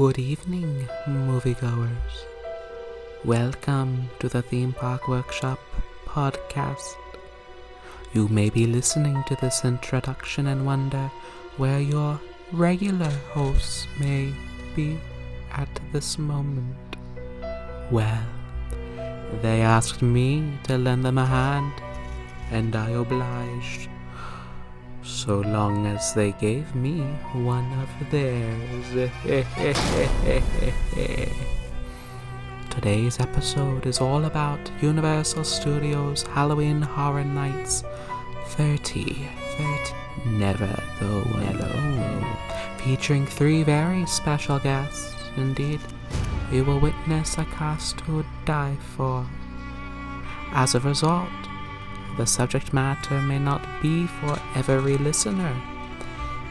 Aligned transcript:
Good 0.00 0.18
evening, 0.18 0.88
moviegoers. 1.06 2.14
Welcome 3.22 4.08
to 4.20 4.30
the 4.30 4.40
Theme 4.40 4.72
Park 4.72 5.08
Workshop 5.08 5.60
podcast. 6.06 6.96
You 8.14 8.26
may 8.28 8.48
be 8.48 8.66
listening 8.66 9.22
to 9.28 9.36
this 9.42 9.62
introduction 9.62 10.46
and 10.46 10.64
wonder 10.64 11.10
where 11.58 11.80
your 11.80 12.18
regular 12.50 13.12
hosts 13.34 13.86
may 14.00 14.32
be 14.74 14.98
at 15.52 15.68
this 15.92 16.16
moment. 16.16 16.96
Well, 17.90 18.24
they 19.42 19.60
asked 19.60 20.00
me 20.00 20.50
to 20.62 20.78
lend 20.78 21.04
them 21.04 21.18
a 21.18 21.26
hand, 21.26 21.74
and 22.50 22.74
I 22.74 22.88
obliged 22.92 23.90
so 25.02 25.40
long 25.40 25.86
as 25.86 26.12
they 26.14 26.32
gave 26.32 26.74
me 26.74 27.00
one 27.32 27.70
of 27.80 27.88
theirs. 28.10 29.10
Today's 32.70 33.20
episode 33.20 33.86
is 33.86 34.00
all 34.00 34.24
about 34.24 34.58
Universal 34.80 35.44
Studios 35.44 36.22
Halloween 36.22 36.82
Horror 36.82 37.24
Nights 37.24 37.84
30, 38.48 39.28
30 39.58 39.94
Never 40.26 40.82
Go 41.00 41.22
Alone, 41.50 42.26
featuring 42.78 43.26
three 43.26 43.62
very 43.62 44.06
special 44.06 44.58
guests. 44.58 45.14
Indeed, 45.36 45.80
you 46.52 46.64
will 46.64 46.80
witness 46.80 47.38
a 47.38 47.44
cast 47.46 47.98
to 47.98 48.24
die 48.44 48.76
for. 48.96 49.26
As 50.52 50.74
a 50.74 50.80
result, 50.80 51.28
the 52.16 52.26
subject 52.26 52.72
matter 52.72 53.20
may 53.20 53.38
not 53.38 53.62
be 53.80 54.06
for 54.06 54.38
every 54.54 54.96
listener. 54.98 55.54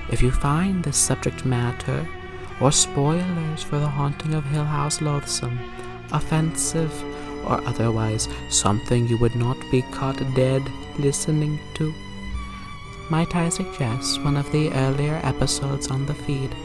If 0.10 0.22
you 0.22 0.32
find 0.32 0.84
this 0.84 0.98
subject 0.98 1.46
matter 1.46 2.08
or 2.60 2.72
spoilers 2.72 3.64
for 3.64 3.80
The 3.80 3.88
Haunting 3.88 4.34
of 4.34 4.46
Hill 4.46 4.66
House 4.66 5.02
loathsome, 5.02 5.60
offensive, 6.12 6.92
or 7.46 7.62
otherwise 7.68 8.28
something 8.50 9.08
you 9.08 9.18
would 9.20 9.36
not 9.36 9.58
be 9.72 9.82
caught 9.94 10.18
dead 10.36 10.64
listening 10.98 11.60
to, 11.76 11.94
might 13.10 13.36
I 13.36 13.50
suggest 13.50 14.24
one 14.24 14.38
of 14.38 14.52
the 14.52 14.72
earlier 14.72 15.20
episodes 15.24 15.90
on 15.90 16.06
the 16.06 16.14
feed 16.14 16.56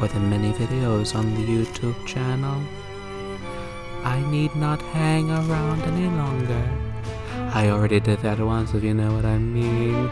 or 0.00 0.08
the 0.08 0.20
many 0.20 0.52
videos 0.52 1.14
on 1.14 1.34
the 1.34 1.42
YouTube 1.42 2.06
channel? 2.06 2.62
I 4.04 4.20
need 4.30 4.54
not 4.56 4.80
hang 4.80 5.30
around 5.30 5.82
any 5.82 6.06
longer. 6.06 6.89
I 7.52 7.68
already 7.70 8.00
did 8.00 8.20
that 8.20 8.38
once, 8.38 8.74
if 8.74 8.82
you 8.84 8.94
know 8.94 9.12
what 9.14 9.24
I 9.24 9.38
mean. 9.38 10.10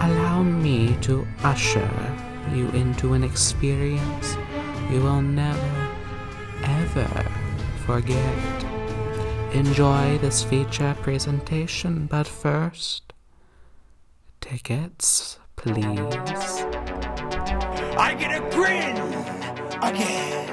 Allow 0.00 0.42
me 0.42 0.96
to 1.02 1.26
usher 1.42 1.90
you 2.54 2.68
into 2.70 3.14
an 3.14 3.24
experience 3.24 4.36
you 4.90 5.02
will 5.02 5.20
never, 5.20 5.88
ever 6.62 7.26
forget. 7.84 8.64
Enjoy 9.52 10.16
this 10.18 10.42
feature 10.42 10.96
presentation, 11.02 12.06
but 12.06 12.26
first, 12.26 13.12
tickets, 14.40 15.38
please. 15.56 15.84
I 17.98 18.14
get 18.18 18.30
a 18.30 18.40
grin 18.50 18.96
again. 19.82 20.47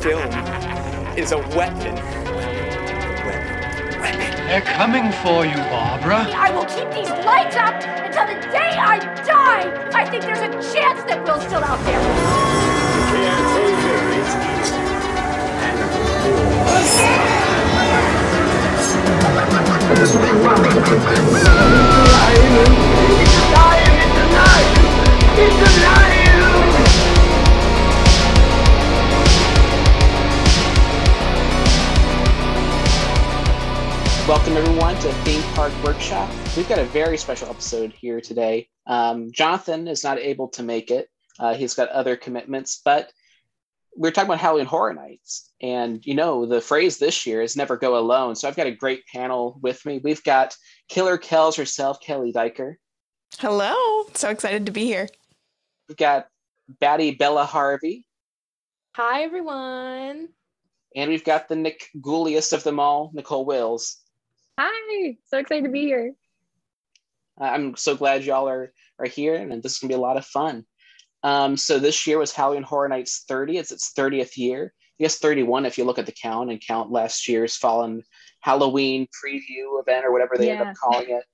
Film 0.00 0.32
is 1.18 1.32
a 1.32 1.38
weapon. 1.56 1.94
They're 4.46 4.60
coming 4.60 5.10
for 5.24 5.44
you, 5.44 5.56
Barbara. 5.68 6.26
I 6.34 6.50
will 6.52 6.64
keep 6.64 6.88
these 6.92 7.10
lights 7.26 7.56
up 7.56 7.74
until 7.82 8.26
the 8.26 8.40
day 8.50 8.78
I 8.78 8.98
die. 9.26 9.90
I 9.92 10.08
think 10.08 10.22
there's 10.22 10.38
a 10.38 10.50
chance 10.72 11.02
that 11.04 11.24
Will's 11.24 11.44
still 11.44 11.64
out 11.64 11.84
there. 11.84 11.98
Welcome 34.28 34.58
everyone 34.58 34.94
to 34.96 35.10
Theme 35.24 35.40
Park 35.54 35.72
Workshop. 35.82 36.30
We've 36.54 36.68
got 36.68 36.78
a 36.78 36.84
very 36.84 37.16
special 37.16 37.48
episode 37.48 37.94
here 37.94 38.20
today. 38.20 38.68
Um, 38.86 39.32
Jonathan 39.32 39.88
is 39.88 40.04
not 40.04 40.18
able 40.18 40.48
to 40.48 40.62
make 40.62 40.90
it. 40.90 41.08
Uh, 41.38 41.54
he's 41.54 41.72
got 41.72 41.88
other 41.88 42.14
commitments, 42.14 42.82
but 42.84 43.10
we're 43.96 44.10
talking 44.10 44.28
about 44.28 44.38
Halloween 44.38 44.66
Horror 44.66 44.92
Nights. 44.92 45.50
And 45.62 46.04
you 46.04 46.14
know, 46.14 46.44
the 46.44 46.60
phrase 46.60 46.98
this 46.98 47.24
year 47.26 47.40
is 47.40 47.56
never 47.56 47.78
go 47.78 47.96
alone. 47.96 48.36
So 48.36 48.46
I've 48.46 48.54
got 48.54 48.66
a 48.66 48.70
great 48.70 49.06
panel 49.06 49.58
with 49.62 49.86
me. 49.86 49.98
We've 50.04 50.22
got 50.22 50.54
Killer 50.90 51.16
Kells 51.16 51.56
herself, 51.56 51.98
Kelly 52.02 52.30
Diker. 52.30 52.74
Hello. 53.38 54.04
So 54.12 54.28
excited 54.28 54.66
to 54.66 54.72
be 54.72 54.84
here. 54.84 55.08
We've 55.88 55.96
got 55.96 56.26
Batty 56.80 57.12
Bella 57.12 57.46
Harvey. 57.46 58.04
Hi, 58.94 59.22
everyone. 59.22 60.28
And 60.94 61.10
we've 61.10 61.24
got 61.24 61.48
the 61.48 61.56
Nick 61.56 61.88
Ghouliest 61.98 62.52
of 62.52 62.62
them 62.62 62.78
all, 62.78 63.10
Nicole 63.14 63.46
Wills. 63.46 64.02
Hi. 64.60 65.16
So 65.26 65.38
excited 65.38 65.64
to 65.64 65.70
be 65.70 65.82
here. 65.82 66.14
I'm 67.40 67.76
so 67.76 67.94
glad 67.94 68.24
y'all 68.24 68.48
are, 68.48 68.72
are 68.98 69.06
here, 69.06 69.36
and 69.36 69.62
this 69.62 69.74
is 69.74 69.78
going 69.78 69.88
to 69.88 69.94
be 69.94 69.98
a 69.98 70.02
lot 70.02 70.16
of 70.16 70.26
fun. 70.26 70.64
Um, 71.22 71.56
so 71.56 71.78
this 71.78 72.08
year 72.08 72.18
was 72.18 72.32
Halloween 72.32 72.64
Horror 72.64 72.88
Nights 72.88 73.24
30. 73.28 73.58
It's 73.58 73.70
its 73.70 73.92
30th 73.92 74.36
year. 74.36 74.72
I 74.98 75.04
guess 75.04 75.18
31 75.18 75.64
if 75.64 75.78
you 75.78 75.84
look 75.84 76.00
at 76.00 76.06
the 76.06 76.12
count 76.12 76.50
and 76.50 76.60
count 76.60 76.90
last 76.90 77.28
year's 77.28 77.54
fallen 77.54 78.02
Halloween 78.40 79.06
preview 79.06 79.80
event 79.80 80.04
or 80.04 80.12
whatever 80.12 80.36
they 80.36 80.50
end 80.50 80.62
up 80.62 80.74
calling 80.74 81.10
it. 81.10 81.24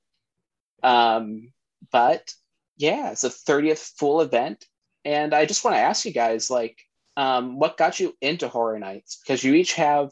Um, 0.87 1.51
but 1.91 2.31
yeah, 2.77 3.11
it's 3.11 3.25
a 3.25 3.31
30th 3.31 3.93
full 3.97 4.21
event. 4.21 4.67
And 5.07 5.33
I 5.33 5.47
just 5.47 5.65
want 5.65 5.77
to 5.77 5.81
ask 5.81 6.05
you 6.05 6.13
guys, 6.13 6.51
like, 6.51 6.79
um, 7.17 7.59
what 7.59 7.79
got 7.79 8.01
you 8.01 8.15
into 8.21 8.49
Horror 8.49 8.79
Nights? 8.79 9.19
Because 9.23 9.43
you 9.43 9.55
each 9.55 9.75
have, 9.75 10.11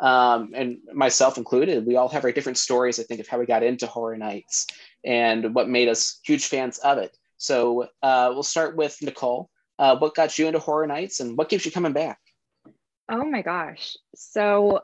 um, 0.00 0.52
and 0.54 0.78
myself 0.92 1.38
included, 1.38 1.86
we 1.86 1.96
all 1.96 2.08
have 2.08 2.24
our 2.24 2.32
different 2.32 2.58
stories, 2.58 2.98
I 2.98 3.04
think, 3.04 3.20
of 3.20 3.28
how 3.28 3.38
we 3.38 3.46
got 3.46 3.62
into 3.62 3.86
Horror 3.86 4.16
Nights 4.16 4.66
and 5.04 5.54
what 5.54 5.68
made 5.68 5.88
us 5.88 6.20
huge 6.24 6.46
fans 6.46 6.78
of 6.78 6.98
it. 6.98 7.16
So 7.36 7.88
uh, 8.02 8.30
we'll 8.32 8.42
start 8.42 8.76
with 8.76 8.96
Nicole. 9.02 9.50
Uh, 9.78 9.96
what 9.96 10.14
got 10.14 10.38
you 10.38 10.46
into 10.46 10.58
Horror 10.58 10.86
Nights 10.86 11.20
and 11.20 11.36
what 11.36 11.48
keeps 11.48 11.64
you 11.64 11.72
coming 11.72 11.92
back? 11.92 12.18
Oh 13.08 13.24
my 13.24 13.42
gosh. 13.42 13.96
So 14.14 14.80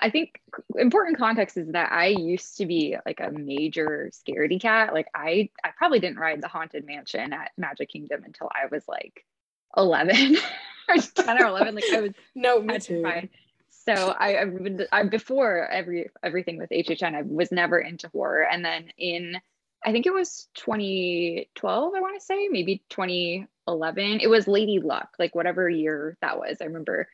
I 0.00 0.10
think 0.10 0.40
important 0.76 1.18
context 1.18 1.56
is 1.56 1.68
that 1.72 1.92
I 1.92 2.06
used 2.06 2.56
to 2.58 2.66
be 2.66 2.96
like 3.04 3.20
a 3.20 3.30
major 3.30 4.10
scaredy 4.12 4.60
cat. 4.60 4.94
Like 4.94 5.06
I 5.14 5.50
I 5.64 5.70
probably 5.76 6.00
didn't 6.00 6.18
ride 6.18 6.42
the 6.42 6.48
haunted 6.48 6.86
mansion 6.86 7.32
at 7.32 7.52
Magic 7.56 7.90
Kingdom 7.90 8.24
until 8.24 8.50
I 8.54 8.66
was 8.70 8.84
like 8.88 9.24
11 9.76 10.36
or 10.88 10.96
10 10.96 11.42
or 11.42 11.46
11 11.46 11.74
like 11.74 11.84
I 11.92 12.00
was 12.00 12.12
No, 12.34 12.60
me 12.60 12.78
too. 12.78 13.02
So 13.84 13.92
I, 13.92 14.36
I, 14.36 14.46
I 14.92 15.02
before 15.04 15.68
every 15.68 16.10
everything 16.22 16.56
with 16.56 16.70
HHN, 16.70 17.14
I 17.14 17.22
was 17.22 17.50
never 17.50 17.78
into 17.78 18.08
horror, 18.08 18.46
and 18.50 18.64
then 18.64 18.90
in 18.96 19.36
I 19.84 19.90
think 19.90 20.06
it 20.06 20.14
was 20.14 20.48
2012, 20.54 21.94
I 21.94 22.00
want 22.00 22.18
to 22.18 22.24
say 22.24 22.48
maybe 22.48 22.84
2011. 22.88 24.20
It 24.20 24.30
was 24.30 24.46
Lady 24.46 24.78
Luck, 24.78 25.08
like 25.18 25.34
whatever 25.34 25.68
year 25.68 26.16
that 26.20 26.38
was. 26.38 26.58
I 26.60 26.66
remember 26.66 27.08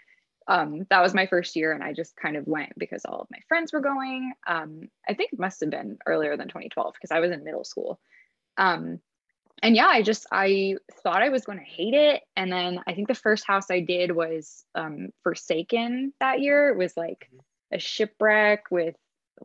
um, 0.47 0.87
that 0.91 1.03
was 1.03 1.15
my 1.15 1.27
first 1.27 1.57
year, 1.57 1.73
and 1.73 1.83
I 1.83 1.93
just 1.93 2.17
kind 2.17 2.37
of 2.37 2.47
went 2.47 2.73
because 2.79 3.05
all 3.05 3.21
of 3.21 3.29
my 3.31 3.39
friends 3.49 3.73
were 3.73 3.81
going. 3.81 4.33
Um, 4.47 4.89
I 5.09 5.15
think 5.15 5.33
it 5.33 5.39
must 5.39 5.61
have 5.61 5.71
been 5.71 5.99
earlier 6.07 6.37
than 6.37 6.49
2012 6.49 6.95
because 6.95 7.11
I 7.11 7.21
was 7.21 7.31
in 7.31 7.45
middle 7.45 7.65
school. 7.65 8.01
Um, 8.59 9.01
and 9.63 9.75
yeah, 9.75 9.87
I 9.87 10.03
just 10.03 10.27
I 10.31 10.77
thought 11.03 11.23
I 11.23 11.31
was 11.31 11.45
going 11.45 11.59
to 11.59 11.65
hate 11.65 11.95
it, 11.95 12.23
and 12.37 12.53
then 12.53 12.81
I 12.87 12.95
think 12.95 13.09
the 13.09 13.15
first 13.15 13.47
house 13.47 13.71
I 13.71 13.81
did 13.81 14.13
was 14.13 14.65
um, 14.75 15.09
Forsaken 15.23 16.13
that 16.21 16.41
year. 16.41 16.71
It 16.71 16.79
was 16.79 16.97
like 16.97 17.31
a 17.73 17.79
shipwreck 17.79 18.71
with 18.71 18.95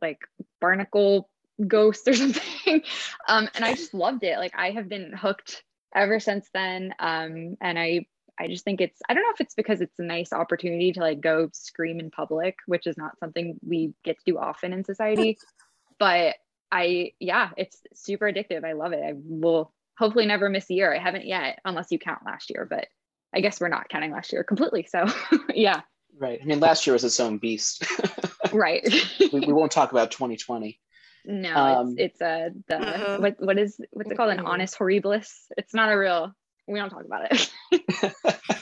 like 0.01 0.19
barnacle 0.61 1.29
ghosts 1.67 2.07
or 2.07 2.13
something, 2.13 2.83
um, 3.27 3.49
and 3.55 3.65
I 3.65 3.73
just 3.73 3.93
loved 3.93 4.23
it. 4.23 4.37
Like 4.37 4.53
I 4.55 4.71
have 4.71 4.89
been 4.89 5.13
hooked 5.13 5.63
ever 5.95 6.19
since 6.19 6.49
then, 6.53 6.93
um, 6.99 7.57
and 7.61 7.79
I 7.79 8.05
I 8.39 8.47
just 8.47 8.63
think 8.63 8.81
it's 8.81 9.01
I 9.07 9.13
don't 9.13 9.23
know 9.23 9.33
if 9.33 9.41
it's 9.41 9.55
because 9.55 9.81
it's 9.81 9.99
a 9.99 10.03
nice 10.03 10.33
opportunity 10.33 10.91
to 10.93 10.99
like 10.99 11.21
go 11.21 11.49
scream 11.53 11.99
in 11.99 12.11
public, 12.11 12.57
which 12.65 12.87
is 12.87 12.97
not 12.97 13.17
something 13.19 13.59
we 13.65 13.93
get 14.03 14.17
to 14.17 14.23
do 14.25 14.37
often 14.37 14.73
in 14.73 14.83
society, 14.83 15.37
but 15.99 16.35
I 16.71 17.13
yeah, 17.19 17.49
it's 17.57 17.77
super 17.93 18.25
addictive. 18.25 18.63
I 18.63 18.73
love 18.73 18.93
it. 18.93 19.03
I 19.03 19.13
will 19.15 19.71
hopefully 19.97 20.25
never 20.25 20.49
miss 20.49 20.69
a 20.69 20.73
year. 20.73 20.93
I 20.93 20.99
haven't 20.99 21.25
yet, 21.25 21.59
unless 21.65 21.87
you 21.91 21.99
count 21.99 22.19
last 22.25 22.49
year, 22.49 22.65
but 22.69 22.87
I 23.33 23.41
guess 23.41 23.59
we're 23.59 23.67
not 23.69 23.89
counting 23.89 24.11
last 24.11 24.31
year 24.33 24.43
completely. 24.43 24.87
So 24.89 25.05
yeah, 25.53 25.81
Right. 26.15 26.39
I 26.41 26.45
mean, 26.45 26.59
last 26.59 26.85
year 26.85 26.93
was 26.93 27.03
its 27.03 27.19
own 27.19 27.39
beast. 27.39 27.83
right. 28.53 28.87
we, 29.33 29.39
we 29.39 29.53
won't 29.53 29.71
talk 29.71 29.91
about 29.91 30.11
2020. 30.11 30.79
No, 31.25 31.55
Um, 31.55 31.95
it's 31.97 32.19
it's 32.19 32.21
uh 32.21 32.49
the 32.67 32.75
Mhm. 32.75 33.19
what 33.21 33.35
what 33.39 33.57
is 33.57 33.79
what's 33.91 34.11
it 34.11 34.17
called 34.17 34.31
an 34.31 34.41
honest 34.41 34.77
horribilis. 34.77 35.29
It's 35.57 35.73
not 35.73 35.91
a 35.91 35.97
real. 35.97 36.33
We 36.67 36.79
don't 36.79 36.89
talk 36.89 37.05
about 37.05 37.31
it. 37.31 37.49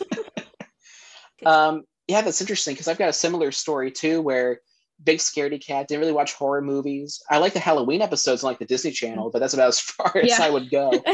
Um, 1.45 1.83
yeah, 2.07 2.21
that's 2.21 2.41
interesting 2.41 2.75
because 2.75 2.87
I've 2.87 2.99
got 2.99 3.09
a 3.09 3.13
similar 3.13 3.51
story 3.51 3.89
too, 3.91 4.21
where 4.21 4.61
big 5.03 5.19
scaredy 5.19 5.63
cat 5.65 5.87
didn't 5.87 6.01
really 6.01 6.11
watch 6.13 6.33
horror 6.33 6.61
movies. 6.61 7.21
I 7.29 7.37
like 7.39 7.53
the 7.53 7.59
Halloween 7.59 8.01
episodes 8.01 8.43
on 8.43 8.49
like 8.51 8.59
the 8.59 8.65
Disney 8.65 8.91
Channel, 8.91 9.29
but 9.31 9.39
that's 9.39 9.53
about 9.53 9.69
as 9.69 9.79
far 9.97 10.15
as 10.17 10.39
I 10.39 10.49
would 10.49 10.69
go. 10.69 10.91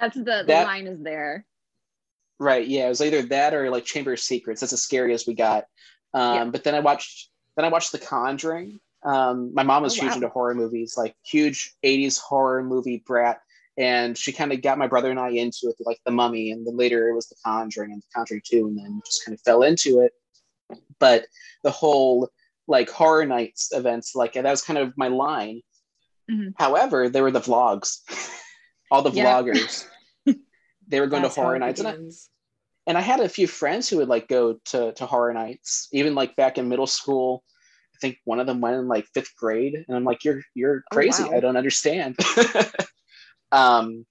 That's 0.00 0.14
the 0.16 0.22
the 0.22 0.44
That- 0.46 0.66
line 0.66 0.86
is 0.86 1.00
there. 1.02 1.44
Right. 2.40 2.66
Yeah, 2.66 2.86
it 2.86 2.90
was 2.90 3.00
either 3.00 3.22
that 3.22 3.52
or 3.52 3.68
like 3.70 3.84
Chamber 3.84 4.12
of 4.12 4.20
Secrets. 4.20 4.60
That's 4.60 4.72
as 4.72 4.82
scary 4.82 5.12
as 5.12 5.26
we 5.26 5.34
got. 5.34 5.64
Um, 6.14 6.34
Yeah. 6.34 6.44
But 6.46 6.62
then 6.64 6.74
I 6.74 6.80
watched 6.80 7.30
then 7.56 7.64
I 7.64 7.68
watched 7.68 7.90
The 7.92 7.98
Conjuring. 7.98 8.78
Um, 9.02 9.52
my 9.54 9.62
mom 9.64 9.82
was 9.82 9.96
Oh, 9.98 10.02
huge 10.02 10.10
wow. 10.10 10.14
into 10.16 10.28
horror 10.28 10.54
movies, 10.54 10.94
like 10.96 11.14
huge 11.24 11.74
'80s 11.84 12.18
horror 12.18 12.62
movie 12.62 13.02
brat, 13.06 13.40
and 13.76 14.16
she 14.16 14.32
kind 14.32 14.52
of 14.52 14.62
got 14.62 14.78
my 14.78 14.86
brother 14.86 15.10
and 15.10 15.18
I 15.20 15.30
into 15.30 15.66
it, 15.68 15.74
like 15.80 15.98
The 16.04 16.12
Mummy, 16.12 16.50
and 16.52 16.64
then 16.66 16.76
later 16.76 17.08
it 17.08 17.14
was 17.14 17.26
The 17.28 17.36
Conjuring 17.44 17.92
and 17.92 18.00
The 18.02 18.06
Conjuring 18.14 18.42
Two, 18.44 18.66
and 18.68 18.78
then 18.78 19.00
just 19.04 19.24
kind 19.24 19.34
of 19.34 19.40
fell 19.42 19.62
into 19.62 20.00
it. 20.00 20.12
But 21.00 21.26
the 21.64 21.70
whole 21.70 22.28
like 22.68 22.90
horror 22.90 23.24
nights 23.26 23.70
events, 23.72 24.14
like 24.14 24.34
that 24.34 24.44
was 24.44 24.62
kind 24.62 24.78
of 24.78 24.92
my 24.96 25.08
line. 25.08 25.62
Mhm. 26.30 26.52
However, 26.56 27.08
there 27.08 27.22
were 27.22 27.30
the 27.30 27.40
vlogs, 27.40 28.00
all 28.90 29.02
the 29.02 29.10
Yeah. 29.10 29.24
vloggers. 29.24 29.84
They 30.90 31.00
were 31.00 31.06
going 31.06 31.20
That's 31.22 31.34
to 31.34 31.40
horror 31.42 31.58
nights, 31.58 31.80
and 31.80 31.88
I, 31.88 31.96
and 32.86 32.96
I 32.96 33.02
had 33.02 33.20
a 33.20 33.28
few 33.28 33.46
friends 33.46 33.90
who 33.90 33.98
would 33.98 34.08
like 34.08 34.26
go 34.26 34.54
to 34.66 34.92
to 34.94 35.04
horror 35.04 35.34
nights, 35.34 35.88
even 35.92 36.14
like 36.14 36.34
back 36.34 36.56
in 36.56 36.70
middle 36.70 36.86
school. 36.86 37.44
I 37.94 37.98
think 38.00 38.16
one 38.24 38.40
of 38.40 38.46
them 38.46 38.62
went 38.62 38.76
in 38.76 38.88
like 38.88 39.06
fifth 39.12 39.36
grade, 39.36 39.74
and 39.74 39.94
I'm 39.94 40.04
like, 40.04 40.24
"You're 40.24 40.40
you're 40.54 40.84
Oh, 40.90 40.94
crazy. 40.94 41.24
wow. 41.24 41.32
I 41.36 41.40
don't 41.40 41.58
understand." 41.58 42.16
um, 43.52 44.06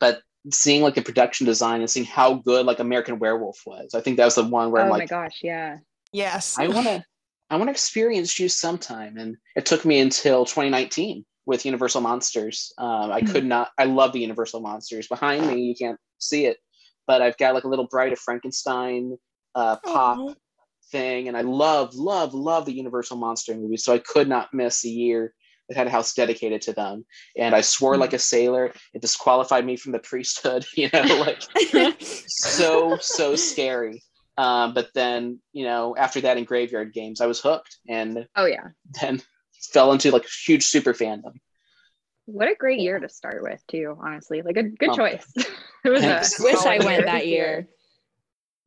but 0.00 0.20
seeing 0.50 0.82
like 0.82 0.94
the 0.96 1.02
production 1.02 1.46
design 1.46 1.80
and 1.80 1.88
seeing 1.88 2.06
how 2.06 2.34
good 2.34 2.66
like 2.66 2.80
American 2.80 3.20
Werewolf 3.20 3.60
was, 3.66 3.94
I 3.94 4.00
think 4.00 4.16
that 4.16 4.24
was 4.24 4.34
the 4.34 4.44
one 4.44 4.72
where 4.72 4.82
Oh 4.82 4.86
I'm 4.86 4.90
like 4.90 5.12
Oh 5.12 5.16
my 5.16 5.22
gosh, 5.24 5.38
yeah. 5.42 5.78
Yes. 6.12 6.56
I 6.58 6.66
want 6.68 6.86
to 6.88 7.04
I 7.50 7.56
want 7.56 7.68
to 7.68 7.72
experience 7.72 8.38
you 8.38 8.48
sometime. 8.48 9.16
And 9.18 9.36
it 9.56 9.66
took 9.66 9.84
me 9.84 9.98
until 9.98 10.44
2019 10.44 11.24
with 11.46 11.64
Universal 11.64 12.00
Monsters. 12.02 12.72
Um, 12.78 13.10
I 13.10 13.20
could 13.20 13.44
not. 13.44 13.70
I 13.76 13.84
love 13.84 14.12
the 14.12 14.20
Universal 14.20 14.60
Monsters. 14.60 15.08
Behind 15.08 15.46
me, 15.46 15.62
you 15.62 15.74
can't 15.74 15.98
see 16.18 16.46
it, 16.46 16.58
but 17.06 17.22
I've 17.22 17.36
got 17.38 17.54
like 17.54 17.64
a 17.64 17.68
little 17.68 17.88
Bride 17.88 18.12
of 18.12 18.20
Frankenstein 18.20 19.18
uh, 19.56 19.76
pop 19.84 20.18
Aw. 20.18 20.34
thing, 20.92 21.26
and 21.26 21.36
I 21.36 21.40
love, 21.40 21.94
love, 21.94 22.34
love 22.34 22.66
the 22.66 22.72
Universal 22.72 23.16
Monster 23.16 23.56
movies. 23.56 23.82
So 23.82 23.92
I 23.92 23.98
could 23.98 24.28
not 24.28 24.54
miss 24.54 24.84
a 24.84 24.88
year 24.88 25.34
that 25.68 25.76
had 25.76 25.86
a 25.88 25.90
house 25.90 26.14
dedicated 26.14 26.62
to 26.62 26.72
them. 26.72 27.04
And 27.36 27.54
I 27.54 27.62
swore 27.62 27.96
like 27.96 28.12
a 28.12 28.18
sailor. 28.18 28.72
It 28.94 29.02
disqualified 29.02 29.64
me 29.66 29.76
from 29.76 29.92
the 29.92 29.98
priesthood. 29.98 30.64
You 30.76 30.88
know, 30.92 31.02
like 31.16 31.42
so 32.00 32.96
so 33.00 33.34
scary. 33.34 34.02
Um, 34.40 34.72
but 34.72 34.88
then 34.94 35.40
you 35.52 35.64
know 35.64 35.94
after 35.96 36.22
that 36.22 36.38
in 36.38 36.44
graveyard 36.44 36.94
games, 36.94 37.20
I 37.20 37.26
was 37.26 37.40
hooked, 37.40 37.76
and 37.86 38.26
Oh 38.34 38.46
yeah. 38.46 38.68
then 39.02 39.20
fell 39.72 39.92
into 39.92 40.10
like 40.10 40.24
huge 40.46 40.64
super 40.64 40.94
fandom. 40.94 41.34
What 42.24 42.48
a 42.48 42.54
great 42.54 42.80
year 42.80 42.98
to 42.98 43.08
start 43.08 43.42
with 43.42 43.62
too, 43.66 43.98
honestly. 44.02 44.40
Like 44.40 44.56
a 44.56 44.62
good 44.62 44.90
Oh, 44.90 44.96
choice. 44.96 45.30
it 45.36 45.90
was 45.90 46.02
a. 46.02 46.42
Wish 46.42 46.64
I 46.64 46.78
went 46.78 47.04
that 47.04 47.26
year. 47.34 47.68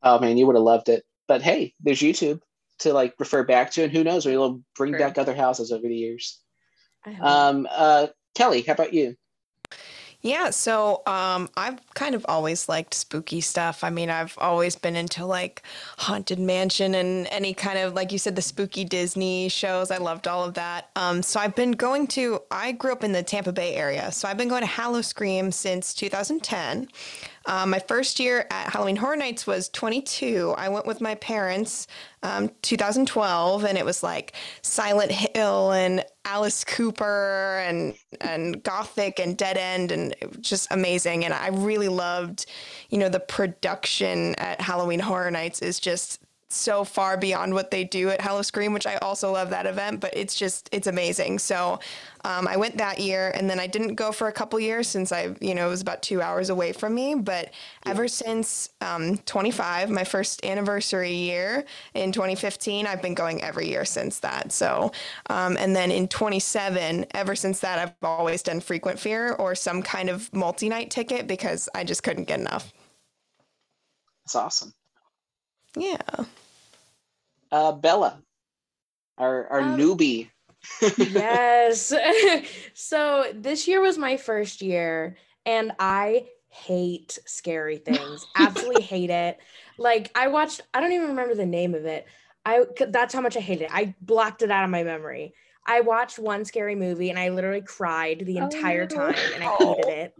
Oh 0.02 0.20
man, 0.20 0.36
you 0.36 0.46
would 0.46 0.54
have 0.54 0.62
loved 0.62 0.88
it. 0.88 1.04
But 1.26 1.42
hey, 1.42 1.74
there's 1.80 1.98
YouTube 1.98 2.40
to 2.80 2.92
like 2.92 3.14
refer 3.18 3.42
back 3.42 3.72
to, 3.72 3.82
and 3.82 3.92
who 3.92 4.04
knows, 4.04 4.26
maybe 4.26 4.36
we'll 4.36 4.60
bring 4.76 4.92
True. 4.92 5.00
back 5.00 5.18
other 5.18 5.34
houses 5.34 5.72
over 5.72 5.88
the 5.88 5.96
years. 5.96 6.40
Um, 7.20 7.66
uh, 7.70 8.08
Kelly, 8.36 8.62
how 8.62 8.74
about 8.74 8.94
you? 8.94 9.16
Yeah, 10.24 10.48
so 10.48 11.02
um, 11.06 11.50
I've 11.54 11.78
kind 11.92 12.14
of 12.14 12.24
always 12.26 12.66
liked 12.66 12.94
spooky 12.94 13.42
stuff. 13.42 13.84
I 13.84 13.90
mean, 13.90 14.08
I've 14.08 14.34
always 14.38 14.74
been 14.74 14.96
into 14.96 15.26
like 15.26 15.62
Haunted 15.98 16.38
Mansion 16.38 16.94
and 16.94 17.26
any 17.30 17.52
kind 17.52 17.78
of, 17.78 17.92
like 17.92 18.10
you 18.10 18.16
said, 18.16 18.34
the 18.34 18.40
spooky 18.40 18.86
Disney 18.86 19.50
shows. 19.50 19.90
I 19.90 19.98
loved 19.98 20.26
all 20.26 20.42
of 20.42 20.54
that. 20.54 20.88
Um, 20.96 21.22
so 21.22 21.40
I've 21.40 21.54
been 21.54 21.72
going 21.72 22.06
to, 22.08 22.40
I 22.50 22.72
grew 22.72 22.92
up 22.92 23.04
in 23.04 23.12
the 23.12 23.22
Tampa 23.22 23.52
Bay 23.52 23.74
area. 23.74 24.10
So 24.12 24.26
I've 24.26 24.38
been 24.38 24.48
going 24.48 24.62
to 24.62 24.66
Howl-O-Scream 24.66 25.52
since 25.52 25.92
2010. 25.92 26.88
Um, 27.46 27.70
my 27.70 27.78
first 27.78 28.18
year 28.18 28.46
at 28.50 28.72
Halloween 28.72 28.96
Horror 28.96 29.16
Nights 29.16 29.46
was 29.46 29.68
22. 29.68 30.54
I 30.56 30.68
went 30.68 30.86
with 30.86 31.00
my 31.00 31.14
parents 31.16 31.86
um, 32.22 32.50
2012, 32.62 33.64
and 33.64 33.76
it 33.76 33.84
was 33.84 34.02
like 34.02 34.32
Silent 34.62 35.12
Hill 35.12 35.72
and 35.72 36.04
Alice 36.24 36.64
Cooper 36.64 37.62
and 37.66 37.94
and 38.22 38.62
Gothic 38.62 39.18
and 39.18 39.36
Dead 39.36 39.58
End, 39.58 39.92
and 39.92 40.14
just 40.40 40.68
amazing. 40.70 41.24
And 41.24 41.34
I 41.34 41.48
really 41.48 41.88
loved, 41.88 42.46
you 42.88 42.96
know, 42.96 43.10
the 43.10 43.20
production 43.20 44.34
at 44.36 44.60
Halloween 44.60 45.00
Horror 45.00 45.30
Nights 45.30 45.60
is 45.60 45.78
just 45.78 46.23
so 46.54 46.84
far 46.84 47.16
beyond 47.16 47.54
what 47.54 47.70
they 47.70 47.84
do 47.84 48.10
at 48.10 48.20
Howl-O-Scream, 48.20 48.72
which 48.72 48.86
I 48.86 48.96
also 48.96 49.32
love 49.32 49.50
that 49.50 49.66
event, 49.66 50.00
but 50.00 50.16
it's 50.16 50.34
just, 50.34 50.68
it's 50.72 50.86
amazing. 50.86 51.38
So 51.38 51.80
um, 52.24 52.48
I 52.48 52.56
went 52.56 52.78
that 52.78 52.98
year 52.98 53.30
and 53.34 53.48
then 53.50 53.60
I 53.60 53.66
didn't 53.66 53.96
go 53.96 54.10
for 54.10 54.28
a 54.28 54.32
couple 54.32 54.58
years 54.58 54.88
since 54.88 55.12
I, 55.12 55.34
you 55.40 55.54
know, 55.54 55.66
it 55.66 55.70
was 55.70 55.82
about 55.82 56.02
two 56.02 56.22
hours 56.22 56.48
away 56.48 56.72
from 56.72 56.94
me. 56.94 57.14
But 57.14 57.52
ever 57.84 58.08
since 58.08 58.70
um, 58.80 59.18
25, 59.18 59.90
my 59.90 60.04
first 60.04 60.44
anniversary 60.44 61.12
year 61.12 61.64
in 61.92 62.12
2015, 62.12 62.86
I've 62.86 63.02
been 63.02 63.14
going 63.14 63.42
every 63.42 63.68
year 63.68 63.84
since 63.84 64.20
that. 64.20 64.52
So, 64.52 64.92
um, 65.28 65.56
and 65.58 65.76
then 65.76 65.90
in 65.90 66.08
27, 66.08 67.06
ever 67.12 67.36
since 67.36 67.60
that, 67.60 67.78
I've 67.78 67.94
always 68.02 68.42
done 68.42 68.60
frequent 68.60 68.98
fear 68.98 69.32
or 69.34 69.54
some 69.54 69.82
kind 69.82 70.08
of 70.08 70.32
multi 70.32 70.68
night 70.68 70.90
ticket 70.90 71.26
because 71.26 71.68
I 71.74 71.84
just 71.84 72.02
couldn't 72.02 72.24
get 72.24 72.40
enough. 72.40 72.72
That's 74.24 74.36
awesome. 74.36 74.72
Yeah. 75.76 75.98
Uh, 77.50 77.72
Bella, 77.72 78.22
our 79.18 79.46
our 79.48 79.62
Um, 79.62 79.76
newbie. 79.78 80.30
yes. 80.96 81.92
so 82.74 83.32
this 83.34 83.68
year 83.68 83.80
was 83.80 83.98
my 83.98 84.16
first 84.16 84.62
year, 84.62 85.16
and 85.46 85.72
I 85.78 86.28
hate 86.48 87.18
scary 87.26 87.78
things. 87.78 88.26
Absolutely 88.34 88.80
hate 88.82 89.10
it. 89.10 89.38
Like 89.78 90.10
I 90.14 90.28
watched. 90.28 90.60
I 90.72 90.80
don't 90.80 90.92
even 90.92 91.08
remember 91.08 91.34
the 91.34 91.46
name 91.46 91.74
of 91.74 91.84
it. 91.86 92.06
I. 92.44 92.64
That's 92.88 93.14
how 93.14 93.20
much 93.20 93.36
I 93.36 93.40
hate 93.40 93.62
it. 93.62 93.70
I 93.72 93.94
blocked 94.00 94.42
it 94.42 94.50
out 94.50 94.64
of 94.64 94.70
my 94.70 94.84
memory. 94.84 95.34
I 95.66 95.80
watched 95.80 96.18
one 96.18 96.44
scary 96.44 96.74
movie 96.74 97.08
and 97.10 97.18
I 97.18 97.30
literally 97.30 97.62
cried 97.62 98.20
the 98.26 98.38
Oh, 98.38 98.44
entire 98.44 98.86
no. 98.86 98.86
time, 98.86 99.32
and 99.32 99.42
I 99.42 99.48
hated 99.48 99.88
it. 99.88 100.14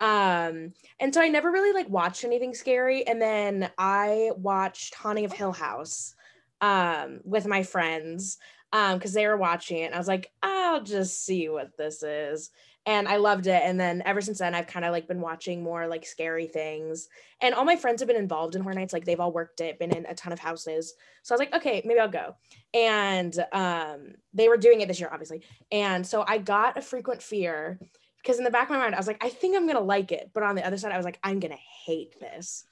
Um, 0.00 0.72
and 0.98 1.12
so 1.14 1.20
I 1.20 1.28
never 1.28 1.50
really 1.50 1.72
like 1.72 1.88
watched 1.88 2.24
anything 2.24 2.54
scary. 2.54 3.06
And 3.06 3.20
then 3.20 3.70
I 3.78 4.32
watched 4.36 4.94
Haunting 4.94 5.26
of 5.26 5.32
Hill 5.32 5.52
House 5.52 6.14
um 6.60 7.20
with 7.24 7.46
my 7.46 7.62
friends 7.62 8.38
um 8.72 8.98
because 8.98 9.12
they 9.12 9.26
were 9.26 9.36
watching 9.36 9.78
it 9.78 9.86
and 9.86 9.94
i 9.94 9.98
was 9.98 10.08
like 10.08 10.30
i'll 10.42 10.82
just 10.82 11.24
see 11.24 11.48
what 11.48 11.76
this 11.76 12.02
is. 12.02 12.50
And 12.86 13.08
i 13.08 13.16
loved 13.16 13.46
it 13.46 13.62
and 13.64 13.78
then 13.78 14.02
ever 14.06 14.20
since 14.20 14.38
then 14.38 14.54
i've 14.54 14.66
kind 14.66 14.84
of 14.84 14.92
like 14.92 15.06
been 15.06 15.20
watching 15.20 15.62
more 15.62 15.86
like 15.86 16.06
scary 16.06 16.46
things. 16.46 17.08
And 17.42 17.54
all 17.54 17.64
my 17.64 17.76
friends 17.76 18.00
have 18.00 18.08
been 18.08 18.16
involved 18.16 18.54
in 18.54 18.62
horror 18.62 18.74
nights 18.74 18.92
like 18.92 19.04
they've 19.04 19.20
all 19.20 19.32
worked 19.32 19.60
it 19.60 19.78
been 19.78 19.94
in 19.94 20.06
a 20.06 20.14
ton 20.14 20.32
of 20.32 20.38
houses. 20.38 20.94
So 21.22 21.34
i 21.34 21.36
was 21.36 21.40
like 21.40 21.54
okay 21.54 21.82
maybe 21.84 22.00
i'll 22.00 22.08
go. 22.08 22.36
And 22.72 23.36
um 23.52 24.14
they 24.32 24.48
were 24.48 24.56
doing 24.56 24.80
it 24.80 24.88
this 24.88 25.00
year 25.00 25.10
obviously. 25.12 25.42
And 25.70 26.06
so 26.06 26.24
i 26.26 26.38
got 26.38 26.78
a 26.78 26.82
frequent 26.82 27.22
fear 27.22 27.78
because 28.22 28.38
in 28.38 28.44
the 28.44 28.50
back 28.50 28.64
of 28.64 28.70
my 28.70 28.78
mind 28.78 28.94
i 28.94 28.98
was 28.98 29.06
like 29.06 29.22
i 29.22 29.28
think 29.28 29.56
i'm 29.56 29.66
gonna 29.66 29.80
like 29.80 30.12
it. 30.12 30.30
But 30.32 30.42
on 30.42 30.54
the 30.54 30.66
other 30.66 30.78
side 30.78 30.92
i 30.92 30.96
was 30.96 31.06
like 31.06 31.18
i'm 31.22 31.40
gonna 31.40 31.58
hate 31.86 32.18
this. 32.18 32.64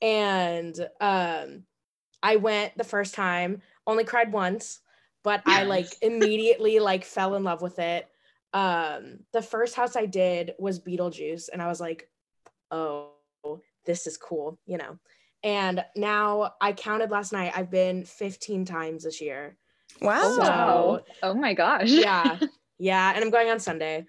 And 0.00 0.78
um 1.00 1.64
I 2.22 2.36
went 2.36 2.76
the 2.76 2.84
first 2.84 3.14
time, 3.14 3.62
only 3.86 4.04
cried 4.04 4.32
once, 4.32 4.80
but 5.24 5.42
I 5.46 5.62
like 5.64 5.86
immediately 6.02 6.78
like 6.78 7.04
fell 7.04 7.34
in 7.34 7.44
love 7.44 7.62
with 7.62 7.78
it. 7.78 8.08
Um, 8.52 9.20
the 9.32 9.42
first 9.42 9.74
house 9.74 9.94
I 9.96 10.06
did 10.06 10.52
was 10.58 10.80
Beetlejuice, 10.80 11.48
and 11.52 11.60
I 11.62 11.66
was 11.68 11.80
like, 11.80 12.08
oh, 12.70 13.10
this 13.84 14.06
is 14.06 14.16
cool, 14.16 14.58
you 14.66 14.78
know. 14.78 14.98
And 15.42 15.84
now 15.94 16.54
I 16.60 16.72
counted 16.72 17.10
last 17.10 17.32
night, 17.32 17.52
I've 17.54 17.70
been 17.70 18.04
15 18.04 18.64
times 18.64 19.04
this 19.04 19.20
year. 19.20 19.56
Wow. 20.00 20.22
So- 20.22 20.38
Wow. 20.40 21.00
Oh 21.22 21.34
my 21.34 21.54
gosh. 21.54 21.88
Yeah. 21.90 22.38
yeah. 22.78 23.12
And 23.14 23.22
I'm 23.24 23.30
going 23.30 23.48
on 23.48 23.60
Sunday. 23.60 24.06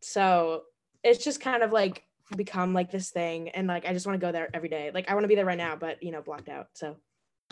So 0.00 0.62
it's 1.04 1.22
just 1.22 1.40
kind 1.40 1.62
of 1.62 1.72
like 1.72 2.04
become 2.36 2.72
like 2.72 2.90
this 2.90 3.10
thing. 3.10 3.50
And 3.50 3.68
like 3.68 3.86
I 3.86 3.92
just 3.92 4.06
want 4.06 4.18
to 4.20 4.26
go 4.26 4.32
there 4.32 4.48
every 4.54 4.68
day. 4.68 4.90
Like 4.92 5.10
I 5.10 5.14
want 5.14 5.24
to 5.24 5.28
be 5.28 5.34
there 5.34 5.44
right 5.44 5.58
now, 5.58 5.76
but 5.76 6.02
you 6.02 6.10
know, 6.12 6.22
blocked 6.22 6.48
out. 6.48 6.68
So 6.72 6.96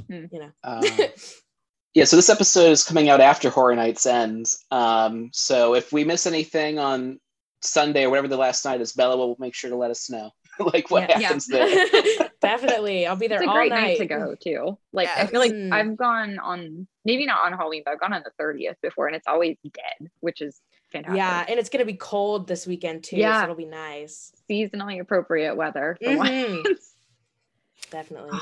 Hmm. 0.07 0.25
you 0.31 0.39
know. 0.41 0.51
Uh, 0.63 0.83
yeah, 1.95 2.05
so 2.05 2.17
this 2.17 2.29
episode 2.31 2.71
is 2.71 2.85
coming 2.85 3.09
out 3.09 3.21
after 3.21 3.51
Horror 3.51 3.75
Nights 3.77 4.07
ends. 4.07 4.65
Um, 4.71 5.31
so 5.33 5.75
if 5.75 5.93
we 5.93 6.05
miss 6.05 6.27
anything 6.27 6.79
on 6.79 7.19
Sunday 7.61 8.05
or 8.05 8.11
whatever 8.11 8.29
the 8.29 8.37
last 8.37 8.65
night 8.65 8.81
is, 8.81 8.93
Bella 8.93 9.17
will 9.17 9.37
make 9.39 9.55
sure 9.55 9.71
to 9.71 9.77
let 9.77 9.91
us 9.91 10.09
know, 10.09 10.31
like 10.61 10.91
what 10.91 11.09
Yeah. 11.09 11.19
happens 11.19 11.47
there. 11.47 11.87
Definitely. 12.41 13.07
I'll 13.07 13.17
be 13.17 13.27
there 13.27 13.39
It's 13.39 13.47
a 13.47 13.51
all 13.51 13.57
great 13.57 13.71
night. 13.71 13.81
night 13.83 13.99
to 13.99 14.07
go 14.07 14.37
too. 14.41 14.79
Like 14.93 15.09
I 15.09 15.27
feel 15.27 15.41
like 15.41 15.53
Mm. 15.53 15.73
I've 15.73 15.97
gone 15.97 16.39
on 16.39 16.87
maybe 17.05 17.27
not 17.27 17.45
on 17.45 17.59
Halloween, 17.59 17.83
but 17.85 17.93
I've 17.93 18.01
gone 18.01 18.13
on 18.13 18.23
the 18.25 18.31
30th 18.43 18.77
before 18.81 19.09
and 19.09 19.17
it's 19.17 19.27
always 19.27 19.57
dead, 19.65 20.09
which 20.21 20.41
is 20.41 20.61
fantastic. 20.93 21.17
Yeah, 21.19 21.45
and 21.49 21.59
it's 21.59 21.69
gonna 21.69 21.85
be 21.85 21.95
cold 21.95 22.47
this 22.47 22.65
weekend 22.67 23.03
too. 23.03 23.17
Yeah. 23.17 23.39
so 23.39 23.45
it'll 23.45 23.57
be 23.57 23.65
nice. 23.67 24.33
seasonally 24.49 25.01
appropriate 25.01 25.57
weather 25.57 25.97
for 26.01 26.11
Mhm. 26.11 26.63
once. 26.65 26.95
Definitely. 27.91 28.39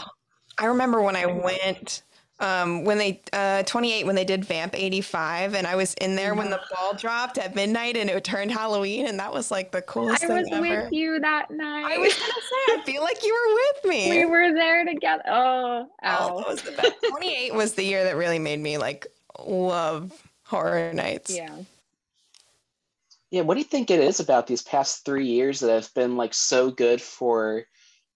I 0.58 0.66
remember 0.66 1.02
when 1.02 1.16
I 1.16 1.26
went 1.26 2.02
um 2.38 2.84
when 2.84 2.98
they 2.98 3.22
uh 3.32 3.62
28 3.62 4.04
when 4.04 4.14
they 4.14 4.25
did 4.25 4.44
Vamp 4.44 4.75
85 4.78 5.54
and 5.54 5.66
I 5.66 5.75
was 5.75 5.94
in 5.94 6.16
there 6.16 6.34
when 6.34 6.50
the 6.50 6.60
ball 6.75 6.92
dropped 6.94 7.38
at 7.38 7.54
midnight 7.54 7.96
and 7.96 8.10
it 8.10 8.25
turned 8.25 8.50
Halloween 8.50 9.06
and 9.06 9.18
that 9.18 9.32
was 9.32 9.50
like 9.50 9.72
the 9.72 9.80
coolest 9.80 10.22
I 10.22 10.26
thing 10.26 10.36
was 10.36 10.48
ever. 10.52 10.82
with 10.84 10.92
you 10.92 11.18
that 11.20 11.50
night. 11.50 11.86
I 11.90 11.96
was 11.96 12.12
gonna 12.14 12.32
say 12.32 12.75
I 12.75 12.82
feel 12.84 13.02
like 13.02 13.22
you 13.25 13.32
were 13.32 13.54
with 13.54 13.90
me. 13.90 14.10
we 14.18 14.25
were 14.26 14.52
there 14.52 14.84
together. 14.84 15.22
Oh, 15.28 15.88
Oh, 16.02 16.06
ow. 16.06 16.36
that 16.40 16.46
was 16.48 16.60
the 16.62 16.72
best. 16.72 16.92
28 17.08 17.54
was 17.54 17.72
the 17.72 17.84
year 17.84 18.04
that 18.04 18.16
really 18.16 18.38
made 18.38 18.60
me 18.60 18.76
like 18.76 19.06
love 19.42 20.12
horror 20.44 20.92
nights. 20.92 21.34
yeah. 21.34 21.56
Yeah, 23.30 23.42
what 23.42 23.54
do 23.54 23.60
you 23.60 23.64
think 23.66 23.90
it 23.90 23.98
is 24.00 24.20
about 24.20 24.46
these 24.46 24.62
past 24.62 25.04
three 25.04 25.26
years 25.26 25.60
that 25.60 25.72
have 25.72 25.92
been 25.94 26.16
like 26.16 26.32
so 26.34 26.70
good 26.70 27.00
for 27.00 27.64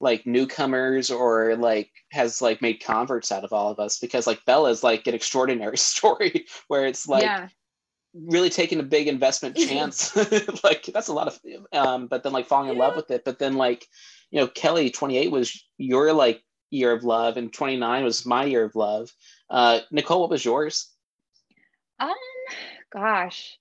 like 0.01 0.27
newcomers 0.27 1.11
or 1.11 1.57
like 1.57 1.91
has 2.11 2.41
like 2.41 2.63
made 2.63 2.83
converts 2.83 3.31
out 3.31 3.45
of 3.45 3.53
all 3.53 3.71
of 3.71 3.79
us? 3.79 3.99
Because 3.99 4.27
like 4.27 4.45
Bella's 4.45 4.83
like 4.83 5.07
an 5.07 5.15
extraordinary 5.15 5.77
story 5.79 6.47
where 6.69 6.87
it's 6.87 7.07
like 7.07 7.23
yeah. 7.23 7.49
really 8.15 8.51
taking 8.51 8.81
a 8.81 8.85
big 8.85 9.09
investment 9.09 9.57
chance. 9.69 10.17
like 10.65 10.85
that's 10.87 11.09
a 11.09 11.13
lot 11.13 11.29
of 11.29 11.39
um, 11.73 12.07
but 12.07 12.23
then 12.23 12.33
like 12.33 12.47
falling 12.47 12.71
in 12.71 12.79
love 12.79 12.97
with 12.97 13.11
it. 13.11 13.25
But 13.25 13.39
then 13.39 13.55
like, 13.55 13.87
you 14.31 14.41
know, 14.41 14.47
Kelly 14.47 14.91
28 14.91 15.31
was 15.31 15.65
your 15.79 16.13
like 16.13 16.43
year 16.71 16.93
of 16.93 17.05
love 17.05 17.37
and 17.37 17.53
29 17.53 18.05
was 18.05 18.25
my 18.25 18.45
year 18.45 18.65
of 18.65 18.77
love. 18.77 19.13
Uh 19.49 19.81
Nicole, 19.91 20.21
what 20.21 20.31
was 20.31 20.45
yours? 20.45 20.89
Um, 21.99 22.15
gosh, 22.91 23.59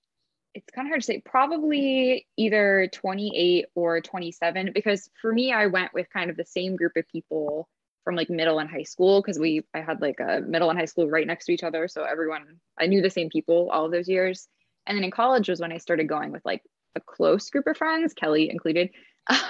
it's 0.54 0.70
kind 0.70 0.86
of 0.86 0.90
hard 0.90 1.00
to 1.00 1.06
say. 1.06 1.22
Probably 1.24 2.26
either 2.36 2.88
28 2.92 3.66
or 3.74 4.00
27, 4.00 4.72
because 4.74 5.08
for 5.20 5.32
me, 5.32 5.52
I 5.52 5.66
went 5.66 5.94
with 5.94 6.10
kind 6.10 6.30
of 6.30 6.36
the 6.36 6.44
same 6.44 6.76
group 6.76 6.92
of 6.96 7.08
people 7.08 7.68
from 8.04 8.16
like 8.16 8.30
middle 8.30 8.58
and 8.58 8.70
high 8.70 8.82
school 8.82 9.20
because 9.20 9.38
we 9.38 9.62
I 9.74 9.80
had 9.80 10.00
like 10.00 10.20
a 10.20 10.40
middle 10.40 10.70
and 10.70 10.78
high 10.78 10.86
school 10.86 11.08
right 11.08 11.26
next 11.26 11.46
to 11.46 11.52
each 11.52 11.62
other. 11.62 11.86
So 11.88 12.02
everyone 12.02 12.60
I 12.78 12.86
knew 12.86 13.02
the 13.02 13.10
same 13.10 13.28
people 13.28 13.70
all 13.70 13.84
of 13.84 13.92
those 13.92 14.08
years. 14.08 14.48
And 14.86 14.96
then 14.96 15.04
in 15.04 15.10
college 15.10 15.48
was 15.48 15.60
when 15.60 15.72
I 15.72 15.78
started 15.78 16.08
going 16.08 16.32
with 16.32 16.44
like 16.44 16.62
a 16.96 17.00
close 17.00 17.50
group 17.50 17.66
of 17.66 17.76
friends, 17.76 18.14
Kelly 18.14 18.50
included. 18.50 18.90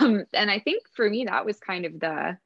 Um, 0.01 0.25
and 0.35 0.51
I 0.51 0.59
think 0.59 0.83
for 0.95 1.09
me 1.09 1.25
that 1.25 1.47
was 1.47 1.59
kind 1.59 1.87
of 1.87 1.99
the 2.01 2.37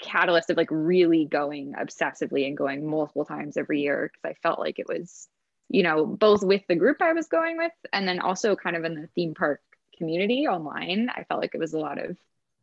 catalyst 0.00 0.50
of 0.50 0.56
like 0.56 0.70
really 0.72 1.26
going 1.26 1.74
obsessively 1.74 2.48
and 2.48 2.56
going 2.56 2.88
multiple 2.88 3.26
times 3.26 3.56
every 3.56 3.82
year 3.82 4.10
because 4.10 4.34
I 4.34 4.40
felt 4.42 4.58
like 4.58 4.78
it 4.78 4.88
was, 4.88 5.28
you 5.68 5.82
know, 5.82 6.06
both 6.06 6.42
with 6.42 6.62
the 6.68 6.76
group 6.76 7.02
I 7.02 7.12
was 7.12 7.28
going 7.28 7.56
with 7.58 7.72
and 7.92 8.06
then 8.08 8.20
also 8.20 8.56
kind 8.56 8.76
of 8.76 8.84
in 8.84 8.94
the 8.94 9.08
theme 9.14 9.34
park 9.34 9.60
community 9.98 10.46
online. 10.46 11.10
I 11.14 11.24
felt 11.24 11.40
like 11.40 11.54
it 11.54 11.60
was 11.60 11.74
a 11.74 11.78
lot 11.78 11.98
of, 12.02 12.16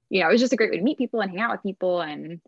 you 0.10 0.22
know, 0.22 0.30
it 0.30 0.32
was 0.34 0.42
just 0.42 0.54
a 0.54 0.58
great 0.58 0.72
way 0.72 0.78
to 0.78 0.84
meet 0.84 0.98
people 0.98 1.22
and 1.22 1.32
hang 1.32 1.40
out 1.42 1.52
with 1.52 1.64
people. 1.64 2.02
And 2.02 2.42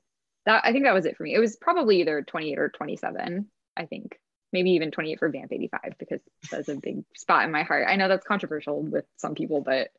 that 0.46 0.64
I 0.66 0.72
think 0.72 0.86
that 0.86 0.94
was 0.94 1.06
it 1.06 1.18
for 1.18 1.24
me. 1.24 1.34
It 1.36 1.40
was 1.40 1.56
probably 1.58 2.02
either 2.02 2.22
28 2.22 2.60
or 2.60 2.70
27, 2.70 3.48
I 3.76 3.86
think. 3.86 4.20
Maybe 4.54 4.72
even 4.72 4.92
28 4.92 5.20
for 5.20 5.30
Vamp 5.30 5.52
85 5.52 5.96
because 6.00 6.22
that's 6.50 6.70
a 6.70 6.76
big 6.76 7.04
spot 7.16 7.44
in 7.46 7.52
my 7.52 7.64
heart. 7.64 7.86
I 7.90 7.98
know 7.98 8.08
that's 8.08 8.26
controversial 8.26 8.82
with 8.82 9.06
some 9.18 9.36
people, 9.36 9.62
but 9.62 9.90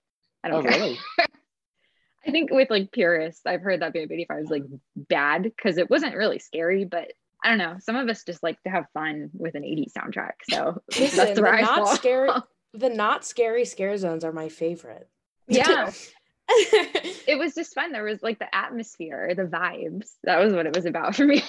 I 0.42 0.48
don't 0.48 0.58
Oh 0.58 0.62
care. 0.62 0.72
really? 0.72 0.98
I 2.26 2.30
think 2.30 2.50
with 2.50 2.70
like 2.70 2.92
purists, 2.92 3.46
I've 3.46 3.62
heard 3.62 3.80
that 3.80 3.92
Vamp 3.92 4.10
85 4.10 4.38
is 4.40 4.50
like 4.50 4.64
um. 4.64 4.80
bad 4.96 5.42
because 5.44 5.78
it 5.78 5.90
wasn't 5.90 6.16
really 6.16 6.38
scary, 6.38 6.84
but 6.84 7.12
I 7.44 7.48
don't 7.50 7.58
know. 7.58 7.76
Some 7.80 7.96
of 7.96 8.08
us 8.08 8.24
just 8.24 8.42
like 8.42 8.60
to 8.64 8.70
have 8.70 8.86
fun 8.94 9.30
with 9.32 9.54
an 9.54 9.62
80s 9.62 9.92
soundtrack. 9.92 10.32
So 10.50 10.82
Listen, 10.98 11.16
that's 11.16 11.34
the 11.36 11.42
where 11.42 11.54
I 11.54 11.60
not 11.60 11.76
fall. 11.76 11.94
scary 11.96 12.30
the 12.74 12.88
not 12.90 13.24
scary 13.24 13.64
scare 13.64 13.96
zones 13.96 14.24
are 14.24 14.32
my 14.32 14.48
favorite. 14.48 15.08
Yeah. 15.46 15.90
it 16.48 17.38
was 17.38 17.54
just 17.54 17.74
fun. 17.74 17.92
There 17.92 18.04
was 18.04 18.22
like 18.22 18.38
the 18.38 18.52
atmosphere, 18.54 19.34
the 19.34 19.44
vibes. 19.44 20.08
That 20.24 20.38
was 20.40 20.52
what 20.52 20.66
it 20.66 20.74
was 20.74 20.86
about 20.86 21.14
for 21.14 21.24
me. 21.24 21.42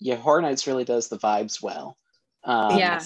Yeah, 0.00 0.16
Horror 0.16 0.42
Nights 0.42 0.66
really 0.66 0.84
does 0.84 1.08
the 1.08 1.18
vibes 1.18 1.62
well. 1.62 1.96
Um, 2.44 2.78
Yeah. 2.78 3.00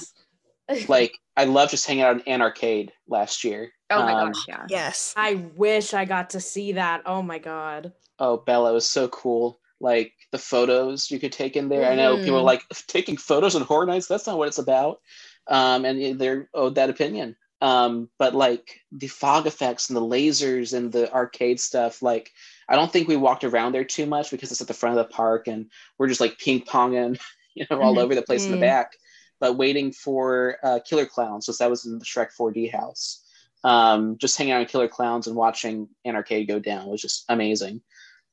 like 0.89 1.13
I 1.37 1.45
love 1.45 1.71
just 1.71 1.87
hanging 1.87 2.03
out 2.03 2.17
in 2.27 2.33
an 2.35 2.43
arcade 2.43 2.93
last 3.07 3.45
year. 3.45 3.71
Oh 3.91 4.03
my 4.03 4.13
Um, 4.13 4.33
gosh, 4.33 4.45
yeah. 4.49 4.67
Yes. 4.69 5.15
I 5.17 5.35
wish 5.57 5.95
I 5.95 6.05
got 6.05 6.31
to 6.31 6.41
see 6.41 6.73
that. 6.73 7.03
Oh 7.07 7.23
my 7.23 7.39
god. 7.39 7.93
Oh, 8.19 8.39
Bella 8.39 8.73
was 8.73 8.85
so 8.89 9.09
cool. 9.09 9.61
Like 9.81 10.13
the 10.33 10.39
photos 10.39 11.11
you 11.11 11.21
could 11.21 11.33
take 11.33 11.57
in 11.57 11.69
there. 11.69 11.87
I 11.87 11.95
know 11.95 12.19
people 12.19 12.39
are 12.39 12.43
Mhm. 12.43 12.47
like 12.47 12.69
taking 12.89 13.17
photos 13.17 13.55
on 13.55 13.63
Horror 13.63 13.87
Nights. 13.87 14.07
That's 14.09 14.27
not 14.27 14.39
what 14.39 14.49
it's 14.49 14.59
about. 14.59 15.01
Um, 15.47 15.85
and 15.85 16.19
they're 16.21 16.49
owed 16.53 16.75
that 16.75 16.91
opinion. 16.91 17.37
Um, 17.61 18.09
but 18.19 18.35
like 18.35 18.81
the 18.93 19.09
fog 19.09 19.47
effects 19.47 19.89
and 19.89 19.97
the 19.97 20.01
lasers 20.03 20.77
and 20.77 20.93
the 20.93 21.13
arcade 21.13 21.59
stuff, 21.61 22.03
like 22.03 22.31
I 22.69 22.77
don't 22.77 22.93
think 22.93 23.09
we 23.09 23.17
walked 23.17 23.45
around 23.45 23.73
there 23.73 23.85
too 23.85 24.07
much 24.07 24.31
because 24.31 24.53
it's 24.53 24.61
at 24.61 24.69
the 24.69 24.75
front 24.75 24.99
of 24.99 25.07
the 25.09 25.13
park 25.13 25.49
and 25.49 25.71
we're 25.99 26.09
just 26.09 26.21
like 26.21 26.39
ping 26.39 26.61
ponging, 26.63 27.19
you 27.55 27.67
know, 27.71 27.81
all 27.81 27.95
Mhm. 27.97 28.03
over 28.03 28.15
the 28.15 28.23
place 28.23 28.47
in 28.47 28.53
the 28.53 28.59
Mm. 28.59 28.61
back. 28.61 28.93
But 29.41 29.57
waiting 29.57 29.93
for 29.93 30.59
uh, 30.63 30.81
Killer 30.85 31.07
Clowns, 31.07 31.47
so 31.47 31.53
that 31.53 31.71
was 31.71 31.87
in 31.87 31.99
the 31.99 32.05
Shrek 32.05 32.33
4D 32.33 32.67
house. 32.73 33.23
Um, 33.65 34.19
just 34.19 34.37
hanging 34.37 34.53
out 34.53 34.61
in 34.61 34.67
Killer 34.67 34.89
Clowns 34.89 35.27
and 35.27 35.35
watching 35.37 35.89
an 36.05 36.15
arcade 36.17 36.47
go 36.49 36.59
down 36.61 36.87
was 36.89 37.01
just 37.03 37.25
amazing. 37.29 37.81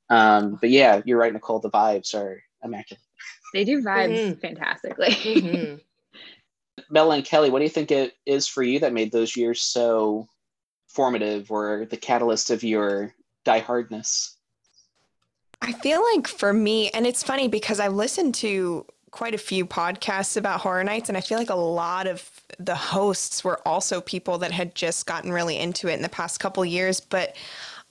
Um, 0.10 0.58
but 0.62 0.70
yeah, 0.70 1.02
you're 1.06 1.18
right, 1.18 1.34
Nicole. 1.34 1.60
The 1.60 1.72
vibes 1.72 2.14
are 2.14 2.42
immaculate. 2.64 3.02
They 3.54 3.64
do 3.64 3.82
vibes 3.82 4.20
Mhm. 4.20 4.42
fantastically. 4.42 5.10
Mhm. 5.10 5.82
Bella 6.92 7.16
and 7.16 7.26
Kelly, 7.26 7.50
what 7.50 7.60
do 7.60 7.64
you 7.64 7.70
think 7.70 7.90
it 7.92 8.14
is 8.26 8.48
for 8.48 8.62
you 8.62 8.80
that 8.80 8.94
made 8.94 9.12
those 9.12 9.36
years 9.36 9.62
so 9.62 10.28
formative 10.88 11.50
or 11.50 11.86
the 11.90 11.98
catalyst 11.98 12.52
of 12.52 12.64
your 12.64 13.14
diehardness? 13.46 14.36
I 15.62 15.72
feel 15.72 16.04
like 16.14 16.28
for 16.28 16.54
me, 16.54 16.90
and 16.90 17.08
it's 17.08 17.24
funny 17.24 17.48
because 17.48 17.80
I've 17.80 17.94
listened 17.94 18.36
to 18.36 18.86
quite 19.12 19.34
a 19.34 19.38
few 19.38 19.66
podcasts 19.66 20.36
about 20.36 20.60
horror 20.60 20.84
nights, 20.84 21.08
and 21.10 21.18
I 21.18 21.22
feel 21.22 21.38
like 21.38 21.50
a 21.50 21.56
lot 21.56 22.06
of 22.06 22.30
the 22.60 22.76
hosts 22.76 23.44
were 23.44 23.66
also 23.66 24.02
people 24.02 24.38
that 24.40 24.52
had 24.52 24.76
just 24.76 25.06
gotten 25.06 25.32
really 25.32 25.58
into 25.58 25.88
it 25.88 25.94
in 25.94 26.02
the 26.02 26.10
past 26.10 26.40
couple 26.40 26.64
years. 26.66 27.00
But 27.00 27.36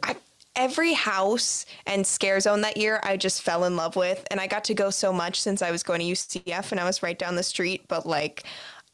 I, 0.02 0.16
every 0.56 0.92
house 0.92 1.66
and 1.86 2.06
scare 2.06 2.40
zone 2.40 2.60
that 2.62 2.76
year, 2.76 3.00
I 3.02 3.16
just 3.16 3.42
fell 3.42 3.64
in 3.64 3.76
love 3.76 3.96
with, 3.96 4.26
and 4.30 4.40
I 4.40 4.46
got 4.46 4.64
to 4.64 4.74
go 4.74 4.90
so 4.90 5.12
much 5.12 5.40
since 5.40 5.62
I 5.62 5.70
was 5.70 5.82
going 5.82 6.00
to 6.00 6.06
UCF 6.06 6.70
and 6.70 6.80
I 6.80 6.84
was 6.84 7.02
right 7.02 7.18
down 7.18 7.36
the 7.36 7.42
street. 7.42 7.86
But 7.88 8.06
like, 8.06 8.44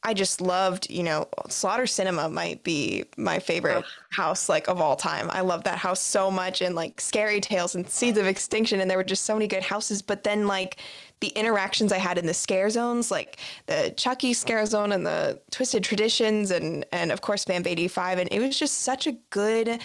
I 0.03 0.15
just 0.15 0.41
loved, 0.41 0.89
you 0.89 1.03
know, 1.03 1.29
Slaughter 1.49 1.87
Cinema 1.87 2.31
might 2.31 2.65
be 2.65 3.05
my 3.19 3.39
favorite 3.39 3.85
house 4.11 4.49
like 4.49 4.67
of 4.67 4.81
all 4.81 4.97
time. 4.97 5.29
I 5.31 5.43
love 5.43 5.65
that 5.65 5.77
house 5.77 6.01
so 6.01 6.31
much 6.31 6.63
and 6.63 6.75
like 6.75 7.01
Scary 7.03 7.39
Tales 7.41 7.75
and 7.75 7.87
Seeds 7.89 8.17
of 8.17 8.27
Extinction 8.27 8.81
and 8.81 8.91
there 8.91 8.97
were 8.97 9.05
just 9.05 9.25
so 9.25 9.35
many 9.35 9.47
good 9.47 9.63
houses, 9.63 10.01
but 10.01 10.25
then 10.25 10.47
like 10.47 10.79
the 11.21 11.29
interactions 11.29 11.93
I 11.93 11.99
had 11.99 12.17
in 12.17 12.25
the 12.25 12.33
scare 12.33 12.71
zones, 12.71 13.11
like 13.11 13.37
the 13.67 13.93
Chucky 13.95 14.33
scare 14.33 14.65
zone 14.65 14.93
and 14.93 15.05
the 15.05 15.39
Twisted 15.51 15.85
Traditions 15.85 16.51
and 16.51 16.87
and 16.93 17.13
of 17.13 17.21
course 17.21 17.45
Vamp 17.45 17.67
85 17.67 18.21
and 18.21 18.33
it 18.33 18.41
was 18.41 18.59
just 18.59 18.79
such 18.79 19.07
a 19.07 19.13
good 19.29 19.81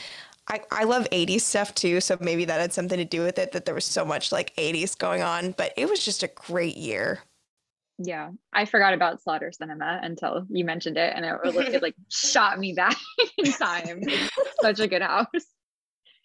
I, 0.48 0.62
I 0.72 0.84
love 0.84 1.08
80s 1.12 1.42
stuff 1.42 1.74
too, 1.74 2.00
so 2.02 2.18
maybe 2.22 2.46
that 2.46 2.62
had 2.62 2.72
something 2.74 2.98
to 3.00 3.06
do 3.06 3.22
with 3.24 3.40
it 3.40 3.52
that 3.54 3.66
there 3.66 3.74
was 3.74 3.86
so 3.86 4.06
much 4.06 4.32
like 4.32 4.56
80s 4.58 4.98
going 4.98 5.22
on, 5.24 5.52
but 5.58 5.74
it 5.76 5.90
was 5.90 6.04
just 6.06 6.22
a 6.24 6.28
great 6.28 6.78
year. 6.78 7.20
yeah. 7.98 8.30
I 8.54 8.66
forgot 8.66 8.94
about 8.94 9.22
Slaughter 9.24 9.52
Cinema 9.52 10.00
until 10.04 10.46
you 10.50 10.64
mentioned 10.64 10.98
it 10.98 11.14
and 11.16 11.26
it, 11.26 11.34
was- 11.56 11.68
it 11.74 11.82
like 11.82 11.96
shot 12.10 12.60
me 12.60 12.74
back 12.74 12.96
in 13.38 13.52
time. 13.54 14.02
Such 14.62 14.80
a 14.80 14.88
good 14.88 15.02
house. 15.02 15.26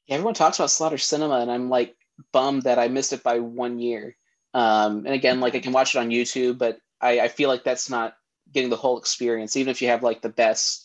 Yeah, 0.06 0.16
everyone 0.16 0.34
talks 0.34 0.58
about 0.58 0.70
Slaughter 0.70 0.98
Cinema, 0.98 1.36
and 1.40 1.50
I'm 1.50 1.70
like 1.70 1.96
bummed 2.32 2.64
that 2.64 2.78
I 2.78 2.88
missed 2.88 3.12
it 3.12 3.22
by 3.22 3.38
one 3.38 3.78
year. 3.78 4.16
Um, 4.52 5.06
and 5.06 5.14
again, 5.14 5.40
like 5.40 5.54
I 5.54 5.60
can 5.60 5.72
watch 5.72 5.94
it 5.94 5.98
on 5.98 6.10
YouTube, 6.10 6.58
but 6.58 6.78
I, 7.00 7.20
I 7.20 7.28
feel 7.28 7.48
like 7.48 7.62
that's 7.64 7.88
not 7.88 8.14
getting 8.52 8.68
the 8.70 8.76
whole 8.76 8.98
experience, 8.98 9.56
even 9.56 9.70
if 9.70 9.80
you 9.80 9.88
have 9.88 10.02
like 10.02 10.20
the 10.20 10.28
best 10.28 10.84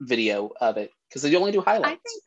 video 0.00 0.50
of 0.60 0.76
it, 0.78 0.90
because 1.08 1.22
they 1.22 1.36
only 1.36 1.52
do 1.52 1.60
highlights. 1.60 1.86
I 1.86 1.90
think 1.90 2.24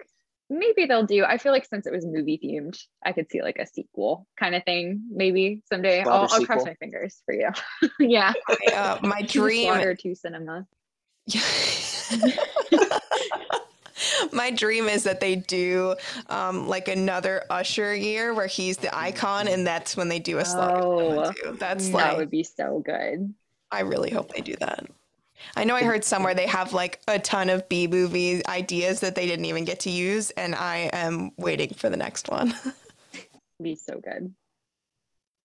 maybe 0.50 0.86
they'll 0.86 1.06
do. 1.06 1.24
I 1.26 1.38
feel 1.38 1.52
like 1.52 1.66
since 1.66 1.86
it 1.88 1.94
was 1.94 2.06
movie 2.06 2.40
themed, 2.44 2.78
I 3.06 3.12
could 3.12 3.30
see 3.30 3.42
like 3.42 3.58
a 3.58 3.66
sequel 3.66 4.28
kind 4.40 4.56
of 4.56 4.64
thing. 4.64 5.02
Maybe 5.10 5.62
someday. 5.72 6.04
I'll, 6.04 6.28
I'll 6.32 6.46
cross 6.46 6.66
my 6.66 6.76
fingers 6.76 7.22
for 7.26 7.34
you. 7.34 7.50
yeah. 8.00 8.34
I, 8.48 8.74
uh, 8.74 9.00
my 9.08 9.22
dream 9.28 9.74
Slaughter 9.74 9.96
to 9.96 10.16
cinema. 10.16 10.68
My 14.32 14.52
dream 14.52 14.88
is 14.88 15.04
that 15.04 15.20
they 15.20 15.36
do 15.36 15.96
um, 16.28 16.68
like 16.68 16.88
another 16.88 17.44
Usher 17.50 17.96
year 17.96 18.34
where 18.34 18.48
he's 18.48 18.78
the 18.78 18.96
icon, 18.96 19.48
and 19.48 19.66
that's 19.66 19.98
when 19.98 20.08
they 20.08 20.20
do 20.20 20.38
a 20.38 20.46
slaughter. 20.46 20.82
Oh, 20.84 21.32
cinema. 21.34 21.58
That's 21.58 21.88
that 21.90 21.94
like 21.94 22.18
would 22.18 22.30
be 22.30 22.44
so 22.44 22.82
good. 22.86 23.34
I 23.72 23.82
really 23.82 24.12
hope 24.12 24.34
they 24.34 24.42
do 24.42 24.56
that. 24.60 24.86
I 25.56 25.64
know 25.64 25.76
I 25.76 25.84
heard 25.84 26.04
somewhere 26.04 26.34
they 26.34 26.48
have 26.48 26.74
like 26.74 27.02
a 27.08 27.20
ton 27.20 27.50
of 27.50 27.68
B 27.70 27.88
movie 27.88 28.46
ideas 28.48 29.00
that 29.02 29.16
they 29.16 29.26
didn't 29.28 29.46
even 29.46 29.66
get 29.66 29.80
to 29.82 29.90
use, 29.90 30.32
and 30.32 30.56
I 30.56 30.90
am 30.94 31.32
waiting 31.38 31.74
for 31.74 31.90
the 31.90 31.98
next 31.98 32.30
one. 32.30 32.54
Be 33.62 33.76
so 33.76 34.00
good. 34.00 34.34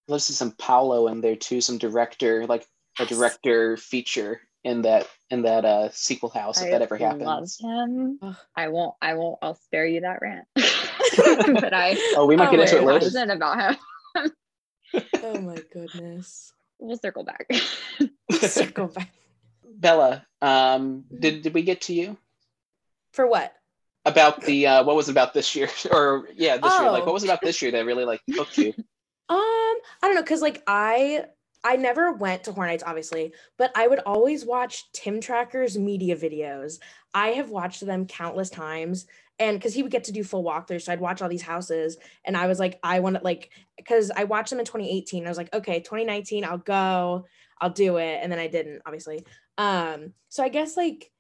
Let's 0.09 0.25
see 0.25 0.35
some 0.35 0.53
Paolo 0.53 1.09
in 1.09 1.21
there 1.21 1.37
too, 1.37 1.61
some 1.61 1.79
director, 1.79 2.47
like 2.47 2.67
a 2.99 3.07
director 3.07 3.77
feature 3.77 4.41
in 4.65 4.83
that 4.83 5.09
in 5.31 5.43
that 5.43 5.65
uh, 5.65 5.89
sequel 5.93 6.29
house 6.29 6.61
if 6.61 6.67
I 6.69 6.71
that 6.71 6.83
ever 6.83 6.97
happens. 6.97 7.23
love 7.23 7.35
happens. 7.39 7.59
him. 7.61 8.19
Ugh. 8.23 8.37
I 8.57 8.69
won't. 8.69 8.95
I 9.01 9.15
won't. 9.15 9.39
I'll 9.43 9.55
spare 9.55 9.87
you 9.87 10.01
that 10.03 10.19
rant. 10.21 10.47
but 10.55 11.73
I. 11.75 11.97
Oh, 12.17 12.27
we 12.27 12.37
might 12.37 12.49
Oh, 12.49 12.51
get 12.53 12.61
into 12.61 12.79
it 12.79 12.85
later. 12.85 13.07
passionate 13.07 13.35
about 13.37 13.77
him. 14.17 14.31
Oh 15.23 15.41
my 15.41 15.57
goodness. 15.73 16.53
We'll 16.79 16.99
circle 16.99 17.25
back. 17.25 17.47
Circle 18.33 18.89
back. 18.89 19.11
Bella, 19.83 20.25
um, 20.41 21.05
did 21.19 21.43
did 21.43 21.53
we 21.53 21.63
get 21.63 21.83
to 21.83 21.93
you 21.93 22.17
For 23.13 23.27
what? 23.27 23.53
about 24.05 24.41
the 24.43 24.67
uh, 24.67 24.83
what 24.85 24.97
was 24.97 25.09
about 25.09 25.33
this 25.33 25.55
year 25.55 25.69
or 25.93 26.29
yeah 26.35 26.57
this 26.57 26.73
year 26.81 26.91
like 26.91 27.03
Oh. 27.03 27.07
what 27.07 27.15
was 27.15 27.23
about 27.25 27.41
this 27.41 27.63
year 27.63 27.71
that 27.73 27.87
really 27.87 28.05
like 28.05 28.21
hooked 28.31 28.57
you? 28.59 28.73
Um, 29.29 29.39
I 29.39 29.79
don't 30.03 30.15
know, 30.15 30.23
cause 30.25 30.43
like 30.43 30.63
I 30.67 31.25
I 31.65 31.77
never 31.77 32.13
went 32.13 32.45
to 32.45 32.53
Horror 32.53 32.67
Nights, 32.67 32.83
obviously, 32.85 33.33
but 33.57 33.71
I 33.75 33.87
would 33.87 34.01
always 34.01 34.45
watch 34.45 34.91
Tim 34.93 35.21
Tracker's 35.21 35.79
media 35.79 36.17
videos. 36.17 36.81
I 37.15 37.29
have 37.29 37.49
watched 37.49 37.87
them 37.87 38.05
countless 38.07 38.51
times, 38.51 39.07
and 39.39 39.57
because 39.59 39.73
he 39.73 39.83
would 39.83 39.93
get 39.93 40.05
to 40.05 40.13
do 40.13 40.23
full 40.25 40.45
walkthroughs, 40.45 40.83
so 40.83 40.93
I'd 40.93 41.01
watch 41.01 41.23
all 41.23 41.29
these 41.31 41.41
houses, 41.43 41.97
and 42.27 42.37
I 42.37 42.47
was 42.47 42.59
like, 42.59 42.79
I 42.83 43.01
want 43.01 43.17
to 43.17 43.23
like, 43.23 43.51
because 43.79 44.11
I 44.11 44.25
watched 44.25 44.51
them 44.51 44.59
in 44.59 44.67
2018. 44.67 45.25
I 45.25 45.29
was 45.31 45.39
like, 45.39 45.55
okay, 45.55 45.79
2019, 45.81 46.45
I'll 46.45 46.59
go, 46.59 47.25
I'll 47.61 47.71
do 47.71 47.97
it, 47.99 48.19
and 48.23 48.31
then 48.31 48.41
I 48.41 48.49
didn't, 48.49 48.83
obviously. 48.85 49.25
Um, 49.59 50.15
so 50.29 50.43
I 50.43 50.49
guess 50.49 50.77
like 50.77 51.11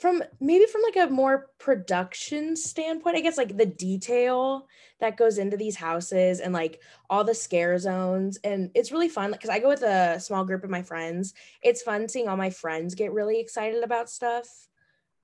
from 0.00 0.22
maybe 0.40 0.66
from 0.66 0.82
like 0.82 1.08
a 1.08 1.12
more 1.12 1.50
production 1.58 2.54
standpoint, 2.54 3.16
I 3.16 3.20
guess 3.20 3.38
like 3.38 3.56
the 3.56 3.66
detail 3.66 4.66
that 5.00 5.16
goes 5.16 5.38
into 5.38 5.56
these 5.56 5.76
houses 5.76 6.40
and 6.40 6.52
like 6.52 6.80
all 7.08 7.24
the 7.24 7.34
scare 7.34 7.78
zones. 7.78 8.38
And 8.44 8.70
it's 8.74 8.92
really 8.92 9.08
fun 9.08 9.32
because 9.32 9.50
i 9.50 9.58
go 9.58 9.68
with 9.68 9.82
a 9.82 10.20
small 10.20 10.44
group 10.44 10.64
of 10.64 10.70
my 10.70 10.82
friends. 10.82 11.34
It's 11.62 11.82
fun 11.82 12.08
seeing 12.08 12.28
all 12.28 12.36
my 12.36 12.50
friends 12.50 12.94
get 12.94 13.12
really 13.12 13.40
excited 13.40 13.82
about 13.82 14.10
stuff. 14.10 14.46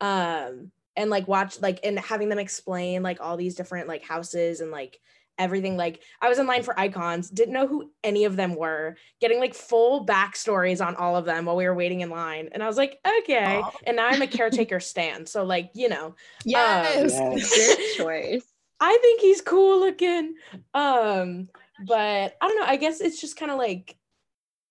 Um 0.01 0.73
and 0.97 1.11
like 1.11 1.29
watch 1.29 1.61
like 1.61 1.81
and 1.85 1.99
having 1.99 2.29
them 2.29 2.39
explain 2.39 3.03
like 3.03 3.21
all 3.21 3.37
these 3.37 3.55
different 3.55 3.89
like 3.89 4.05
houses 4.05 4.61
and 4.61 4.71
like 4.71 5.01
everything 5.39 5.77
like 5.77 6.03
i 6.21 6.29
was 6.29 6.39
in 6.39 6.47
line 6.47 6.63
for 6.63 6.79
icons 6.79 7.31
didn't 7.31 7.55
know 7.55 7.67
who 7.67 7.91
any 8.05 8.25
of 8.25 8.37
them 8.37 8.55
were 8.55 8.97
getting 9.21 9.41
like 9.41 9.55
full 9.55 10.05
backstories 10.07 10.85
on 10.85 10.95
all 10.97 11.17
of 11.17 11.25
them 11.25 11.47
while 11.47 11.57
we 11.57 11.65
were 11.65 11.75
waiting 11.75 12.01
in 12.01 12.11
line 12.11 12.49
and 12.53 12.63
i 12.63 12.67
was 12.67 12.77
like 12.77 12.99
okay 13.07 13.61
Aw. 13.63 13.71
and 13.87 13.97
now 13.97 14.09
i'm 14.09 14.23
a 14.23 14.27
caretaker 14.39 14.79
stand 14.79 15.29
so 15.29 15.45
like 15.45 15.71
you 15.75 15.89
know 15.89 16.15
Yes. 16.45 17.13
Yes. 17.13 17.55
Good 17.55 17.97
choice. 17.97 18.45
I 18.81 18.99
think 19.01 19.21
he's 19.21 19.41
cool 19.41 19.81
looking. 19.81 20.35
Um, 20.75 21.49
but 21.87 22.37
I 22.41 22.49
don't 22.49 22.59
know. 22.59 22.67
I 22.67 22.77
guess 22.77 23.01
it's 23.01 23.21
just 23.21 23.37
kind 23.37 23.51
of 23.51 23.59
like 23.59 23.97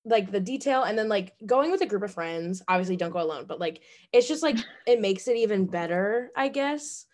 like 0.04 0.32
the 0.32 0.40
detail 0.40 0.82
and 0.82 0.98
then 0.98 1.08
like 1.08 1.34
going 1.46 1.72
with 1.72 1.82
a 1.82 1.86
group 1.86 2.04
of 2.04 2.14
friends. 2.14 2.62
Obviously, 2.68 2.98
don't 2.98 3.12
go 3.12 3.22
alone, 3.22 3.46
but 3.48 3.60
like 3.60 3.82
it's 4.12 4.28
just 4.28 4.44
like 4.44 4.58
it 4.86 5.00
makes 5.00 5.28
it 5.28 5.38
even 5.38 5.66
better, 5.66 6.32
I 6.36 6.50
guess. 6.50 7.06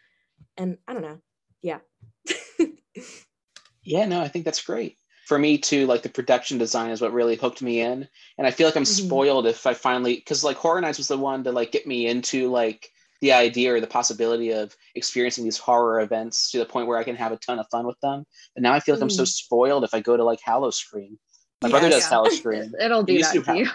And 0.58 0.77
I 0.88 0.94
don't 0.94 1.04
know. 1.04 1.20
Yeah. 1.62 1.80
Yeah, 3.88 4.06
no, 4.06 4.22
I 4.22 4.27
think 4.27 4.44
that's 4.44 4.62
great. 4.62 4.98
For 5.27 5.39
me 5.39 5.58
too, 5.58 5.88
like 5.88 6.01
the 6.03 6.10
production 6.10 6.58
design 6.58 6.91
is 6.91 7.00
what 7.00 7.13
really 7.13 7.38
hooked 7.38 7.62
me 7.62 7.79
in. 7.79 8.08
And 8.38 8.46
I 8.46 8.51
feel 8.51 8.67
like 8.67 8.75
I'm 8.75 8.84
Mhm. 8.84 9.06
spoiled 9.06 9.48
if 9.48 9.65
I 9.65 9.74
finally 9.74 10.15
because 10.15 10.44
like 10.44 10.58
Horror 10.58 10.82
Nights 10.82 10.98
was 10.98 11.08
the 11.08 11.17
one 11.17 11.44
to 11.46 11.51
like 11.53 11.72
get 11.72 11.88
me 11.88 12.08
into 12.08 12.51
like 12.51 12.89
the 13.22 13.32
idea 13.32 13.74
or 13.74 13.79
the 13.79 13.88
possibility 13.88 14.51
of 14.51 14.75
experiencing 14.96 15.46
these 15.46 15.58
horror 15.58 16.01
events 16.01 16.51
to 16.51 16.60
the 16.60 16.65
point 16.65 16.88
where 16.88 16.98
I 16.98 17.03
can 17.03 17.15
have 17.15 17.32
a 17.32 17.38
ton 17.38 17.60
of 17.60 17.65
fun 17.72 17.88
with 17.88 18.00
them. 18.01 18.25
But 18.56 18.62
now 18.62 18.74
I 18.74 18.79
feel 18.82 18.94
like 18.96 19.01
I'm 19.01 19.10
so 19.10 19.24
Mm. 19.24 19.27
spoiled 19.27 19.84
if 19.86 19.94
I 19.94 20.01
go 20.01 20.17
to 20.17 20.24
like 20.24 20.39
Howl-O-Scream. 20.41 21.17
My 21.62 21.70
brother 21.70 21.89
does 21.89 22.06
Howl-O-Scream. 22.06 22.74
It'll 22.82 23.03
do 23.03 23.13
used 23.13 23.34
that 23.34 23.46
to 23.46 23.58
you. 23.58 23.70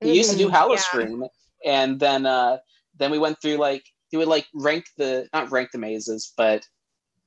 He 0.00 0.16
used 0.16 0.30
to 0.30 0.36
do 0.38 0.48
Mhm. 0.48 0.52
Hallow 0.52 0.74
Yeah. 0.74 0.80
Scream, 0.80 1.24
and 1.64 2.00
then 2.00 2.24
uh, 2.24 2.58
then 2.96 3.10
we 3.10 3.18
went 3.18 3.40
through 3.42 3.56
like 3.56 3.84
he 4.10 4.16
would 4.16 4.28
like 4.28 4.46
rank 4.54 4.86
the 4.96 5.28
not 5.34 5.50
rank 5.50 5.70
the 5.72 5.78
mazes, 5.78 6.32
but 6.36 6.66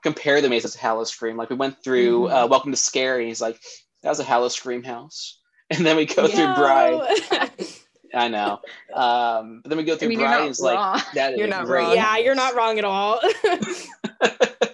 compare 0.03 0.41
the 0.41 0.49
mazes 0.49 0.73
to 0.73 0.79
Howl-O-Scream. 0.79 1.37
Like 1.37 1.49
we 1.49 1.55
went 1.55 1.83
through 1.83 2.21
Mhm. 2.27 2.43
uh, 2.43 2.47
Welcome 2.47 2.71
to 2.71 2.77
Scary, 2.77 3.27
he's 3.27 3.41
like, 3.41 3.59
"That 4.03 4.09
was 4.09 4.19
a 4.19 4.23
Howl-O-Scream 4.23 4.83
house," 4.83 5.39
and 5.69 5.85
then 5.85 5.95
we 5.97 6.05
go 6.05 6.27
through 6.27 6.45
No. 6.47 6.55
Bride. 6.55 7.51
I 8.13 8.27
know, 8.27 8.59
um, 8.93 9.61
but 9.63 9.69
then 9.69 9.77
we 9.77 9.85
go 9.85 9.93
I 9.93 9.97
through 9.97 10.09
mean, 10.09 10.17
Bride. 10.19 10.29
not 10.31 10.39
and 10.41 10.47
He's 10.49 10.59
like, 10.59 10.75
wrong. 10.77 11.01
"That 11.15 11.33
is 11.33 11.39
You're 11.39 11.47
not 11.47 11.65
great." 11.65 11.81
wrong. 11.83 11.95
yeah, 11.95 12.17
you're 12.17 12.35
not 12.35 12.55
wrong 12.55 12.77
at 12.77 12.83
all. 12.83 13.21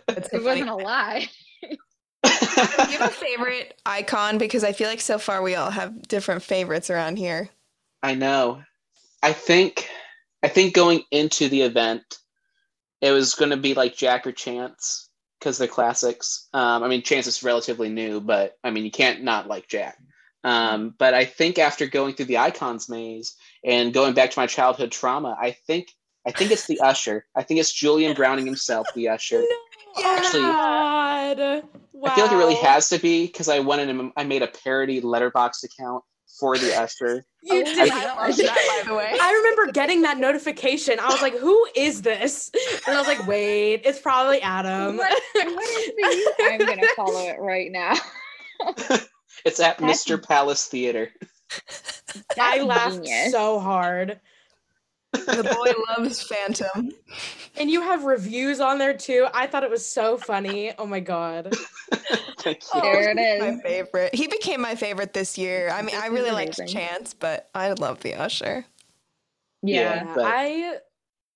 That's 0.08 0.34
It 0.34 0.44
wasn't 0.44 0.70
a 0.70 0.76
lie. 0.76 1.28
Do 1.62 1.70
you 2.92 2.98
have 2.98 3.10
a 3.12 3.14
favorite 3.14 3.80
icon? 3.86 4.40
Because 4.40 4.64
I 4.64 4.72
feel 4.72 4.90
like 4.90 5.02
so 5.02 5.20
far 5.20 5.44
we 5.44 5.54
all 5.56 5.70
have 5.70 6.08
different 6.08 6.42
favorites 6.42 6.90
around 6.90 7.18
here. 7.18 7.50
I 8.02 8.16
know. 8.16 8.64
I 9.22 9.34
think 9.34 9.88
I 10.42 10.48
think 10.48 10.74
going 10.74 11.04
into 11.12 11.48
the 11.50 11.62
event, 11.62 12.18
it 13.02 13.12
was 13.12 13.36
going 13.36 13.52
to 13.52 13.58
be 13.58 13.76
like 13.76 13.96
Jack 13.96 14.26
or 14.26 14.32
Chance 14.32 15.07
because 15.40 15.58
they're 15.58 15.68
classics. 15.68 16.48
Um, 16.54 16.84
I 16.84 16.88
mean, 16.88 17.02
Chance 17.02 17.28
is 17.28 17.44
relatively 17.44 17.90
new, 17.90 18.20
but 18.20 18.58
I 18.64 18.72
mean, 18.72 18.86
you 18.86 18.92
can't 18.92 19.24
not 19.24 19.48
like 19.48 19.68
Jack. 19.68 19.98
Um, 20.44 20.94
but 20.98 21.14
I 21.14 21.26
think 21.26 21.60
after 21.60 21.88
going 21.88 22.16
through 22.16 22.26
the 22.26 22.38
icons 22.38 22.90
maze 22.90 23.36
and 23.64 23.94
going 23.94 24.14
back 24.14 24.32
to 24.32 24.40
my 24.40 24.48
childhood 24.48 24.92
trauma, 24.92 25.38
I 25.40 25.52
think 25.52 25.94
I 26.26 26.32
think 26.32 26.52
it's 26.52 26.68
the 26.68 26.80
usher. 26.84 27.26
I 27.36 27.44
think 27.44 27.60
it's 27.60 27.72
Julian 27.72 28.16
Browning 28.16 28.46
himself, 28.46 28.88
the 28.96 29.10
usher. 29.10 29.44
Actually- 30.04 30.42
God. 30.42 31.64
I 32.06 32.16
feel 32.16 32.26
like 32.26 32.32
it 32.32 32.38
really 32.38 32.56
has 32.56 32.90
to 32.90 33.00
be 33.00 33.26
because 33.26 33.50
I 33.50 33.60
went 33.60 33.90
and 33.90 34.12
I 34.16 34.24
made 34.24 34.44
a 34.44 34.48
parody 34.48 35.02
Letterboxd 35.02 35.64
account 35.64 36.04
for 36.40 36.58
the 36.58 36.76
Usher. 36.80 37.24
You 37.44 37.62
Oh 37.62 37.64
did. 37.64 37.90
my 37.90 37.96
I 38.18 38.32
that, 38.32 38.84
by 38.84 38.90
the 38.90 38.96
way. 38.96 39.18
I 39.22 39.32
remember 39.34 39.72
getting 39.72 40.02
that 40.04 40.18
notification. 40.18 41.00
I 41.00 41.08
was 41.08 41.22
like, 41.22 41.38
"Who 41.38 41.68
is 41.76 42.02
this?" 42.02 42.52
And 42.86 42.96
I 42.96 43.00
was 43.00 43.08
like, 43.08 43.26
"Wait, 43.28 43.82
it's 43.86 44.00
probably 44.00 44.42
Adam." 44.42 44.98
What- 44.98 45.22
what 45.34 45.70
is 45.70 45.92
the- 45.96 46.34
I'm 46.44 46.60
gonna 46.60 46.88
follow 46.96 47.22
it 47.28 47.40
right 47.40 47.72
now. 47.72 47.94
It's 49.46 49.60
at 49.60 49.78
That's- 49.78 50.04
Mr. 50.06 50.22
Palace 50.22 50.66
Theater. 50.68 51.12
I 52.40 52.62
laughed 52.62 52.96
genius. 53.04 53.32
so 53.32 53.60
hard. 53.60 54.20
The 55.26 55.44
boy 55.44 55.74
loves 55.90 56.22
Phantom. 56.24 56.92
And 57.58 57.70
you 57.72 57.82
have 57.82 58.04
reviews 58.04 58.60
on 58.60 58.78
there 58.78 58.96
too. 58.96 59.28
I 59.34 59.48
thought 59.48 59.64
it 59.64 59.70
was 59.70 59.86
so 59.86 60.18
funny. 60.18 60.72
Oh 60.78 60.86
my 60.86 61.00
god. 61.00 61.54
Thank 62.40 62.62
oh, 62.74 62.78
you. 62.78 62.82
There 62.82 63.10
it 63.10 63.18
he's 63.18 63.28
is. 63.28 63.56
My 63.56 63.62
favorite. 63.62 64.16
He 64.16 64.28
became 64.28 64.62
my 64.62 64.76
favorite 64.76 65.14
this 65.14 65.38
year. 65.38 65.70
I 65.70 65.82
mean, 65.82 65.96
I 65.96 66.08
really 66.08 66.32
liked. 66.32 66.60
Chance, 66.68 67.14
but 67.14 67.50
I 67.54 67.72
love 67.74 68.00
the 68.02 68.16
Usher. 68.16 68.66
Yeah. 69.64 70.12
but- 70.16 70.26
I 70.26 70.78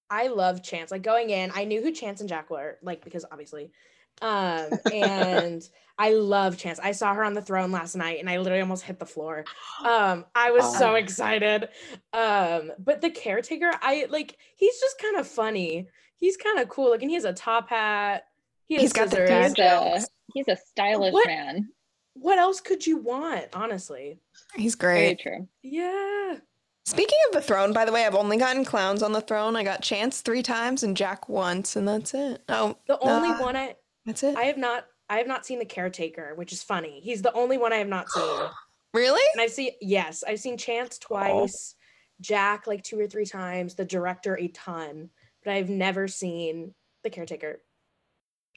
I 0.09 0.27
love 0.27 0.61
Chance. 0.61 0.91
Like 0.91 1.03
going 1.03 1.29
in, 1.29 1.51
I 1.55 1.63
knew 1.65 1.81
who 1.81 1.91
Chance 1.91 2.19
and 2.21 2.29
Jack 2.29 2.49
were, 2.49 2.77
like 2.81 3.03
because 3.03 3.25
obviously. 3.31 3.71
Um 4.21 4.79
and 4.91 5.67
I 5.97 6.11
love 6.13 6.57
Chance. 6.57 6.79
I 6.79 6.91
saw 6.93 7.13
her 7.13 7.23
on 7.23 7.33
the 7.33 7.41
throne 7.41 7.71
last 7.71 7.95
night 7.95 8.19
and 8.19 8.29
I 8.29 8.37
literally 8.37 8.61
almost 8.61 8.83
hit 8.83 8.99
the 8.99 9.05
floor. 9.05 9.45
Um 9.85 10.25
I 10.35 10.51
was 10.51 10.77
so 10.77 10.91
Oh. 10.91 10.95
excited. 10.95 11.69
Um 12.13 12.71
but 12.79 13.01
the 13.01 13.09
caretaker, 13.09 13.71
I 13.81 14.05
like 14.09 14.37
he's 14.55 14.79
just 14.79 14.99
kind 15.01 15.17
of 15.17 15.27
funny. 15.27 15.87
He's 16.17 16.37
kind 16.37 16.59
of 16.59 16.69
cool. 16.69 16.91
Like 16.91 17.01
and 17.01 17.09
he 17.09 17.15
has 17.15 17.25
a 17.25 17.33
top 17.33 17.69
hat. 17.69 18.25
He 18.67 18.75
has 18.75 18.83
He's 18.83 18.93
got 18.93 19.09
the 19.09 19.17
scissors. 19.27 19.55
He's 19.55 19.59
a 19.59 20.07
he's 20.33 20.47
a 20.47 20.55
stylish 20.57 21.13
What? 21.13 21.27
man. 21.27 21.69
What 22.13 22.37
else 22.37 22.59
could 22.61 22.85
you 22.85 22.97
want, 22.97 23.45
honestly? 23.53 24.19
He's 24.55 24.75
Very 24.75 25.15
great. 25.15 25.19
true. 25.19 25.47
Yeah. 25.63 26.37
Speaking 26.85 27.17
of 27.29 27.33
the 27.35 27.41
throne, 27.41 27.73
by 27.73 27.85
the 27.85 27.91
way, 27.91 28.05
I've 28.05 28.15
only 28.15 28.37
gotten 28.37 28.65
clowns 28.65 29.01
on 29.01 29.13
the 29.13 29.21
throne. 29.21 29.55
I 29.55 29.63
got 29.63 29.81
Chance 29.81 30.21
three 30.21 30.43
times 30.43 30.83
and 30.83 30.97
Jack 30.97 31.29
once, 31.29 31.75
and 31.75 31.87
that's 31.87 32.13
it. 32.13 32.43
Oh, 32.49 32.75
The 32.87 32.99
only 32.99 33.29
Nah. 33.29 33.39
one 33.39 33.55
I 33.55 33.75
that's 34.05 34.23
it. 34.23 34.35
I 34.35 34.43
have 34.43 34.57
not 34.57 34.85
I 35.09 35.17
have 35.17 35.27
not 35.27 35.45
seen 35.45 35.59
the 35.59 35.65
caretaker, 35.65 36.33
which 36.35 36.53
is 36.53 36.63
funny. 36.63 37.01
He's 37.03 37.21
the 37.21 37.33
only 37.33 37.57
one 37.57 37.73
I 37.73 37.77
have 37.77 37.87
not 37.87 38.09
seen. 38.09 38.39
really? 38.93 39.21
And 39.33 39.41
I've 39.41 39.51
seen 39.51 39.71
yes, 39.81 40.23
I've 40.27 40.39
seen 40.39 40.57
Chance 40.57 40.99
twice, 40.99 41.75
Jack 42.21 42.67
like 42.67 42.83
two 42.83 42.99
or 42.99 43.07
three 43.07 43.25
times, 43.25 43.75
the 43.75 43.85
director 43.85 44.37
a 44.37 44.47
ton, 44.49 45.09
but 45.43 45.53
I've 45.53 45.69
never 45.69 46.07
seen 46.07 46.73
the 47.03 47.09
caretaker. 47.09 47.61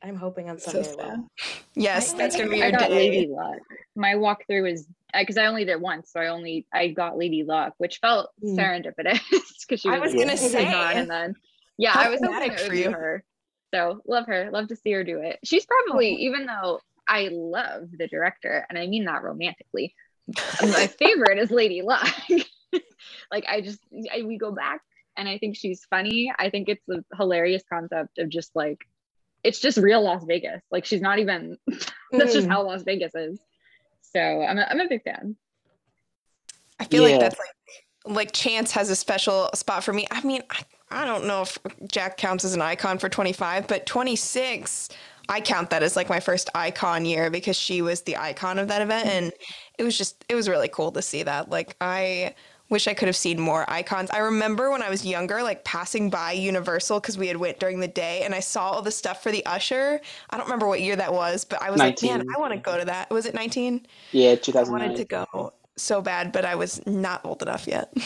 I'm 0.03 0.17
hoping 0.17 0.51
on 0.51 0.59
Sunday. 0.59 0.81
I 0.81 0.93
sad. 0.93 1.19
Yes, 1.77 2.15
I- 2.15 2.19
that's 2.19 2.37
gonna 2.37 2.51
be 2.51 2.63
I 2.63 2.69
your 2.69 2.79
got 2.79 2.89
day. 2.91 2.95
Lady 3.11 3.27
Luck. 3.29 3.59
My 3.97 4.15
walkthrough 4.15 4.63
was 4.71 4.87
because 5.13 5.37
I 5.37 5.47
only 5.47 5.65
did 5.65 5.81
once, 5.81 6.13
so 6.13 6.21
I 6.21 6.29
only 6.29 6.67
I 6.73 6.89
got 6.89 7.17
Lady 7.19 7.43
Luck, 7.43 7.75
which 7.79 7.99
felt 7.99 8.31
Mm. 8.45 8.57
serendipitous 8.57 9.21
because 9.69 9.81
she 9.81 9.89
I 9.89 9.99
was, 9.99 10.13
was 10.13 10.23
gonna 10.23 10.37
say, 10.37 10.73
on, 10.73 10.93
and 10.99 11.11
then 11.11 11.35
yeah, 11.79 11.91
how 11.93 12.03
I 12.03 12.09
was 12.11 12.21
hoping 12.21 12.35
thematic 12.35 12.53
it 12.53 12.61
would 12.61 12.67
for 12.67 12.73
be 12.73 12.81
you. 12.81 12.91
her. 12.93 13.25
So 13.75 14.01
love 14.07 14.27
her, 14.27 14.51
love 14.53 14.69
to 14.69 14.77
see 14.77 14.93
her 14.93 15.03
do 15.03 15.19
it. 15.19 15.41
She's 15.43 15.67
probably 15.67 16.11
even 16.15 16.47
though 16.47 16.81
I 17.09 17.29
love 17.33 17.89
the 17.91 18.07
director, 18.07 18.65
and 18.69 18.79
I 18.79 18.87
mean 18.87 19.05
that 19.07 19.25
romantically. 19.25 19.95
my 20.63 20.87
favorite 20.87 21.39
is 21.39 21.51
Lady 21.51 21.83
Luck. 21.83 22.09
like 23.33 23.45
I 23.49 23.61
just 23.61 23.81
I, 24.13 24.23
we 24.23 24.39
go 24.39 24.53
back, 24.53 24.81
and 25.17 25.29
I 25.29 25.39
think 25.39 25.57
she's 25.57 25.85
funny. 25.91 26.33
I 26.39 26.51
think 26.51 26.69
it's 26.69 26.89
a 26.89 27.03
hilarious 27.17 27.65
concept 27.69 28.19
of 28.19 28.29
just 28.29 28.53
like 28.55 28.79
it's 29.43 29.59
just 29.59 29.77
real 29.77 30.03
Las 30.03 30.25
Vegas. 30.25 30.63
Like 30.71 30.85
she's 30.85 31.03
not 31.03 31.19
even 31.19 31.59
that's 32.13 32.33
just 32.33 32.47
Mhm. 32.47 32.51
how 32.51 32.63
Las 32.63 32.85
Vegas 32.85 33.13
is. 33.17 33.41
So 34.03 34.21
I'm 34.21 34.59
a, 34.59 34.67
I'm 34.71 34.81
a 34.81 34.89
big 34.89 35.03
fan. 35.03 35.37
I 36.79 36.85
feel 36.85 37.03
like 37.03 37.19
that's 37.19 37.39
like 37.39 38.15
like 38.17 38.33
Chance 38.33 38.71
has 38.73 38.89
a 38.91 38.97
special 38.97 39.51
spot 39.55 39.83
for 39.83 39.93
me. 39.93 40.07
I 40.13 40.25
mean, 40.25 40.43
I, 40.49 40.63
I 40.95 41.05
don't 41.05 41.27
know 41.27 41.43
if 41.43 41.59
Jack 41.89 42.17
counts 42.17 42.45
as 42.45 42.55
an 42.55 42.63
icon 42.63 42.99
for 42.99 43.09
25, 43.09 43.67
but 43.67 43.87
26, 43.87 44.89
I 45.29 45.41
count 45.41 45.71
that 45.71 45.83
as 45.83 45.97
like 45.97 46.09
my 46.09 46.21
first 46.21 46.51
icon 46.55 47.05
year 47.05 47.31
because 47.31 47.57
she 47.57 47.83
was 47.83 48.03
the 48.03 48.17
icon 48.17 48.59
of 48.59 48.69
that 48.69 48.83
event. 48.83 49.07
And 49.09 49.33
it 49.79 49.83
was 49.85 49.99
just, 49.99 50.25
it 50.29 50.35
was 50.35 50.49
really 50.49 50.69
cool 50.69 50.93
to 50.93 51.03
see 51.03 51.23
that. 51.23 51.51
Like, 51.51 51.77
I 51.81 52.35
wish 52.71 52.87
I 52.87 52.95
could 52.95 53.09
have 53.09 53.17
seen 53.17 53.41
more 53.41 53.69
icons. 53.69 54.11
I 54.11 54.19
remember 54.19 54.71
when 54.71 54.83
I 54.83 54.91
was 54.91 55.05
younger, 55.05 55.43
like 55.43 55.65
passing 55.65 56.11
by 56.11 56.33
Universal 56.33 57.01
because 57.01 57.19
we 57.19 57.29
had 57.29 57.37
went 57.37 57.59
during 57.61 57.81
the 57.81 57.89
day 57.89 58.23
and 58.23 58.35
I 58.35 58.41
saw 58.41 58.71
all 58.71 58.83
the 58.83 58.91
stuff 58.91 59.23
for 59.23 59.31
the 59.31 59.45
Usher. 59.47 60.01
I 60.31 60.37
don't 60.37 60.47
remember 60.47 60.69
what 60.69 60.81
year 60.81 60.97
that 60.97 61.13
was, 61.13 61.45
but 61.45 61.61
I 61.61 61.71
was 61.71 61.79
19. 61.79 62.09
like, 62.09 62.19
man, 62.19 62.27
I 62.35 62.39
want 62.41 62.53
to 62.53 62.59
go 62.59 62.79
to 62.79 62.85
that. 62.85 63.11
Was 63.11 63.27
it 63.27 63.35
19? 63.35 63.87
Yeah, 64.13 64.37
I 64.55 64.63
wanted 64.63 64.97
to 64.97 65.05
go 65.05 65.53
so 65.77 66.01
bad, 66.01 66.33
but 66.33 66.45
I 66.45 66.55
was 66.55 66.85
not 66.87 67.25
old 67.25 67.43
enough 67.43 67.67
yet. 67.67 67.93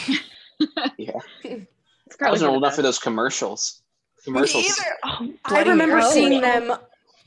Yeah, 0.97 1.13
It's 1.43 1.71
I 2.11 2.15
probably 2.17 2.33
wasn't 2.33 2.51
old 2.51 2.63
enough 2.63 2.75
for 2.75 2.81
those 2.81 2.99
commercials. 2.99 3.81
Commercials. 4.23 4.65
either. 4.65 4.95
Oh, 5.05 5.33
I 5.45 5.63
remember 5.63 5.97
Mary. 5.97 6.11
seeing 6.11 6.41
them. 6.41 6.73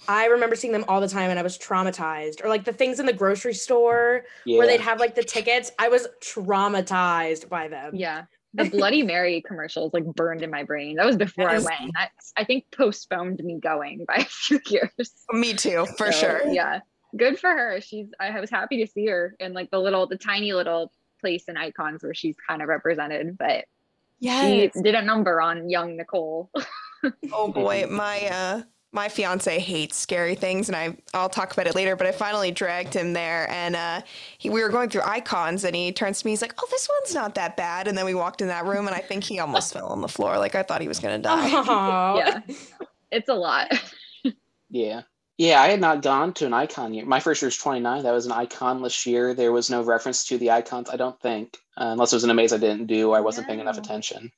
I 0.09 0.27
remember 0.27 0.57
seeing 0.57 0.73
them 0.73 0.85
all 0.89 1.01
the 1.01 1.09
time, 1.09 1.31
and 1.31 1.39
I 1.39 1.43
was 1.43 1.57
traumatized. 1.57 2.45
Or 2.45 2.49
like 2.49 2.65
the 2.65 2.73
things 2.73 2.99
in 3.01 3.07
the 3.07 3.13
grocery 3.13 3.55
store 3.55 4.25
Yeah. 4.45 4.59
where 4.59 4.67
they'd 4.67 4.81
have 4.81 4.99
like 5.01 5.15
the 5.15 5.23
tickets. 5.23 5.71
I 5.79 5.89
was 5.89 6.09
traumatized 6.23 7.49
by 7.49 7.69
them. 7.69 7.95
Yeah. 7.95 8.25
The 8.55 8.69
Bloody 8.69 9.03
Mary 9.05 9.43
commercials 9.47 9.93
like 9.95 10.05
burned 10.05 10.43
in 10.43 10.51
my 10.51 10.65
brain. 10.65 10.97
That 10.97 11.07
was 11.07 11.17
before 11.17 11.49
I 11.49 11.59
went. 11.59 11.93
That's 11.95 12.33
I 12.37 12.45
think 12.45 12.65
postponed 12.77 13.43
me 13.43 13.59
going 13.61 14.05
by 14.07 14.17
a 14.17 14.25
few 14.25 14.61
years. 14.67 14.91
Me 15.31 15.55
too, 15.55 15.87
for 15.97 16.13
So, 16.13 16.21
sure. 16.21 16.47
Yeah. 16.53 16.81
Good 17.17 17.39
for 17.39 17.51
her. 17.51 17.81
She's 17.81 18.09
I 18.21 18.39
was 18.41 18.51
happy 18.51 18.85
to 18.85 18.91
see 18.91 19.07
her 19.07 19.37
in 19.39 19.53
like 19.53 19.71
the 19.71 19.79
little 19.79 20.07
the 20.07 20.17
tiny 20.19 20.53
little 20.53 20.93
place 21.21 21.45
and 21.49 21.59
icons 21.59 22.03
where 22.03 22.15
she's 22.15 22.37
kind 22.49 22.61
of 22.63 22.69
represented, 22.69 23.39
but 23.39 23.65
Yes. 24.23 24.73
she 24.75 24.83
did 24.83 24.95
a 24.95 25.03
number 25.03 25.41
on 25.41 25.69
young 25.69 25.97
Nicole. 25.97 26.51
Oh 27.33 27.49
boy, 27.49 27.87
my 27.91 28.21
uh 28.29 28.63
my 28.93 29.09
fiance 29.09 29.59
hates 29.59 29.97
scary 29.97 30.37
things 30.37 30.69
and 30.69 30.77
I 30.77 30.97
I'll 31.13 31.29
talk 31.29 31.53
about 31.53 31.67
it 31.67 31.75
later, 31.75 31.97
but 31.97 32.07
I 32.07 32.13
finally 32.13 32.53
dragged 32.53 32.95
him 32.95 33.13
there 33.13 33.51
and 33.51 33.75
uh 33.75 34.03
he 34.39 34.49
we 34.51 34.63
were 34.63 34.69
going 34.69 34.89
through 34.89 35.03
icons 35.03 35.65
and 35.65 35.75
he 35.75 35.91
turns 35.91 36.21
to 36.21 36.27
me, 36.27 36.31
he's 36.31 36.43
like, 36.43 36.55
Oh, 36.63 36.69
this 36.71 36.89
one's 36.89 37.13
not 37.13 37.35
that 37.35 37.57
bad 37.57 37.89
and 37.89 37.99
then 37.99 38.05
we 38.05 38.15
walked 38.15 38.41
in 38.41 38.47
that 38.49 38.67
room 38.67 38.87
and 38.87 38.95
I 38.95 39.01
think 39.01 39.25
he 39.25 39.41
almost 39.41 39.73
fell 39.73 39.89
on 39.89 40.01
the 40.01 40.07
floor. 40.09 40.39
Like 40.39 40.55
I 40.55 40.63
thought 40.63 40.81
he 40.81 40.87
was 40.87 41.01
gonna 41.01 41.19
die. 41.19 41.49
Yeah. 42.19 42.41
It's 43.11 43.29
a 43.29 43.35
lot. 43.35 43.73
Yeah. 44.71 45.03
Yeah, 45.39 45.61
I 45.63 45.69
had 45.69 45.81
not 45.81 46.03
gone 46.03 46.35
to 46.35 46.47
an 46.47 46.53
icon 46.53 46.93
year. 46.95 47.05
My 47.07 47.19
first 47.21 47.41
year 47.43 47.47
was 47.49 47.57
29. 47.57 48.03
That 48.03 48.13
was 48.13 48.27
an 48.27 48.33
iconless 48.33 49.07
year. 49.07 49.35
There 49.35 49.51
was 49.53 49.71
no 49.71 49.83
reference 49.83 50.25
to 50.27 50.39
the 50.39 50.51
icons, 50.51 50.91
I 50.91 50.97
don't 50.97 51.19
think, 51.21 51.57
uh, 51.77 51.87
unless 51.87 52.13
it 52.13 52.17
was 52.17 52.25
an 52.25 52.31
amaze 52.31 52.53
I 52.53 52.59
didn't 52.59 52.87
do 52.87 53.11
or 53.11 53.17
I 53.17 53.21
wasn't 53.21 53.47
paying 53.47 53.61
enough 53.61 53.79
attention. 53.79 54.31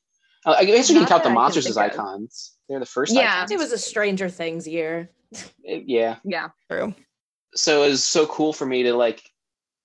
Uh, 0.47 0.55
I 0.59 0.65
guess 0.65 0.89
you 0.89 0.97
can 0.99 1.07
count 1.07 1.25
the 1.25 1.31
I 1.31 1.35
monsters 1.35 1.67
as 1.67 1.75
think 1.75 1.93
of. 1.95 1.99
icons. 1.99 2.57
They're 2.69 2.79
the 2.81 2.87
first 2.87 3.13
Yeah. 3.15 3.35
icons. 3.39 3.51
It 3.51 3.59
was 3.59 3.73
a 3.73 3.79
Stranger 3.79 4.29
Things 4.29 4.67
year. 4.69 5.11
It- 5.65 5.85
yeah. 5.87 6.17
Yeah. 6.25 6.49
True. 6.71 6.95
So 7.57 7.83
it 7.85 7.89
was 7.91 8.05
so 8.05 8.27
cool 8.27 8.53
for 8.53 8.67
me 8.67 8.83
to 8.85 8.95
like 8.95 9.23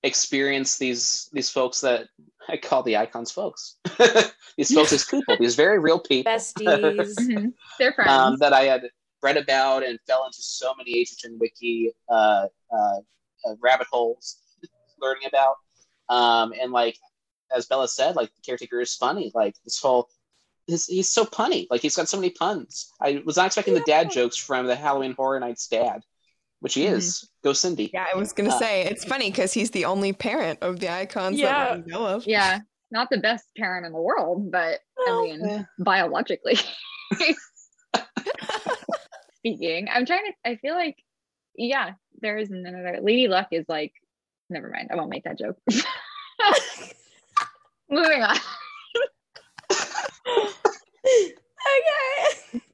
experience 0.04 0.78
these 0.78 1.30
these 1.34 1.50
folks 1.50 1.82
that 1.82 2.08
I 2.48 2.58
call 2.58 2.84
the 2.84 2.98
icons 2.98 3.32
folks. 3.32 3.76
these 4.58 4.74
folks 4.74 4.92
as 4.94 5.06
people, 5.06 5.38
these 5.40 5.56
very 5.56 5.80
real 5.80 6.00
people. 6.00 6.32
Besties. 6.32 7.14
They're 7.80 7.94
friends. 7.94 8.10
um, 8.12 8.38
that 8.40 8.54
I 8.54 8.62
had 8.66 8.90
read 9.22 9.38
about 9.38 9.84
and 9.86 10.00
fell 10.08 10.26
into 10.26 10.42
so 10.42 10.74
many 10.78 11.04
HHN 11.04 11.38
wiki 11.40 11.92
uh, 12.10 12.48
uh, 12.74 12.98
uh, 13.46 13.56
rabbit 13.62 13.88
holes 13.92 14.38
learning 15.02 15.28
about. 15.28 15.56
Um, 16.10 16.54
and 16.62 16.72
like 16.72 16.98
as 17.56 17.66
Bella 17.66 17.88
said, 17.88 18.16
like 18.16 18.30
the 18.36 18.42
caretaker 18.46 18.80
is 18.80 18.96
funny. 18.96 19.32
Like 19.34 19.56
this 19.64 19.80
whole, 19.80 20.10
his, 20.68 20.86
he's 20.86 21.10
so 21.10 21.26
punny. 21.26 21.68
Like 21.70 21.82
he's 21.82 21.96
got 21.96 22.08
so 22.10 22.18
many 22.18 22.30
puns. 22.32 22.92
I 23.02 23.22
was 23.26 23.38
not 23.38 23.48
expecting 23.48 23.74
the 23.74 23.84
dad 23.88 24.12
jokes 24.12 24.38
from 24.38 24.68
the 24.68 24.76
Halloween 24.76 25.14
Horror 25.14 25.40
Nights 25.40 25.68
dad, 25.68 26.02
which 26.60 26.76
he 26.76 26.86
is. 26.86 27.28
Go 27.44 27.54
Cindy. 27.54 27.90
Yeah, 27.94 28.06
I 28.14 28.18
was 28.18 28.34
gonna 28.34 28.50
Uh, 28.50 28.60
say 28.60 28.84
it's 28.84 29.04
funny 29.06 29.30
because 29.32 29.52
he's 29.54 29.72
the 29.72 29.86
only 29.86 30.14
parent 30.14 30.60
of 30.62 30.80
the 30.80 30.92
icons 30.92 31.38
Yeah. 31.40 31.76
that 31.76 31.86
we 31.86 31.92
know 31.92 32.06
of. 32.06 32.26
yeah. 32.28 32.60
Not 32.92 33.10
the 33.12 33.18
best 33.20 33.46
parent 33.56 33.86
in 33.86 33.92
the 33.94 34.02
world, 34.02 34.52
but 34.52 34.80
I 35.08 35.22
mean 35.22 35.46
eh. 35.46 35.64
biologically 35.78 36.58
speaking. 39.40 39.88
I'm 39.92 40.06
trying 40.06 40.26
to 40.26 40.50
I 40.50 40.56
feel 40.58 40.76
like 40.76 40.98
yeah, 41.56 41.94
there 42.22 42.38
is 42.38 42.52
another 42.52 43.00
Lady 43.02 43.28
Luck 43.28 43.48
is 43.52 43.66
like 43.68 43.94
never 44.50 44.70
mind, 44.70 44.90
I 44.92 44.96
won't 44.96 45.10
make 45.10 45.24
that 45.24 45.38
joke. 45.38 45.58
Moving 47.90 48.22
on. 48.22 48.38
okay. 49.72 49.82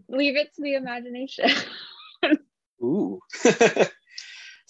Leave 0.10 0.36
it 0.36 0.54
to 0.56 0.62
the 0.62 0.76
imagination. 0.76 1.50
Ooh. 2.82 3.20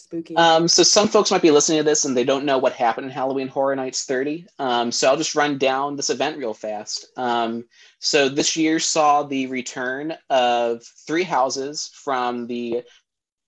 Spooky. 0.06 0.36
Um, 0.36 0.68
so 0.68 0.84
some 0.84 1.08
folks 1.08 1.32
might 1.32 1.42
be 1.42 1.50
listening 1.50 1.80
to 1.80 1.84
this 1.84 2.06
and 2.06 2.16
they 2.16 2.24
don't 2.24 2.46
know 2.46 2.60
what 2.60 2.74
happened 2.74 3.06
in 3.06 3.12
Halloween 3.12 3.48
Horror 3.48 3.76
Nights 3.76 4.06
30. 4.06 4.46
Um, 4.60 4.92
so 4.92 5.10
I'll 5.10 5.18
just 5.18 5.34
run 5.34 5.58
down 5.58 5.96
this 5.96 6.12
event 6.12 6.38
real 6.38 6.54
fast. 6.54 7.08
Um, 7.18 7.66
so 7.98 8.30
this 8.30 8.56
year 8.56 8.80
saw 8.80 9.24
the 9.24 9.48
return 9.48 10.16
of 10.30 10.84
three 11.08 11.24
houses 11.24 11.90
from 11.96 12.46
the 12.46 12.84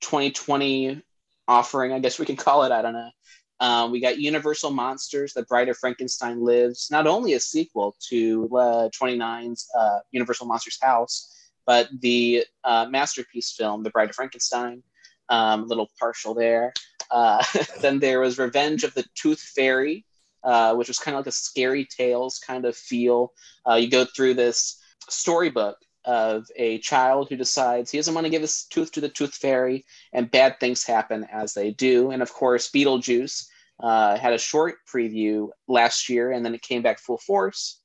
2020 0.01 1.03
offering, 1.47 1.93
I 1.93 1.99
guess 1.99 2.17
we 2.17 2.25
can 2.25 2.35
call 2.35 2.63
it. 2.63 2.71
I 2.71 2.81
don't 2.81 2.93
know. 2.93 3.11
Um, 3.59 3.91
we 3.91 3.99
got 3.99 4.17
Universal 4.17 4.71
Monsters, 4.71 5.33
The 5.33 5.43
Bride 5.43 5.69
of 5.69 5.77
Frankenstein 5.77 6.43
Lives, 6.43 6.89
not 6.89 7.05
only 7.05 7.33
a 7.33 7.39
sequel 7.39 7.95
to 8.09 8.49
uh, 8.57 8.89
29's 8.99 9.67
uh, 9.77 9.99
Universal 10.09 10.47
Monsters 10.47 10.79
House, 10.81 11.31
but 11.67 11.87
the 11.99 12.45
uh, 12.63 12.87
masterpiece 12.89 13.51
film, 13.51 13.83
The 13.83 13.91
Bride 13.91 14.09
of 14.09 14.15
Frankenstein 14.15 14.81
um, 15.29 15.63
a 15.63 15.65
little 15.65 15.89
partial 15.99 16.33
there. 16.33 16.73
Uh, 17.11 17.43
then 17.81 17.99
there 17.99 18.19
was 18.19 18.37
Revenge 18.37 18.83
of 18.83 18.93
the 18.93 19.05
Tooth 19.15 19.41
Fairy, 19.41 20.05
uh, 20.43 20.75
which 20.75 20.87
was 20.87 20.99
kind 20.99 21.15
of 21.15 21.19
like 21.19 21.27
a 21.27 21.31
scary 21.31 21.85
tales 21.85 22.39
kind 22.39 22.65
of 22.65 22.75
feel. 22.75 23.33
Uh, 23.69 23.75
you 23.75 23.89
go 23.89 24.05
through 24.05 24.33
this 24.33 24.81
storybook 25.09 25.77
of 26.05 26.47
a 26.55 26.79
child 26.79 27.27
who 27.29 27.35
decides 27.35 27.91
he 27.91 27.97
doesn't 27.97 28.13
want 28.13 28.25
to 28.25 28.31
give 28.31 28.41
his 28.41 28.63
tooth 28.63 28.91
to 28.93 29.01
the 29.01 29.09
tooth 29.09 29.35
fairy, 29.35 29.85
and 30.13 30.31
bad 30.31 30.59
things 30.59 30.85
happen 30.85 31.27
as 31.31 31.53
they 31.53 31.71
do. 31.71 32.11
And 32.11 32.21
of 32.21 32.33
course, 32.33 32.71
Beetlejuice 32.71 33.47
uh, 33.81 34.17
had 34.17 34.33
a 34.33 34.37
short 34.37 34.75
preview 34.91 35.49
last 35.67 36.09
year, 36.09 36.31
and 36.31 36.45
then 36.45 36.55
it 36.55 36.61
came 36.61 36.81
back 36.81 36.99
full 36.99 37.17
force. 37.17 37.76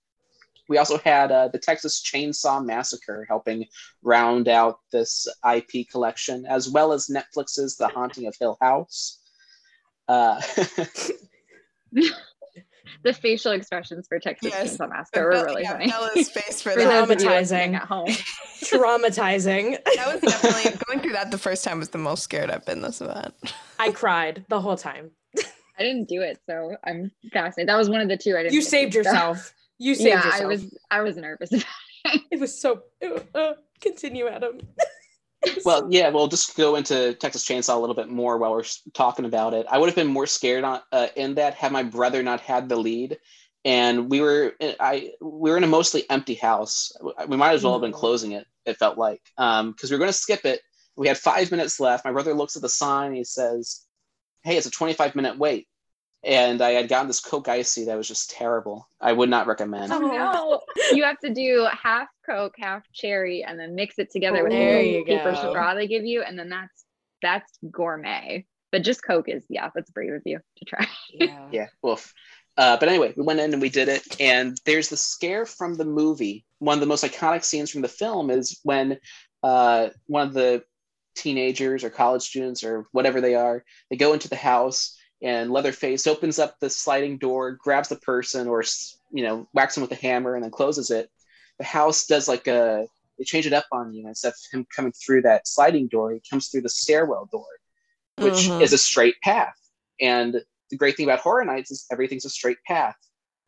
We 0.72 0.78
also 0.78 0.96
had 0.96 1.30
uh, 1.30 1.48
the 1.48 1.58
Texas 1.58 2.02
Chainsaw 2.02 2.64
Massacre 2.64 3.26
helping 3.28 3.66
round 4.02 4.48
out 4.48 4.78
this 4.90 5.26
IP 5.46 5.86
collection, 5.90 6.46
as 6.46 6.70
well 6.70 6.94
as 6.94 7.08
Netflix's 7.08 7.76
The 7.76 7.88
Haunting 7.88 8.26
of 8.26 8.34
Hill 8.40 8.56
House. 8.62 9.20
Uh, 10.08 10.40
the 11.92 13.12
facial 13.12 13.52
expressions 13.52 14.06
for 14.08 14.18
Texas 14.18 14.50
Yes. 14.50 14.78
Chainsaw 14.78 14.88
Massacre 14.88 15.24
were 15.24 15.44
really 15.44 15.60
yeah, 15.62 15.72
funny. 15.72 15.88
Bella's 15.90 16.30
face 16.30 16.62
for 16.62 16.70
For 16.70 16.78
that. 16.84 17.06
those 17.06 17.16
of 17.16 17.22
you 17.22 17.28
listening 17.28 17.72
Traumatizing. 17.72 17.76
at 17.76 17.82
home. 17.82 18.08
Traumatizing. 18.64 19.84
That 19.96 20.12
was 20.14 20.20
definitely 20.22 20.80
going 20.86 21.00
through 21.00 21.12
that 21.12 21.30
the 21.30 21.36
first 21.38 21.64
time 21.64 21.80
was 21.80 21.90
the 21.90 21.98
most 21.98 22.22
scared 22.22 22.50
I've 22.50 22.64
been 22.64 22.80
this 22.80 23.02
event. 23.02 23.34
I 23.78 23.90
cried 23.90 24.46
the 24.48 24.58
whole 24.58 24.78
time. 24.78 25.10
I 25.78 25.82
didn't 25.84 26.08
do 26.08 26.22
it, 26.22 26.38
so 26.48 26.76
I'm 26.82 27.10
fascinated. 27.30 27.68
That 27.68 27.76
was 27.76 27.90
one 27.90 28.00
of 28.00 28.08
the 28.08 28.16
two 28.16 28.36
I 28.38 28.42
didn't. 28.44 28.54
You 28.54 28.60
get 28.60 28.64
to, 28.64 28.70
saved 28.70 28.92
so- 28.94 28.98
yourself. 29.00 29.52
You 29.82 29.96
saved 29.96 30.06
Yeah, 30.08 30.24
yourself. 30.26 30.42
I 30.42 30.46
was. 30.46 30.66
I 30.90 31.00
was 31.02 31.16
nervous. 31.16 31.50
It 32.32 32.40
was 32.40 32.60
so. 32.60 32.82
Uh, 33.34 33.52
continue, 33.80 34.26
Adam. 34.28 34.58
Well, 35.64 35.88
yeah, 35.90 36.08
we'll 36.10 36.28
just 36.28 36.56
go 36.56 36.76
into 36.76 37.14
Texas 37.14 37.44
Chainsaw 37.44 37.74
a 37.74 37.78
little 37.78 37.96
bit 37.96 38.08
more 38.08 38.38
while 38.38 38.52
we're 38.52 38.62
talking 38.94 39.24
about 39.24 39.54
it. 39.54 39.66
I 39.68 39.76
would 39.78 39.88
have 39.88 39.96
been 39.96 40.06
more 40.06 40.26
scared 40.26 40.62
on, 40.62 40.80
uh, 40.92 41.08
in 41.16 41.34
that 41.34 41.54
had 41.54 41.72
my 41.72 41.82
brother 41.82 42.22
not 42.22 42.40
had 42.40 42.68
the 42.68 42.76
lead. 42.76 43.18
And 43.64 44.08
we 44.08 44.20
were, 44.20 44.54
I 44.78 45.10
we 45.20 45.50
were 45.50 45.56
in 45.56 45.64
a 45.64 45.68
mostly 45.68 46.08
empty 46.10 46.34
house. 46.34 46.92
We 47.26 47.36
might 47.36 47.54
as 47.54 47.64
well 47.64 47.72
have 47.72 47.82
been 47.82 47.90
Mhm. 47.92 47.96
closing 48.04 48.32
it. 48.32 48.46
It 48.66 48.76
felt 48.76 48.98
like 48.98 49.20
because 49.36 49.90
we 49.90 49.94
were 49.96 49.98
going 49.98 50.10
to 50.16 50.24
skip 50.26 50.44
it. 50.44 50.60
We 50.96 51.08
had 51.08 51.18
five 51.18 51.50
minutes 51.50 51.80
left. 51.80 52.04
My 52.04 52.12
brother 52.12 52.34
looks 52.34 52.54
at 52.54 52.62
the 52.62 52.68
sign. 52.68 53.08
And 53.08 53.16
he 53.16 53.24
says, 53.24 53.82
"Hey, 54.44 54.56
it's 54.56 54.66
a 54.66 54.70
25 54.70 55.16
minute 55.16 55.38
wait." 55.38 55.66
And 56.24 56.62
I 56.62 56.70
had 56.70 56.88
gotten 56.88 57.08
this 57.08 57.20
Coke 57.20 57.48
icy 57.48 57.86
that 57.86 57.96
was 57.96 58.06
just 58.06 58.30
terrible. 58.30 58.88
I 59.00 59.12
would 59.12 59.28
not 59.28 59.46
recommend. 59.46 59.92
oh 59.92 59.98
no! 59.98 60.60
You 60.96 61.04
have 61.04 61.18
to 61.20 61.34
do 61.34 61.66
half 61.70 62.08
Coke, 62.24 62.54
half 62.58 62.84
cherry, 62.92 63.42
and 63.42 63.58
then 63.58 63.74
mix 63.74 63.98
it 63.98 64.10
together 64.10 64.42
with 64.44 64.52
There 64.52 64.82
the 64.82 65.04
paper 65.04 65.34
straw 65.34 65.74
they 65.74 65.88
give 65.88 66.04
you, 66.04 66.22
and 66.22 66.38
then 66.38 66.48
that's 66.48 66.84
that's 67.22 67.58
gourmet. 67.70 68.46
But 68.70 68.82
just 68.82 69.02
Coke 69.04 69.28
is 69.28 69.44
yeah, 69.48 69.70
that's 69.74 69.90
brave 69.90 70.12
of 70.12 70.22
you 70.24 70.38
to 70.58 70.64
try. 70.64 70.86
Yeah. 71.12 71.48
yeah 71.52 71.66
woof 71.82 72.12
uh, 72.56 72.76
but 72.78 72.88
anyway 72.88 73.12
we 73.16 73.22
went 73.22 73.40
in 73.40 73.52
and 73.52 73.62
we 73.62 73.68
did 73.68 73.88
it 73.88 74.20
and 74.20 74.58
there's 74.64 74.88
the 74.88 74.96
scare 74.96 75.46
from 75.46 75.74
the 75.74 75.84
movie 75.84 76.44
one 76.58 76.74
of 76.74 76.80
the 76.80 76.86
most 76.86 77.04
iconic 77.04 77.44
scenes 77.44 77.70
from 77.70 77.82
the 77.82 77.88
film 77.88 78.30
is 78.30 78.60
when 78.62 78.98
uh, 79.42 79.88
one 80.06 80.26
of 80.26 80.34
the 80.34 80.62
teenagers 81.14 81.84
or 81.84 81.90
college 81.90 82.22
students 82.22 82.64
or 82.64 82.86
whatever 82.92 83.20
they 83.20 83.34
are 83.34 83.64
they 83.90 83.96
go 83.96 84.12
into 84.12 84.28
the 84.28 84.36
house 84.36 84.96
and 85.22 85.50
Leatherface 85.52 86.06
opens 86.06 86.38
up 86.38 86.58
the 86.58 86.68
sliding 86.68 87.18
door, 87.18 87.52
grabs 87.52 87.88
the 87.88 87.96
person, 87.96 88.48
or 88.48 88.64
you 89.12 89.22
know, 89.22 89.48
whacks 89.52 89.76
him 89.76 89.82
with 89.82 89.92
a 89.92 89.96
hammer, 89.96 90.34
and 90.34 90.42
then 90.44 90.50
closes 90.50 90.90
it. 90.90 91.10
The 91.58 91.64
house 91.64 92.06
does 92.06 92.28
like 92.28 92.46
a 92.46 92.86
they 93.18 93.24
change 93.24 93.46
it 93.46 93.52
up 93.52 93.66
on 93.72 93.92
you. 93.92 94.08
Instead 94.08 94.28
of 94.30 94.34
him 94.52 94.66
coming 94.74 94.92
through 94.92 95.22
that 95.22 95.46
sliding 95.46 95.86
door, 95.88 96.12
he 96.12 96.20
comes 96.28 96.48
through 96.48 96.62
the 96.62 96.68
stairwell 96.68 97.28
door, 97.30 97.46
which 98.16 98.34
Mhm. 98.48 98.62
is 98.62 98.72
a 98.72 98.78
straight 98.78 99.16
path. 99.22 99.54
And 100.00 100.42
the 100.70 100.76
great 100.76 100.96
thing 100.96 101.06
about 101.06 101.20
Horror 101.20 101.44
Nights 101.44 101.70
is 101.70 101.86
everything's 101.92 102.24
a 102.24 102.30
straight 102.30 102.56
path, 102.66 102.96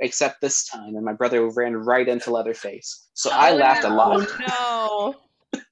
except 0.00 0.40
this 0.40 0.66
time. 0.66 0.94
And 0.96 1.04
my 1.04 1.14
brother 1.14 1.48
ran 1.48 1.74
right 1.76 2.06
into 2.06 2.30
Leatherface, 2.30 3.08
so 3.14 3.30
I 3.30 3.52
Oh, 3.52 3.56
laughed 3.56 3.84
a 3.84 3.88
no. 3.88 3.96
lot. 3.96 4.28
no. 4.46 5.14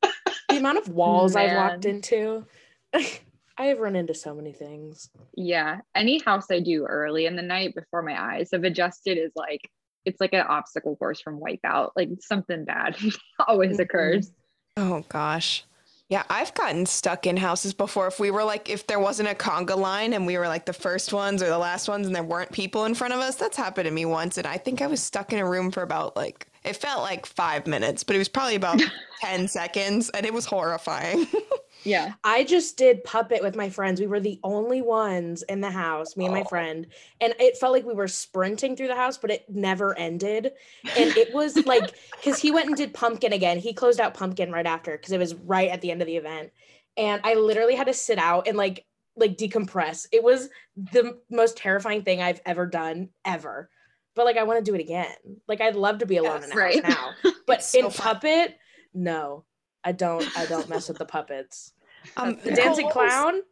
The 0.49 0.57
amount 0.59 0.79
of 0.79 0.89
walls 0.89 1.35
I've 1.37 1.55
walked 1.57 1.85
into. 1.87 2.45
I 3.59 3.67
have 3.67 3.79
run 3.79 3.97
into 3.97 4.15
so 4.15 4.35
many 4.35 4.53
things. 4.53 5.11
Yeah. 5.35 5.81
Any 5.95 6.21
house 6.21 6.47
I 6.51 6.61
do 6.61 6.87
early 6.87 7.27
in 7.27 7.37
the 7.37 7.43
night 7.43 7.75
before 7.75 8.03
my 8.03 8.21
eyes 8.21 8.51
have 8.53 8.65
adjusted 8.65 9.19
is 9.19 9.33
like 9.37 9.71
it's 10.05 10.21
like 10.21 10.33
an 10.33 10.47
obstacle 10.49 10.97
course 10.97 11.21
from 11.21 11.41
Wipeout. 11.41 11.91
Like 11.97 12.09
something 12.21 12.65
bad 12.65 12.97
always 13.47 13.79
occurs. 13.79 14.33
Oh 14.77 15.05
gosh. 15.09 15.65
Yeah, 16.09 16.25
I've 16.29 16.53
gotten 16.53 16.85
stuck 16.85 17.27
in 17.27 17.39
houses 17.39 17.73
before. 17.73 18.07
If 18.07 18.21
we 18.21 18.31
were 18.31 18.45
like, 18.45 18.69
if 18.69 18.87
there 18.87 19.01
wasn't 19.01 19.31
a 19.31 19.35
conga 19.35 19.75
line 19.75 20.13
and 20.13 20.27
we 20.27 20.37
were 20.37 20.47
like 20.47 20.67
the 20.67 20.75
first 20.75 21.15
ones 21.15 21.43
or 21.43 21.49
the 21.49 21.57
last 21.57 21.89
ones 21.89 22.07
and 22.07 22.15
there 22.15 22.23
weren't 22.23 22.53
people 22.53 22.85
in 22.85 22.95
front 22.95 23.15
of 23.15 23.21
us, 23.21 23.37
that's 23.37 23.57
happened 23.57 23.87
to 23.87 23.91
me 23.91 24.05
once. 24.05 24.37
And 24.37 24.47
I 24.47 24.59
think 24.59 24.83
I 24.83 24.89
was 24.89 25.01
stuck 25.01 25.33
in 25.33 25.39
a 25.39 25.49
room 25.49 25.71
for 25.71 25.83
about 25.83 26.15
like, 26.15 26.49
it 26.65 26.77
felt 26.77 27.01
like 27.01 27.25
five 27.25 27.67
minutes, 27.67 28.05
but 28.05 28.15
it 28.15 28.19
was 28.19 28.29
probably 28.29 28.57
about 28.57 28.79
10 29.23 29.49
seconds 29.49 30.11
and 30.11 30.27
it 30.27 30.35
was 30.35 30.45
horrifying. 30.45 31.27
Yeah. 31.85 32.15
I 32.25 32.45
just 32.45 32.77
did 32.77 33.05
puppet 33.05 33.43
with 33.43 33.57
my 33.57 33.69
friends. 33.71 34.01
We 34.01 34.07
were 34.07 34.21
the 34.21 34.41
only 34.45 34.81
ones 34.83 35.43
in 35.43 35.61
the 35.61 35.71
house, 35.71 36.17
me 36.17 36.27
and 36.27 36.35
my 36.35 36.45
Oh. 36.45 36.45
friend. 36.45 36.87
And 37.21 37.35
it 37.41 37.57
felt 37.59 37.73
like 37.73 37.85
we 37.85 37.95
were 37.95 38.09
sprinting 38.09 38.77
through 38.77 38.89
the 38.89 38.95
house, 38.97 39.19
but 39.19 39.31
it 39.31 39.45
never 39.49 39.97
ended. 39.99 40.53
And 40.95 41.17
it 41.17 41.33
was 41.33 41.63
like, 41.67 41.97
because 42.21 42.39
he 42.39 42.51
went 42.51 42.69
and 42.69 42.77
did 42.77 42.95
pumpkin 42.95 43.33
again. 43.33 43.59
He 43.59 43.73
closed 43.75 44.01
out 44.01 44.15
pumpkin 44.15 44.53
right 44.53 44.67
after 44.67 44.93
because 44.97 45.13
it 45.13 45.19
was 45.19 45.35
right 45.35 45.71
at 45.71 45.81
the 45.81 45.91
end 45.91 46.01
of 46.03 46.07
the 46.07 46.17
event. 46.17 46.53
And 46.97 47.21
I 47.25 47.35
literally 47.35 47.75
had 47.75 47.87
to 47.89 47.95
sit 47.95 48.19
out 48.19 48.47
and 48.47 48.57
like, 48.57 48.85
like 49.17 49.37
decompress. 49.37 50.07
It 50.13 50.23
was 50.23 50.49
the 50.77 51.19
most 51.31 51.57
terrifying 51.57 52.03
thing 52.03 52.23
I've 52.23 52.41
ever 52.47 52.67
done, 52.67 53.11
ever. 53.25 53.71
But 54.15 54.27
like, 54.27 54.37
I 54.37 54.43
want 54.45 54.65
to 54.65 54.71
do 54.71 54.75
it 54.75 54.81
again. 54.81 55.15
Like, 55.49 55.61
I'd 55.61 55.77
love 55.77 55.99
to 55.99 56.07
be 56.07 56.19
alone 56.19 56.43
Yes, 56.43 56.45
in 56.45 56.53
a 56.53 56.55
right. 56.57 56.85
house 56.85 57.15
now. 57.25 57.31
But 57.47 57.63
so 57.63 57.87
in 57.87 57.91
fun. 57.91 58.21
puppet, 58.21 58.57
no, 58.95 59.45
I 59.85 59.93
don't. 59.93 60.27
I 60.37 60.47
don't 60.47 60.69
mess 60.69 60.89
with 60.89 60.99
the 60.99 61.05
puppets. 61.05 61.73
Um, 62.17 62.37
The 62.43 62.51
Yeah. 62.51 62.55
dancing 62.57 62.87
Nicole, 62.87 63.03
what 63.03 63.05
was- 63.07 63.13
clown. 63.13 63.43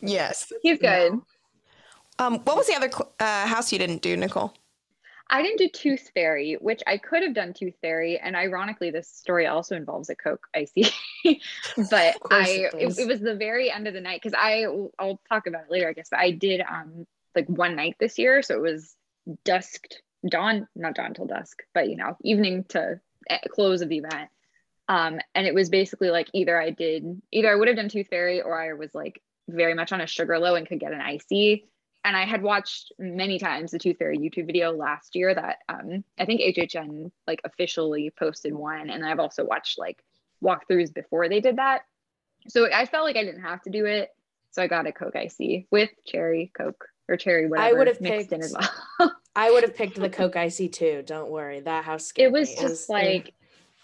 Yes. 0.00 0.52
He's 0.62 0.78
good. 0.78 1.12
No. 1.14 1.24
Um, 2.18 2.38
what 2.40 2.56
was 2.56 2.66
the 2.66 2.74
other 2.74 2.90
uh, 3.18 3.46
house 3.46 3.72
you 3.72 3.78
didn't 3.78 4.02
do, 4.02 4.16
Nicole? 4.16 4.52
I 5.32 5.42
didn't 5.42 5.58
do 5.58 5.68
Tooth 5.68 6.10
Fairy, 6.12 6.54
which 6.60 6.82
I 6.86 6.98
could 6.98 7.22
have 7.22 7.34
done 7.34 7.52
Tooth 7.54 7.74
Fairy, 7.80 8.18
and 8.18 8.34
ironically, 8.34 8.90
this 8.90 9.08
story 9.08 9.46
also 9.46 9.76
involves 9.76 10.10
a 10.10 10.16
Coke 10.16 10.46
icy. 10.54 10.88
but 11.90 12.16
I, 12.30 12.68
it 12.72 12.74
it, 12.74 12.98
it 12.98 13.06
was 13.08 13.20
the 13.20 13.36
very 13.36 13.70
end 13.70 13.86
of 13.86 13.94
the 13.94 14.00
night 14.00 14.20
because 14.22 14.36
I, 14.36 14.64
I'll 14.98 15.20
talk 15.28 15.46
about 15.46 15.64
it 15.66 15.70
later, 15.70 15.88
I 15.88 15.92
guess. 15.92 16.08
But 16.10 16.18
I 16.20 16.32
did 16.32 16.60
um 16.62 17.06
like 17.36 17.46
one 17.46 17.76
night 17.76 17.94
this 18.00 18.18
year, 18.18 18.42
so 18.42 18.54
it 18.56 18.60
was 18.60 18.96
dusk, 19.44 19.84
dawn, 20.28 20.66
not 20.74 20.94
dawn 20.94 21.14
till 21.14 21.26
dusk, 21.26 21.62
but 21.74 21.88
you 21.88 21.96
know, 21.96 22.16
evening 22.22 22.64
to 22.70 23.00
eh, 23.28 23.38
close 23.50 23.82
of 23.82 23.88
the 23.88 23.98
event. 23.98 24.30
Um, 24.90 25.20
and 25.34 25.46
it 25.46 25.54
was 25.54 25.68
basically 25.68 26.10
like 26.10 26.28
either 26.34 26.60
I 26.60 26.70
did, 26.70 27.22
either 27.32 27.50
I 27.50 27.54
would 27.54 27.68
have 27.68 27.76
done 27.76 27.88
Tooth 27.88 28.08
Fairy, 28.08 28.42
or 28.42 28.60
I 28.60 28.72
was 28.74 28.94
like 28.94 29.22
very 29.48 29.74
much 29.74 29.92
on 29.92 30.00
a 30.00 30.06
sugar 30.06 30.38
low 30.38 30.54
and 30.56 30.66
could 30.66 30.80
get 30.80 30.92
an 30.92 31.00
icy 31.00 31.70
and 32.04 32.16
I 32.16 32.24
had 32.24 32.42
watched 32.42 32.92
many 32.98 33.38
times 33.38 33.70
the 33.70 33.78
Tooth 33.78 33.98
Fairy 33.98 34.18
YouTube 34.18 34.46
video 34.46 34.72
last 34.72 35.14
year 35.14 35.34
that 35.34 35.58
um, 35.68 36.02
I 36.18 36.24
think 36.24 36.40
HHN 36.40 37.10
like 37.26 37.40
officially 37.44 38.12
posted 38.18 38.54
one, 38.54 38.90
and 38.90 39.04
I've 39.04 39.20
also 39.20 39.44
watched 39.44 39.78
like 39.78 40.02
walkthroughs 40.42 40.92
before 40.92 41.28
they 41.28 41.40
did 41.40 41.56
that. 41.56 41.82
So 42.48 42.72
I 42.72 42.86
felt 42.86 43.04
like 43.04 43.16
I 43.16 43.24
didn't 43.24 43.42
have 43.42 43.60
to 43.62 43.70
do 43.70 43.84
it, 43.84 44.10
so 44.50 44.62
I 44.62 44.66
got 44.66 44.86
a 44.86 44.92
Coke 44.92 45.14
IC 45.14 45.66
with 45.70 45.90
cherry 46.06 46.50
Coke 46.56 46.86
or 47.08 47.16
cherry 47.16 47.48
whatever 47.48 47.78
would've 47.78 48.00
mixed 48.00 48.32
in 48.32 48.42
as 48.42 48.54
picked- 48.54 48.70
well. 48.98 49.12
I 49.36 49.50
would 49.50 49.62
have 49.62 49.76
picked 49.76 49.96
the 49.96 50.08
Coke 50.10 50.36
Icy 50.36 50.68
too. 50.68 51.02
Don't 51.06 51.30
worry. 51.30 51.60
That 51.60 51.84
house 51.84 52.06
scared 52.06 52.28
it 52.28 52.32
was 52.32 52.48
me. 52.50 52.56
just 52.62 52.88
uh, 52.88 52.94
like 52.94 53.34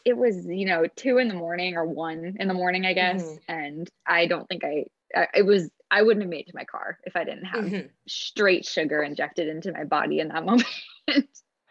it 0.06 0.16
was 0.16 0.46
you 0.46 0.64
know 0.64 0.86
two 0.96 1.18
in 1.18 1.28
the 1.28 1.34
morning 1.34 1.76
or 1.76 1.84
one 1.84 2.36
in 2.40 2.48
the 2.48 2.54
morning 2.54 2.86
I 2.86 2.94
guess, 2.94 3.22
Mhm. 3.22 3.38
and 3.48 3.90
I 4.06 4.26
don't 4.26 4.48
think 4.48 4.64
I, 4.64 4.84
I 5.14 5.26
it 5.34 5.42
was 5.44 5.68
I 5.90 6.02
wouldn't 6.02 6.22
have 6.22 6.30
made 6.30 6.46
it 6.46 6.50
to 6.50 6.56
my 6.56 6.64
car 6.64 6.98
if 7.04 7.14
I 7.16 7.24
didn't 7.24 7.44
have 7.44 7.64
mhm. 7.64 7.90
straight 8.08 8.64
sugar 8.64 9.02
injected 9.02 9.48
into 9.48 9.72
my 9.72 9.84
body 9.84 10.20
in 10.20 10.28
that 10.28 10.44
moment. 10.50 10.66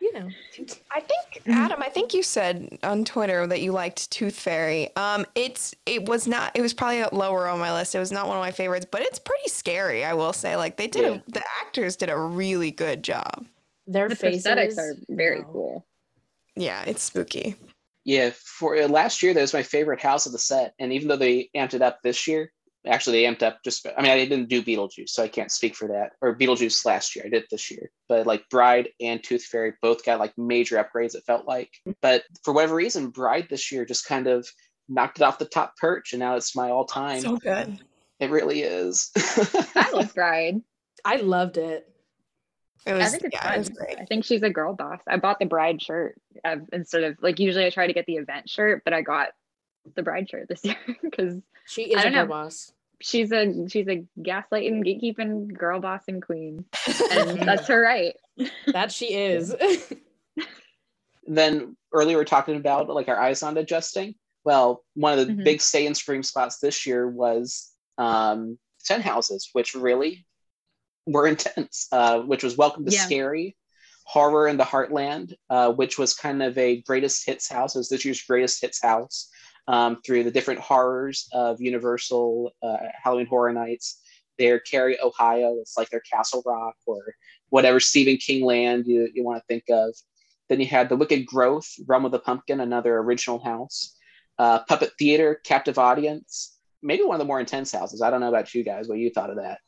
you 0.02 0.14
know, 0.14 0.28
I 0.92 1.00
think 1.00 1.42
Adam, 1.48 1.82
I 1.82 1.90
think 1.90 2.14
you 2.14 2.22
said 2.24 2.78
on 2.84 3.06
Twitter 3.06 3.48
that 3.48 3.62
you 3.62 3.72
liked 3.72 4.12
Tooth 4.12 4.38
Fairy. 4.38 4.94
Um, 4.98 5.26
it's 5.36 5.74
it 5.86 6.08
was 6.08 6.28
not. 6.28 6.52
It 6.56 6.62
was 6.62 6.74
probably 6.74 7.04
lower 7.12 7.48
on 7.48 7.60
my 7.60 7.74
list. 7.74 7.96
It 7.96 8.00
was 8.00 8.12
not 8.12 8.28
one 8.28 8.38
of 8.38 8.42
my 8.42 8.52
favorites, 8.52 8.86
but 8.90 9.02
it's 9.02 9.18
pretty 9.20 9.48
scary. 9.50 10.04
I 10.06 10.14
will 10.14 10.34
say, 10.34 10.56
like 10.58 10.76
they 10.78 10.88
did. 10.88 11.04
Yeah. 11.04 11.20
A, 11.28 11.32
the 11.32 11.44
actors 11.62 11.96
did 11.96 12.10
a 12.10 12.18
really 12.18 12.72
good 12.72 13.04
job. 13.04 13.46
their 13.88 14.10
the 14.10 14.16
faces 14.16 14.46
prosthetics 14.46 14.78
are 14.78 14.96
very 15.10 15.40
no. 15.40 15.46
cool. 15.52 15.86
Yeah, 16.56 16.84
it's 16.86 17.04
spooky. 17.04 17.56
Yeah, 18.06 18.30
for 18.36 18.78
uh, 18.78 18.88
last 18.88 19.24
year, 19.24 19.34
that 19.34 19.42
was 19.42 19.54
my 19.54 19.64
favorite 19.64 20.02
house 20.02 20.28
of 20.28 20.32
the 20.32 20.40
set. 20.40 20.74
And 20.80 20.94
even 20.94 21.08
though 21.08 21.16
they 21.16 21.50
amped 21.56 21.74
it 21.74 21.82
up 21.82 22.00
this 22.04 22.28
year, 22.28 22.52
actually 22.86 23.22
they 23.22 23.28
amped 23.28 23.42
up 23.44 23.64
just. 23.64 23.86
I 23.98 24.02
mean, 24.02 24.12
I 24.12 24.24
didn't 24.26 24.48
do 24.48 24.62
Beetlejuice, 24.62 25.10
so 25.10 25.24
I 25.24 25.28
can't 25.28 25.52
speak 25.52 25.76
for 25.76 25.88
that. 25.88 26.12
Or 26.22 26.38
Beetlejuice 26.38 26.86
last 26.86 27.16
year, 27.16 27.26
I 27.26 27.30
did 27.30 27.46
this 27.50 27.72
year. 27.72 27.90
But 28.08 28.28
like 28.28 28.48
Bride 28.50 28.90
and 29.02 29.24
Tooth 29.24 29.44
Fairy 29.44 29.74
both 29.82 30.06
got 30.06 30.20
like 30.20 30.34
major 30.38 30.78
upgrades. 30.78 31.16
It 31.16 31.24
felt 31.26 31.48
like, 31.48 31.72
but 32.02 32.24
for 32.44 32.54
whatever 32.54 32.76
reason, 32.76 33.10
Bride 33.10 33.48
this 33.50 33.72
year 33.72 33.86
just 33.86 34.08
kind 34.08 34.28
of 34.28 34.48
knocked 34.88 35.20
it 35.20 35.24
off 35.24 35.40
the 35.40 35.46
top 35.46 35.76
perch, 35.78 36.14
and 36.14 36.20
now 36.20 36.36
it's 36.36 36.56
my 36.56 36.70
all 36.70 36.86
time. 36.86 37.22
So 37.22 37.38
good. 37.38 37.80
it 38.20 38.30
really 38.30 38.62
is. 38.62 39.12
I 39.76 39.90
love 39.94 40.14
Bride. 40.14 40.62
I 41.04 41.18
loved 41.18 41.58
it. 41.58 41.90
It 42.86 42.94
I 42.94 43.08
think 43.10 43.24
it's 43.24 43.34
Yeah, 43.34 43.54
it 43.54 43.58
was 43.58 43.70
great. 43.70 43.98
I 44.00 44.06
think 44.06 44.26
she's 44.26 44.44
a 44.44 44.50
girl 44.50 44.74
boss. 44.74 45.00
I 45.08 45.18
bought 45.18 45.40
the 45.40 45.46
Bride 45.46 45.82
shirt 45.82 46.16
uh, 46.44 46.58
instead 46.72 47.04
of 47.04 47.18
like 47.22 47.40
usually 47.40 47.66
I 47.66 47.70
try 47.72 47.88
to 47.88 47.94
get 47.94 48.06
the 48.06 48.16
event 48.18 48.50
shirt, 48.50 48.84
but 48.86 48.94
I 48.94 49.02
got 49.02 49.30
the 49.96 50.04
Bride 50.04 50.30
shirt 50.30 50.48
this 50.48 50.64
year 50.66 50.78
because 51.02 51.42
She 51.66 51.84
is 51.84 51.98
I 51.98 52.02
a 52.02 52.04
don't 52.04 52.14
girl 52.14 52.22
know. 52.24 52.28
boss. 52.30 52.72
she's 53.02 53.32
a 53.32 53.68
she's 53.70 53.88
a 53.88 54.06
gaslighting, 54.20 54.84
gatekeeping 54.86 55.58
girl 55.58 55.80
boss 55.80 56.04
and 56.08 56.22
queen, 56.22 56.66
and 57.12 57.48
that's 57.48 57.68
her 57.68 57.82
right. 57.82 58.16
That 58.68 58.92
she 58.92 59.14
is. 59.16 59.56
then 61.28 61.76
earlier 61.92 62.10
we 62.18 62.22
were 62.22 62.26
talking 62.26 62.56
about 62.56 62.88
like 62.90 63.08
our 63.08 63.20
eyes 63.20 63.42
on 63.44 63.58
adjusting. 63.58 64.16
Well, 64.44 64.84
one 64.94 65.18
of 65.18 65.26
the 65.26 65.34
Mhm. 65.34 65.44
big 65.44 65.62
stay 65.62 65.88
and 65.88 65.98
scream 65.98 66.22
spots 66.22 66.60
this 66.60 66.86
year 66.86 67.08
was 67.08 67.72
um, 67.98 68.60
tent 68.84 69.02
houses, 69.04 69.50
which 69.54 69.74
really 69.74 70.26
were 71.06 71.28
intense. 71.28 71.88
Uh, 71.92 72.20
which 72.22 72.44
was 72.44 72.58
Welcome 72.58 72.86
to 72.86 72.92
Yeah. 72.92 73.06
Scary, 73.06 73.56
Horror 74.06 74.48
in 74.48 74.58
the 74.58 74.64
Heartland, 74.64 75.34
uh, 75.50 75.72
which 75.72 75.98
was 75.98 76.14
kind 76.14 76.44
of 76.44 76.58
a 76.58 76.82
greatest 76.82 77.26
hits 77.26 77.50
house. 77.50 77.76
It 77.76 77.80
was 77.80 77.90
this 77.90 78.06
year's 78.06 78.22
greatest 78.22 78.62
hits 78.62 78.82
house 78.82 79.30
um, 79.68 80.02
through 80.06 80.24
the 80.24 80.32
different 80.32 80.60
horrors 80.60 81.28
of 81.34 81.60
Universal 81.62 82.54
uh, 82.62 82.78
Halloween 83.04 83.26
Horror 83.28 83.54
Nights. 83.54 84.02
Their 84.38 84.60
Carey, 84.60 85.00
Ohio, 85.02 85.56
it's 85.62 85.78
like 85.78 85.90
their 85.90 86.02
Castle 86.02 86.44
Rock 86.46 86.76
or 86.86 87.16
whatever 87.50 87.80
Stephen 87.80 88.18
King 88.18 88.44
land 88.44 88.86
you, 88.86 89.10
you 89.14 89.24
want 89.24 89.42
to 89.42 89.46
think 89.48 89.64
of. 89.70 89.96
Then 90.50 90.60
you 90.60 90.68
had 90.68 90.90
The 90.90 90.98
Wicked 90.98 91.26
Growth, 91.26 91.68
Realm 91.88 92.06
of 92.06 92.12
the 92.12 92.20
Pumpkin, 92.20 92.60
another 92.60 92.98
original 92.98 93.40
house. 93.40 93.96
Uh, 94.38 94.60
Puppet 94.68 94.92
Theater, 95.00 95.40
Captive 95.46 95.80
Audience, 95.80 96.58
maybe 96.84 97.04
one 97.04 97.16
of 97.16 97.20
the 97.20 97.26
more 97.26 97.40
intense 97.40 97.72
houses. 97.72 98.02
I 98.02 98.10
don't 98.10 98.20
know 98.20 98.28
about 98.28 98.54
you 98.54 98.64
guys, 98.64 98.90
what 98.90 98.98
you 98.98 99.10
thought 99.10 99.30
of 99.30 99.38
that. 99.38 99.60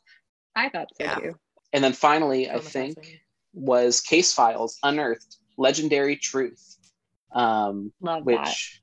I 0.54 0.68
thought 0.68 0.88
so 0.96 1.04
Yeah. 1.04 1.14
too. 1.16 1.38
And 1.72 1.82
then 1.84 1.92
finally, 1.92 2.50
I 2.50 2.54
Traumatizing. 2.54 2.94
think, 2.94 3.20
was 3.52 4.00
Case 4.00 4.32
Files, 4.32 4.78
Unearthed, 4.82 5.36
Legendary 5.56 6.16
Truth, 6.16 6.76
um, 7.32 7.92
Love 8.00 8.24
that 8.24 8.40
which, 8.40 8.82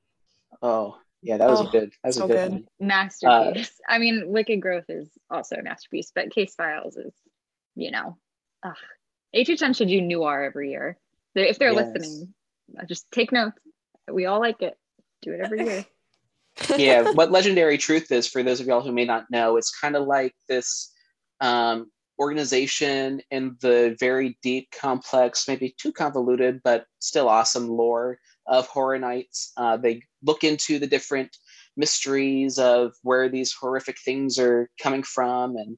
oh, 0.62 0.98
yeah, 1.22 1.38
that 1.38 1.50
was 1.50 1.62
Oh, 1.62 1.68
a 1.68 1.72
good, 1.72 1.92
that 2.04 2.08
was 2.10 2.16
so 2.18 2.26
a 2.26 2.28
good, 2.28 2.38
good. 2.38 2.52
one. 2.52 2.68
masterpiece. 2.80 3.80
I 3.88 3.98
mean, 3.98 4.28
Wicked 4.30 4.62
Growth 4.62 4.86
is 4.90 5.10
also 5.30 5.56
a 5.56 5.64
masterpiece, 5.64 6.12
but 6.14 6.30
Case 6.32 6.54
Files 6.56 6.98
is, 6.98 7.14
you 7.76 7.92
know, 7.92 8.18
ugh. 8.64 8.76
HHN 9.36 9.76
should 9.76 9.88
do 9.88 10.02
noir 10.02 10.44
every 10.44 10.72
year. 10.72 10.98
They- 11.34 11.50
If 11.50 11.58
they're 11.60 11.74
Yes. 11.74 11.92
listening, 11.94 12.34
uh, 12.80 12.86
just 12.86 13.10
take 13.12 13.32
notes. 13.32 13.60
We 14.12 14.26
all 14.26 14.40
like 14.40 14.62
it. 14.62 14.78
Do 15.22 15.34
it 15.34 15.42
every 15.42 15.66
year. 15.66 15.86
yeah, 16.78 17.12
what 17.14 17.32
legendary 17.32 17.78
truth 17.78 18.12
is 18.12 18.28
for 18.28 18.44
those 18.44 18.60
of 18.62 18.68
y'all 18.68 18.82
who 18.82 18.92
may 18.92 19.06
not 19.06 19.30
know, 19.32 19.58
it's 19.58 19.78
kind 19.78 19.96
of 19.96 20.06
like 20.08 20.34
this 20.48 20.94
um, 21.42 21.92
organization 22.20 23.22
in 23.32 23.58
the 23.62 23.96
very 24.00 24.38
deep, 24.42 24.70
complex, 24.72 25.48
maybe 25.48 25.76
too 25.78 25.92
convoluted, 25.92 26.62
but 26.64 26.86
still 27.00 27.30
awesome 27.30 27.68
lore 27.68 28.20
of 28.48 28.68
Horror 28.68 29.00
Nights. 29.00 29.52
Uh, 29.58 29.78
they 29.78 30.02
look 30.24 30.44
into 30.44 30.80
the 30.80 30.88
different 30.88 31.36
mysteries 31.78 32.58
of 32.58 32.94
where 33.02 33.28
these 33.28 33.54
horrific 33.54 34.00
things 34.00 34.40
are 34.40 34.70
coming 34.82 35.04
from 35.04 35.58
and 35.58 35.78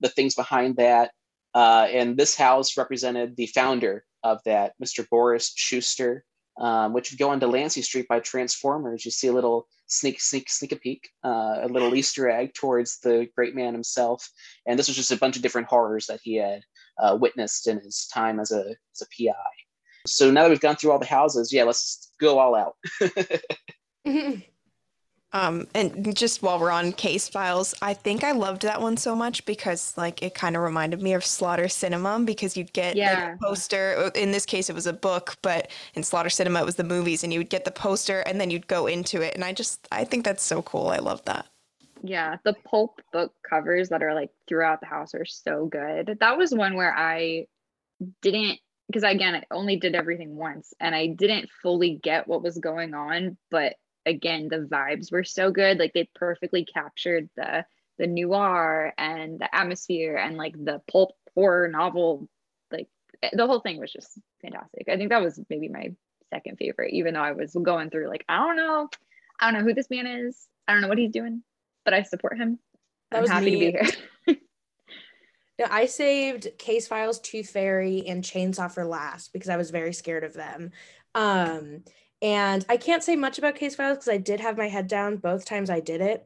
the 0.00 0.08
things 0.08 0.34
behind 0.34 0.76
that. 0.76 1.10
Uh, 1.54 1.86
and 1.90 2.16
this 2.16 2.36
house 2.36 2.76
represented 2.76 3.36
the 3.36 3.46
founder 3.46 4.04
of 4.22 4.38
that, 4.44 4.72
Mr. 4.82 5.06
Boris 5.08 5.52
Schuster, 5.54 6.24
um, 6.58 6.92
which 6.92 7.12
you 7.12 7.18
go 7.18 7.30
onto 7.30 7.46
Lancy 7.46 7.82
Street 7.82 8.08
by 8.08 8.20
Transformers, 8.20 9.04
you 9.04 9.10
see 9.10 9.28
a 9.28 9.32
little 9.32 9.66
sneak, 9.86 10.20
sneak, 10.20 10.50
sneak 10.50 10.72
a 10.72 10.76
peek, 10.76 11.10
uh, 11.24 11.58
a 11.62 11.68
little 11.68 11.94
Easter 11.94 12.28
egg 12.28 12.54
towards 12.54 13.00
the 13.00 13.28
great 13.34 13.54
man 13.54 13.72
himself. 13.72 14.28
And 14.66 14.78
this 14.78 14.88
was 14.88 14.96
just 14.96 15.12
a 15.12 15.16
bunch 15.16 15.36
of 15.36 15.42
different 15.42 15.68
horrors 15.68 16.06
that 16.06 16.20
he 16.22 16.36
had 16.36 16.62
uh, 16.98 17.16
witnessed 17.20 17.66
in 17.66 17.80
his 17.80 18.06
time 18.12 18.40
as 18.40 18.50
a, 18.50 18.64
as 18.94 19.02
a 19.02 19.06
PI. 19.06 19.32
So 20.06 20.30
now 20.30 20.42
that 20.42 20.50
we've 20.50 20.60
gone 20.60 20.76
through 20.76 20.92
all 20.92 20.98
the 20.98 21.06
houses, 21.06 21.52
yeah, 21.52 21.64
let's 21.64 22.10
go 22.20 22.38
all 22.38 22.54
out. 22.54 22.76
Um, 25.34 25.66
and 25.74 26.14
just 26.14 26.42
while 26.42 26.58
we're 26.58 26.70
on 26.70 26.92
case 26.92 27.28
files, 27.28 27.74
I 27.80 27.94
think 27.94 28.22
I 28.22 28.32
loved 28.32 28.62
that 28.62 28.82
one 28.82 28.96
so 28.98 29.16
much 29.16 29.44
because 29.46 29.96
like 29.96 30.22
it 30.22 30.34
kind 30.34 30.56
of 30.56 30.62
reminded 30.62 31.00
me 31.00 31.14
of 31.14 31.24
Slaughter 31.24 31.68
Cinema 31.68 32.20
because 32.20 32.56
you'd 32.56 32.72
get 32.74 32.88
like, 32.88 32.96
Yeah. 32.96 33.34
a 33.34 33.38
poster. 33.38 33.94
uh, 33.96 34.10
In 34.14 34.30
this 34.30 34.44
case, 34.44 34.68
it 34.68 34.74
was 34.74 34.86
a 34.86 34.92
book, 34.92 35.36
but 35.42 35.70
in 35.94 36.02
Slaughter 36.02 36.28
Cinema, 36.30 36.60
it 36.60 36.66
was 36.66 36.76
the 36.76 36.84
movies, 36.84 37.24
and 37.24 37.32
you 37.32 37.40
would 37.40 37.48
get 37.48 37.64
the 37.64 37.70
poster 37.70 38.20
and 38.20 38.40
then 38.40 38.50
you'd 38.50 38.66
go 38.66 38.86
into 38.86 39.22
it. 39.22 39.34
And 39.34 39.42
I 39.44 39.52
just 39.54 39.88
I 39.90 40.04
think 40.04 40.24
that's 40.24 40.42
so 40.42 40.60
cool. 40.62 40.88
I 40.88 40.98
love 40.98 41.24
that. 41.24 41.46
Yeah, 42.02 42.36
the 42.44 42.54
pulp 42.64 43.00
book 43.12 43.32
covers 43.48 43.88
that 43.90 44.02
are 44.02 44.12
like 44.14 44.30
throughout 44.48 44.80
the 44.80 44.86
house 44.86 45.14
are 45.14 45.24
so 45.24 45.66
good. 45.66 46.18
That 46.20 46.36
was 46.36 46.52
one 46.52 46.74
where 46.74 46.94
I 46.94 47.46
didn't 48.20 48.58
because 48.88 49.04
again, 49.04 49.36
I 49.36 49.44
only 49.50 49.76
did 49.76 49.94
everything 49.94 50.36
once 50.36 50.74
and 50.80 50.94
I 50.94 51.06
didn't 51.06 51.48
fully 51.62 51.98
get 52.02 52.28
what 52.28 52.42
was 52.42 52.58
going 52.58 52.92
on, 52.92 53.38
but 53.50 53.76
again, 54.06 54.48
the 54.48 54.58
vibes 54.58 55.12
were 55.12 55.24
so 55.24 55.50
good. 55.50 55.78
Like 55.78 55.92
they 55.92 56.08
perfectly 56.14 56.64
captured 56.64 57.28
the 57.36 57.64
the 57.98 58.06
noir 58.06 58.92
and 58.96 59.38
the 59.38 59.54
atmosphere 59.54 60.16
and 60.16 60.36
like 60.36 60.54
the 60.54 60.80
pulp 60.90 61.12
horror 61.34 61.68
novel 61.68 62.28
like 62.70 62.88
eh, 63.22 63.30
the 63.32 63.46
whole 63.46 63.60
thing 63.60 63.78
was 63.78 63.92
just 63.92 64.18
fantastic. 64.40 64.88
I 64.88 64.96
think 64.96 65.10
that 65.10 65.22
was 65.22 65.40
maybe 65.50 65.68
my 65.68 65.92
second 66.32 66.56
favorite 66.56 66.94
even 66.94 67.14
though 67.14 67.20
I 67.20 67.32
was 67.32 67.54
going 67.54 67.90
through 67.90 68.08
like 68.08 68.24
I 68.28 68.38
don't 68.38 68.56
know. 68.56 68.88
I 69.38 69.50
don't 69.50 69.60
know 69.60 69.66
who 69.66 69.74
this 69.74 69.90
man 69.90 70.06
is. 70.06 70.46
I 70.66 70.72
don't 70.72 70.82
know 70.82 70.88
what 70.88 70.98
he's 70.98 71.12
doing 71.12 71.42
but 71.84 71.94
I 71.94 72.02
support 72.02 72.38
him. 72.38 72.58
That 73.10 73.18
I'm 73.18 73.22
was 73.22 73.30
happy 73.30 73.50
to 73.50 73.50
be 73.50 73.70
here. 73.70 74.36
No, 75.58 75.66
I 75.70 75.84
saved 75.84 76.48
Case 76.58 76.88
Files, 76.88 77.20
Tooth 77.20 77.50
Fairy, 77.50 78.04
and 78.08 78.24
Chainsaw 78.24 78.72
for 78.72 78.86
last 78.86 79.34
because 79.34 79.50
I 79.50 79.58
was 79.58 79.70
very 79.70 79.92
scared 79.92 80.24
of 80.24 80.32
them. 80.32 80.70
Um, 81.14 81.84
and 82.22 82.64
I 82.68 82.76
can't 82.78 83.02
say 83.02 83.16
much 83.16 83.38
about 83.38 83.56
Case 83.56 83.74
Files 83.74 83.98
because 83.98 84.08
I 84.08 84.18
did 84.18 84.40
have 84.40 84.56
my 84.56 84.68
head 84.68 84.86
down 84.86 85.18
both 85.18 85.44
times 85.44 85.70
I 85.70 85.80
did 85.80 86.00
it. 86.00 86.24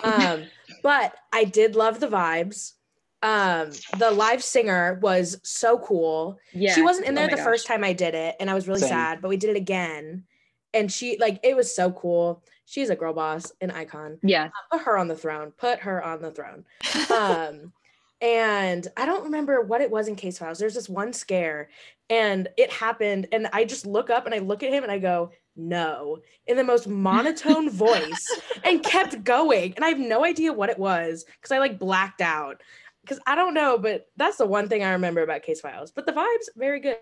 Um, 0.00 0.50
but 0.82 1.16
I 1.32 1.44
did 1.44 1.76
love 1.76 2.00
the 2.00 2.08
vibes. 2.08 2.74
Um, 3.22 3.82
the 3.92 4.10
live 4.10 4.42
singer 4.44 4.98
was 5.02 5.40
so 5.42 5.78
cool. 5.78 6.38
yeah, 6.52 6.74
She 6.74 6.82
wasn't 6.82 7.06
in 7.06 7.14
Oh 7.14 7.16
there 7.16 7.26
my 7.26 7.30
the 7.30 7.36
gosh. 7.36 7.44
first 7.44 7.66
time 7.66 7.84
I 7.84 7.92
did 7.94 8.14
it, 8.14 8.36
and 8.40 8.50
I 8.50 8.54
was 8.54 8.68
really 8.68 8.80
Same. 8.80 8.88
sad, 8.88 9.22
but 9.22 9.28
we 9.28 9.36
did 9.38 9.50
it 9.50 9.56
again. 9.56 10.26
And 10.74 10.92
she 10.92 11.16
like 11.18 11.40
it 11.42 11.56
was 11.56 11.74
so 11.74 11.92
cool. 11.92 12.44
She's 12.66 12.90
a 12.90 12.96
girl 12.96 13.14
boss, 13.14 13.52
an 13.60 13.70
icon 13.70 14.20
Yeah, 14.22 14.50
put 14.70 14.82
her 14.82 14.98
on 14.98 15.08
the 15.08 15.16
throne 15.16 15.52
put 15.52 15.80
her 15.80 16.02
on 16.02 16.20
the 16.22 16.30
throne 16.30 16.64
um 17.10 17.72
and 18.20 18.88
i 18.96 19.04
don't 19.04 19.24
remember 19.24 19.60
what 19.60 19.80
it 19.80 19.90
was 19.90 20.08
in 20.08 20.16
case 20.16 20.38
files. 20.38 20.58
There's 20.58 20.74
this 20.74 20.88
one 20.88 21.12
scare 21.12 21.68
and 22.08 22.48
it 22.56 22.72
happened 22.72 23.26
and 23.32 23.48
i 23.52 23.64
just 23.64 23.86
look 23.86 24.10
up 24.10 24.26
and 24.26 24.34
i 24.34 24.38
look 24.38 24.62
at 24.62 24.72
him 24.72 24.82
and 24.82 24.92
i 24.92 24.98
go 24.98 25.30
no 25.56 26.18
in 26.46 26.56
the 26.56 26.64
most 26.64 26.86
monotone 26.86 27.70
voice 27.70 28.40
and 28.64 28.82
kept 28.82 29.24
going 29.24 29.72
and 29.74 29.84
i 29.84 29.88
have 29.88 29.98
no 29.98 30.24
idea 30.24 30.52
what 30.52 30.70
it 30.70 30.78
was 30.78 31.24
because 31.40 31.50
i 31.50 31.58
like 31.58 31.78
blacked 31.78 32.20
out 32.20 32.62
because 33.02 33.18
i 33.26 33.34
don't 33.34 33.54
know 33.54 33.78
but 33.78 34.06
that's 34.16 34.36
the 34.36 34.46
one 34.46 34.68
thing 34.68 34.82
i 34.82 34.92
remember 34.92 35.22
about 35.22 35.42
case 35.42 35.60
files 35.60 35.90
but 35.90 36.06
the 36.06 36.12
vibes 36.12 36.48
very 36.56 36.80
good. 36.80 36.98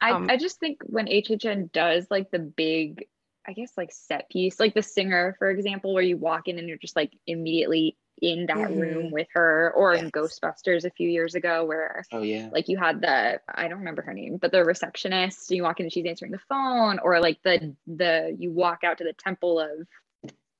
I, 0.00 0.12
Um, 0.12 0.30
I 0.30 0.36
just 0.36 0.60
think 0.60 0.78
when 0.84 1.06
HHN 1.06 1.72
does 1.72 2.06
like 2.10 2.30
the 2.30 2.38
big, 2.38 3.06
I 3.46 3.52
guess 3.52 3.72
like 3.76 3.92
set 3.92 4.28
piece, 4.30 4.60
like 4.60 4.74
the 4.74 4.82
singer, 4.82 5.34
for 5.38 5.50
example, 5.50 5.92
where 5.92 6.02
you 6.02 6.16
walk 6.16 6.48
in 6.48 6.58
and 6.58 6.68
you're 6.68 6.78
just 6.78 6.96
like 6.96 7.12
immediately 7.26 7.96
in 8.22 8.46
that 8.46 8.70
room 8.70 9.10
with 9.10 9.26
her, 9.34 9.72
or 9.76 9.94
in 9.94 10.10
Ghostbusters 10.10 10.84
a 10.84 10.90
few 10.90 11.08
years 11.08 11.34
ago, 11.34 11.64
where 11.64 12.04
Oh, 12.12 12.22
yeah. 12.22 12.48
like 12.52 12.68
you 12.68 12.78
had 12.78 13.00
the 13.00 13.40
I 13.48 13.68
don't 13.68 13.80
remember 13.80 14.02
her 14.02 14.14
name, 14.14 14.36
but 14.38 14.52
the 14.52 14.64
receptionist. 14.64 15.50
You 15.50 15.62
walk 15.64 15.80
in 15.80 15.86
and 15.86 15.92
she's 15.92 16.06
answering 16.06 16.32
the 16.32 16.38
phone, 16.48 16.98
or 17.00 17.20
like 17.20 17.42
the 17.42 17.74
the 17.86 18.34
you 18.38 18.50
walk 18.52 18.84
out 18.84 18.98
to 18.98 19.04
the 19.04 19.12
temple 19.14 19.58
of 19.60 19.86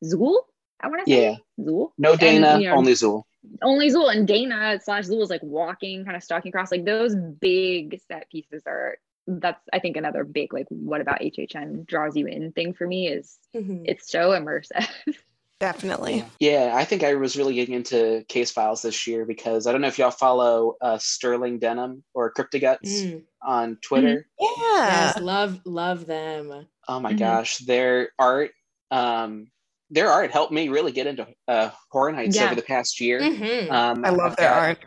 Zuul. 0.04 0.40
I 0.80 0.88
want 0.88 1.04
to 1.06 1.10
say 1.10 1.22
Yeah. 1.30 1.36
Zuul. 1.64 1.92
No 1.98 2.10
And, 2.12 2.20
Dana, 2.20 2.58
you 2.58 2.68
know, 2.68 2.74
only 2.76 2.92
Zuul. 2.92 3.22
only 3.62 3.90
Zuul 3.90 4.12
and 4.14 4.26
Dana 4.26 4.80
slash 4.82 5.04
Zuul 5.04 5.22
is 5.22 5.30
like 5.30 5.42
walking, 5.42 6.04
kind 6.04 6.16
of 6.16 6.22
stalking 6.22 6.50
across. 6.50 6.70
Like 6.72 6.84
those 6.84 7.14
big 7.14 8.00
set 8.08 8.28
pieces 8.30 8.62
are. 8.66 8.98
That's 9.26 9.62
I 9.72 9.78
think 9.78 9.96
another 9.96 10.22
big 10.22 10.52
like 10.52 10.66
what 10.68 11.00
about 11.00 11.20
HHN 11.22 11.86
draws 11.86 12.14
you 12.14 12.26
in 12.26 12.52
thing 12.52 12.74
for 12.74 12.86
me 12.86 13.08
is 13.08 13.38
Mhm. 13.54 13.82
it's 13.86 14.10
so 14.10 14.30
immersive. 14.32 14.86
Definitely. 15.64 16.24
Yeah, 16.40 16.72
I 16.74 16.84
think 16.84 17.02
I 17.02 17.14
was 17.14 17.36
really 17.38 17.54
getting 17.54 17.74
into 17.74 18.22
case 18.28 18.50
files 18.50 18.82
this 18.82 19.06
year 19.06 19.24
because 19.24 19.66
I 19.66 19.72
don't 19.72 19.80
know 19.80 19.88
if 19.88 19.98
y'all 19.98 20.10
follow 20.10 20.74
uh, 20.82 20.98
Sterling 20.98 21.58
Denham 21.58 22.04
or 22.12 22.32
Cryptoguts 22.34 22.80
Mm. 22.84 23.22
on 23.42 23.78
Twitter. 23.80 24.26
Yeah. 24.38 24.50
yes 24.58 25.20
love 25.20 25.60
love 25.64 26.04
them 26.06 26.66
Oh 26.86 27.00
my 27.00 27.14
Mhm. 27.14 27.18
gosh, 27.18 27.58
their 27.58 28.10
art, 28.18 28.50
um, 28.90 29.46
their 29.90 30.08
art 30.10 30.30
helped 30.32 30.52
me 30.52 30.68
really 30.68 30.92
get 30.92 31.06
into 31.06 31.26
uh, 31.48 31.70
Horror 31.90 32.12
Nights 32.12 32.36
Yeah. 32.36 32.44
over 32.46 32.54
the 32.56 32.62
past 32.62 33.00
year. 33.00 33.20
Mhm. 33.20 33.70
Um, 33.70 34.04
I 34.04 34.10
love 34.10 34.32
I've 34.32 34.36
their 34.36 34.50
got- 34.50 34.62
art. 34.68 34.78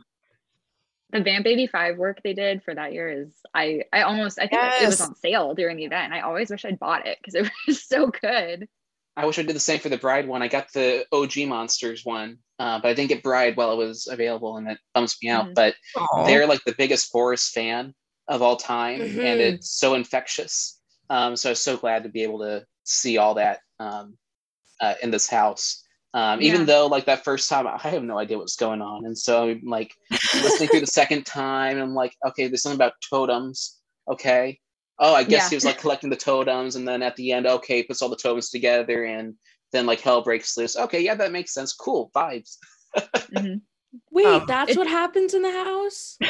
the 1.11 1.21
Vamp 1.21 1.47
85 1.47 1.97
work 1.97 2.21
they 2.23 2.33
did 2.33 2.61
for 2.63 2.75
that 2.75 2.93
year 2.93 3.09
is 3.09 3.29
I 3.53 3.83
I 3.91 4.01
almost 4.01 4.37
I 4.37 4.45
think 4.47 4.61
it 4.81 4.85
was 4.85 5.01
on 5.01 5.15
sale 5.15 5.55
during 5.55 5.77
the 5.77 5.85
event. 5.85 6.05
And 6.05 6.13
I 6.13 6.19
always 6.21 6.51
wish 6.51 6.65
I'd 6.65 6.77
bought 6.79 7.07
it 7.07 7.17
because 7.19 7.33
it 7.33 7.49
was 7.67 7.81
so 7.83 8.07
good. 8.21 8.67
I 9.17 9.25
wish 9.25 9.39
I 9.39 9.41
did 9.43 9.55
the 9.55 9.59
same 9.59 9.79
for 9.79 9.89
the 9.89 9.97
Bride 9.97 10.27
one. 10.27 10.43
I 10.43 10.47
got 10.47 10.71
the 10.73 11.05
OG 11.11 11.47
Monsters 11.47 12.05
one, 12.05 12.37
uh, 12.59 12.79
but 12.79 12.89
I 12.89 12.93
didn't 12.93 13.09
get 13.09 13.23
Bride 13.23 13.57
while 13.57 13.71
it 13.73 13.75
was 13.77 14.07
available, 14.07 14.57
and 14.57 14.69
it 14.69 14.77
bums 14.93 15.17
me 15.21 15.29
out. 15.29 15.47
Mhm. 15.47 15.55
But 15.55 15.75
Aw. 15.95 16.25
they're 16.27 16.45
like 16.45 16.63
the 16.65 16.75
biggest 16.77 17.11
Boris 17.11 17.49
fan 17.49 17.95
of 18.27 18.43
all 18.43 18.55
time, 18.57 19.01
and 19.01 19.11
Mhm. 19.11 19.39
it's 19.39 19.71
so 19.71 19.95
infectious. 19.95 20.79
Um, 21.09 21.35
so 21.35 21.49
I 21.49 21.51
was 21.53 21.59
so 21.63 21.77
glad 21.77 22.03
to 22.03 22.09
be 22.09 22.21
able 22.21 22.39
to 22.39 22.65
see 22.83 23.17
all 23.17 23.33
that 23.35 23.61
um, 23.79 24.17
uh, 24.81 24.93
in 25.01 25.09
this 25.11 25.27
house. 25.27 25.83
Um, 26.13 26.41
Even 26.41 26.61
Yeah. 26.61 26.65
though, 26.65 26.87
like 26.87 27.05
that 27.05 27.23
first 27.23 27.49
time, 27.49 27.65
I 27.67 27.77
have 27.89 28.03
no 28.03 28.17
idea 28.19 28.37
what's 28.37 28.55
going 28.55 28.81
on, 28.81 29.05
and 29.05 29.17
so 29.17 29.49
I'm 29.49 29.61
like 29.65 29.93
listening 30.43 30.69
through 30.69 30.81
the 30.81 30.87
second 30.87 31.25
time, 31.25 31.73
and 31.73 31.81
I'm 31.81 31.95
like, 31.95 32.15
okay, 32.27 32.47
there's 32.47 32.61
something 32.61 32.77
about 32.77 32.93
totems. 33.09 33.79
Okay. 34.07 34.59
Oh, 34.99 35.13
I 35.13 35.23
guess 35.23 35.43
Yeah. 35.43 35.49
he 35.49 35.55
was 35.55 35.65
like 35.65 35.79
collecting 35.79 36.09
the 36.09 36.15
totems, 36.15 36.75
and 36.75 36.87
then 36.87 37.03
at 37.03 37.15
the 37.15 37.31
end, 37.31 37.45
okay, 37.47 37.83
puts 37.83 38.01
all 38.01 38.09
the 38.09 38.15
totems 38.15 38.49
together, 38.49 39.03
and 39.05 39.35
then 39.71 39.85
like 39.85 40.01
hell 40.01 40.21
breaks 40.23 40.57
loose. 40.57 40.75
Okay, 40.75 41.01
yeah, 41.01 41.13
that 41.15 41.31
makes 41.31 41.53
sense. 41.53 41.73
Cool 41.73 42.09
vibes. 42.15 42.57
Mhm. 43.33 43.61
wait 44.11 44.25
Um, 44.25 44.45
that's 44.47 44.71
it- 44.71 44.77
what 44.77 44.87
happens 44.87 45.33
in 45.33 45.41
the 45.41 45.51
house 45.51 46.17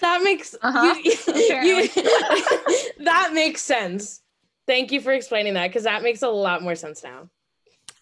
that 0.00 0.20
makes 0.22 0.54
Uh-huh. 0.62 0.94
you- 1.04 1.12
you- 1.84 3.04
that 3.04 3.30
makes 3.32 3.62
sense 3.62 4.20
thank 4.66 4.92
you 4.92 5.00
for 5.00 5.12
explaining 5.12 5.54
that 5.54 5.68
because 5.68 5.84
that 5.84 6.02
makes 6.02 6.22
a 6.22 6.28
lot 6.28 6.62
more 6.62 6.74
sense 6.74 7.02
now 7.02 7.28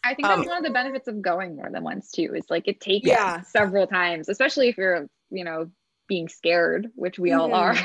I 0.03 0.15
think 0.15 0.29
that's 0.29 0.41
Um, 0.41 0.47
one 0.47 0.59
of 0.59 0.65
the 0.65 0.71
benefits 0.71 1.09
of 1.09 1.23
going 1.23 1.57
more 1.57 1.71
than 1.71 1.83
once 1.83 2.11
too. 2.11 2.35
Is 2.35 2.45
like 2.51 2.69
it 2.69 2.79
takes 2.79 3.07
Yeah. 3.07 3.41
several 3.41 3.87
times, 3.87 4.29
especially 4.29 4.69
if 4.69 4.77
you're, 4.77 5.09
you 5.31 5.45
know, 5.45 5.71
being 6.09 6.29
scared, 6.29 6.89
which 6.95 7.19
we 7.19 7.33
all 7.33 7.51
Mhm. 7.51 7.55
are. 7.55 7.77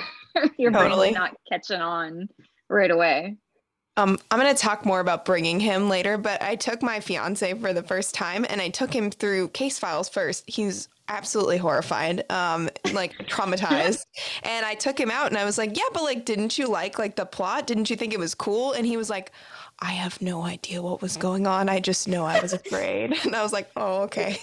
Your 0.58 0.72
Totally. 0.72 1.08
brain's 1.08 1.16
not 1.16 1.38
catching 1.52 1.82
on 1.82 2.30
right 2.70 2.92
away. 2.92 3.38
Um, 3.98 4.18
I'm 4.32 4.40
gonna 4.40 4.54
talk 4.54 4.86
more 4.86 5.02
about 5.02 5.26
bringing 5.26 5.60
him 5.60 5.90
later, 5.90 6.18
but 6.18 6.42
I 6.42 6.56
took 6.56 6.82
my 6.82 7.02
fiance 7.02 7.54
for 7.56 7.74
the 7.74 7.84
first 7.84 8.16
time, 8.16 8.46
and 8.50 8.62
I 8.62 8.70
took 8.70 8.94
him 8.94 9.12
through 9.12 9.50
case 9.50 9.78
files 9.78 10.08
first. 10.08 10.46
He 10.48 10.66
was 10.66 10.88
absolutely 11.10 11.58
horrified, 11.58 12.24
um, 12.32 12.70
like 12.94 13.18
traumatized, 13.28 14.06
and 14.44 14.66
I 14.66 14.76
took 14.76 14.98
him 14.98 15.12
out, 15.12 15.28
and 15.28 15.38
I 15.38 15.44
was 15.44 15.58
like, 15.58 15.76
"Yeah, 15.76 15.84
but 15.92 16.04
like, 16.04 16.24
didn't 16.24 16.58
you 16.58 16.68
like 16.70 16.98
like 16.98 17.18
the 17.18 17.26
plot? 17.26 17.68
Didn't 17.68 17.90
you 17.90 17.98
think 17.98 18.14
it 18.14 18.20
was 18.20 18.36
cool?" 18.36 18.72
And 18.72 18.86
he 18.86 18.96
was 18.96 19.10
like, 19.10 19.34
"I 19.80 19.92
have 19.92 20.22
no 20.22 20.44
idea 20.44 20.82
what 20.82 21.02
was 21.02 21.18
going 21.18 21.46
on. 21.46 21.68
I 21.68 21.82
just 21.82 22.08
know 22.08 22.26
I 22.26 22.40
was 22.40 22.54
afraid." 22.54 23.12
and 23.26 23.36
I 23.36 23.44
was 23.44 23.52
like, 23.52 23.70
"Oh, 23.76 24.04
okay." 24.04 24.38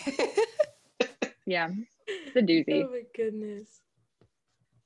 Yeah, 1.47 1.71
it's 2.27 2.37
a 2.37 2.41
doozy. 2.41 2.85
oh 2.85 2.91
my 2.91 3.03
goodness 3.15 3.81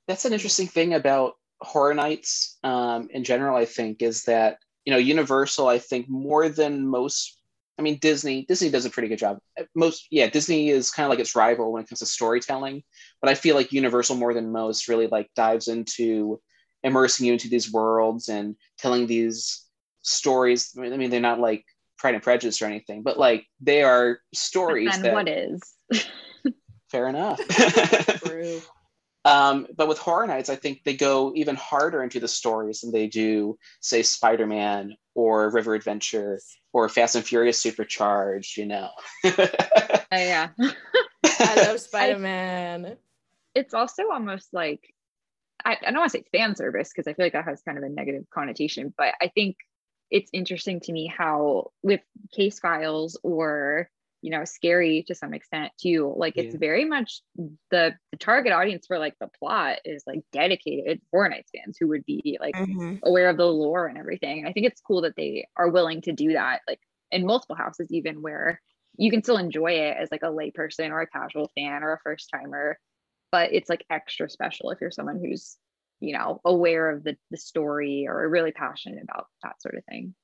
that's 0.06 0.24
an 0.24 0.32
interesting 0.32 0.66
thing 0.66 0.94
about 0.94 1.34
horror 1.60 1.94
nights 1.94 2.58
um, 2.64 3.08
in 3.10 3.24
general 3.24 3.56
i 3.56 3.64
think 3.64 4.02
is 4.02 4.24
that 4.24 4.58
you 4.84 4.92
know 4.92 4.98
universal 4.98 5.68
i 5.68 5.78
think 5.78 6.08
more 6.08 6.48
than 6.48 6.86
most 6.86 7.38
i 7.78 7.82
mean 7.82 7.98
disney 8.00 8.44
disney 8.46 8.70
does 8.70 8.86
a 8.86 8.90
pretty 8.90 9.08
good 9.08 9.18
job 9.18 9.38
most 9.74 10.06
yeah 10.10 10.28
disney 10.28 10.70
is 10.70 10.90
kind 10.90 11.04
of 11.04 11.10
like 11.10 11.18
its 11.18 11.36
rival 11.36 11.72
when 11.72 11.82
it 11.82 11.88
comes 11.88 11.98
to 12.00 12.06
storytelling 12.06 12.82
but 13.20 13.30
i 13.30 13.34
feel 13.34 13.54
like 13.54 13.72
universal 13.72 14.16
more 14.16 14.32
than 14.32 14.52
most 14.52 14.88
really 14.88 15.06
like 15.06 15.28
dives 15.36 15.68
into 15.68 16.40
immersing 16.82 17.26
you 17.26 17.34
into 17.34 17.48
these 17.48 17.70
worlds 17.72 18.28
and 18.28 18.56
telling 18.78 19.06
these 19.06 19.66
stories 20.02 20.74
i 20.78 20.96
mean, 20.96 21.10
they're 21.10 21.20
not 21.20 21.40
like 21.40 21.64
pride 21.98 22.14
and 22.14 22.22
prejudice 22.22 22.62
or 22.62 22.66
anything 22.66 23.02
but 23.02 23.18
like 23.18 23.44
they 23.60 23.82
are 23.82 24.18
stories 24.32 24.94
And 24.94 25.04
that 25.04 25.12
what 25.12 25.28
is? 25.28 25.60
Fair 26.90 27.08
enough. 27.08 27.40
True. 28.24 28.60
Um, 29.24 29.66
but 29.76 29.88
with 29.88 29.98
Horror 29.98 30.26
Nights, 30.26 30.48
I 30.48 30.56
think 30.56 30.82
they 30.84 30.96
go 30.96 31.32
even 31.34 31.56
harder 31.56 32.02
into 32.02 32.20
the 32.20 32.28
stories 32.28 32.80
than 32.80 32.90
they 32.90 33.06
do, 33.06 33.58
say, 33.80 34.02
Spider 34.02 34.46
Man 34.46 34.96
or 35.14 35.50
River 35.50 35.74
Adventure 35.74 36.40
or 36.72 36.88
Fast 36.88 37.16
and 37.16 37.24
Furious 37.24 37.60
Supercharged, 37.60 38.56
you 38.56 38.66
know. 38.66 38.90
Uh, 39.24 39.46
yeah. 40.12 40.48
I 41.24 41.66
love 41.66 41.80
Spider 41.80 42.18
Man. 42.18 42.96
it's 43.54 43.74
also 43.74 44.10
almost 44.10 44.52
like 44.52 44.94
I, 45.64 45.72
I 45.72 45.90
don't 45.90 45.98
want 45.98 46.12
to 46.12 46.18
say 46.18 46.24
fan 46.32 46.56
service 46.56 46.90
because 46.90 47.06
I 47.06 47.14
feel 47.14 47.26
like 47.26 47.34
that 47.34 47.44
has 47.44 47.62
kind 47.62 47.78
of 47.78 47.84
a 47.84 47.88
negative 47.88 48.24
connotation, 48.32 48.92
but 48.96 49.14
I 49.20 49.28
think 49.28 49.56
it's 50.10 50.30
interesting 50.32 50.80
to 50.80 50.92
me 50.92 51.06
how 51.06 51.70
with 51.82 52.00
case 52.32 52.58
files 52.58 53.18
or 53.22 53.90
you 54.22 54.30
know 54.30 54.44
scary 54.44 55.04
to 55.06 55.14
some 55.14 55.34
extent 55.34 55.72
too 55.80 56.12
like 56.16 56.34
it's 56.36 56.54
Yeah. 56.54 56.58
very 56.58 56.84
much 56.84 57.22
the, 57.70 57.94
the 58.12 58.18
target 58.18 58.52
audience 58.52 58.86
for 58.86 58.98
like 58.98 59.14
the 59.20 59.28
plot 59.38 59.78
is 59.84 60.02
like 60.06 60.20
dedicated 60.32 61.00
horror 61.10 61.28
nights 61.28 61.50
fans 61.54 61.76
who 61.78 61.88
would 61.88 62.04
be 62.04 62.38
like 62.40 62.56
Mhm. 62.56 63.00
aware 63.04 63.30
of 63.30 63.36
the 63.36 63.46
lore 63.46 63.86
and 63.86 63.98
everything 63.98 64.40
and 64.40 64.48
i 64.48 64.52
think 64.52 64.66
it's 64.66 64.80
cool 64.80 65.02
that 65.02 65.16
they 65.16 65.46
are 65.56 65.70
willing 65.70 66.00
to 66.02 66.12
do 66.12 66.32
that 66.32 66.60
like 66.68 66.80
in 67.10 67.26
multiple 67.26 67.56
houses 67.56 67.88
even 67.90 68.22
where 68.22 68.60
you 68.98 69.10
can 69.10 69.22
still 69.22 69.36
enjoy 69.38 69.72
it 69.72 69.96
as 69.96 70.10
like 70.10 70.22
a 70.22 70.26
layperson 70.26 70.90
or 70.90 71.00
a 71.00 71.06
casual 71.06 71.50
fan 71.56 71.82
or 71.82 71.92
a 71.92 72.00
first 72.04 72.28
timer 72.32 72.78
but 73.32 73.52
it's 73.52 73.68
like 73.70 73.84
extra 73.90 74.28
special 74.28 74.70
if 74.70 74.80
you're 74.80 74.90
someone 74.90 75.18
who's 75.24 75.56
you 76.00 76.12
know 76.16 76.40
aware 76.44 76.90
of 76.90 77.04
the 77.04 77.16
the 77.30 77.36
story 77.36 78.06
or 78.08 78.28
really 78.28 78.52
passionate 78.52 79.02
about 79.02 79.26
that 79.42 79.60
sort 79.62 79.76
of 79.76 79.84
thing 79.86 80.14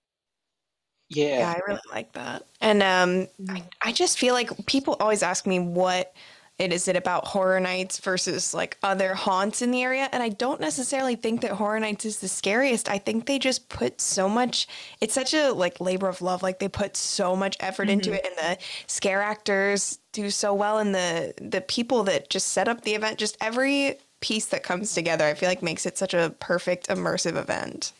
Yeah, 1.09 1.27
yeah. 1.39 1.51
I 1.51 1.61
really 1.67 1.81
like 1.91 2.13
that. 2.13 2.47
And 2.61 2.83
um, 2.83 3.29
I, 3.49 3.63
I 3.83 3.93
just 3.93 4.19
feel 4.19 4.35
like 4.35 4.51
people 4.67 4.97
always 5.01 5.23
ask 5.23 5.47
me 5.47 5.59
what 5.59 6.13
it 6.59 6.73
is 6.73 6.89
it 6.89 6.97
about 6.97 7.27
horror 7.27 7.61
nights 7.61 7.99
versus 7.99 8.55
like 8.55 8.79
other 8.83 9.15
haunts 9.15 9.61
in 9.61 9.71
the 9.71 9.83
area. 9.83 10.09
And 10.11 10.23
I 10.23 10.31
don't 10.31 10.61
necessarily 10.61 11.15
think 11.15 11.43
that 11.43 11.51
horror 11.53 11.79
nights 11.79 12.07
is 12.07 12.19
the 12.21 12.29
scariest. 12.29 12.89
I 12.89 12.97
think 12.99 13.27
they 13.27 13.39
just 13.39 13.69
put 13.69 14.01
so 14.01 14.27
much, 14.29 14.67
it's 15.03 15.13
such 15.13 15.35
a 15.35 15.53
like 15.53 15.81
labor 15.81 16.09
of 16.09 16.23
love. 16.23 16.43
Like 16.43 16.59
they 16.59 16.69
put 16.69 16.97
so 16.97 17.37
much 17.37 17.57
effort 17.61 17.91
into 17.91 18.13
it 18.15 18.25
and 18.25 18.37
the 18.39 18.65
scare 18.87 19.21
actors 19.23 19.99
do 20.13 20.31
so 20.31 20.55
well. 20.55 20.79
And 20.79 20.95
the, 20.95 21.35
the 21.41 21.61
people 21.61 22.03
that 22.05 22.31
just 22.31 22.49
set 22.49 22.69
up 22.69 22.81
the 22.83 22.95
event, 22.95 23.19
just 23.19 23.37
every 23.41 23.99
piece 24.21 24.47
that 24.47 24.63
comes 24.63 24.95
together, 24.95 25.27
I 25.27 25.35
feel 25.35 25.51
like 25.51 25.63
makes 25.63 25.85
it 25.85 25.99
such 25.99 26.15
a 26.15 26.35
perfect 26.41 26.89
immersive 26.89 27.37
event. 27.37 27.93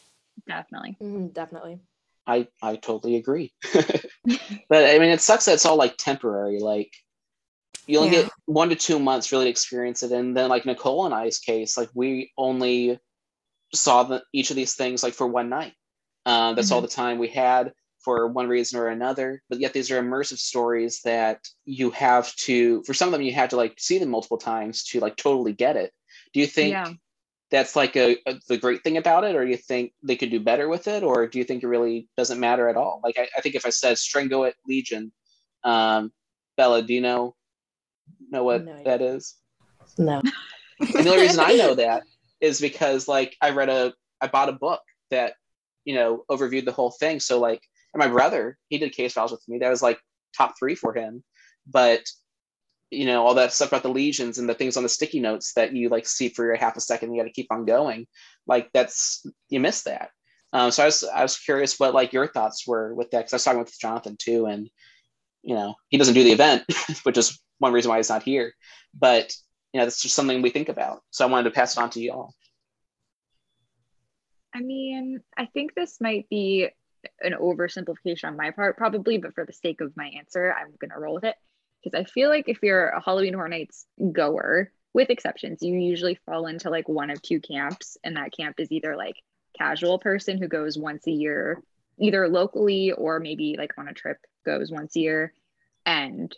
definitely 0.47 0.99
Mhm, 1.01 1.33
definitely. 1.33 1.81
I 2.27 2.49
I 2.63 2.77
totally 2.77 3.17
agree. 3.17 3.53
but 3.73 4.85
I 4.85 4.99
mean, 4.99 5.11
it 5.11 5.21
sucks 5.21 5.45
that 5.45 5.55
it's 5.55 5.67
all 5.67 5.77
like 5.77 5.97
temporary. 5.97 6.59
Like 6.61 6.93
you 7.87 7.99
only 7.99 8.11
Yeah. 8.13 8.23
get 8.23 8.33
one 8.47 8.69
to 8.71 8.77
two 8.77 8.99
months 8.99 9.31
really 9.33 9.45
to 9.45 9.51
experience 9.51 10.03
it, 10.03 10.13
and 10.13 10.37
then 10.37 10.49
like 10.49 10.67
Nicole 10.67 11.07
and 11.07 11.15
I's 11.15 11.39
case, 11.39 11.77
like 11.77 11.91
we 11.95 12.33
only 12.37 12.99
saw 13.75 14.03
the, 14.05 14.23
each 14.33 14.51
of 14.51 14.57
these 14.57 14.75
things 14.75 15.03
like 15.03 15.15
for 15.15 15.27
one 15.27 15.49
night. 15.49 15.75
Uh, 16.25 16.55
that's 16.55 16.73
all 16.73 16.81
the 16.81 16.89
time 16.89 17.19
we 17.19 17.29
had 17.29 17.73
for 18.01 18.27
one 18.29 18.49
reason 18.49 18.81
or 18.81 18.89
another. 18.89 19.43
But 19.49 19.61
yet 19.61 19.73
these 19.73 19.91
are 19.91 20.03
immersive 20.03 20.39
stories 20.39 21.01
that 21.05 21.41
you 21.65 21.91
have 21.91 22.35
to. 22.37 22.83
For 22.85 22.95
some 22.95 23.09
of 23.09 23.13
them, 23.13 23.23
you 23.23 23.33
had 23.33 23.51
to 23.51 23.57
like 23.57 23.75
see 23.79 23.99
them 23.99 24.11
multiple 24.11 24.39
times 24.39 24.83
to 24.85 25.01
like 25.01 25.17
totally 25.17 25.53
get 25.53 25.77
it. 25.77 25.93
Do 26.33 26.41
you 26.41 26.47
think? 26.47 26.73
Yeah. 26.73 26.93
That's 27.51 27.77
like 27.77 27.97
a, 27.97 28.17
a 28.27 28.35
the 28.49 28.57
great 28.57 28.83
thing 28.83 28.97
about 28.97 29.25
it 29.25 29.37
or 29.37 29.45
you 29.45 29.57
think 29.57 29.93
they 30.03 30.17
could 30.17 30.31
do 30.31 30.41
better 30.41 30.69
with 30.69 30.89
it 30.89 31.03
or 31.03 31.27
do 31.27 31.39
you 31.39 31.45
think 31.45 31.63
it 31.63 31.69
really 31.69 32.09
doesn't 32.17 32.41
matter 32.41 32.69
at 32.69 32.77
all? 32.77 33.01
Like 33.03 33.19
i, 33.19 33.29
I 33.37 33.41
think 33.41 33.55
if 33.55 33.67
i 33.67 33.71
said 33.71 33.97
stringoit 33.99 34.55
legion 34.67 35.13
um 35.65 36.13
bella 36.57 36.83
do 36.83 36.95
you 36.95 37.01
know 37.01 37.35
know 38.31 38.45
what 38.45 38.65
No 38.65 38.83
that 38.85 39.03
is? 39.03 39.37
No. 39.99 40.21
and 40.81 40.89
the 40.89 41.11
only 41.11 41.23
reason 41.23 41.41
i 41.41 41.55
know 41.55 41.75
that 41.87 42.03
is 42.41 42.61
because 42.61 43.09
like 43.09 43.37
i 43.41 43.51
read 43.51 43.69
a 43.69 43.95
i 44.21 44.27
bought 44.27 44.49
a 44.49 44.53
book 44.53 44.83
that 45.11 45.35
you 45.87 45.95
know 45.95 46.25
overviewed 46.31 46.67
the 46.67 46.73
whole 46.73 46.91
thing. 46.91 47.21
So 47.21 47.41
like 47.41 47.63
and 47.95 47.99
my 47.99 48.09
brother 48.09 48.59
he 48.69 48.77
did 48.77 48.93
case 48.93 49.15
files 49.15 49.33
with 49.33 49.43
me 49.49 49.59
that 49.59 49.71
was 49.71 49.83
like 49.83 49.99
top 50.37 50.55
three 50.59 50.75
for 50.75 50.93
him. 50.93 51.25
But 51.67 52.03
you 52.91 53.07
know 53.07 53.27
all 53.27 53.35
that 53.35 53.53
stuff 53.53 53.69
about 53.69 53.83
the 53.83 53.89
lesions 53.89 54.39
and 54.39 54.49
the 54.49 54.55
things 54.55 54.77
on 54.77 54.83
the 54.83 54.89
sticky 54.89 55.21
notes 55.21 55.53
that 55.55 55.75
you 55.75 55.89
like 55.89 56.07
see 56.07 56.29
for 56.29 56.53
a 56.53 56.59
half 56.59 56.77
a 56.77 56.81
second 56.81 57.13
you 57.13 57.21
got 57.21 57.27
to 57.27 57.33
keep 57.33 57.51
on 57.51 57.65
going. 57.65 58.07
Like 58.47 58.71
that's 58.73 59.27
you 59.49 59.61
miss 59.61 59.83
that. 59.85 60.11
Um, 60.53 60.71
so 60.71 60.83
I 60.83 60.87
was 60.87 61.05
I 61.05 61.23
was 61.23 61.39
curious 61.39 61.79
what 61.79 61.95
like 61.95 62.13
your 62.13 62.29
thoughts 62.29 62.67
were 62.67 62.95
with 62.95 63.11
that 63.11 63.19
because 63.19 63.33
I 63.33 63.37
was 63.37 63.45
talking 63.45 63.59
with 63.61 63.79
Jonathan 63.79 64.17
too 64.19 64.47
and 64.47 64.71
you 65.43 65.55
know 65.55 65.75
he 65.89 65.99
doesn't 65.99 66.15
do 66.15 66.25
the 66.25 66.33
event 66.33 66.65
which 67.03 67.19
is 67.19 67.41
one 67.59 67.73
reason 67.73 67.89
why 67.89 67.97
he's 67.97 68.09
not 68.09 68.23
here. 68.23 68.53
But 68.95 69.35
you 69.73 69.81
know 69.81 69.87
that's 69.87 70.03
just 70.03 70.15
something 70.15 70.43
we 70.43 70.51
think 70.51 70.69
about. 70.69 71.03
So 71.11 71.27
I 71.27 71.31
wanted 71.31 71.51
to 71.51 71.55
pass 71.55 71.77
it 71.77 71.81
on 71.81 71.91
to 71.91 72.01
you 72.01 72.13
all. 72.13 72.35
I 74.55 74.61
mean, 74.61 75.21
I 75.37 75.47
think 75.47 75.75
this 75.75 76.01
might 76.01 76.29
be 76.31 76.71
an 77.21 77.35
oversimplification 77.35 78.25
on 78.25 78.37
my 78.37 78.53
part, 78.53 78.79
probably, 78.79 79.19
but 79.19 79.35
for 79.35 79.45
the 79.45 79.53
sake 79.53 79.83
of 79.83 79.95
my 79.97 80.11
answer, 80.17 80.55
I'm 80.55 80.73
going 80.81 80.91
to 80.91 80.99
roll 80.99 81.15
with 81.15 81.25
it. 81.25 81.37
Because 81.87 82.01
I 82.01 82.11
feel 82.11 82.31
like 82.31 82.49
if 82.49 82.59
you're 82.63 82.89
a 82.89 83.01
Halloween 83.01 83.35
Horror 83.35 83.49
Nights 83.49 83.87
goer, 84.11 84.73
with 84.93 85.09
exceptions, 85.09 85.63
you 85.63 85.73
usually 85.75 86.19
fall 86.27 86.49
into 86.49 86.69
like 86.69 86.89
one 86.89 87.11
of 87.11 87.23
two 87.23 87.39
camps. 87.39 87.97
And 88.03 88.17
that 88.17 88.33
camp 88.37 88.59
is 88.59 88.73
either 88.73 88.97
like 88.97 89.15
casual 89.57 90.01
person 90.01 90.39
who 90.39 90.49
goes 90.49 90.77
once 90.77 91.07
a 91.07 91.13
year, 91.13 91.63
either 92.01 92.27
locally 92.29 92.91
or 92.91 93.21
maybe 93.21 93.55
like 93.57 93.71
on 93.79 93.87
a 93.87 93.93
trip 93.93 94.19
goes 94.45 94.69
once 94.69 94.97
a 94.97 95.01
year. 95.01 95.33
And, 95.85 96.35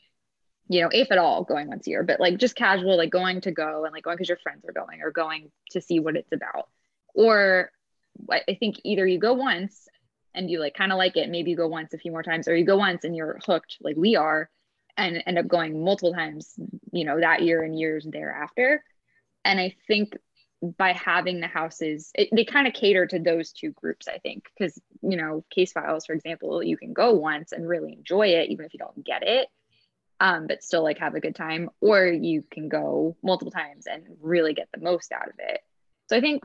you 0.68 0.82
know, 0.82 0.90
if 0.92 1.11
at 1.11 1.16
all, 1.16 1.44
going 1.44 1.68
once 1.68 1.86
a 1.86 1.90
year, 1.90 2.03
but 2.03 2.20
like 2.20 2.36
just 2.36 2.55
casual, 2.55 2.99
like 2.99 3.11
going 3.11 3.40
to 3.40 3.51
go 3.51 3.84
and 3.84 3.92
like 3.94 4.05
going 4.05 4.18
because 4.18 4.28
your 4.28 4.38
friends 4.38 4.66
are 4.68 4.72
going 4.74 5.01
or 5.01 5.11
going 5.11 5.51
to 5.70 5.80
see 5.80 5.99
what 5.99 6.16
it's 6.16 6.32
about. 6.32 6.68
Or 7.14 7.70
I 8.30 8.55
think 8.61 8.82
either 8.84 9.07
you 9.07 9.18
go 9.18 9.32
once 9.32 9.88
and 10.34 10.51
you 10.51 10.61
like 10.61 10.74
kind 10.74 10.92
of 10.92 10.99
like 10.99 11.16
it, 11.16 11.30
maybe 11.30 11.53
you 11.53 11.57
go 11.57 11.68
once 11.68 11.94
a 11.94 11.99
few 11.99 12.12
more 12.12 12.22
times, 12.22 12.49
or 12.49 12.55
you 12.55 12.66
go 12.66 12.76
once 12.76 13.05
and 13.05 13.16
you're 13.16 13.38
hooked 13.46 13.78
like 13.80 13.96
we 13.96 14.14
are 14.16 14.51
and 14.99 15.22
end 15.26 15.38
up 15.38 15.49
going 15.49 15.82
multiple 15.82 16.12
times, 16.12 16.55
you 16.92 17.05
know, 17.05 17.20
that 17.20 17.42
year 17.42 17.62
and 17.62 17.78
years 17.78 18.05
thereafter. 18.05 18.84
And 19.44 19.59
I 19.61 19.76
think 19.86 20.16
by 20.76 20.92
having 20.92 21.40
the 21.40 21.46
houses, 21.46 22.11
it, 22.16 22.28
they 22.32 22.44
kind 22.44 22.66
of 22.66 22.74
cater 22.74 23.07
to 23.07 23.20
those 23.20 23.53
two 23.53 23.70
groups, 23.70 24.09
I 24.09 24.18
think, 24.18 24.44
because, 24.59 24.78
you 25.01 25.16
know, 25.16 25.44
case 25.51 25.72
files, 25.72 26.05
for 26.05 26.14
example, 26.14 26.62
you 26.62 26.76
can 26.76 26.92
go 26.92 27.12
once 27.12 27.53
and 27.53 27.66
really 27.66 27.92
enjoy 27.92 28.26
it, 28.28 28.51
even 28.51 28.66
if 28.66 28.74
you 28.74 28.78
don't 28.78 29.05
get 29.05 29.22
it, 29.22 29.46
um, 30.18 30.49
but 30.49 30.64
still 30.64 30.82
like 30.82 30.99
have 30.99 31.14
a 31.14 31.20
good 31.20 31.36
time, 31.36 31.70
or 31.80 32.07
you 32.07 32.42
can 32.51 32.68
go 32.68 33.16
multiple 33.22 33.53
times 33.53 33.86
and 33.86 34.03
really 34.20 34.53
get 34.53 34.68
the 34.74 34.80
most 34.80 35.12
out 35.12 35.28
of 35.28 35.34
it. 35.38 35.61
So 36.09 36.16
I 36.16 36.20
think 36.20 36.42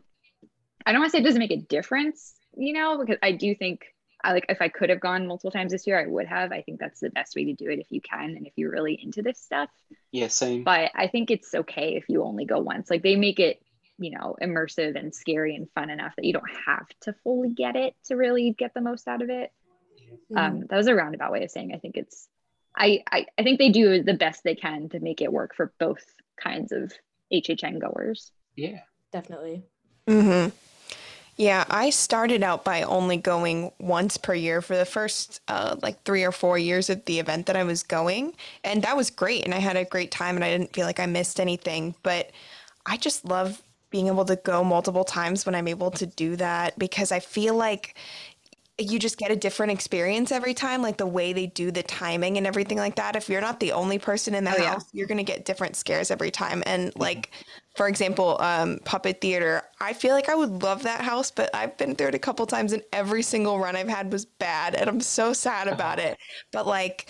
I 0.86 0.92
don't 0.92 1.02
want 1.02 1.12
to 1.12 1.18
say 1.18 1.22
it 1.22 1.26
doesn't 1.26 1.40
make 1.40 1.52
a 1.52 1.58
difference, 1.58 2.36
you 2.56 2.74
know, 2.74 3.00
because 3.00 3.18
I 3.24 3.32
do 3.32 3.56
think 3.56 3.82
I 4.24 4.34
like 4.34 4.46
if 4.50 4.62
I 4.62 4.70
could 4.70 4.90
have 4.90 5.00
gone 5.00 5.28
multiple 5.28 5.52
times 5.52 5.72
this 5.72 5.86
year, 5.86 6.00
I 6.00 6.08
would 6.08 6.28
have. 6.28 6.52
I 6.52 6.62
think 6.62 6.80
that's 6.80 7.00
the 7.00 7.10
best 7.10 7.36
way 7.36 7.46
to 7.46 7.54
do 7.54 7.70
it 7.70 7.80
if 7.80 7.88
you 7.90 8.02
can 8.02 8.36
and 8.38 8.48
if 8.48 8.54
you're 8.56 8.72
really 8.72 9.00
into 9.02 9.22
this 9.22 9.40
stuff. 9.40 9.70
yeah 10.12 10.28
same 10.28 10.64
But 10.64 10.92
I 10.96 11.08
think 11.08 11.30
it's 11.30 11.54
okay 11.54 11.96
if 11.96 12.06
you 12.08 12.24
only 12.24 12.46
go 12.46 12.60
once. 12.60 12.90
Like 12.90 13.04
they 13.04 13.16
make 13.16 13.40
it, 13.40 13.62
you 13.98 14.12
know, 14.12 14.36
immersive 14.42 14.98
and 14.98 15.14
scary 15.14 15.56
and 15.56 15.70
fun 15.76 15.90
enough 15.90 16.14
that 16.16 16.26
you 16.26 16.34
don't 16.34 16.50
have 16.66 16.88
to 17.02 17.14
fully 17.24 17.50
get 17.50 17.76
it 17.76 17.96
to 18.06 18.16
really 18.16 18.56
get 18.58 18.74
the 18.74 18.82
most 18.82 19.08
out 19.08 19.22
of 19.22 19.30
it. 19.30 19.52
Um, 20.36 20.66
that 20.70 20.78
was 20.78 20.88
a 20.88 20.96
roundabout 20.96 21.32
way 21.32 21.44
of 21.44 21.52
saying 21.52 21.74
I 21.74 21.80
think 21.80 21.98
it's 21.98 22.28
I, 22.76 23.04
I 23.12 23.26
I 23.38 23.44
think 23.44 23.60
they 23.60 23.70
do 23.70 24.02
the 24.02 24.14
best 24.14 24.44
they 24.44 24.56
can 24.56 24.90
to 24.90 25.00
make 25.00 25.22
it 25.22 25.32
work 25.32 25.54
for 25.56 25.74
both 25.80 26.04
kinds 26.42 26.72
of 26.72 26.92
HHN 27.32 27.80
goers. 27.80 28.32
yeah 28.56 28.80
Definitely. 29.12 29.64
Mm 30.08 30.50
hmm 30.50 30.73
Yeah, 31.36 31.66
I 31.70 31.90
started 31.90 32.44
out 32.44 32.64
by 32.64 32.84
only 32.84 33.18
going 33.18 33.72
once 33.80 34.18
per 34.18 34.36
year 34.36 34.62
for 34.62 34.78
the 34.78 34.86
first 34.86 35.42
uh, 35.48 35.76
like 35.82 36.04
three 36.04 36.24
or 36.24 36.32
four 36.32 36.58
years 36.60 36.90
of 36.90 37.04
the 37.06 37.20
event 37.20 37.48
that 37.48 37.56
I 37.56 37.64
was 37.64 37.82
going. 37.82 38.36
And 38.64 38.84
that 38.84 38.96
was 38.96 39.10
great. 39.10 39.44
And 39.44 39.54
I 39.54 39.58
had 39.60 39.76
a 39.76 39.86
great 39.86 40.12
time 40.12 40.36
and 40.36 40.46
I 40.46 40.52
didn't 40.52 40.74
feel 40.74 40.86
like 40.86 41.00
I 41.00 41.08
missed 41.08 41.40
anything. 41.40 41.96
But 42.04 42.32
I 42.86 42.98
just 42.98 43.26
love 43.26 43.64
being 43.90 44.08
able 44.08 44.26
to 44.26 44.36
go 44.36 44.64
multiple 44.64 45.04
times 45.04 45.46
when 45.46 45.56
I'm 45.56 45.68
able 45.68 45.92
to 45.92 46.06
do 46.06 46.36
that 46.36 46.78
because 46.78 47.12
I 47.12 47.20
feel 47.20 47.56
like 47.56 47.96
you 48.80 48.98
just 48.98 49.18
get 49.20 49.30
a 49.32 49.36
different 49.36 49.72
experience 49.72 50.32
every 50.32 50.54
time, 50.54 50.82
like 50.82 50.98
the 50.98 51.06
way 51.06 51.32
they 51.32 51.46
do 51.48 51.70
the 51.72 51.84
timing 51.84 52.38
and 52.38 52.48
everything 52.48 52.78
like 52.78 52.96
that. 52.96 53.16
If 53.16 53.30
you're 53.30 53.42
not 53.42 53.60
the 53.60 53.72
only 53.72 54.00
person 54.00 54.34
in 54.34 54.44
the 54.44 54.52
Oh, 54.52 54.58
yeah. 54.58 54.76
house, 54.76 54.86
you're 54.94 55.08
gonna 55.08 55.24
get 55.24 55.46
different 55.46 55.76
scares 55.76 56.10
every 56.10 56.32
time. 56.32 56.64
And 56.66 56.92
like, 56.98 57.30
for 57.76 57.88
example, 57.88 58.38
um, 58.40 58.80
Puppet 58.86 59.20
Theater, 59.22 59.64
I 59.82 59.94
feel 59.94 60.14
like 60.14 60.30
I 60.30 60.36
would 60.36 60.64
love 60.64 60.84
that 60.84 61.02
house, 61.02 61.32
but 61.32 61.54
I've 61.56 61.78
been 61.78 61.96
through 61.96 62.10
it 62.10 62.16
a 62.16 62.20
couple 62.20 62.46
times, 62.46 62.72
and 62.74 62.84
every 62.94 63.24
single 63.24 63.60
run 63.60 63.76
I've 63.76 63.90
had 63.90 64.12
was 64.12 64.26
bad, 64.26 64.76
and 64.76 64.90
I'm 64.90 65.02
so 65.02 65.34
sad 65.34 65.68
about 65.68 66.00
it. 66.00 66.18
But 66.52 66.68
like, 66.68 67.08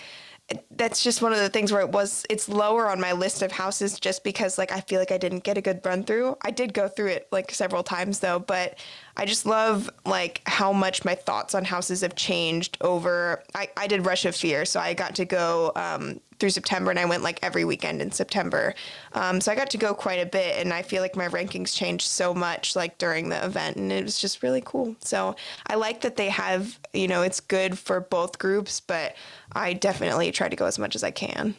that's 0.70 1.02
just 1.02 1.22
one 1.22 1.32
of 1.32 1.38
the 1.38 1.48
things 1.48 1.72
where 1.72 1.80
it 1.80 1.88
was 1.88 2.26
it's 2.28 2.48
lower 2.50 2.88
on 2.90 3.00
my 3.00 3.12
list 3.12 3.40
of 3.40 3.50
houses 3.50 3.98
just 3.98 4.22
because 4.22 4.58
like 4.58 4.70
I 4.70 4.80
feel 4.82 4.98
like 4.98 5.10
I 5.10 5.16
didn't 5.16 5.42
get 5.42 5.56
a 5.56 5.62
good 5.62 5.80
run 5.84 6.04
through. 6.04 6.36
I 6.42 6.50
did 6.50 6.74
go 6.74 6.86
through 6.86 7.08
it 7.08 7.28
like 7.32 7.50
several 7.50 7.82
times 7.82 8.18
though, 8.18 8.38
but 8.40 8.78
I 9.16 9.24
just 9.24 9.46
love 9.46 9.88
like 10.04 10.42
how 10.46 10.72
much 10.72 11.04
my 11.04 11.14
thoughts 11.14 11.54
on 11.54 11.64
houses 11.64 12.02
have 12.02 12.14
changed 12.14 12.76
over 12.82 13.42
I, 13.54 13.68
I 13.76 13.86
did 13.86 14.04
Rush 14.04 14.26
of 14.26 14.36
Fear, 14.36 14.66
so 14.66 14.80
I 14.80 14.92
got 14.92 15.14
to 15.16 15.24
go 15.24 15.72
um, 15.76 16.20
through 16.44 16.50
September, 16.50 16.90
and 16.90 17.00
I 17.00 17.06
went 17.06 17.22
like 17.22 17.38
every 17.42 17.64
weekend 17.64 18.02
in 18.02 18.12
September. 18.12 18.74
Um, 19.14 19.40
so 19.40 19.50
I 19.50 19.54
got 19.54 19.70
to 19.70 19.78
go 19.78 19.94
quite 19.94 20.18
a 20.18 20.26
bit, 20.26 20.58
and 20.58 20.74
I 20.74 20.82
feel 20.82 21.00
like 21.00 21.16
my 21.16 21.26
rankings 21.26 21.74
changed 21.74 22.06
so 22.06 22.34
much 22.34 22.76
like 22.76 22.98
during 22.98 23.30
the 23.30 23.42
event, 23.42 23.78
and 23.78 23.90
it 23.90 24.04
was 24.04 24.18
just 24.20 24.42
really 24.42 24.62
cool. 24.62 24.94
So 25.00 25.36
I 25.68 25.76
like 25.76 26.02
that 26.02 26.16
they 26.16 26.28
have, 26.28 26.78
you 26.92 27.08
know, 27.08 27.22
it's 27.22 27.40
good 27.40 27.78
for 27.78 27.98
both 27.98 28.38
groups, 28.38 28.78
but 28.78 29.14
I 29.54 29.72
definitely 29.72 30.32
try 30.32 30.50
to 30.50 30.56
go 30.56 30.66
as 30.66 30.78
much 30.78 30.94
as 30.94 31.02
I 31.02 31.12
can. 31.12 31.54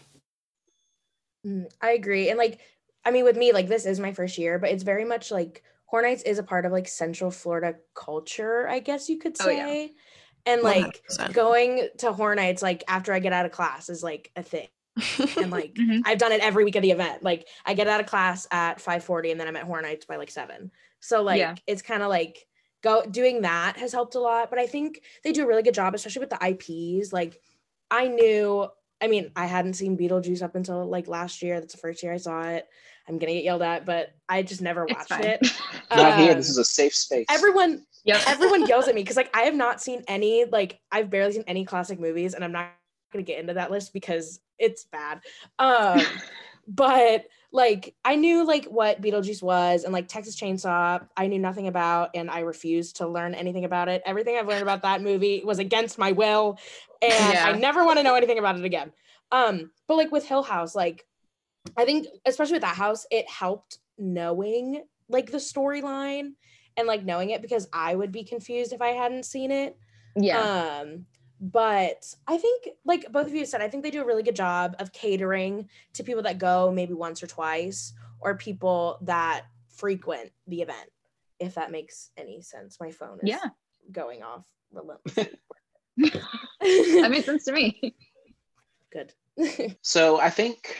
Mm, 1.43 1.65
I 1.81 1.93
agree. 1.93 2.29
And 2.29 2.37
like, 2.37 2.59
I 3.03 3.09
mean, 3.09 3.23
with 3.23 3.37
me, 3.37 3.53
like 3.53 3.67
this 3.67 3.87
is 3.87 3.99
my 3.99 4.13
first 4.13 4.37
year, 4.37 4.59
but 4.59 4.69
it's 4.69 4.83
very 4.83 5.03
much 5.03 5.31
like 5.31 5.63
Horror 5.85 6.03
Nights 6.03 6.21
is 6.21 6.37
a 6.37 6.43
part 6.43 6.67
of 6.67 6.71
like 6.71 6.87
Central 6.87 7.31
Florida 7.31 7.73
culture, 7.95 8.67
I 8.67 8.77
guess 8.77 9.09
you 9.09 9.17
could 9.17 9.35
say. 9.35 9.45
Oh, 9.45 9.49
yeah. 9.49 9.87
And 10.45 10.61
like 10.61 11.01
100%. 11.09 11.33
going 11.33 11.89
to 11.97 12.13
Horror 12.13 12.35
Nights, 12.35 12.61
like 12.61 12.83
after 12.87 13.13
I 13.13 13.17
get 13.17 13.33
out 13.33 13.47
of 13.47 13.51
class, 13.51 13.89
is 13.89 14.03
like 14.03 14.29
a 14.35 14.43
thing. 14.43 14.67
And 15.37 15.51
like 15.51 15.73
Mhm. 15.73 16.01
I've 16.05 16.17
done 16.17 16.31
it 16.31 16.41
every 16.41 16.63
week 16.63 16.75
of 16.75 16.81
the 16.81 16.91
event. 16.91 17.23
Like 17.23 17.47
I 17.65 17.73
get 17.73 17.87
out 17.87 17.99
of 17.99 18.05
class 18.05 18.47
at 18.51 18.79
5:40 18.79 19.31
and 19.31 19.39
then 19.39 19.47
I'm 19.47 19.55
at 19.55 19.63
Horror 19.63 19.81
Nights 19.81 20.05
by 20.05 20.15
like 20.15 20.31
seven. 20.31 20.71
So 21.01 21.21
like 21.21 21.39
Yeah. 21.39 21.55
it's 21.67 21.81
kind 21.81 22.01
of 22.01 22.09
like 22.09 22.47
go 22.81 23.03
doing 23.03 23.41
that 23.41 23.77
has 23.77 23.91
helped 23.91 24.15
a 24.15 24.19
lot. 24.19 24.49
But 24.49 24.59
I 24.59 24.67
think 24.67 25.01
they 25.23 25.31
do 25.31 25.43
a 25.43 25.47
really 25.47 25.63
good 25.63 25.73
job, 25.73 25.93
especially 25.95 26.21
with 26.21 26.29
the 26.29 26.37
IPs. 26.41 27.11
Like 27.11 27.41
I 27.91 28.07
knew, 28.07 28.67
I 29.01 29.07
mean, 29.07 29.31
I 29.35 29.45
hadn't 29.45 29.73
seen 29.73 29.97
Beetlejuice 29.97 30.41
up 30.41 30.55
until 30.55 30.85
like 30.85 31.07
last 31.07 31.41
year. 31.41 31.59
That's 31.59 31.73
the 31.73 31.79
first 31.79 32.01
year 32.01 32.13
I 32.13 32.17
saw 32.17 32.43
it. 32.49 32.67
I'm 33.07 33.19
gonna 33.19 33.33
get 33.33 33.43
yelled 33.43 33.61
at, 33.61 33.85
but 33.85 34.13
I 34.29 34.41
just 34.43 34.61
never 34.61 34.85
watched 34.85 35.11
it. 35.11 35.39
Not 35.95 36.15
here. 36.15 36.31
Um, 36.31 36.37
This 36.37 36.49
is 36.49 36.57
a 36.57 36.65
safe 36.65 36.95
space. 36.95 37.25
Everyone 37.29 37.85
Yep. 38.05 38.21
everyone 38.27 38.65
yells 38.67 38.87
at 38.87 38.95
me 38.95 39.01
because 39.01 39.17
like 39.17 39.35
I 39.35 39.41
have 39.43 39.55
not 39.55 39.81
seen 39.81 40.03
any 40.07 40.45
like 40.45 40.79
I've 40.91 41.09
barely 41.09 41.33
seen 41.33 41.43
any 41.47 41.65
classic 41.65 41.99
movies 41.99 42.33
and 42.35 42.43
I'm 42.43 42.51
not 42.51 42.71
gonna 43.11 43.23
get 43.23 43.39
into 43.39 43.53
that 43.55 43.71
list 43.71 43.93
because 43.93 44.39
it's 44.59 44.85
bad. 44.85 45.21
Um 45.59 46.01
but 46.67 47.25
like 47.51 47.95
I 48.03 48.15
knew 48.15 48.45
like 48.45 48.65
what 48.65 49.01
Beetlejuice 49.01 49.43
was 49.43 49.83
and 49.83 49.93
like 49.93 50.07
Texas 50.07 50.35
Chainsaw 50.35 51.05
I 51.15 51.27
knew 51.27 51.39
nothing 51.39 51.67
about 51.67 52.11
and 52.15 52.29
I 52.29 52.39
refused 52.39 52.97
to 52.97 53.07
learn 53.07 53.35
anything 53.35 53.65
about 53.65 53.87
it. 53.87 54.01
Everything 54.05 54.37
I've 54.37 54.47
learned 54.47 54.63
about 54.63 54.81
that 54.81 55.01
movie 55.01 55.43
was 55.45 55.59
against 55.59 55.97
my 55.97 56.11
will 56.11 56.57
and 57.01 57.37
I 57.37 57.53
never 57.53 57.85
want 57.85 57.97
to 57.97 58.03
know 58.03 58.15
anything 58.15 58.39
about 58.39 58.57
it 58.57 58.65
again. 58.65 58.91
Um 59.31 59.71
but 59.87 59.95
like 59.95 60.11
with 60.11 60.25
Hill 60.25 60.43
House 60.43 60.75
like 60.75 61.05
I 61.77 61.85
think 61.85 62.07
especially 62.25 62.53
with 62.53 62.63
that 62.63 62.75
house 62.75 63.05
it 63.11 63.29
helped 63.29 63.77
knowing 63.97 64.83
like 65.09 65.31
the 65.31 65.37
storyline 65.37 66.33
and 66.77 66.87
like 66.87 67.03
knowing 67.03 67.29
it 67.29 67.41
because 67.41 67.67
I 67.71 67.95
would 67.95 68.11
be 68.11 68.23
confused 68.23 68.73
if 68.73 68.81
I 68.81 68.89
hadn't 68.89 69.25
seen 69.25 69.51
it. 69.51 69.77
yeah. 70.15 70.81
Um, 70.83 71.05
but 71.41 72.15
I 72.27 72.37
think, 72.37 72.69
like 72.85 73.11
both 73.11 73.27
of 73.27 73.33
you 73.35 73.45
said, 73.45 73.61
I 73.61 73.67
think 73.69 73.83
they 73.83 73.91
do 73.91 74.01
a 74.01 74.05
really 74.05 74.23
good 74.23 74.35
job 74.35 74.75
of 74.79 74.91
catering 74.93 75.69
to 75.93 76.03
people 76.03 76.23
that 76.23 76.37
go 76.37 76.71
maybe 76.71 76.93
once 76.93 77.21
or 77.21 77.27
twice, 77.27 77.93
or 78.19 78.35
people 78.35 78.97
that 79.03 79.45
frequent 79.69 80.31
the 80.47 80.61
event. 80.61 80.89
If 81.39 81.55
that 81.55 81.71
makes 81.71 82.11
any 82.17 82.41
sense, 82.41 82.79
my 82.79 82.91
phone 82.91 83.19
is 83.21 83.29
Yeah. 83.29 83.49
going 83.91 84.23
off 84.23 84.45
relentlessly. 84.71 85.29
that 85.97 87.07
makes 87.11 87.25
sense 87.25 87.43
to 87.45 87.51
me. 87.51 87.93
good. 88.91 89.13
So 89.81 90.19
I 90.19 90.29
think. 90.29 90.77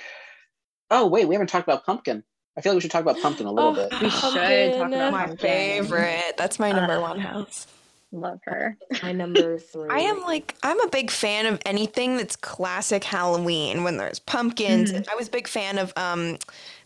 Oh 0.91 1.07
wait, 1.07 1.27
we 1.27 1.35
haven't 1.35 1.47
talked 1.47 1.67
about 1.67 1.85
pumpkin. 1.85 2.23
I 2.57 2.61
feel 2.61 2.71
like 2.71 2.77
we 2.77 2.81
should 2.81 2.91
talk 2.91 3.01
about 3.01 3.19
pumpkin 3.19 3.47
a 3.47 3.51
little 3.51 3.71
Oh, 3.71 3.73
bit. 3.89 3.99
We 3.99 4.09
should 4.09 4.73
talk 4.75 4.87
about 4.93 5.11
My 5.11 5.25
pumpkin. 5.25 5.37
favorite. 5.37 6.35
That's 6.37 6.57
my 6.59 6.71
number 6.71 6.93
Uh, 6.93 7.01
one 7.01 7.19
house. 7.19 7.67
Love 8.15 8.39
her. 8.45 8.77
my 9.03 9.11
number 9.11 9.57
three. 9.71 9.89
I 9.89 9.99
am 9.99 10.21
like 10.21 10.55
I'm 10.63 10.79
a 10.81 10.87
big 10.87 11.11
fan 11.11 11.45
of 11.45 11.59
anything 11.65 12.17
that's 12.17 12.35
classic 12.35 13.03
Halloween 13.03 13.83
when 13.83 13.97
there's 13.97 14.19
pumpkins. 14.19 14.91
Mhm. 14.91 15.07
I 15.11 15.15
was 15.15 15.27
a 15.27 15.31
big 15.31 15.47
fan 15.47 15.77
of 15.77 15.91
um 15.97 16.37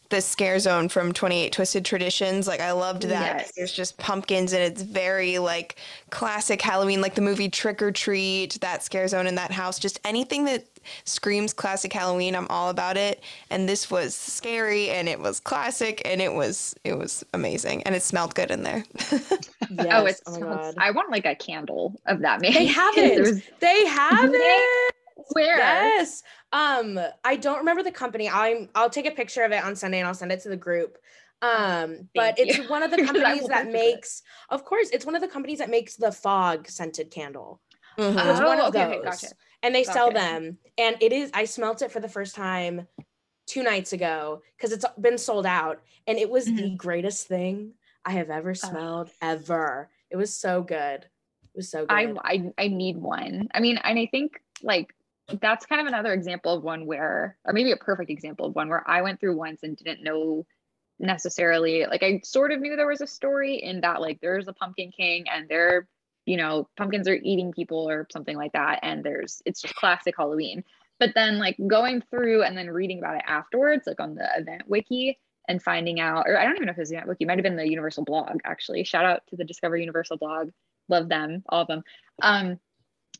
the 0.10 0.22
scare 0.22 0.57
zone 0.60 0.89
from 0.89 1.14
28 1.14 1.51
Twisted 1.53 1.86
Traditions. 1.86 2.47
Like 2.47 2.60
I 2.62 2.72
loved 2.72 3.03
that. 3.03 3.38
Yes. 3.38 3.51
There's 3.55 3.72
just 3.72 3.97
pumpkins 3.97 4.53
and 4.53 4.62
it's 4.64 4.82
very 4.82 5.38
like 5.38 5.76
classic 6.10 6.62
Halloween 6.62 6.99
like 6.99 7.16
the 7.16 7.22
movie 7.22 7.49
Trick 7.49 7.82
or 7.82 7.91
Treat, 7.91 8.60
that 8.62 8.84
scare 8.84 9.07
zone 9.07 9.28
in 9.28 9.36
that 9.36 9.51
house, 9.51 9.78
just 9.80 9.99
anything 10.03 10.45
that 10.45 10.66
screams 11.05 11.53
classic 11.53 11.93
Halloween, 11.93 12.36
I'm 12.36 12.47
all 12.49 12.70
about 12.70 12.97
it. 12.97 13.22
And 13.51 13.70
this 13.70 13.91
was 13.91 14.16
scary 14.16 14.89
and 14.89 15.07
it 15.07 15.20
was 15.20 15.39
classic 15.39 16.01
and 16.05 16.22
it 16.22 16.34
was 16.34 16.76
it 16.84 16.97
was 16.97 17.24
amazing 17.34 17.84
and 17.84 17.95
it 17.95 18.01
smelled 18.01 18.34
good 18.36 18.51
in 18.51 18.64
there. 18.64 18.84
Oh, 19.72 19.84
yes. 19.84 19.93
oh, 19.93 20.05
it's. 20.07 20.22
oh 20.26 20.34
smells- 20.34 20.74
god. 20.74 20.76
I 20.80 20.89
want 20.89 21.12
like 21.12 21.28
a 21.28 21.36
candle 21.36 21.93
of 22.07 22.22
that. 22.22 22.41
Maybe 22.41 22.53
They 22.57 22.66
have 22.66 22.97
it. 22.97 23.43
They 23.60 23.86
have 23.86 24.32
it. 24.34 24.93
Where? 25.34 25.57
Yes. 25.57 26.24
Um, 26.52 27.00
I 27.24 27.36
don't 27.36 27.60
remember 27.60 27.84
the 27.84 27.91
company. 27.91 28.30
I'm 28.30 28.70
I'll 28.76 28.89
take 28.89 29.06
a 29.06 29.12
picture 29.12 29.43
of 29.43 29.52
it 29.52 29.64
on 29.64 29.76
Sunday 29.76 30.00
and 30.00 30.08
I'll 30.08 30.14
send 30.14 30.32
it 30.32 30.41
to 30.41 30.50
the 30.50 30.58
group. 30.58 30.97
Um, 31.41 32.10
but 32.14 32.38
Thank 32.38 32.50
it's 32.50 32.58
you. 32.58 32.70
one 32.70 32.84
of 32.84 32.91
the 32.95 32.97
companies 32.97 33.41
that 33.41 33.41
look 33.41 33.52
at 33.52 33.66
it. 33.68 33.72
makes, 33.72 34.24
of 34.50 34.66
course, 34.66 34.89
it's 34.91 35.06
one 35.06 35.16
of 35.16 35.22
the 35.22 35.28
companies 35.28 35.60
that 35.60 35.70
makes 35.70 35.95
the 35.95 36.12
fog 36.12 36.68
scented 36.68 37.12
candle. 37.12 37.62
Mhm. 37.97 38.24
It 38.24 38.28
was 38.28 38.39
Oh, 38.41 38.47
one 38.47 38.60
of 38.60 38.68
okay, 38.70 38.86
okay, 38.86 38.95
those. 38.95 39.04
gotcha. 39.06 39.28
And 39.64 39.76
they 39.76 39.84
sell 39.84 40.12
Gotcha. 40.12 40.20
them. 40.26 40.58
And 40.78 40.97
it 41.02 41.14
is 41.14 41.32
I 41.34 41.45
smelt 41.45 41.82
it 41.82 41.91
for 41.91 42.00
the 42.00 42.10
first 42.10 42.36
time 42.36 42.88
two 43.45 43.64
nights 43.64 43.93
ago 43.93 44.41
because 44.58 44.72
it's 44.72 44.86
been 45.00 45.18
sold 45.18 45.45
out. 45.45 45.82
And 46.08 46.18
it 46.18 46.30
was 46.30 46.45
the 46.45 46.70
greatest 46.78 47.28
thing 47.28 47.74
I 48.06 48.12
have 48.12 48.30
ever 48.30 48.56
smelled 48.56 49.12
ever. 49.22 49.89
It 50.10 50.18
was 50.18 50.34
so 50.36 50.64
good. 50.64 51.04
It 51.04 51.58
was 51.58 51.70
so 51.70 51.86
good. 51.86 52.18
I, 52.24 52.52
I 52.58 52.66
I 52.66 52.68
need 52.68 52.97
one. 52.97 53.50
I 53.54 53.60
mean, 53.60 53.78
and 53.78 54.00
I 54.00 54.08
think 54.08 54.41
like 54.62 54.93
that's 55.42 55.66
kind 55.66 55.82
of 55.82 55.88
another 55.88 56.14
example 56.14 56.54
of 56.54 56.64
one 56.64 56.86
where, 56.86 57.38
or 57.46 57.54
maybe 57.54 57.72
a 57.72 57.78
perfect 57.78 58.10
example 58.10 58.48
of 58.48 58.56
one 58.56 58.70
where 58.70 58.88
I 58.90 59.02
went 59.02 59.20
through 59.20 59.38
once 59.38 59.64
and 59.64 59.78
didn't 59.78 60.04
know 60.04 60.46
necessarily. 61.00 61.86
Like 61.86 62.04
I 62.04 62.22
sort 62.24 62.52
of 62.52 62.60
knew 62.60 62.76
there 62.76 62.88
was 62.88 63.02
a 63.02 63.08
story 63.08 63.56
in 63.56 63.82
that 63.82 64.02
like 64.02 64.20
there's 64.22 64.48
a 64.48 64.54
pumpkin 64.54 64.92
king 64.92 65.26
and 65.32 65.48
they're 65.48 65.88
you 66.26 66.38
know 66.38 66.68
pumpkins 66.78 67.08
are 67.08 67.18
eating 67.22 67.52
people 67.52 67.90
or 67.90 68.08
something 68.12 68.38
like 68.38 68.54
that, 68.54 68.80
and 68.84 69.04
there's 69.04 69.42
it's 69.46 69.62
just 69.62 69.76
classic 69.76 70.16
Halloween. 70.18 70.64
But 71.00 71.14
then 71.16 71.40
like 71.40 71.58
going 71.68 72.04
through 72.10 72.44
and 72.44 72.58
then 72.58 72.70
reading 72.70 73.00
about 73.00 73.16
it 73.16 73.24
afterwards, 73.26 73.88
like 73.88 74.00
on 74.00 74.16
the 74.16 74.28
event 74.38 74.64
wiki, 74.68 75.18
and 75.48 75.62
finding 75.62 76.00
out, 76.00 76.26
or 76.28 76.38
I 76.38 76.44
don't 76.44 76.56
even 76.56 76.66
know 76.66 76.72
if 76.72 76.78
it 76.78 76.82
was 76.82 76.90
the 76.90 76.96
event 76.96 77.10
wiki, 77.10 77.26
might 77.26 77.38
have 77.38 77.44
been 77.44 77.56
the 77.56 77.70
Universal 77.70 78.04
blog 78.04 78.40
actually. 78.46 78.84
Shout 78.84 79.06
out 79.06 79.22
to 79.30 79.36
the 79.36 79.46
Discover 79.46 79.78
Universal 79.78 80.18
blog. 80.18 80.50
Love 80.90 81.08
them, 81.08 81.44
all 81.50 81.62
of 81.62 81.68
them. 81.68 81.84
Um, 82.22 82.60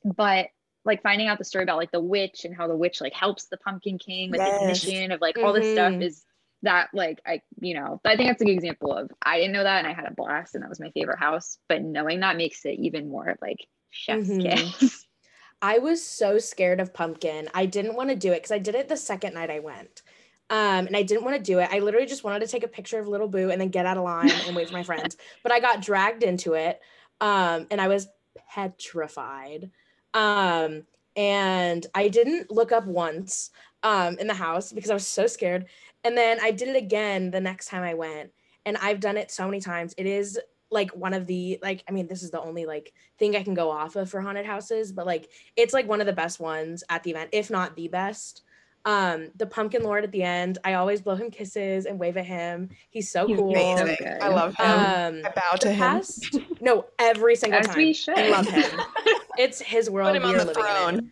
but 0.04 0.48
like 0.86 1.02
finding 1.04 1.28
out 1.28 1.38
the 1.38 1.44
story 1.46 1.64
about 1.64 1.78
like 1.78 1.92
the 1.92 2.00
witch 2.00 2.46
and 2.46 2.56
how 2.56 2.68
the 2.68 2.76
witch 2.76 3.02
like 3.02 3.14
helps 3.14 3.46
the 3.48 3.58
pumpkin 3.58 3.98
king 3.98 4.32
with 4.32 4.42
Yes. 4.44 4.60
the 4.60 4.66
mission 4.66 5.12
of 5.12 5.22
like 5.22 5.38
all 5.44 5.54
this 5.54 5.72
stuff 5.72 5.94
Mhm. 5.94 6.04
is 6.04 6.26
that 6.62 6.90
like 6.94 7.20
I 7.26 7.42
you 7.60 7.74
know 7.74 8.02
I 8.06 8.16
think 8.18 8.30
that's 8.30 8.42
a 8.42 8.46
good 8.46 8.52
example 8.52 8.94
of 8.94 9.10
I 9.22 9.38
didn't 9.38 9.54
know 9.54 9.64
that 9.64 9.80
and 9.80 9.88
I 9.88 9.94
had 9.94 10.06
a 10.06 10.14
blast 10.14 10.56
and 10.56 10.64
that 10.64 10.70
was 10.70 10.80
my 10.80 10.92
favorite 10.92 11.20
house 11.20 11.58
but 11.70 11.82
knowing 11.82 12.20
that 12.22 12.38
makes 12.38 12.66
it 12.66 12.80
even 12.80 13.10
more 13.10 13.38
like 13.42 13.66
chef's 13.90 14.30
Mhm. 14.30 14.74
kiss. 14.76 15.06
I 15.62 15.80
was 15.80 16.02
so 16.06 16.38
scared 16.38 16.80
of 16.80 16.94
pumpkin. 16.94 17.50
I 17.54 17.66
didn't 17.66 17.96
want 17.96 18.10
to 18.10 18.16
do 18.16 18.32
it 18.32 18.38
because 18.38 18.52
I 18.52 18.60
did 18.60 18.76
it 18.76 18.88
the 18.88 18.96
second 18.96 19.34
night 19.34 19.50
I 19.50 19.60
went. 19.60 20.04
Um, 20.50 20.88
and 20.88 20.96
I 20.96 21.04
didn't 21.04 21.26
want 21.26 21.36
to 21.36 21.44
do 21.44 21.60
it. 21.60 21.70
I 21.70 21.80
literally 21.80 22.08
just 22.08 22.24
wanted 22.24 22.40
to 22.40 22.48
take 22.48 22.64
a 22.64 22.68
picture 22.70 22.98
of 22.98 23.08
little 23.10 23.28
boo 23.28 23.52
and 23.52 23.60
then 23.60 23.68
get 23.68 23.86
out 23.86 23.98
of 23.98 24.04
line 24.06 24.32
and 24.32 24.56
wait 24.56 24.68
for 24.70 24.74
my 24.74 24.84
friends. 24.84 25.18
But 25.44 25.52
I 25.52 25.60
got 25.60 25.82
dragged 25.82 26.24
into 26.24 26.54
it. 26.54 26.80
Um, 27.20 27.68
and 27.70 27.82
I 27.82 27.90
was 27.90 28.08
petrified. 28.56 29.70
Um, 30.14 30.84
and 31.16 31.86
I 31.96 32.08
didn't 32.08 32.52
look 32.52 32.72
up 32.72 32.86
once 32.86 33.52
um 33.84 34.18
in 34.20 34.28
the 34.28 34.34
house 34.34 34.72
because 34.74 34.90
I 34.92 34.94
was 34.94 35.08
so 35.08 35.28
scared. 35.28 35.66
And 36.04 36.18
then 36.18 36.38
I 36.42 36.52
did 36.52 36.70
it 36.70 36.76
again 36.76 37.32
the 37.32 37.42
next 37.42 37.68
time 37.68 37.84
I 37.84 37.94
went. 37.94 38.32
And 38.66 38.78
I've 38.78 39.00
done 39.00 39.18
it 39.18 39.32
so 39.32 39.46
many 39.46 39.60
times. 39.60 39.94
It 39.98 40.06
is 40.06 40.40
like 40.72 40.92
one 40.92 41.14
of 41.14 41.26
the 41.26 41.58
like 41.62 41.84
I 41.90 41.92
mean 41.92 42.08
this 42.08 42.22
is 42.24 42.30
the 42.32 42.40
only 42.42 42.66
like 42.66 42.94
thing 43.18 43.36
I 43.36 43.44
can 43.44 43.54
go 43.54 43.72
off 43.72 43.96
of 43.96 44.10
for 44.10 44.22
haunted 44.22 44.46
houses, 44.46 44.92
but 44.92 45.06
like 45.06 45.30
it's 45.56 45.74
like 45.74 45.88
one 45.88 46.00
of 46.02 46.08
the 46.08 46.14
best 46.14 46.40
ones 46.40 46.84
at 46.90 47.04
the 47.04 47.12
event, 47.12 47.30
if 47.34 47.50
not 47.50 47.76
the 47.76 47.88
best. 47.88 48.44
Um, 48.86 49.30
the 49.36 49.46
pumpkin 49.46 49.84
lord 49.84 50.06
at 50.06 50.12
the 50.12 50.24
end, 50.24 50.58
I 50.64 50.76
always 50.76 51.02
blow 51.02 51.16
him 51.16 51.32
kisses 51.32 51.86
and 51.86 52.00
wave 52.00 52.16
at 52.16 52.26
him. 52.26 52.70
He's 52.90 53.12
so 53.12 53.28
He's 53.28 53.38
cool. 53.38 53.50
amazing. 53.52 53.98
good. 54.00 54.22
I 54.22 54.30
love 54.30 54.56
him. 54.56 54.66
Um, 54.66 55.22
I 55.26 55.32
bow 55.36 55.56
to 55.60 55.68
the 55.68 55.74
him. 55.74 55.80
past, 55.80 56.38
no, 56.62 56.86
every 56.98 57.36
single 57.36 57.60
As 57.60 57.68
time. 57.68 57.78
we 57.78 57.92
should. 57.94 58.18
I 58.18 58.30
love 58.30 58.48
him. 58.48 58.80
It's 59.40 59.60
his 59.62 59.90
world. 59.90 60.10
Put 60.10 60.18
him 60.18 60.26
on 60.26 60.38
the 60.38 60.46
living 60.46 60.64
in 60.64 60.68
it. 60.68 60.74
throne. 60.76 61.12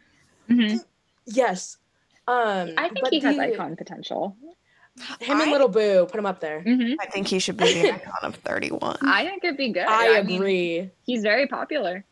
Mhm. 0.50 0.86
Yes. 1.26 1.78
Um, 2.28 2.72
I 2.78 2.90
think 2.90 3.08
he 3.10 3.20
has 3.22 3.36
the- 3.38 3.42
icon 3.54 3.76
potential. 3.76 4.36
Him 5.20 5.40
and 5.40 5.52
Little 5.52 5.68
Boo, 5.70 6.08
put 6.10 6.18
him 6.20 6.26
up 6.26 6.40
there. 6.40 6.62
Mhm. 6.62 6.96
I 7.00 7.06
think 7.06 7.28
he 7.28 7.38
should 7.40 7.56
be 7.58 7.72
the 7.82 7.92
icon 7.94 8.16
of 8.24 8.36
31. 8.38 8.98
I 9.04 9.26
think 9.26 9.44
it'd 9.44 9.56
be 9.58 9.70
good. 9.72 9.86
I 9.88 10.22
mean, 10.24 10.36
agree. 10.38 10.90
he's 11.06 11.22
very 11.22 11.48
popular. 11.48 12.04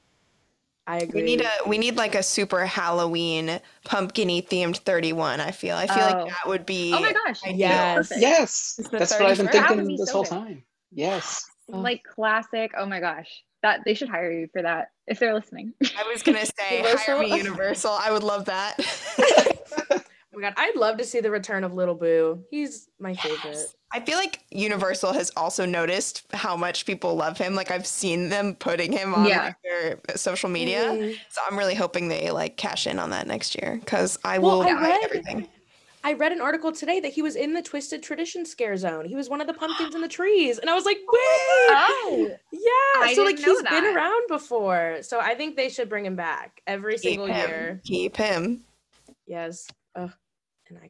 I 0.87 0.99
agree. 0.99 1.21
We 1.23 1.25
need 1.25 1.41
a 1.41 1.49
we 1.67 1.79
need 1.79 1.95
like 1.97 2.13
a 2.13 2.21
super 2.21 2.63
Halloween 2.65 3.59
pumpkiny 3.85 4.43
themed 4.43 4.77
31. 4.77 5.41
I 5.41 5.49
feel. 5.51 5.75
I 5.75 5.87
feel 5.87 6.03
Oh. 6.03 6.23
like 6.23 6.27
that 6.29 6.47
would 6.47 6.65
be 6.67 6.93
Oh 6.93 6.99
my 7.01 7.11
gosh. 7.11 7.39
Yes. 7.47 8.13
Yes, 8.15 8.79
that's 8.91 9.11
what 9.13 9.23
I've 9.23 9.37
been 9.37 9.47
31st. 9.47 9.51
That 9.51 9.69
would 9.71 9.77
thinking 9.79 9.97
this 9.97 10.07
so 10.09 10.13
whole 10.13 10.23
good. 10.23 10.29
time. 10.29 10.63
Yes. 10.91 11.49
Oh. 11.73 11.79
Like 11.79 12.03
classic. 12.03 12.71
Oh 12.77 12.85
my 12.85 12.99
gosh. 12.99 13.43
That 13.65 13.81
they 13.83 13.95
should 13.95 14.09
hire 14.09 14.31
you 14.31 14.47
for 14.53 14.61
that 14.61 14.91
if 15.07 15.17
they're 15.17 15.33
listening. 15.33 15.73
I 15.97 16.03
was 16.07 16.21
gonna 16.21 16.45
say 16.59 16.77
Universal? 16.77 16.99
hire 17.15 17.19
me 17.19 17.35
Universal. 17.35 17.91
I 17.99 18.11
would 18.11 18.21
love 18.23 18.45
that. 18.45 18.77
Oh 20.37 20.37
my 20.37 20.49
god, 20.49 20.53
I'd 20.57 20.75
love 20.75 20.97
to 20.97 21.05
see 21.05 21.21
the 21.21 21.31
return 21.31 21.63
of 21.63 21.73
Little 21.75 21.95
Boo. 21.95 22.43
He's 22.51 22.89
my 22.99 23.15
favorite. 23.15 23.57
I 23.93 24.01
feel 24.01 24.17
like 24.17 24.41
Universal 24.51 25.13
has 25.13 25.31
also 25.37 25.65
noticed 25.65 26.23
how 26.33 26.57
much 26.57 26.85
people 26.85 27.15
love 27.15 27.37
him. 27.37 27.55
Like 27.55 27.71
I've 27.71 27.87
seen 27.87 28.27
them 28.27 28.53
putting 28.55 28.91
him 28.91 29.13
on 29.15 29.25
Yeah. 29.29 29.43
like, 29.45 29.55
their 29.63 29.99
social 30.17 30.49
media. 30.49 30.89
Mm. 30.91 31.15
So 31.29 31.39
I'm 31.49 31.57
really 31.57 31.73
hoping 31.73 32.09
they 32.09 32.31
like 32.31 32.57
cash 32.57 32.85
in 32.85 32.99
on 32.99 33.11
that 33.11 33.27
next 33.27 33.55
year 33.55 33.77
because 33.79 34.19
I 34.25 34.39
Well, 34.39 34.59
will 34.59 34.67
I 34.67 34.73
buy 34.73 34.81
read- 34.81 35.03
everything. 35.05 35.47
I 36.05 36.13
read 36.13 36.31
an 36.31 36.39
article 36.39 36.71
today 36.71 36.99
that 36.99 37.13
he 37.13 37.23
was 37.23 37.35
in 37.35 37.53
the 37.53 37.63
Twisted 37.63 38.03
Tradition 38.03 38.45
scare 38.45 38.77
zone. 38.77 39.05
He 39.05 39.15
was 39.15 39.27
one 39.27 39.41
of 39.41 39.47
the 39.47 39.55
pumpkins 39.55 39.95
in 39.95 40.01
the 40.01 40.07
trees, 40.07 40.59
and 40.59 40.69
I 40.69 40.75
was 40.75 40.85
like, 40.85 40.97
wait, 41.11 41.19
Oh, 41.71 42.29
yeah. 42.51 42.59
I 43.03 43.13
so 43.15 43.23
like 43.23 43.37
didn't 43.37 43.47
know 43.47 43.53
he's 43.55 43.81
been 43.81 43.95
around 43.95 44.27
before. 44.27 44.97
So 45.01 45.19
I 45.19 45.33
think 45.33 45.55
they 45.55 45.67
should 45.67 45.89
bring 45.89 46.05
him 46.05 46.15
back 46.15 46.61
every 46.67 46.93
Keep 46.93 47.01
single 47.01 47.25
him. 47.25 47.49
year. 47.49 47.81
Keep 47.83 48.17
him. 48.17 48.61
Yes. 49.25 49.67
Ugh. 49.95 50.11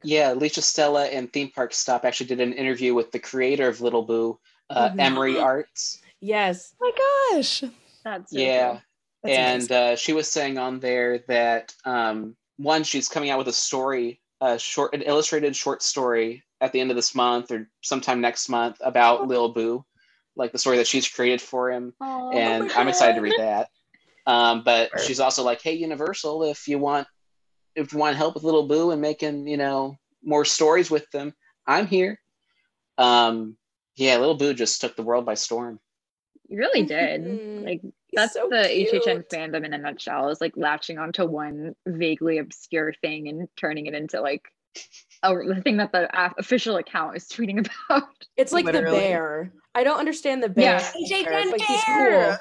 Yeah, 0.03 0.33
Alicia 0.33 0.61
Stella 0.61 1.05
and 1.05 1.31
Theme 1.31 1.49
Park 1.49 1.73
Stop 1.73 2.03
actually 2.03 2.27
did 2.27 2.41
an 2.41 2.51
interview 2.53 2.93
with 2.93 3.11
the 3.13 3.19
creator 3.19 3.67
of 3.69 3.79
Little 3.81 4.03
Boo, 4.03 4.37
uh, 4.69 4.89
Mhm. 4.89 4.99
Emery 4.99 5.37
Arts. 5.39 6.01
Yes. 6.19 6.73
Oh 6.81 6.91
my 7.31 7.37
gosh. 7.37 7.63
that's 8.03 8.31
so 8.31 8.37
yeah, 8.37 8.67
cool. 8.71 8.81
That's 9.23 9.37
and 9.37 9.71
uh, 9.71 9.95
she 9.95 10.11
was 10.11 10.29
saying 10.29 10.57
on 10.57 10.79
there 10.81 11.19
that 11.29 11.73
um, 11.85 12.35
one, 12.57 12.83
she's 12.83 13.07
coming 13.07 13.29
out 13.29 13.37
with 13.37 13.47
a 13.47 13.53
story, 13.53 14.19
a 14.41 14.59
short, 14.59 14.93
an 14.93 15.01
illustrated 15.01 15.55
short 15.55 15.81
story 15.81 16.43
at 16.61 16.71
the 16.71 16.79
end 16.79 16.89
of 16.89 16.95
this 16.95 17.15
month 17.15 17.51
or 17.51 17.69
sometime 17.81 18.21
next 18.21 18.49
month 18.49 18.77
about 18.81 19.27
Lil 19.27 19.49
Boo, 19.49 19.85
like 20.35 20.51
the 20.51 20.57
story 20.57 20.77
that 20.77 20.87
she's 20.87 21.07
created 21.07 21.41
for 21.41 21.71
him, 21.71 21.93
Aw. 22.01 22.31
and 22.31 22.67
my 22.67 22.73
I'm 22.75 22.87
excited 22.87 23.15
to 23.15 23.21
read 23.21 23.35
that. 23.37 23.69
Um, 24.27 24.63
but 24.63 24.89
Sure. 24.89 24.99
she's 24.99 25.19
also 25.19 25.43
like, 25.43 25.61
hey, 25.61 25.73
Universal, 25.73 26.43
if 26.43 26.67
you 26.67 26.79
want, 26.79 27.07
if 27.75 27.93
you 27.93 27.99
want 27.99 28.17
help 28.17 28.33
with 28.33 28.43
Little 28.43 28.67
Boo 28.67 28.91
and 28.91 29.01
making, 29.01 29.47
you 29.47 29.57
know, 29.57 29.97
more 30.23 30.45
stories 30.45 30.89
with 30.89 31.09
them, 31.11 31.33
I'm 31.67 31.87
here. 31.87 32.19
Um, 32.97 33.57
yeah, 33.95 34.17
Little 34.17 34.35
Boo 34.35 34.53
just 34.53 34.81
took 34.81 34.95
the 34.95 35.03
world 35.03 35.25
by 35.25 35.35
storm. 35.35 35.79
You 36.47 36.57
really 36.57 36.83
did. 36.85 37.63
Like 37.63 37.81
He's 37.81 37.91
that's 38.15 38.33
so 38.33 38.47
the 38.49 38.55
HHN 38.57 39.27
fandom 39.29 39.65
in 39.65 39.73
a 39.73 39.77
nutshell. 39.77 40.29
Is 40.29 40.41
like 40.41 40.53
latching 40.55 40.97
onto 40.97 41.25
one 41.25 41.75
vaguely 41.85 42.37
obscure 42.37 42.93
thing 43.01 43.27
and 43.27 43.47
turning 43.57 43.85
it 43.85 43.93
into 43.93 44.21
like 44.21 44.43
a 45.23 45.33
the 45.33 45.61
thing 45.63 45.77
that 45.77 45.91
the 45.91 46.09
a- 46.19 46.33
official 46.37 46.77
account 46.77 47.15
is 47.17 47.25
tweeting 47.25 47.67
about. 47.89 48.09
It's 48.37 48.51
like 48.51 48.65
Literally. 48.65 48.97
the 48.99 49.03
bear. 49.03 49.51
I 49.73 49.83
don't 49.83 49.99
understand 49.99 50.41
the 50.43 50.49
bear. 50.49 50.81
Yeah. 50.99 51.23
character. 51.23 51.51
Like 51.51 51.61
he's 51.61 51.83
cool. 51.85 52.37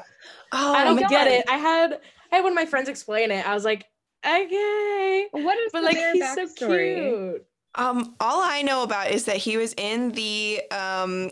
Oh, 0.52 0.72
I 0.74 0.84
don't 0.84 0.96
my 1.00 1.08
get 1.08 1.26
it. 1.26 1.44
I 1.48 1.56
had 1.56 2.00
I 2.32 2.36
had 2.36 2.42
one 2.42 2.52
of 2.52 2.56
my 2.56 2.66
friends 2.66 2.88
explain 2.88 3.30
it. 3.30 3.46
I 3.46 3.54
was 3.54 3.64
like, 3.64 3.84
okay. 4.24 5.26
What 5.32 5.58
is 5.58 5.72
But 5.72 5.80
the 5.80 5.86
like 5.86 5.96
bear 5.96 6.12
he's 6.12 6.34
so 6.34 6.46
backstory? 6.46 6.94
cute. 7.32 7.46
Um, 7.76 8.14
all 8.20 8.40
I 8.42 8.62
know 8.62 8.84
about 8.84 9.10
is 9.10 9.24
that 9.24 9.36
he 9.36 9.56
was 9.56 9.74
in 9.76 10.12
the 10.12 10.62
um 10.70 11.30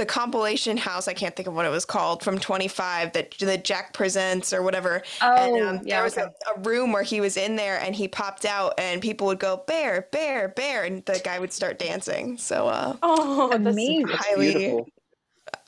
the 0.00 0.06
compilation 0.06 0.78
house. 0.78 1.06
I 1.06 1.12
can't 1.12 1.36
think 1.36 1.46
of 1.46 1.54
what 1.54 1.66
it 1.66 1.68
was 1.68 1.84
called 1.84 2.22
from 2.22 2.38
25 2.38 3.12
that 3.12 3.34
that 3.40 3.64
Jack 3.64 3.92
presents 3.92 4.52
or 4.52 4.62
whatever. 4.62 5.02
Oh, 5.20 5.34
and 5.36 5.78
um, 5.78 5.86
yeah. 5.86 5.96
there 5.96 6.04
was 6.04 6.16
okay. 6.16 6.26
a, 6.48 6.58
a 6.58 6.60
room 6.62 6.90
where 6.90 7.02
he 7.02 7.20
was 7.20 7.36
in 7.36 7.56
there 7.56 7.78
and 7.78 7.94
he 7.94 8.08
popped 8.08 8.46
out 8.46 8.74
and 8.78 9.02
people 9.02 9.26
would 9.26 9.38
go 9.38 9.62
bear, 9.66 10.08
bear, 10.10 10.48
bear, 10.48 10.84
and 10.84 11.04
the 11.04 11.20
guy 11.22 11.38
would 11.38 11.52
start 11.52 11.78
dancing. 11.78 12.38
So 12.38 12.66
uh, 12.68 12.96
Oh, 13.02 13.50
that's 13.50 13.60
Amazing. 13.60 14.08
Highly- 14.08 14.54
beautiful. 14.54 14.86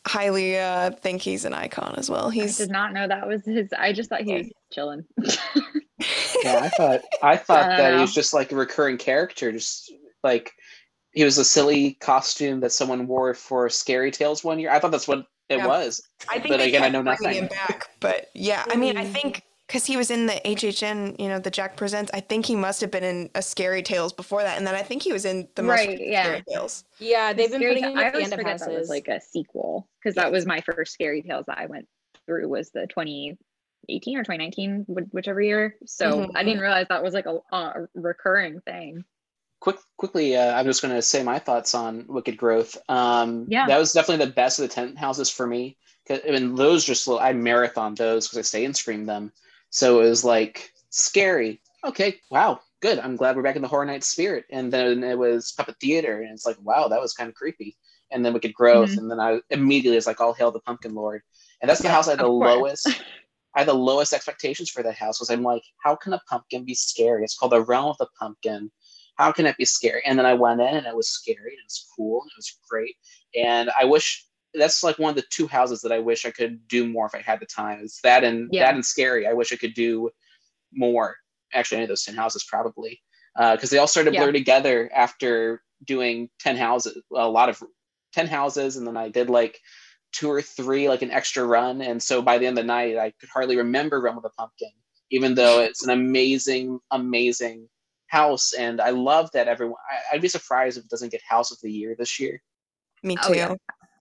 highly 0.06 0.58
uh 0.58 0.90
think 0.90 1.22
he's 1.22 1.44
an 1.44 1.52
icon 1.52 1.94
as 1.96 2.08
well. 2.10 2.28
I 2.28 2.32
He's 2.32 2.56
did 2.56 2.70
not 2.70 2.92
know 2.92 3.06
that 3.06 3.28
was 3.28 3.44
his. 3.44 3.68
I 3.78 3.92
just 3.92 4.08
thought 4.08 4.22
he 4.22 4.34
was 4.34 4.50
chilling. 4.72 5.04
Yeah, 6.42 6.58
I 6.62 6.68
thought 6.70 7.00
I 7.22 7.36
thought 7.36 7.64
I 7.64 7.68
that 7.76 7.90
don't 7.90 7.94
he 7.98 8.00
was 8.00 8.14
just 8.14 8.34
like 8.34 8.50
a 8.50 8.56
recurring 8.56 8.98
character, 8.98 9.52
just 9.52 9.92
like 10.24 10.52
he 11.12 11.24
was 11.24 11.38
a 11.38 11.44
silly 11.44 11.94
costume 11.94 12.60
that 12.60 12.72
someone 12.72 13.06
wore 13.06 13.34
for 13.34 13.68
Scary 13.68 14.10
Tales 14.10 14.42
one 14.42 14.58
year. 14.58 14.70
I 14.70 14.78
thought 14.78 14.90
that's 14.90 15.08
what 15.08 15.26
it 15.48 15.58
Yeah. 15.58 15.66
was. 15.66 16.02
I 16.28 16.34
think 16.38 16.48
But 16.48 16.58
they 16.58 16.68
again, 16.68 16.82
I 16.82 16.86
kept 16.86 16.92
know 16.92 17.02
bringing 17.02 17.22
nothing. 17.22 17.42
him 17.42 17.48
back. 17.48 17.90
But 18.00 18.30
yeah, 18.34 18.64
I 18.70 18.76
mean, 18.76 18.96
I 18.96 19.04
Mm. 19.04 19.12
think 19.12 19.42
because 19.66 19.86
he 19.86 19.96
was 19.96 20.10
in 20.10 20.26
the 20.26 20.38
HHN, 20.46 21.16
you 21.18 21.28
know, 21.28 21.38
the 21.38 21.50
Jack 21.50 21.76
Presents. 21.76 22.10
I 22.12 22.20
think 22.20 22.44
he 22.44 22.54
must 22.54 22.82
have 22.82 22.90
been 22.90 23.04
in 23.04 23.30
a 23.34 23.40
Scary 23.40 23.82
Tales 23.82 24.12
before 24.12 24.42
that, 24.42 24.58
and 24.58 24.66
then 24.66 24.74
I 24.74 24.82
think 24.82 25.02
he 25.02 25.12
was 25.14 25.24
in 25.24 25.48
the 25.54 25.62
most 25.62 25.86
Right, 25.86 25.98
yeah. 25.98 26.24
Scary 26.24 26.42
Tales. 26.48 26.84
Yeah, 26.98 27.32
they've 27.32 27.50
been 27.50 27.60
Scary 27.60 27.74
putting 27.76 27.84
Ta- 27.84 27.90
him 27.90 27.98
I 27.98 28.04
at 28.04 28.12
the 28.12 28.18
always 28.18 28.24
end 28.24 28.32
of 28.34 28.38
forget 28.40 28.58
that 28.60 28.70
was 28.78 28.88
like 28.90 29.08
a 29.08 29.20
sequel 29.20 29.88
because 30.02 30.14
that 30.16 30.30
was 30.30 30.44
my 30.44 30.60
first 30.60 30.92
scary 30.92 31.22
tales 31.22 31.46
that 31.46 31.56
I 31.58 31.66
went 31.66 31.88
through 32.26 32.48
was 32.48 32.70
the 32.70 32.86
2018 32.88 34.18
or 34.18 34.24
2019, 34.24 34.84
whichever 34.88 35.40
year. 35.40 35.76
So 35.86 36.10
Mhm. 36.26 36.30
I 36.34 36.44
didn't 36.44 36.60
realize 36.60 36.86
that 36.90 37.02
was 37.02 37.14
like 37.14 37.26
a, 37.26 37.38
a 37.52 37.86
recurring 37.94 38.60
thing. 38.60 39.04
Quick, 39.62 39.76
quickly, 39.96 40.36
uh, 40.36 40.58
I'm 40.58 40.66
just 40.66 40.82
going 40.82 40.92
to 40.92 41.00
say 41.00 41.22
my 41.22 41.38
thoughts 41.38 41.72
on 41.72 42.04
Wicked 42.08 42.36
Growth. 42.36 42.76
Um, 42.88 43.46
Yeah. 43.48 43.68
that 43.68 43.78
was 43.78 43.92
definitely 43.92 44.26
the 44.26 44.32
best 44.32 44.58
of 44.58 44.68
the 44.68 44.74
tent 44.74 44.98
houses 44.98 45.30
for 45.30 45.46
me. 45.46 45.78
I 46.10 46.20
mean, 46.32 46.56
those 46.56 46.84
just 46.84 47.08
I 47.08 47.32
marathon 47.32 47.94
those 47.94 48.26
because 48.26 48.38
I 48.38 48.42
stay 48.42 48.64
and 48.64 48.76
stream 48.76 49.06
them. 49.06 49.32
So 49.70 50.00
it 50.00 50.08
was 50.08 50.24
like 50.24 50.72
scary. 50.90 51.62
Okay, 51.84 52.16
wow, 52.28 52.58
good. 52.80 52.98
I'm 52.98 53.14
glad 53.14 53.36
we're 53.36 53.44
back 53.44 53.54
in 53.54 53.62
the 53.62 53.68
horror 53.68 53.84
night 53.84 54.02
spirit. 54.02 54.46
And 54.50 54.72
then 54.72 55.04
it 55.04 55.16
was 55.16 55.52
puppet 55.52 55.76
theater, 55.80 56.22
and 56.22 56.32
it's 56.32 56.44
like, 56.44 56.60
wow, 56.60 56.88
that 56.88 57.00
was 57.00 57.14
kind 57.14 57.28
of 57.28 57.36
creepy. 57.36 57.76
And 58.10 58.24
then 58.26 58.32
Wicked 58.32 58.54
Growth, 58.54 58.90
Mhm. 58.90 58.96
and 58.96 59.10
then 59.12 59.20
I 59.20 59.40
immediately 59.50 59.94
was 59.94 60.08
like, 60.08 60.20
all 60.20 60.34
hail 60.34 60.50
the 60.50 60.58
Pumpkin 60.58 60.92
Lord. 60.92 61.22
And 61.60 61.70
that's 61.70 61.82
the 61.82 61.86
Yeah, 61.86 61.94
house 61.94 62.08
I 62.08 62.12
had 62.12 62.18
the 62.18 62.24
course. 62.24 62.56
lowest. 62.84 62.88
I 63.54 63.60
had 63.60 63.68
the 63.68 63.74
lowest 63.74 64.12
expectations 64.12 64.70
for 64.70 64.82
that 64.82 64.96
house. 64.96 65.20
Was 65.20 65.30
I'm 65.30 65.44
like, 65.44 65.62
how 65.84 65.94
can 65.94 66.14
a 66.14 66.22
pumpkin 66.28 66.64
be 66.64 66.74
scary? 66.74 67.22
It's 67.22 67.36
called 67.36 67.52
the 67.52 67.62
realm 67.62 67.90
of 67.90 67.98
the 67.98 68.08
pumpkin. 68.18 68.72
How 69.16 69.32
can 69.32 69.46
it 69.46 69.56
be 69.56 69.64
scary? 69.64 70.02
And 70.04 70.18
then 70.18 70.26
I 70.26 70.34
went 70.34 70.60
in, 70.60 70.68
and 70.76 70.86
it 70.86 70.96
was 70.96 71.08
scary, 71.08 71.36
and 71.52 71.58
it 71.58 71.66
was 71.66 71.86
cool, 71.96 72.22
and 72.22 72.30
it 72.30 72.38
was 72.38 72.58
great. 72.68 72.96
And 73.34 73.70
I 73.78 73.84
wish 73.84 74.26
that's 74.54 74.82
like 74.82 74.98
one 74.98 75.10
of 75.10 75.16
the 75.16 75.24
two 75.30 75.46
houses 75.46 75.80
that 75.82 75.92
I 75.92 75.98
wish 75.98 76.26
I 76.26 76.30
could 76.30 76.66
do 76.68 76.86
more 76.86 77.06
if 77.06 77.14
I 77.14 77.20
had 77.20 77.40
the 77.40 77.46
time. 77.46 77.80
It's 77.82 78.00
that 78.02 78.24
and 78.24 78.48
Yeah. 78.52 78.64
that 78.66 78.74
and 78.74 78.84
scary. 78.84 79.26
I 79.26 79.32
wish 79.32 79.52
I 79.52 79.56
could 79.56 79.74
do 79.74 80.10
more. 80.72 81.16
Actually, 81.54 81.78
any 81.78 81.84
of 81.84 81.88
those 81.88 82.04
ten 82.04 82.14
houses 82.14 82.44
probably 82.44 83.00
uh, 83.36 83.56
because 83.56 83.70
they 83.70 83.78
all 83.78 83.86
started 83.86 84.10
to 84.10 84.14
Yeah. 84.14 84.24
blur 84.24 84.32
together 84.32 84.90
after 84.94 85.62
doing 85.84 86.28
ten 86.38 86.56
houses. 86.56 87.02
A 87.14 87.28
lot 87.28 87.48
of 87.48 87.62
ten 88.12 88.26
houses, 88.26 88.76
and 88.76 88.86
then 88.86 88.96
I 88.96 89.08
did 89.08 89.30
like 89.30 89.58
two 90.12 90.30
or 90.30 90.42
three, 90.42 90.88
like 90.88 91.02
an 91.02 91.10
extra 91.10 91.44
run. 91.44 91.80
And 91.80 92.02
so 92.02 92.20
by 92.20 92.36
the 92.36 92.46
end 92.46 92.58
of 92.58 92.64
the 92.64 92.66
night, 92.66 92.98
I 92.98 93.12
could 93.12 93.30
hardly 93.30 93.56
remember 93.56 94.00
Realm 94.00 94.18
of 94.18 94.22
the 94.22 94.30
Pumpkin, 94.30 94.72
even 95.10 95.34
though 95.34 95.60
it's 95.60 95.82
an 95.82 95.90
amazing, 95.90 96.80
amazing 96.90 97.68
house. 98.12 98.52
And 98.52 98.80
I 98.80 98.90
love 98.90 99.30
that 99.32 99.48
everyone. 99.48 99.80
I, 99.90 100.14
I'd 100.16 100.20
be 100.22 100.28
surprised 100.28 100.76
if 100.78 100.84
it 100.84 100.90
doesn't 100.90 101.10
get 101.10 101.22
House 101.26 101.50
of 101.50 101.58
the 101.62 101.72
Year 101.72 101.96
this 101.98 102.20
year, 102.20 102.40
Me 103.02 103.16
too. 103.16 103.22
Oh, 103.28 103.32
yeah. 103.32 103.54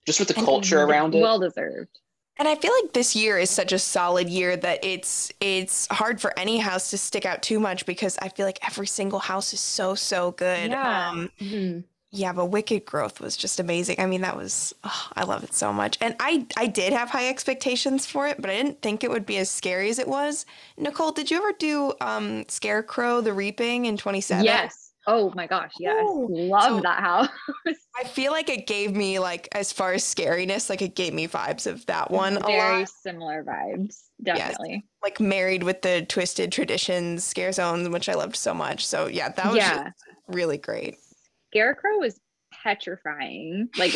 just 0.05 0.19
with 0.19 0.27
the 0.27 0.35
And- 0.37 0.45
culture 0.45 0.81
around 0.83 1.15
it. 1.15 1.21
Well 1.21 1.39
deserved. 1.39 1.97
And 2.37 2.47
I 2.47 2.55
feel 2.55 2.71
like 2.81 2.93
this 2.93 3.15
year 3.15 3.37
is 3.37 3.49
such 3.51 3.71
a 3.71 3.77
solid 3.77 4.27
year 4.29 4.57
that 4.57 4.83
it's 4.83 5.31
it's 5.41 5.85
hard 5.91 6.19
for 6.19 6.37
any 6.39 6.57
house 6.57 6.89
to 6.89 6.97
stick 6.97 7.23
out 7.25 7.43
too 7.43 7.59
much 7.59 7.85
because 7.85 8.17
I 8.19 8.29
feel 8.29 8.45
like 8.47 8.57
every 8.65 8.87
single 8.87 9.19
house 9.19 9.53
is 9.53 9.59
so 9.59 9.93
so 9.95 10.31
good. 10.31 10.71
Yeah. 10.71 11.09
Um, 11.09 11.29
Mhm. 11.39 11.83
Yeah, 12.11 12.33
but 12.33 12.45
Wicked 12.47 12.85
Growth 12.85 13.19
was 13.21 13.37
just 13.37 13.59
amazing. 13.59 13.95
I 13.99 14.05
mean, 14.05 14.21
that 14.21 14.35
was 14.35 14.73
oh, 14.83 15.07
I 15.15 15.23
love 15.23 15.43
it 15.43 15.53
so 15.53 15.71
much. 15.71 15.97
And 16.01 16.15
I 16.19 16.45
I 16.57 16.67
did 16.67 16.91
have 16.93 17.09
high 17.09 17.29
expectations 17.29 18.05
for 18.05 18.27
it, 18.27 18.41
but 18.41 18.49
I 18.49 18.55
didn't 18.55 18.81
think 18.81 19.03
it 19.03 19.09
would 19.09 19.25
be 19.25 19.37
as 19.37 19.49
scary 19.49 19.89
as 19.89 19.97
it 19.99 20.07
was. 20.07 20.45
Nicole, 20.77 21.11
did 21.11 21.31
you 21.31 21.37
ever 21.37 21.53
do 21.57 21.93
um 22.01 22.45
Scarecrow 22.49 23.21
the 23.21 23.33
Reaping 23.33 23.85
in 23.85 23.97
27? 23.97 24.43
Yes. 24.43 24.89
Oh 25.07 25.31
my 25.35 25.47
gosh. 25.47 25.71
Yes. 25.79 25.95
Ooh. 26.03 26.27
Love 26.29 26.63
So- 26.77 26.81
that 26.81 26.99
house. 26.99 27.29
I 27.95 28.03
feel 28.03 28.31
like 28.31 28.49
it 28.49 28.67
gave 28.67 28.95
me 28.95 29.19
like 29.19 29.47
as 29.53 29.71
far 29.71 29.93
as 29.93 30.03
scariness, 30.03 30.69
like 30.69 30.81
it 30.81 30.95
gave 30.95 31.13
me 31.13 31.27
vibes 31.27 31.65
of 31.65 31.85
that 31.87 32.11
one 32.11 32.37
a 32.37 32.41
Very 32.41 32.85
similar 32.85 33.43
vibes. 33.43 33.97
Definitely. 34.21 34.85
Like 35.01 35.19
married 35.19 35.63
with 35.63 35.81
the 35.81 36.05
twisted 36.07 36.51
traditions 36.51 37.23
scare 37.23 37.51
zones, 37.51 37.89
which 37.89 38.09
I 38.09 38.13
loved 38.13 38.35
so 38.35 38.53
much. 38.53 38.85
So 38.85 39.07
yeah, 39.07 39.29
that 39.29 39.45
was 39.47 39.55
Yeah. 39.57 39.89
really 40.27 40.57
great. 40.57 40.95
Scarecrow 41.51 41.99
was 41.99 42.19
petrifying. 42.63 43.69
Like 43.77 43.93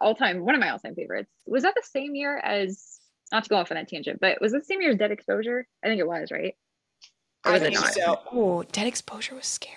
all 0.00 0.14
time, 0.14 0.44
one 0.44 0.54
of 0.54 0.60
my 0.60 0.70
all 0.70 0.78
time 0.78 0.94
favorites. 0.94 1.30
Was 1.46 1.62
that 1.64 1.74
the 1.74 1.82
same 1.82 2.14
year 2.14 2.36
as? 2.38 2.98
Not 3.32 3.44
to 3.44 3.48
go 3.50 3.56
off 3.56 3.70
on 3.70 3.76
that 3.76 3.88
tangent, 3.88 4.18
but 4.20 4.40
was 4.40 4.52
it 4.52 4.58
the 4.58 4.64
same 4.64 4.80
year 4.80 4.90
as 4.90 4.98
Dead 4.98 5.12
Exposure? 5.12 5.64
I 5.84 5.86
think 5.86 6.00
it 6.00 6.06
was, 6.08 6.32
right? 6.32 6.54
Or 7.46 7.50
I 7.50 7.54
was 7.54 7.62
it 7.62 7.64
think 7.66 7.80
not? 7.80 7.92
so. 7.94 8.20
Oh, 8.32 8.62
dead 8.72 8.86
exposure 8.88 9.36
was 9.36 9.46
scary. 9.46 9.76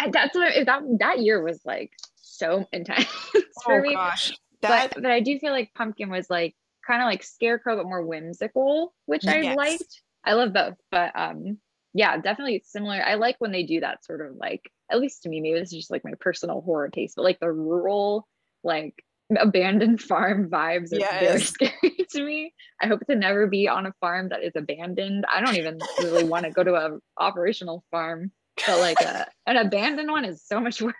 I- 0.00 0.10
That's 0.10 0.34
what 0.36 0.52
that 0.66 0.82
that 1.00 1.18
year 1.18 1.42
was 1.42 1.60
like 1.64 1.90
so 2.16 2.66
intense 2.72 3.04
for 3.64 3.80
oh 3.80 3.82
me. 3.82 3.94
gosh, 3.94 4.32
that 4.62 4.92
But 4.94 5.02
but 5.02 5.10
I 5.10 5.20
do 5.20 5.36
feel 5.40 5.50
like 5.52 5.74
Pumpkin 5.74 6.10
was 6.10 6.30
like 6.30 6.54
kind 6.86 7.02
of 7.02 7.06
like 7.06 7.24
Scarecrow, 7.24 7.76
but 7.76 7.86
more 7.86 8.04
whimsical, 8.06 8.94
which 9.06 9.26
I 9.26 9.54
liked. 9.54 10.02
I 10.24 10.34
love 10.34 10.52
both, 10.52 10.74
but 10.92 11.10
um, 11.16 11.58
yeah, 11.92 12.16
definitely 12.18 12.62
similar. 12.66 13.02
I 13.02 13.14
like 13.14 13.36
when 13.40 13.50
they 13.52 13.64
do 13.64 13.80
that 13.80 14.04
sort 14.04 14.20
of 14.24 14.36
like, 14.36 14.70
at 14.90 15.00
least 15.00 15.22
to 15.22 15.28
me, 15.28 15.40
maybe 15.40 15.58
this 15.58 15.72
is 15.72 15.78
just 15.78 15.90
like 15.90 16.04
my 16.04 16.12
personal 16.20 16.60
horror 16.60 16.88
taste, 16.88 17.16
but 17.16 17.24
like 17.24 17.40
the 17.40 17.50
rural, 17.50 18.26
like 18.62 18.94
abandoned 19.36 20.00
farm 20.00 20.48
vibes 20.48 20.92
are 20.92 21.20
very 21.20 21.40
scary 21.40 22.06
to 22.10 22.24
me. 22.24 22.54
I 22.80 22.86
hope 22.86 23.00
to 23.06 23.16
never 23.16 23.46
be 23.46 23.68
on 23.68 23.86
a 23.86 23.92
farm 24.00 24.28
that 24.28 24.44
is 24.44 24.52
abandoned. 24.54 25.24
I 25.32 25.40
don't 25.40 25.56
even 25.56 25.78
really 26.02 26.24
want 26.24 26.44
to 26.44 26.52
go 26.52 26.62
to 26.62 26.74
a 26.74 26.98
operational 27.18 27.84
farm 27.90 28.30
but 28.66 28.80
like 28.80 29.00
a, 29.00 29.26
an 29.46 29.56
abandoned 29.56 30.10
one 30.10 30.24
is 30.24 30.42
so 30.44 30.60
much 30.60 30.80
worse. 30.82 30.94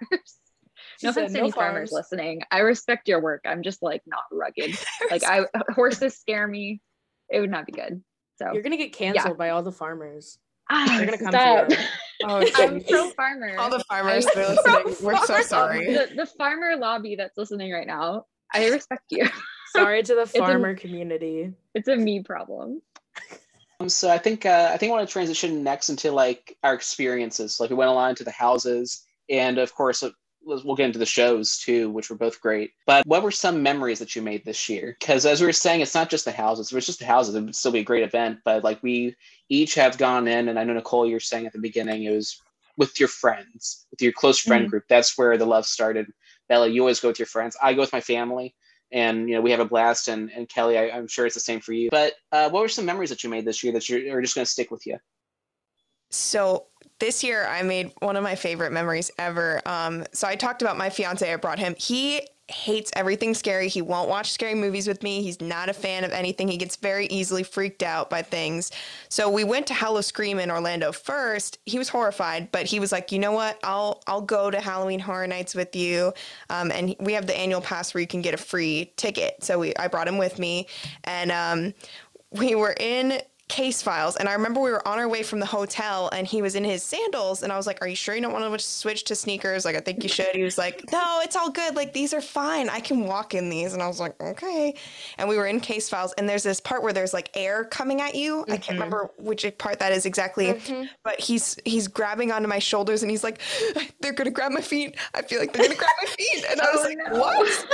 She 0.99 1.07
no 1.07 1.13
said 1.13 1.25
offense 1.25 1.33
to 1.33 1.39
no 1.39 1.45
any 1.45 1.53
farmers 1.53 1.93
listening. 1.93 2.43
I 2.51 2.61
respect 2.61 3.09
your 3.09 3.21
work. 3.21 3.45
I'm 3.47 3.63
just 3.63 3.83
like 3.83 4.03
not 4.07 4.25
rugged. 4.33 4.77
Like 5.11 5.25
I 5.25 5.47
horses 5.75 6.19
scare 6.19 6.47
me. 6.47 6.81
It 7.29 7.41
would 7.41 7.51
not 7.51 7.67
be 7.67 7.73
good. 7.73 8.03
So 8.39 8.53
You're 8.53 8.63
gonna 8.63 8.77
get 8.77 8.93
canceled 8.93 9.39
by 9.39 9.51
all 9.51 9.63
the 9.63 9.73
farmers. 9.73 10.39
Ah, 10.69 10.97
They're 10.97 11.07
gonna 11.07 11.19
come 11.19 11.29
stop. 11.29 11.67
for 11.67 11.73
you. 11.73 11.79
Oh, 12.25 12.45
I'm 12.57 12.81
geez. 12.81 12.91
pro 12.91 13.11
farmer. 13.11 13.57
all 13.59 13.71
the 13.71 13.85
farmers 13.89 14.25
that 14.27 14.37
are 14.37 14.49
listening, 14.49 15.07
we're 15.07 15.25
so 15.27 15.41
sorry. 15.43 15.93
the, 15.93 16.09
the 16.17 16.27
farmer 16.27 16.77
lobby 16.77 17.17
that's 17.17 17.37
listening 17.37 17.73
right 17.73 17.87
now. 17.87 18.27
I 18.55 18.69
respect 18.69 19.05
you. 19.11 19.29
Sorry 19.73 20.03
to 20.05 20.15
the 20.15 20.23
a- 20.23 20.27
farmer 20.27 20.75
community. 20.75 21.53
It's 21.75 21.89
a 21.89 21.97
me 21.97 22.23
problem. 22.23 22.81
Um, 23.81 23.89
so 23.91 24.09
I 24.11 24.17
think 24.19 24.47
uh, 24.47 24.71
I 24.73 24.77
think 24.79 24.91
I 24.91 24.95
want 24.95 25.07
to 25.09 25.13
transition 25.13 25.63
next 25.63 25.91
into 25.91 26.11
like 26.13 26.57
our 26.63 26.73
experiences. 26.73 27.61
Like 27.61 27.69
we 27.71 27.77
went 27.77 27.91
a 27.91 27.93
lot 27.93 28.09
into 28.11 28.25
the 28.25 28.31
houses, 28.31 29.05
and 29.29 29.59
of 29.59 29.75
course 29.75 30.03
let's- 30.03 30.15
we'll 30.47 30.77
get 30.77 30.87
into 30.87 30.99
the 30.99 31.07
shows 31.07 31.59
too, 31.59 31.91
which 31.91 32.09
were 32.09 32.17
both 32.17 32.41
great. 32.41 32.73
But 32.87 33.07
what 33.07 33.23
were 33.23 33.31
some 33.31 33.63
memories 33.63 33.99
that 33.99 34.15
you 34.15 34.23
made 34.23 34.45
this 34.45 34.69
year? 34.69 34.97
Because 34.99 35.27
as 35.27 35.41
we 35.41 35.47
were 35.47 35.53
saying, 35.53 35.81
it's 35.81 35.95
not 35.95 36.09
just 36.11 36.25
the 36.25 36.33
houses. 36.33 36.69
If 36.69 36.73
it 36.73 36.77
was 36.77 36.87
just 36.87 36.99
the 37.01 37.07
houses, 37.07 37.35
it 37.35 37.43
would 37.43 37.57
still 37.57 37.73
be 37.73 37.81
a 37.81 37.85
great 37.85 38.05
event. 38.05 38.39
But 38.45 38.65
like 38.65 38.83
we 38.83 39.17
each 39.49 39.75
have 39.75 39.99
gone 39.99 40.29
in, 40.29 40.49
and 40.49 40.59
I 40.59 40.65
know 40.65 40.75
Nicole, 40.75 41.07
you're 41.07 41.21
saying 41.21 41.47
at 41.47 41.53
the 41.53 41.59
beginning 41.59 42.05
it 42.05 42.11
was 42.11 42.41
with 42.77 42.99
your 43.01 43.09
friends, 43.09 43.87
with 43.91 44.03
your 44.03 44.13
close 44.13 44.39
friend 44.39 44.67
Mhm. 44.67 44.71
group. 44.71 44.85
That's 44.89 45.17
where 45.19 45.37
the 45.37 45.47
love 45.47 45.67
started. 45.67 46.13
Bella, 46.49 46.69
you 46.69 46.83
always 46.83 47.01
go 47.01 47.09
with 47.09 47.19
your 47.19 47.27
friends. 47.27 47.57
I 47.61 47.75
go 47.75 47.81
with 47.81 47.93
my 47.93 48.01
family 48.01 48.55
and 48.93 49.29
you 49.29 49.35
know 49.35 49.41
we 49.41 49.51
have 49.51 49.61
a 49.61 49.65
blast 49.65 50.09
and, 50.09 50.31
and 50.31 50.49
kelly 50.49 50.79
I, 50.79 50.91
i'm 50.97 51.09
sure 51.09 51.27
it's 51.27 51.35
the 51.35 51.41
same 51.41 51.61
for 51.61 51.73
you 51.73 51.89
but 51.91 52.15
uh, 52.33 52.49
what 52.51 52.61
were 52.61 52.69
some 52.69 52.85
memories 52.85 53.11
that 53.11 53.25
you 53.25 53.31
made 53.31 53.45
this 53.45 53.65
year 53.65 53.73
that 53.73 53.89
you're, 53.89 54.17
are 54.17 54.23
just 54.23 54.35
going 54.35 54.45
to 54.45 54.51
stick 54.51 54.71
with 54.71 54.87
you 54.87 54.99
So 56.11 56.67
this 56.99 57.23
year 57.23 57.47
I 57.47 57.63
made 57.63 57.93
one 58.01 58.17
of 58.17 58.23
my 58.23 58.35
favorite 58.35 58.73
memories 58.73 59.11
ever. 59.19 59.61
Um, 59.67 60.05
so 60.13 60.27
I 60.27 60.37
talked 60.37 60.63
about 60.63 60.77
my 60.79 60.91
fiance. 60.91 61.31
I 61.31 61.37
brought 61.37 61.59
him. 61.59 61.75
He 61.79 62.27
hates 62.49 62.93
everything 62.95 63.35
scary. 63.35 63.69
He 63.69 63.83
won't 63.83 64.09
watch 64.09 64.31
scary 64.31 64.55
movies 64.55 64.87
with 64.87 65.03
me. 65.03 65.21
He's 65.21 65.41
not 65.41 65.69
a 65.69 65.73
fan 65.73 66.05
of 66.05 66.13
anything. 66.13 66.47
He 66.47 66.57
gets 66.57 66.77
very 66.77 67.07
easily 67.07 67.43
freaked 67.43 67.83
out 67.83 68.09
by 68.09 68.23
things. 68.23 68.71
So 69.09 69.29
we 69.29 69.43
went 69.43 69.67
to 69.67 69.75
Howl-O-Scream 69.75 70.39
in 70.39 70.51
Orlando 70.51 70.93
first. 70.93 71.59
He 71.67 71.77
was 71.77 71.89
horrified, 71.89 72.53
but 72.53 72.67
he 72.67 72.79
was 72.79 72.93
like, 72.93 73.11
you 73.11 73.19
know 73.19 73.33
what? 73.33 73.59
I'll 73.65 74.01
I'll 74.07 74.21
go 74.21 74.51
to 74.51 74.61
Halloween 74.61 75.01
Horror 75.01 75.27
Nights 75.27 75.57
with 75.57 75.75
you. 75.75 76.13
Um, 76.49 76.71
and 76.71 76.95
we 77.01 77.15
have 77.15 77.27
the 77.27 77.37
annual 77.37 77.61
pass 77.61 77.93
where 77.93 78.01
you 78.01 78.07
can 78.07 78.23
get 78.23 78.33
a 78.33 78.39
free 78.39 78.93
ticket. 78.97 79.43
So 79.43 79.59
we 79.59 79.75
I 79.77 79.89
brought 79.89 80.07
him 80.07 80.19
with 80.19 80.39
me, 80.39 80.69
and 81.03 81.33
um, 81.33 81.75
we 82.31 82.55
were 82.55 82.77
in 82.79 83.21
case 83.49 83.81
files 83.81 84.17
and 84.17 84.29
i 84.29 84.33
remember 84.33 84.61
we 84.61 84.71
were 84.73 84.87
on 84.89 84.99
our 84.99 85.09
way 85.09 85.23
from 85.23 85.39
the 85.39 85.47
hotel 85.47 86.09
and 86.13 86.27
he 86.27 86.43
was 86.43 86.57
in 86.57 86.65
his 86.65 86.83
sandals 86.83 87.45
and 87.45 87.53
i 87.53 87.57
was 87.57 87.65
like 87.65 87.79
are 87.81 87.87
you 87.87 87.95
sure 87.95 88.15
you 88.17 88.21
don't 88.21 88.33
want 88.33 88.45
to 88.61 88.67
switch 88.67 89.05
to 89.05 89.15
sneakers? 89.15 89.65
Like 89.65 89.77
i 89.77 89.81
think 89.81 90.03
you 90.03 90.09
should. 90.09 90.35
He 90.35 90.43
was 90.43 90.59
like 90.59 90.83
no 90.91 91.21
it's 91.23 91.37
all 91.37 91.51
good. 91.51 91.77
Like 91.77 91.93
these 91.93 92.13
are 92.13 92.21
fine. 92.21 92.69
I 92.69 92.81
can 92.81 93.05
walk 93.05 93.35
in 93.35 93.49
these. 93.49 93.73
And 93.73 93.83
i 93.83 93.87
was 93.87 94.01
like 94.01 94.21
okay. 94.21 94.75
And 95.19 95.29
we 95.29 95.37
were 95.37 95.47
in 95.47 95.61
case 95.61 95.89
files 95.89 96.13
and 96.19 96.29
there's 96.29 96.43
this 96.43 96.61
part 96.61 96.83
where 96.83 96.93
there's 96.93 97.15
like 97.15 97.31
air 97.37 97.65
coming 97.65 98.01
at 98.01 98.15
you. 98.17 98.43
I 98.49 98.57
can't 98.57 98.65
Mhm. 98.65 98.71
remember 98.73 99.11
which 99.19 99.47
part 99.59 99.79
that 99.79 99.93
is 99.93 100.07
exactly 100.07 100.47
Mhm. 100.55 100.89
but 101.05 101.21
he's 101.21 101.57
he's 101.65 101.87
grabbing 101.89 102.33
onto 102.33 102.49
my 102.49 102.59
shoulders 102.59 103.03
and 103.03 103.11
he's 103.11 103.23
like 103.23 103.41
they're 104.01 104.13
gonna 104.13 104.31
grab 104.31 104.51
my 104.53 104.61
feet. 104.61 104.97
I 105.15 105.23
feel 105.23 105.39
like 105.39 105.53
they're 105.53 105.65
gonna 105.67 105.77
grab 105.77 105.91
my 106.03 106.09
feet. 106.09 106.45
And 106.51 106.61
i 106.61 106.65
was 106.73 106.85
Oh, 106.85 106.89
like 106.89 107.13
what? 107.13 107.67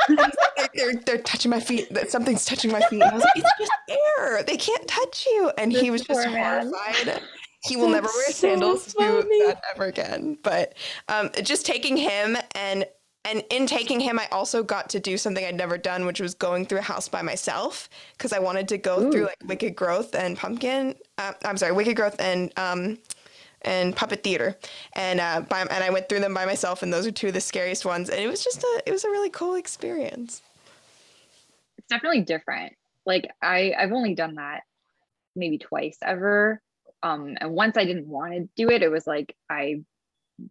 Like, 0.58 0.72
they're, 0.74 0.94
they're 1.06 1.18
touching 1.22 1.50
my 1.50 1.60
feet. 1.60 1.88
Something's 2.10 2.44
touching 2.44 2.70
my 2.72 2.80
feet. 2.82 3.00
And 3.02 3.10
i 3.10 3.14
was 3.14 3.22
like 3.24 3.32
it's 3.36 3.50
just 3.58 3.72
air. 4.18 4.42
They 4.42 4.56
can't 4.56 4.86
touch 4.86 5.26
you. 5.26 5.50
and 5.58 5.61
he 5.70 5.90
This 5.90 5.90
was 5.90 6.00
just 6.02 6.20
poor 6.22 6.30
man. 6.30 6.72
horrified 6.72 7.22
he 7.64 7.76
will 7.76 7.88
never 7.88 8.08
wear 8.08 8.24
That's 8.26 8.38
so 8.38 8.48
sandals 8.48 8.86
do 8.86 9.44
that 9.46 9.62
ever 9.74 9.84
again 9.84 10.38
but 10.42 10.74
um 11.08 11.30
just 11.42 11.64
taking 11.66 11.96
him 11.96 12.36
and 12.54 12.86
and 13.24 13.44
in 13.50 13.66
taking 13.66 14.00
him, 14.00 14.18
I 14.18 14.26
also 14.32 14.64
got 14.64 14.90
to 14.90 15.00
do 15.00 15.16
something 15.16 15.44
I'd 15.44 15.54
never 15.54 15.78
done, 15.78 16.06
which 16.06 16.20
was 16.20 16.34
going 16.34 16.66
through 16.66 16.78
a 16.80 16.82
house 16.82 17.08
by 17.08 17.22
myself 17.22 17.88
because 18.18 18.32
I 18.32 18.40
wanted 18.40 18.66
to 18.68 18.78
go 18.78 19.10
through 19.12 19.26
like 19.26 19.38
Wicked 19.46 19.76
Growth 19.76 20.14
and 20.16 20.36
Pumpkin. 20.36 20.96
Uh, 21.18 21.32
I'm 21.44 21.56
sorry, 21.56 21.70
Wicked 21.72 21.94
Growth 21.94 22.16
and 22.18 22.52
um, 22.58 22.98
and 23.62 23.94
Puppet 23.94 24.24
Theater, 24.24 24.58
and 24.94 25.20
uh, 25.20 25.42
by, 25.42 25.60
and 25.60 25.84
I 25.84 25.90
went 25.90 26.08
through 26.08 26.18
them 26.18 26.34
by 26.34 26.46
myself, 26.46 26.82
and 26.82 26.92
those 26.92 27.06
are 27.06 27.12
two 27.12 27.28
of 27.28 27.34
the 27.34 27.40
scariest 27.40 27.84
ones. 27.84 28.10
And 28.10 28.18
it 28.18 28.26
was 28.26 28.42
just 28.42 28.60
a 28.64 28.82
it 28.86 28.90
was 28.90 29.04
a 29.04 29.08
really 29.08 29.30
cool 29.30 29.54
experience. 29.54 30.42
It's 31.78 31.86
definitely 31.86 32.22
different. 32.22 32.74
Like 33.06 33.30
I, 33.40 33.72
I've 33.78 33.92
only 33.92 34.16
done 34.16 34.34
that 34.34 34.62
maybe 35.34 35.58
twice 35.58 35.98
ever. 36.02 36.60
Um, 37.02 37.36
and 37.40 37.52
once 37.52 37.76
I 37.76 37.84
didn't 37.84 38.06
want 38.06 38.32
to 38.34 38.48
do 38.56 38.70
it, 38.70 38.82
it 38.82 38.90
was 38.90 39.06
like 39.06 39.34
I, 39.50 39.82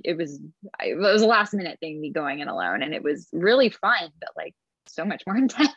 it 0.03 0.17
was, 0.17 0.39
I, 0.79 0.87
it 0.87 0.97
was 0.97 1.21
a 1.21 1.27
last 1.27 1.53
minute 1.53 1.79
thing, 1.79 1.99
me 1.99 2.11
going 2.11 2.39
in 2.39 2.47
alone, 2.47 2.81
and 2.81 2.93
it 2.93 3.03
was 3.03 3.27
really 3.31 3.69
fun, 3.69 4.09
but 4.19 4.29
like 4.35 4.53
so 4.87 5.05
much 5.05 5.23
more 5.25 5.37
intense. 5.37 5.71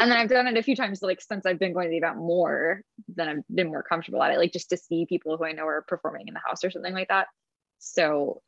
and 0.00 0.10
then 0.10 0.18
I've 0.18 0.28
done 0.28 0.46
it 0.46 0.56
a 0.56 0.62
few 0.62 0.76
times, 0.76 1.02
like 1.02 1.20
since 1.20 1.44
I've 1.44 1.58
been 1.58 1.72
going 1.72 1.86
to 1.86 1.90
the 1.90 1.98
event 1.98 2.16
more, 2.16 2.82
then 3.08 3.28
I've 3.28 3.54
been 3.54 3.68
more 3.68 3.82
comfortable 3.82 4.22
at 4.22 4.32
it, 4.32 4.38
like 4.38 4.52
just 4.52 4.70
to 4.70 4.76
see 4.76 5.06
people 5.06 5.36
who 5.36 5.44
I 5.44 5.52
know 5.52 5.66
are 5.66 5.84
performing 5.86 6.28
in 6.28 6.34
the 6.34 6.40
house 6.46 6.64
or 6.64 6.70
something 6.70 6.94
like 6.94 7.08
that. 7.08 7.26
So 7.78 8.40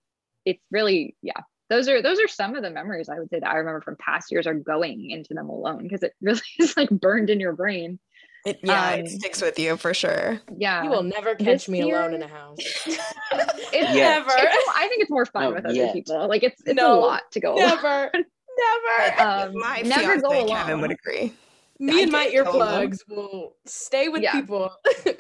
it's 0.45 0.63
really, 0.71 1.17
yeah, 1.21 1.41
those 1.71 1.89
are 1.89 2.03
those 2.03 2.21
are 2.21 2.29
some 2.29 2.55
of 2.55 2.63
the 2.63 2.71
memories 2.71 3.09
I 3.09 3.19
would 3.19 3.31
say 3.31 3.41
that 3.41 3.51
I 3.51 3.57
remember 3.57 3.81
from 3.81 3.97
past 3.97 4.31
years 4.31 4.47
are 4.47 4.55
going 4.55 5.11
into 5.11 5.35
them 5.35 5.49
alone 5.49 5.83
because 5.83 6.03
it 6.03 6.13
really 6.21 6.41
is 6.59 6.77
like 6.77 6.91
burned 6.91 7.31
in 7.31 7.41
your 7.41 7.55
brain. 7.55 7.99
It, 8.45 8.61
yeah, 8.63 8.91
Um, 8.93 9.01
it 9.01 9.09
sticks 9.09 9.41
with 9.41 9.59
you 9.59 9.77
for 9.79 9.95
sure. 9.95 10.41
Yeah, 10.57 10.83
You 10.85 10.91
will 10.91 11.03
never 11.03 11.35
This 11.35 11.63
catch 11.65 11.69
me 11.71 11.81
alone 11.81 12.13
in 12.15 12.23
a 12.23 12.29
house. 12.29 12.59
it's, 12.87 13.95
Never. 13.95 14.31
it's- 14.31 14.69
I 14.77 14.87
think 14.89 15.01
it's 15.03 15.11
more 15.11 15.25
fun 15.27 15.45
No, 15.45 15.53
with 15.53 15.65
other 15.65 15.75
yet. 15.75 15.93
people. 15.95 16.29
Like 16.29 16.43
it's 16.43 16.61
it's 16.67 16.77
No, 16.77 16.99
a 16.99 17.01
lot 17.01 17.23
to 17.33 17.41
go. 17.41 17.55
alone. 17.55 17.69
Never. 17.69 18.11
Never. 18.57 19.21
Um, 19.21 19.53
my 19.59 19.81
never 19.83 20.21
go 20.21 20.31
fiance 20.31 20.53
Kevin 20.53 20.69
alone. 20.75 20.81
would 20.83 20.91
agree. 20.93 21.33
Me 21.81 21.99
I 21.99 22.03
and 22.03 22.13
my 22.13 22.25
did 22.31 22.45
go 22.45 22.53
alone. 22.53 22.91
earplugs 22.91 22.99
will 23.09 23.57
stay 23.67 24.09
with 24.09 24.23
Yeah. 24.23 24.33
people. 24.33 24.71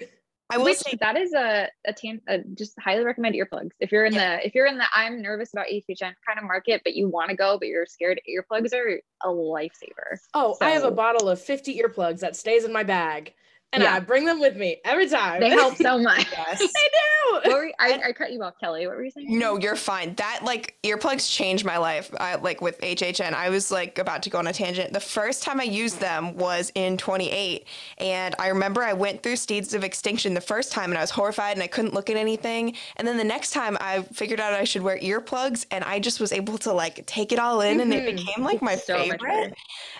I 0.51 0.59
will 0.59 0.67
Which 0.67 0.79
say 0.79 0.97
that 1.01 1.17
is 1.17 1.33
a 1.33 1.69
a, 1.87 1.93
tan- 1.93 2.21
a 2.29 2.39
just 2.55 2.75
highly 2.79 3.05
recommend 3.05 3.35
earplugs. 3.35 3.71
If 3.81 3.91
you're 3.91 4.05
in 4.05 4.15
the 4.15 4.47
if 4.47 4.55
you're 4.55 4.67
in 4.67 4.77
the 4.77 4.85
I'm 4.95 5.23
nervous 5.23 5.53
about 5.53 5.67
HHN 5.67 6.15
kind 6.27 6.39
of 6.39 6.45
market, 6.45 6.83
but 6.85 6.95
you 6.95 7.09
want 7.09 7.31
to 7.31 7.37
go 7.37 7.59
but 7.59 7.69
you're 7.69 7.87
scared, 7.87 8.21
earplugs 8.29 8.75
are 8.75 9.01
a 9.23 9.29
lifesaver. 9.29 10.19
Oh, 10.35 10.57
I 10.61 10.71
have 10.71 10.85
a 10.85 10.91
bottle 10.91 11.29
of 11.29 11.41
50 11.41 11.81
earplugs 11.81 12.21
that 12.21 12.37
stays 12.37 12.65
in 12.65 12.73
my 12.73 12.83
bag. 12.83 13.35
And 13.75 13.83
Yeah. 13.83 13.95
I 13.95 14.01
bring 14.01 14.25
them 14.25 14.41
with 14.41 14.57
me 14.57 14.77
every 14.85 15.09
time. 15.09 15.41
They 15.41 15.51
help 15.51 15.77
so 15.77 15.99
much. 16.11 16.27
yes. 16.33 16.59
they 16.61 16.67
What 17.33 17.45
do. 17.45 17.51
were 17.51 17.71
I, 17.79 18.01
I 18.07 18.13
cut 18.13 18.33
you 18.33 18.43
off, 18.43 18.55
Kelly. 18.61 18.87
What 18.87 18.97
were 18.97 19.05
you 19.05 19.11
saying? 19.11 19.37
No, 19.39 19.59
you're 19.59 19.75
fine. 19.77 20.15
That 20.15 20.41
like 20.45 20.77
earplugs 20.85 21.31
changed 21.31 21.65
my 21.65 21.77
life. 21.79 22.11
I, 22.21 22.37
like 22.37 22.61
with 22.61 22.81
HHN, 22.81 23.33
I 23.35 23.51
was 23.51 23.71
like 23.73 23.99
about 23.99 24.23
to 24.23 24.31
go 24.31 24.39
on 24.39 24.47
a 24.47 24.53
tangent. 24.53 24.93
The 24.93 25.01
first 25.01 25.43
time 25.43 25.61
I 25.61 25.65
used 25.65 25.99
them 26.01 26.37
was 26.37 26.71
in 26.75 26.97
28, 26.97 27.67
and 27.99 28.35
I 28.39 28.49
remember 28.49 28.83
I 28.83 28.93
went 28.93 29.23
through 29.23 29.37
Seeds 29.37 29.75
of 29.75 29.83
Extinction 29.85 30.35
the 30.35 30.41
first 30.41 30.71
time, 30.73 30.91
and 30.91 30.99
I 30.99 31.01
was 31.01 31.11
horrified, 31.11 31.57
and 31.57 31.63
I 31.63 31.67
couldn't 31.67 31.95
look 31.95 32.09
at 32.11 32.17
anything. 32.17 32.77
And 32.97 33.09
then 33.09 33.17
the 33.17 33.25
next 33.25 33.51
time, 33.51 33.77
I 33.81 34.03
figured 34.13 34.39
out 34.41 34.53
I 34.53 34.65
should 34.65 34.83
wear 34.83 34.99
earplugs, 34.99 35.67
and 35.71 35.83
I 35.85 35.99
just 35.99 36.21
was 36.21 36.33
able 36.33 36.59
to 36.59 36.73
like 36.73 37.05
take 37.07 37.33
it 37.33 37.39
all 37.41 37.61
in, 37.61 37.81
and 37.81 37.93
it 37.93 38.05
Mhm. 38.05 38.17
became 38.17 38.45
like 38.45 38.63
my 38.63 38.77
So 38.77 38.97
much 38.99 39.09
favorite. 39.21 39.55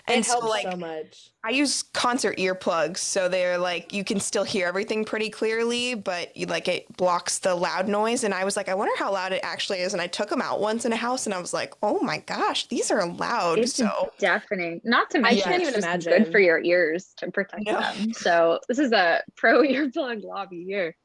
And 0.07 0.19
it 0.19 0.25
so 0.25 0.39
like 0.39 0.69
so 0.69 0.77
much. 0.77 1.31
I 1.45 1.51
use 1.51 1.83
concert 1.93 2.39
earplugs, 2.39 2.97
so 2.97 3.29
they're 3.29 3.59
like 3.59 3.93
you 3.93 4.03
can 4.03 4.19
still 4.19 4.43
hear 4.43 4.67
everything 4.67 5.05
pretty 5.05 5.29
clearly, 5.29 5.93
but 5.93 6.35
you, 6.35 6.47
like 6.47 6.67
it 6.67 6.97
blocks 6.97 7.37
the 7.37 7.53
loud 7.53 7.87
noise. 7.87 8.23
And 8.23 8.33
I 8.33 8.43
was 8.43 8.57
like, 8.57 8.67
I 8.67 8.73
wonder 8.73 8.95
how 8.97 9.13
loud 9.13 9.31
it 9.31 9.41
actually 9.43 9.81
is. 9.81 9.93
And 9.93 10.01
I 10.01 10.07
took 10.07 10.29
them 10.29 10.41
out 10.41 10.59
once 10.59 10.85
in 10.85 10.91
a 10.91 10.95
house, 10.95 11.27
and 11.27 11.35
I 11.35 11.39
was 11.39 11.53
like, 11.53 11.75
oh 11.83 11.99
my 11.99 12.17
gosh, 12.17 12.65
these 12.65 12.89
are 12.89 13.05
loud. 13.05 13.59
It's 13.59 13.75
so 13.75 14.11
deafening. 14.17 14.81
Not 14.83 15.11
to 15.11 15.21
I 15.23 15.39
can't 15.39 15.61
even 15.61 15.75
imagine. 15.75 16.13
good 16.13 16.31
for 16.31 16.39
your 16.39 16.59
ears 16.63 17.13
to 17.17 17.29
protect 17.29 17.65
them. 17.65 18.11
So 18.13 18.59
this 18.67 18.79
is 18.79 18.91
a 18.91 19.21
pro 19.37 19.61
earplug 19.61 20.23
lobby 20.23 20.63
here. 20.63 20.95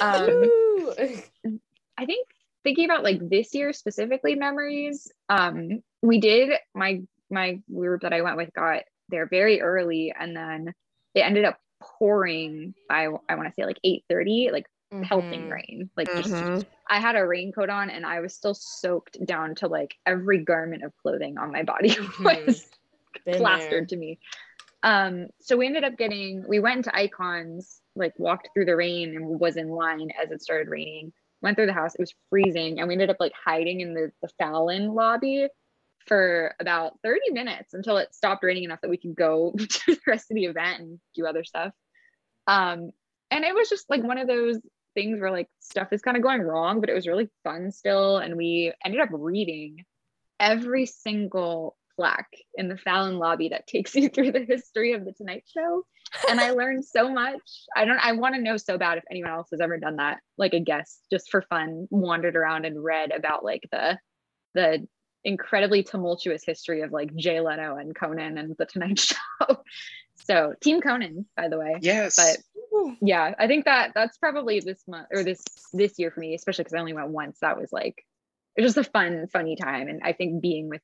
Um, 0.00 0.48
I 1.98 2.06
think 2.06 2.28
thinking 2.62 2.84
about 2.84 3.02
like 3.02 3.18
this 3.28 3.52
year 3.52 3.72
specifically 3.72 4.36
memories, 4.36 5.10
um, 5.28 5.82
we 6.02 6.20
did 6.20 6.50
my 6.72 7.02
my 7.30 7.58
group 7.74 8.02
that 8.02 8.12
I 8.12 8.20
went 8.20 8.36
with 8.36 8.52
got 8.52 8.82
there 9.08 9.26
very 9.26 9.60
early, 9.60 10.12
and 10.18 10.36
then 10.36 10.74
it 11.14 11.20
ended 11.20 11.44
up 11.44 11.58
pouring 11.80 12.74
by 12.88 13.08
I 13.28 13.34
want 13.34 13.48
to 13.48 13.54
say 13.54 13.64
like 13.64 13.80
eight 13.84 14.04
thirty, 14.08 14.50
like 14.52 14.66
pelting 15.02 15.48
Mhm. 15.48 15.50
rain, 15.50 15.90
like 15.96 16.08
just 16.14 16.32
Mhm. 16.32 16.66
I 16.88 17.00
had 17.00 17.16
a 17.16 17.26
raincoat 17.26 17.70
on 17.70 17.90
and 17.90 18.04
I 18.06 18.20
was 18.20 18.34
still 18.34 18.54
soaked 18.54 19.24
down 19.24 19.54
to 19.56 19.68
like 19.68 19.94
every 20.06 20.38
garment 20.44 20.84
of 20.84 20.96
clothing 20.98 21.38
on 21.38 21.52
my 21.52 21.62
body 21.62 21.90
Mhm. 21.90 22.24
was 22.46 22.66
Been 23.24 23.36
plastered 23.38 23.88
to 23.90 23.96
me. 23.96 24.18
Um, 24.82 25.28
so 25.40 25.56
we 25.56 25.66
ended 25.66 25.84
up 25.84 25.96
getting, 25.96 26.44
we 26.48 26.58
went 26.58 26.78
into 26.78 26.96
icons, 26.96 27.80
like 27.94 28.14
walked 28.18 28.48
through 28.52 28.64
the 28.64 28.76
rain 28.76 29.14
and 29.16 29.40
was 29.40 29.56
in 29.56 29.68
line 29.68 30.10
as 30.22 30.30
it 30.30 30.42
started 30.42 30.68
raining. 30.68 31.12
Went 31.40 31.56
through 31.56 31.66
the 31.66 31.72
house, 31.72 31.94
it 31.94 32.00
was 32.00 32.14
freezing, 32.30 32.78
and 32.78 32.88
we 32.88 32.94
ended 32.94 33.10
up 33.10 33.16
like 33.20 33.32
hiding 33.44 33.80
in 33.80 33.94
the, 33.94 34.12
the 34.22 34.28
Fallon 34.38 34.94
lobby 34.94 35.48
for 36.06 36.54
about 36.60 36.98
30 37.02 37.30
minutes 37.30 37.74
until 37.74 37.96
it 37.96 38.14
stopped 38.14 38.42
raining 38.42 38.64
enough 38.64 38.80
that 38.82 38.90
we 38.90 38.96
could 38.96 39.14
go 39.14 39.52
to 39.58 39.94
the 39.94 40.00
rest 40.06 40.30
of 40.30 40.34
the 40.34 40.44
event 40.44 40.80
and 40.80 41.00
do 41.14 41.26
other 41.26 41.44
stuff. 41.44 41.72
Um, 42.46 42.90
and 43.30 43.44
it 43.44 43.54
was 43.54 43.68
just 43.68 43.88
like 43.88 44.02
one 44.02 44.18
of 44.18 44.28
those 44.28 44.58
things 44.94 45.20
where 45.20 45.30
like 45.30 45.48
stuff 45.60 45.88
is 45.92 46.02
kind 46.02 46.16
of 46.16 46.22
going 46.22 46.42
wrong, 46.42 46.80
but 46.80 46.90
it 46.90 46.94
was 46.94 47.06
really 47.06 47.28
fun 47.44 47.70
still. 47.70 48.18
And 48.18 48.36
we 48.36 48.72
ended 48.84 49.00
up 49.00 49.08
reading 49.12 49.84
every 50.38 50.86
single 50.86 51.76
plaque 51.96 52.34
in 52.54 52.68
the 52.68 52.76
Fallon 52.76 53.18
lobby 53.18 53.50
that 53.50 53.66
takes 53.66 53.94
you 53.96 54.08
through 54.08 54.32
the 54.32 54.44
history 54.44 54.92
of 54.92 55.04
the 55.04 55.12
Tonight 55.12 55.44
Show. 55.46 55.84
And 56.28 56.40
I 56.40 56.50
learned 56.50 56.84
so 56.84 57.10
much. 57.10 57.40
I 57.74 57.84
don't 57.86 57.98
I 57.98 58.12
want 58.12 58.34
to 58.34 58.40
know 58.40 58.58
so 58.58 58.76
bad 58.76 58.98
if 58.98 59.04
anyone 59.10 59.32
else 59.32 59.48
has 59.50 59.60
ever 59.60 59.78
done 59.78 59.96
that, 59.96 60.18
like 60.36 60.52
a 60.52 60.60
guest, 60.60 61.00
just 61.10 61.30
for 61.30 61.42
fun, 61.42 61.86
wandered 61.90 62.36
around 62.36 62.66
and 62.66 62.82
read 62.82 63.12
about 63.12 63.44
like 63.44 63.62
the 63.72 63.98
the 64.54 64.86
incredibly 65.24 65.82
tumultuous 65.82 66.44
history 66.44 66.82
of 66.82 66.92
like 66.92 67.14
Jay 67.16 67.40
Leno 67.40 67.76
and 67.76 67.94
Conan 67.94 68.38
and 68.38 68.56
the 68.56 68.66
Tonight 68.66 68.98
Show. 69.38 69.62
so 70.24 70.54
Team 70.60 70.80
Conan, 70.80 71.26
by 71.36 71.48
the 71.48 71.58
way. 71.58 71.76
Yes. 71.80 72.16
But 72.16 72.96
yeah, 73.00 73.34
I 73.38 73.46
think 73.46 73.66
that 73.66 73.92
that's 73.94 74.16
probably 74.18 74.60
this 74.60 74.82
month 74.88 75.08
or 75.12 75.22
this 75.22 75.42
this 75.72 75.98
year 75.98 76.10
for 76.10 76.20
me, 76.20 76.34
especially 76.34 76.64
because 76.64 76.74
I 76.74 76.80
only 76.80 76.94
went 76.94 77.08
once. 77.08 77.38
That 77.40 77.58
was 77.58 77.72
like 77.72 78.04
it 78.56 78.62
was 78.62 78.74
just 78.74 78.86
a 78.86 78.90
fun, 78.90 79.26
funny 79.32 79.56
time. 79.56 79.88
And 79.88 80.00
I 80.02 80.12
think 80.12 80.42
being 80.42 80.68
with, 80.68 80.82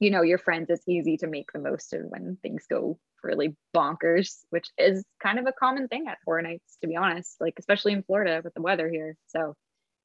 you 0.00 0.10
know, 0.10 0.22
your 0.22 0.38
friends, 0.38 0.68
it's 0.70 0.88
easy 0.88 1.16
to 1.18 1.26
make 1.26 1.52
the 1.52 1.60
most 1.60 1.92
of 1.92 2.02
when 2.08 2.36
things 2.42 2.64
go 2.68 2.98
really 3.22 3.54
bonkers, 3.74 4.38
which 4.50 4.66
is 4.76 5.04
kind 5.22 5.38
of 5.38 5.46
a 5.46 5.52
common 5.52 5.86
thing 5.86 6.06
at 6.08 6.18
horror 6.24 6.42
nights, 6.42 6.76
to 6.80 6.88
be 6.88 6.96
honest, 6.96 7.36
like 7.40 7.54
especially 7.58 7.92
in 7.92 8.02
Florida 8.02 8.40
with 8.42 8.54
the 8.54 8.62
weather 8.62 8.88
here. 8.88 9.16
So 9.28 9.54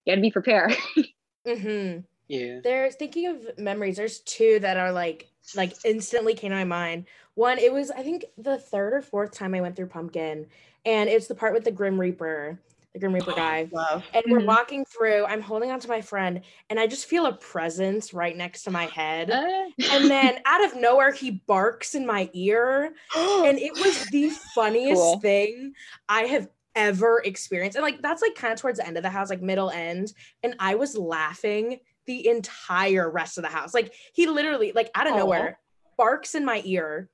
you 0.05 0.11
gotta 0.11 0.21
be 0.21 0.31
prepared. 0.31 0.75
Mm-hmm. 1.47 1.99
Yeah. 2.28 2.59
There's 2.63 2.95
thinking 2.95 3.28
of 3.28 3.57
memories. 3.57 3.97
There's 3.97 4.19
two 4.21 4.59
that 4.59 4.78
are 4.78 4.91
like 4.91 5.30
like 5.55 5.73
instantly 5.86 6.34
came 6.34 6.49
to 6.51 6.55
my 6.57 6.63
mind. 6.63 7.05
One, 7.36 7.57
it 7.57 7.71
was 7.71 7.91
I 7.91 8.03
think 8.03 8.25
the 8.38 8.57
third 8.57 8.93
or 8.93 9.01
fourth 9.01 9.32
time 9.32 9.53
I 9.55 9.61
went 9.61 9.75
through 9.75 9.88
Pumpkin, 9.88 10.47
and 10.86 11.09
it's 11.09 11.28
the 11.28 11.36
part 11.36 11.53
with 11.53 11.63
the 11.63 11.71
Grim 11.71 11.99
Reaper, 11.99 12.59
the 12.93 12.99
Grim 12.99 13.13
Reaper 13.13 13.34
guy. 13.34 13.69
Love. 13.71 14.03
And 14.13 14.23
we're 14.30 14.39
Mhm. 14.41 14.45
walking 14.45 14.86
through. 14.86 15.25
I'm 15.25 15.41
holding 15.41 15.71
on 15.71 15.80
to 15.82 15.88
my 15.88 16.01
friend, 16.01 16.41
and 16.69 16.80
I 16.80 16.88
just 16.88 17.05
feel 17.05 17.25
a 17.28 17.34
presence 17.34 18.13
right 18.13 18.36
next 18.36 18.63
to 18.63 18.71
my 18.71 18.86
head. 18.86 19.32
Uh, 19.32 19.69
And 19.91 20.09
then 20.09 20.39
out 20.45 20.63
of 20.65 20.75
nowhere, 20.75 21.11
he 21.11 21.32
barks 21.47 21.93
in 21.95 22.05
my 22.05 22.30
ear, 22.34 22.93
and 23.15 23.57
it 23.59 23.78
was 23.78 24.09
the 24.09 24.30
funniest 24.30 25.01
Cool. 25.01 25.19
thing 25.19 25.73
I 26.09 26.23
have 26.23 26.49
ever 26.75 27.21
experienced. 27.25 27.75
And 27.75 27.84
like 27.84 28.01
that's 28.01 28.21
like 28.21 28.36
kind 28.36 28.53
of 28.53 28.59
towards 28.59 28.80
the 28.80 28.86
end 28.88 28.97
of 28.97 29.03
the 29.03 29.09
house, 29.09 29.30
like 29.30 29.41
middle 29.41 29.69
end. 29.69 30.13
And 30.43 30.55
I 30.59 30.75
was 30.75 30.97
laughing 30.97 31.80
the 32.08 32.28
entire 32.28 33.10
rest 33.10 33.38
of 33.38 33.43
the 33.43 33.49
house. 33.49 33.74
Like 33.74 33.93
he 34.14 34.26
literally, 34.28 34.72
like 34.74 34.89
out 34.95 35.08
of 35.08 35.16
nowhere, 35.16 35.60
barks 35.97 36.34
in 36.36 36.43
my 36.45 36.62
ear. 36.66 37.10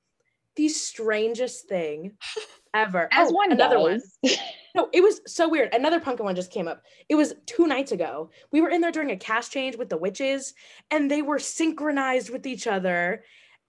The 0.56 0.68
strangest 0.68 1.68
thing 1.68 2.12
ever. 2.74 3.08
as 3.10 3.28
Oh, 3.30 3.34
one 3.34 3.52
another 3.52 3.80
one. 3.80 4.00
No, 4.76 4.88
it 4.92 5.02
was 5.04 5.20
so 5.32 5.48
weird. 5.48 5.72
Another 5.72 6.00
pumpkin 6.00 6.24
one 6.26 6.34
just 6.34 6.50
came 6.50 6.66
up. 6.66 6.82
It 7.08 7.14
was 7.14 7.32
two 7.46 7.68
nights 7.68 7.92
ago. 7.92 8.30
We 8.50 8.60
were 8.60 8.70
in 8.70 8.80
there 8.80 8.90
during 8.90 9.12
a 9.12 9.16
cast 9.16 9.52
change 9.52 9.76
with 9.76 9.88
the 9.88 9.96
witches, 9.96 10.52
and 10.90 11.08
they 11.08 11.22
were 11.22 11.38
synchronized 11.38 12.28
with 12.30 12.44
each 12.44 12.66
other 12.66 13.22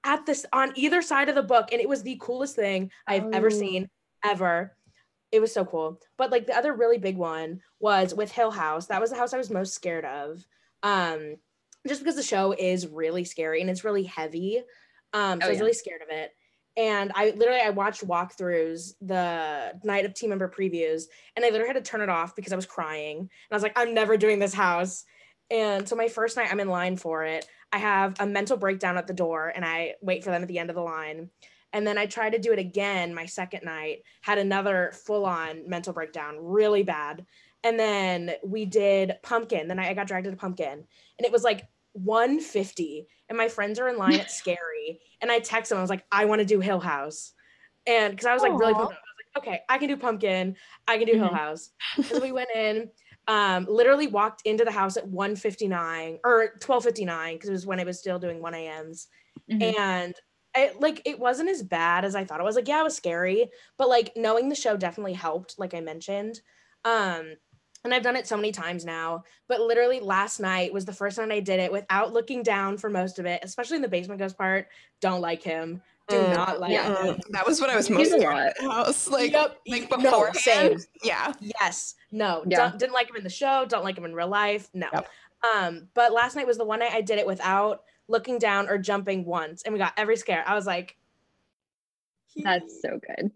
at 0.03 0.25
this 0.25 0.47
on 0.51 0.71
either 0.75 1.03
side 1.03 1.29
of 1.29 1.35
the 1.35 1.43
book. 1.43 1.69
And 1.71 1.79
it 1.79 1.87
was 1.87 2.01
the 2.01 2.17
coolest 2.19 2.55
thing 2.55 2.89
I've 3.07 3.31
ever 3.33 3.47
Oh. 3.47 3.49
seen 3.51 3.87
ever. 4.23 4.75
It 5.31 5.41
was 5.41 5.53
so 5.53 5.63
cool. 5.63 5.99
But 6.17 6.31
like 6.31 6.47
the 6.47 6.57
other 6.57 6.73
really 6.73 6.97
big 6.97 7.17
one 7.17 7.61
was 7.79 8.15
with 8.15 8.31
Hill 8.31 8.49
House. 8.49 8.87
That 8.87 8.99
was 9.01 9.11
the 9.11 9.17
house 9.17 9.31
I 9.31 9.37
was 9.37 9.51
most 9.51 9.75
scared 9.75 10.05
of. 10.05 10.43
Um, 10.85 11.37
just 11.87 12.01
because 12.01 12.15
the 12.15 12.23
show 12.23 12.53
is 12.57 12.87
really 12.87 13.25
scary 13.25 13.61
and 13.61 13.69
it's 13.69 13.83
really 13.83 14.03
heavy. 14.03 14.63
Um, 15.13 15.41
so 15.41 15.45
Oh, 15.45 15.49
I 15.49 15.51
was 15.51 15.59
really 15.59 15.73
scared 15.73 16.01
of 16.01 16.09
it. 16.09 16.31
And 16.77 17.11
I 17.15 17.31
literally 17.31 17.61
I 17.61 17.69
watched 17.69 18.05
walkthroughs 18.05 18.93
the 19.01 19.79
night 19.83 20.05
of 20.05 20.13
team 20.13 20.29
member 20.29 20.49
previews, 20.49 21.03
and 21.35 21.45
I 21.45 21.49
literally 21.49 21.73
had 21.73 21.83
to 21.83 21.89
turn 21.89 22.01
it 22.01 22.09
off 22.09 22.35
because 22.35 22.51
I 22.51 22.57
was 22.57 22.65
crying. 22.65 23.17
And 23.19 23.29
I 23.51 23.55
was 23.55 23.63
like, 23.63 23.77
I'm 23.77 23.93
never 23.93 24.17
doing 24.17 24.39
this 24.39 24.53
house. 24.53 25.05
And 25.49 25.87
so 25.87 25.95
my 25.95 26.09
first 26.09 26.35
night, 26.35 26.49
I'm 26.51 26.59
in 26.59 26.67
line 26.67 26.97
for 26.97 27.23
it. 27.23 27.47
I 27.71 27.77
have 27.77 28.19
a 28.19 28.25
mental 28.25 28.57
breakdown 28.57 28.97
at 28.97 29.07
the 29.07 29.13
door, 29.13 29.53
and 29.55 29.63
I 29.63 29.95
wait 30.01 30.23
for 30.23 30.31
them 30.31 30.41
at 30.41 30.49
the 30.49 30.59
end 30.59 30.69
of 30.69 30.75
the 30.75 30.81
line. 30.81 31.29
And 31.71 31.85
then 31.85 31.97
I 31.97 32.05
tried 32.07 32.31
to 32.31 32.39
do 32.39 32.51
it 32.51 32.59
again 32.59 33.13
my 33.13 33.25
second 33.25 33.63
night, 33.63 33.99
had 34.21 34.37
another 34.37 34.91
full 35.05 35.25
on 35.25 35.69
mental 35.69 35.93
breakdown, 35.93 36.37
really 36.39 36.83
bad. 36.83 37.25
And 37.65 37.77
then 37.79 38.35
we 38.45 38.65
did 38.65 39.17
pumpkin. 39.23 39.67
Then 39.67 39.79
I 39.79 39.89
I 39.89 39.93
got 39.93 40.07
dragged 40.07 40.27
into 40.27 40.37
pumpkin, 40.39 40.71
and 41.17 41.25
it 41.25 41.33
was 41.33 41.43
like 41.43 41.67
150 41.93 43.07
and 43.29 43.37
my 43.37 43.49
friends 43.49 43.79
are 43.79 43.89
in 43.89 43.97
line 43.97 44.19
at 44.19 44.29
scary 44.31 44.99
and 45.21 45.31
i 45.31 45.39
text 45.39 45.69
them 45.69 45.77
i 45.77 45.81
was 45.81 45.89
like 45.89 46.05
i 46.11 46.25
want 46.25 46.39
to 46.39 46.45
do 46.45 46.59
hill 46.59 46.81
house 46.81 47.33
and 47.87 48.11
because 48.11 48.25
i 48.25 48.33
was 48.33 48.43
like 48.43 48.53
really 48.55 48.73
pumped 48.73 48.91
i 48.91 48.95
was 48.95 49.25
like 49.35 49.43
okay 49.43 49.61
i 49.69 49.77
can 49.77 49.87
do 49.87 49.97
pumpkin 49.97 50.55
i 50.87 50.97
can 50.97 51.07
do 51.07 51.15
hill 51.15 51.31
Mhm. 51.31 51.33
house 51.33 51.71
so 52.01 52.21
we 52.21 52.31
went 52.33 52.49
in 52.55 52.91
um 53.27 53.65
literally 53.69 54.07
walked 54.07 54.41
into 54.45 54.65
the 54.65 54.71
house 54.71 54.97
at 54.97 55.07
159 55.07 56.19
or 56.25 56.55
1259 56.59 57.35
because 57.35 57.49
it 57.49 57.53
was 57.53 57.65
when 57.65 57.79
it 57.79 57.85
was 57.87 57.99
still 57.99 58.19
doing 58.19 58.41
1 58.41 58.53
a.m.s 58.53 59.07
Mhm. 59.47 59.75
and 59.77 60.15
it 60.55 60.79
like 60.79 61.01
it 61.05 61.19
wasn't 61.19 61.49
as 61.49 61.63
bad 61.63 62.05
as 62.05 62.15
i 62.15 62.23
thought 62.25 62.39
it 62.39 62.43
was 62.45 62.55
like 62.55 62.67
yeah 62.67 62.81
it 62.81 62.83
was 62.83 62.95
scary 62.95 63.49
but 63.77 63.89
like 63.89 64.11
knowing 64.15 64.49
the 64.49 64.55
show 64.55 64.77
definitely 64.77 65.13
helped 65.13 65.57
like 65.57 65.73
i 65.73 65.79
mentioned 65.81 66.41
um 66.83 67.35
and 67.85 67.93
I've 67.93 68.03
done 68.03 68.15
it 68.15 68.27
so 68.27 68.35
many 68.35 68.51
times 68.51 68.83
now, 68.83 69.23
but 69.47 69.61
literally 69.61 69.99
last 69.99 70.39
night 70.39 70.73
was 70.73 70.85
the 70.85 70.93
first 70.93 71.15
time 71.17 71.31
I 71.31 71.39
did 71.39 71.59
it 71.59 71.71
without 71.71 72.11
looking 72.13 72.43
down 72.43 72.77
for 72.77 72.89
most 72.89 73.19
of 73.19 73.25
it, 73.25 73.41
especially 73.43 73.77
in 73.77 73.81
the 73.81 73.87
basement 73.87 74.19
ghost 74.19 74.37
part. 74.37 74.67
Don't 75.01 75.21
like 75.21 75.41
him. 75.43 75.81
Do 76.07 76.17
Mm, 76.17 76.35
not 76.35 76.59
like 76.59 76.71
yeah. 76.71 77.03
him. 77.03 77.19
That 77.29 77.45
was 77.47 77.59
what 77.61 77.69
I 77.69 77.75
was 77.75 77.89
most 77.89 78.07
a 78.11 78.17
scared 78.19 78.35
lot. 78.35 78.53
the 78.59 78.69
house. 78.71 79.07
Like, 79.11 79.31
Yep. 79.31 79.57
like 79.67 79.89
No, 79.91 79.97
beforehand. 79.97 80.37
same. 80.37 80.77
Yeah. 81.03 81.33
Yes. 81.39 81.95
No. 82.11 82.43
Yeah. 82.47 82.57
Don't, 82.69 82.77
didn't 82.79 82.93
like 82.93 83.09
him 83.09 83.15
in 83.15 83.23
the 83.23 83.29
show. 83.29 83.65
Don't 83.67 83.83
like 83.83 83.97
him 83.97 84.05
in 84.05 84.13
real 84.13 84.27
life. 84.27 84.69
No. 84.73 84.87
Yep. 84.93 85.07
Um, 85.55 85.87
but 85.93 86.11
last 86.11 86.35
night 86.35 86.45
was 86.47 86.57
the 86.57 86.65
one 86.65 86.79
night 86.79 86.91
I 86.93 87.01
did 87.01 87.17
it 87.19 87.25
without 87.25 87.83
looking 88.07 88.37
down 88.39 88.67
or 88.69 88.77
jumping 88.77 89.25
once, 89.25 89.63
and 89.63 89.73
we 89.73 89.79
got 89.79 89.93
every 89.97 90.15
scare. 90.17 90.43
I 90.47 90.53
was 90.55 90.65
like, 90.67 90.95
That's 92.35 92.81
so 92.81 92.99
good. 92.99 93.31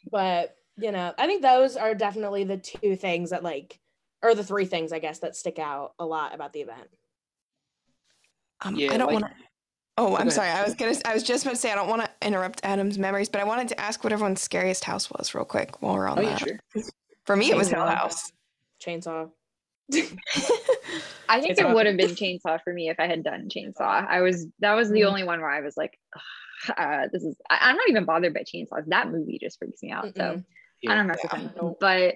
but 0.10 0.56
you 0.76 0.92
know, 0.92 1.12
I 1.18 1.26
think 1.26 1.42
those 1.42 1.76
are 1.76 1.94
definitely 1.94 2.44
the 2.44 2.56
two 2.56 2.94
things 2.96 3.30
that 3.30 3.42
like, 3.42 3.78
or 4.22 4.34
the 4.34 4.44
three 4.44 4.64
things 4.66 4.92
I 4.92 4.98
guess 4.98 5.20
that 5.20 5.36
stick 5.36 5.58
out 5.58 5.92
a 5.98 6.04
lot 6.06 6.34
about 6.34 6.52
the 6.52 6.60
event. 6.60 6.88
Um, 8.60 8.74
Yeah, 8.76 8.92
I 8.92 8.96
don't 8.98 9.12
like- 9.12 9.20
want 9.22 9.32
to. 9.36 9.42
Oh, 10.00 10.16
I'm 10.16 10.30
sorry. 10.30 10.48
I 10.50 10.62
was 10.62 10.74
gonna. 10.76 10.94
I 11.04 11.12
was 11.12 11.24
just 11.24 11.44
about 11.44 11.54
to 11.54 11.60
say 11.60 11.72
I 11.72 11.74
don't 11.74 11.88
want 11.88 12.02
to 12.04 12.10
interrupt 12.26 12.60
Adam's 12.62 12.98
memories, 12.98 13.28
but 13.28 13.40
I 13.40 13.44
wanted 13.44 13.66
to 13.68 13.80
ask 13.80 14.04
what 14.04 14.12
everyone's 14.12 14.40
scariest 14.40 14.84
house 14.84 15.10
was 15.10 15.34
real 15.34 15.44
quick 15.44 15.82
while 15.82 15.94
we're 15.94 16.06
on 16.06 16.20
Oh 16.20 16.22
yeah, 16.22 16.30
that. 16.30 16.38
sure. 16.38 16.82
For 17.24 17.34
me, 17.34 17.50
it 17.50 17.56
was 17.56 17.68
Hill 17.68 17.80
Chainsaw. 17.80 17.94
House. 17.96 18.32
Chainsaw. 18.80 19.30
I 21.28 21.40
think 21.40 21.58
Chainsaw. 21.58 21.70
it 21.70 21.74
would 21.74 21.86
have 21.86 21.96
been 21.96 22.10
chainsaw 22.10 22.60
for 22.62 22.72
me 22.72 22.88
if 22.90 23.00
I 23.00 23.06
had 23.08 23.24
done 23.24 23.48
chainsaw. 23.48 24.06
I 24.08 24.20
was 24.20 24.46
that 24.60 24.74
was 24.74 24.88
the 24.90 25.00
Mhm. 25.00 25.06
only 25.06 25.24
one 25.24 25.40
where 25.40 25.50
I 25.50 25.60
was 25.62 25.76
like, 25.76 25.98
uh, 26.76 27.08
this 27.12 27.24
is. 27.24 27.36
I, 27.50 27.58
I'm 27.62 27.76
not 27.76 27.88
even 27.88 28.04
bothered 28.04 28.34
by 28.34 28.42
chainsaws. 28.44 28.86
That 28.86 29.10
movie 29.10 29.38
just 29.40 29.58
freaks 29.58 29.82
me 29.82 29.90
out. 29.90 30.14
So 30.16 30.22
Mm-mm. 30.22 30.44
Yeah. 30.80 30.92
I 30.92 30.94
don't 30.94 31.06
know. 31.08 31.14
Yeah. 31.24 31.40
with 31.40 31.42
them. 31.42 31.52
Nope. 31.60 31.78
But 31.80 32.14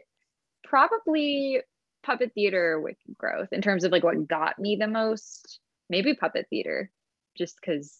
probably 0.64 1.60
puppet 2.02 2.32
theater 2.34 2.80
with 2.80 2.96
growth 3.18 3.48
in 3.52 3.62
terms 3.62 3.84
of 3.84 3.92
like 3.92 4.04
what 4.04 4.26
got 4.28 4.58
me 4.58 4.76
the 4.76 4.88
most. 4.88 5.58
Maybe 5.90 6.14
puppet 6.14 6.46
theater, 6.50 6.90
just 7.36 7.56
because 7.60 7.98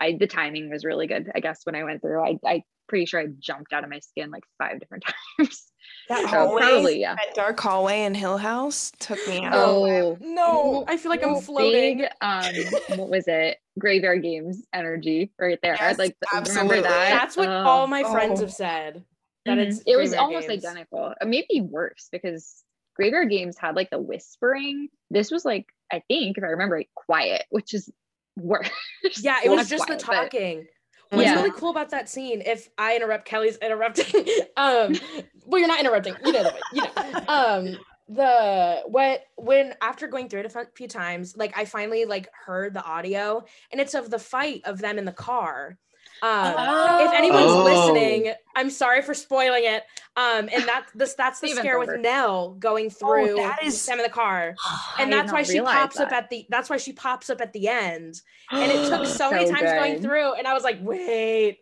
I 0.00 0.16
the 0.18 0.26
timing 0.26 0.70
was 0.70 0.84
really 0.84 1.06
good. 1.06 1.30
I 1.34 1.40
guess 1.40 1.60
when 1.64 1.74
I 1.74 1.84
went 1.84 2.02
through, 2.02 2.22
I 2.22 2.38
I 2.44 2.62
pretty 2.88 3.06
sure 3.06 3.20
I 3.20 3.26
jumped 3.38 3.72
out 3.72 3.84
of 3.84 3.90
my 3.90 4.00
skin 4.00 4.30
like 4.30 4.42
five 4.58 4.80
different 4.80 5.04
times. 5.38 5.66
That 6.08 6.22
So 6.22 6.26
hallway, 6.28 6.60
probably 6.62 7.00
yeah. 7.00 7.14
that 7.14 7.34
dark 7.36 7.60
hallway 7.60 8.02
in 8.02 8.14
Hill 8.14 8.36
House 8.36 8.90
took 8.98 9.18
me 9.28 9.44
out. 9.44 9.52
Oh, 9.54 10.18
No, 10.20 10.84
I 10.88 10.96
feel 10.96 11.10
like 11.10 11.22
I'm 11.22 11.34
Big, 11.34 11.44
floating. 11.44 12.04
um, 12.20 12.52
what 12.98 13.08
was 13.10 13.24
it? 13.28 13.58
Graveyard 13.78 14.22
Games 14.22 14.66
energy 14.72 15.30
right 15.38 15.58
there. 15.62 15.76
Yes, 15.78 15.98
like 15.98 16.16
absolutely. 16.34 16.68
remember 16.78 16.88
that? 16.88 17.10
That's 17.10 17.36
what 17.36 17.48
Oh. 17.48 17.52
all 17.62 17.86
my 17.86 18.02
friends 18.02 18.40
Oh. 18.40 18.44
have 18.44 18.52
said. 18.52 19.04
That 19.46 19.58
Mhm. 19.58 19.66
it's 19.68 19.82
it 19.86 19.96
was 19.96 20.12
almost 20.12 20.48
Games. 20.48 20.64
identical. 20.64 21.14
Maybe 21.24 21.60
worse 21.60 22.08
because 22.10 22.64
Graveyard 23.00 23.30
Games 23.30 23.56
had 23.56 23.76
like 23.76 23.88
the 23.88 23.98
whispering. 23.98 24.88
This 25.10 25.30
was 25.30 25.46
like, 25.46 25.64
I 25.90 26.02
think, 26.06 26.36
if 26.36 26.44
I 26.44 26.48
remember 26.48 26.76
it, 26.76 26.88
quiet, 26.94 27.44
which 27.48 27.72
is 27.72 27.90
worse. 28.36 28.68
Yeah, 29.22 29.38
it 29.42 29.48
was 29.48 29.70
just 29.70 29.86
quiet, 29.86 30.00
the 30.00 30.06
but- 30.06 30.14
talking. 30.24 30.66
What's 31.08 31.24
Yeah. 31.26 31.36
really 31.36 31.50
cool 31.52 31.70
about 31.70 31.88
that 31.90 32.10
scene, 32.10 32.42
if 32.44 32.68
I 32.76 32.96
interrupt, 32.96 33.24
Kelly's 33.24 33.56
interrupting. 33.56 34.22
um, 34.58 34.94
well, 35.46 35.58
you're 35.58 35.66
not 35.66 35.80
interrupting. 35.80 36.14
You 36.24 36.32
know, 36.32 36.42
the, 36.44 36.54
you 36.74 36.82
know. 36.82 37.24
Um, 37.26 37.78
the 38.08 38.82
what 38.86 39.22
when 39.36 39.74
after 39.80 40.08
going 40.08 40.28
through 40.28 40.40
it 40.40 40.54
a 40.54 40.66
few 40.76 40.88
times, 40.88 41.36
like 41.36 41.56
I 41.56 41.64
finally 41.64 42.04
like 42.04 42.28
heard 42.44 42.74
the 42.74 42.84
audio, 42.84 43.42
and 43.72 43.80
it's 43.80 43.94
of 43.94 44.10
the 44.10 44.18
fight 44.18 44.60
of 44.66 44.78
them 44.78 44.98
in 44.98 45.04
the 45.04 45.12
car. 45.12 45.78
Um, 46.22 46.54
if 47.06 47.12
anyone's 47.12 47.50
Oh. 47.50 47.64
listening, 47.64 48.32
I'm 48.54 48.70
sorry 48.70 49.02
for 49.02 49.14
spoiling 49.14 49.64
it. 49.64 49.84
Um, 50.16 50.48
and 50.52 50.64
that 50.68 50.86
this 50.94 51.14
that's 51.14 51.40
the 51.40 51.48
Steven's 51.48 51.60
scare 51.64 51.78
with. 51.78 51.98
Nell 52.00 52.54
going 52.54 52.90
through 52.90 53.36
that 53.36 53.62
is- 53.62 53.86
them 53.86 53.98
in 53.98 54.02
the 54.04 54.10
car 54.10 54.54
and 54.98 55.10
did 55.10 55.18
that's 55.18 55.32
why 55.32 55.42
she 55.42 55.54
realize 55.54 55.74
pops 55.74 56.00
up 56.00 56.12
at 56.12 56.28
the 56.30 56.46
that's 56.50 56.68
why 56.68 56.76
she 56.76 56.92
pops 56.92 57.30
up 57.30 57.40
at 57.40 57.52
the 57.52 57.68
end 57.68 58.20
and 58.50 58.70
it 58.72 58.88
took 58.88 59.06
so, 59.06 59.30
many 59.30 59.46
So 59.46 59.52
times 59.54 59.70
going 59.70 60.02
through 60.02 60.34
and 60.34 60.46
i 60.46 60.52
was 60.52 60.64
like 60.64 60.78
wait 60.82 61.60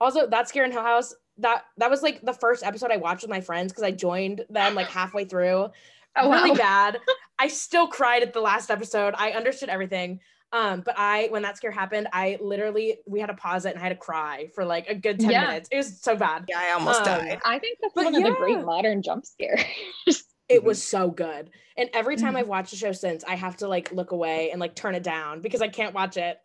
also 0.00 0.26
that 0.28 0.48
scare 0.48 0.64
in 0.64 0.70
hill 0.72 0.82
house 0.82 1.12
that 1.38 1.64
that 1.76 1.90
was 1.90 2.02
like 2.02 2.20
the 2.22 2.32
first 2.32 2.64
episode 2.64 2.90
I 2.90 2.96
watched 2.96 3.22
with 3.22 3.30
my 3.30 3.40
friends 3.40 3.72
because 3.72 3.84
I 3.84 3.90
joined 3.92 4.44
them 4.50 4.74
like 4.74 4.88
halfway 4.90 5.24
through. 5.24 5.68
Oh, 6.16 6.30
really 6.30 6.50
wow. 6.50 6.56
bad. 6.56 6.98
I 7.38 7.46
still 7.48 7.86
cried 7.86 8.22
at 8.24 8.32
the 8.32 8.40
last 8.40 8.70
episode. 8.72 9.14
I 9.16 9.30
understood 9.32 9.68
everything. 9.68 10.18
Um, 10.52 10.80
but 10.80 10.94
I 10.96 11.26
when 11.28 11.42
that 11.42 11.56
scare 11.58 11.70
happened, 11.70 12.08
I 12.12 12.38
literally 12.40 12.98
we 13.06 13.20
had 13.20 13.26
to 13.26 13.34
pause 13.34 13.66
it 13.66 13.70
and 13.70 13.78
I 13.78 13.82
had 13.82 13.90
to 13.90 13.96
cry 13.96 14.48
for 14.54 14.64
like 14.64 14.88
a 14.88 14.94
good 14.94 15.20
10 15.20 15.30
Yeah. 15.30 15.40
minutes. 15.42 15.68
It 15.70 15.76
was 15.76 16.00
so 16.00 16.16
bad. 16.16 16.44
Yeah, 16.48 16.58
I 16.58 16.70
almost 16.72 17.00
Um, 17.00 17.04
died. 17.18 17.38
I 17.44 17.58
think 17.58 17.78
that's 17.82 17.94
But 17.94 18.04
one 18.06 18.14
of 18.14 18.22
the 18.22 18.30
great 18.38 18.60
modern 18.60 19.02
jump 19.02 19.26
scares. 19.26 19.62
It 20.50 20.64
was 20.64 20.82
so 20.82 21.10
good. 21.10 21.50
And 21.76 21.90
every 21.92 22.16
time 22.16 22.32
Mhm. 22.32 22.38
I've 22.38 22.48
watched 22.48 22.70
the 22.70 22.76
show 22.78 22.92
since, 22.92 23.22
I 23.24 23.34
have 23.34 23.58
to 23.58 23.68
like 23.68 23.92
look 23.92 24.12
away 24.12 24.50
and 24.50 24.58
like 24.58 24.74
turn 24.74 24.94
it 24.94 25.02
down 25.02 25.42
because 25.42 25.60
I 25.60 25.68
can't 25.68 25.92
watch 25.94 26.16
it. 26.16 26.38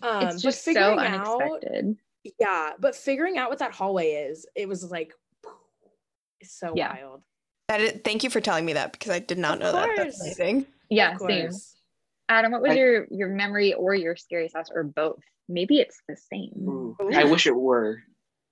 Um 0.00 0.22
it's 0.28 0.36
but 0.36 0.40
just 0.40 0.64
so 0.64 0.72
figuring 0.72 0.98
out 1.00 1.42
unexpected. 1.42 1.96
yeah, 2.40 2.70
but 2.78 2.96
figuring 2.96 3.36
out 3.36 3.50
what 3.50 3.58
that 3.58 3.72
hallway 3.74 4.12
is, 4.30 4.46
it 4.56 4.66
was 4.66 4.90
like 4.90 5.12
so 6.42 6.72
Yeah. 6.74 6.94
wild. 6.94 7.22
That 7.68 7.80
is, 7.82 8.00
thank 8.04 8.24
you 8.24 8.30
for 8.30 8.40
telling 8.40 8.64
me 8.64 8.72
that 8.72 8.92
because 8.92 9.10
I 9.10 9.18
did 9.18 9.36
not 9.36 9.56
Of 9.56 9.60
know 9.60 9.72
that. 9.72 9.96
That's 9.98 10.18
amazing. 10.22 10.64
Yeah, 10.88 11.14
Of 11.16 11.20
same. 11.20 11.50
Course. 12.32 12.38
Adam, 12.38 12.52
what 12.52 12.62
was 12.62 12.72
I- 12.72 12.74
your 12.74 13.06
your 13.10 13.28
memory 13.28 13.74
or 13.74 13.94
your 13.94 14.16
scariest 14.16 14.56
house 14.56 14.68
or 14.74 14.82
both? 14.84 15.20
Maybe 15.48 15.78
it's 15.78 16.00
the 16.08 16.16
same. 16.16 16.52
Ooh, 16.68 16.96
I 17.14 17.24
wish 17.24 17.46
it 17.46 17.54
were. 17.56 18.02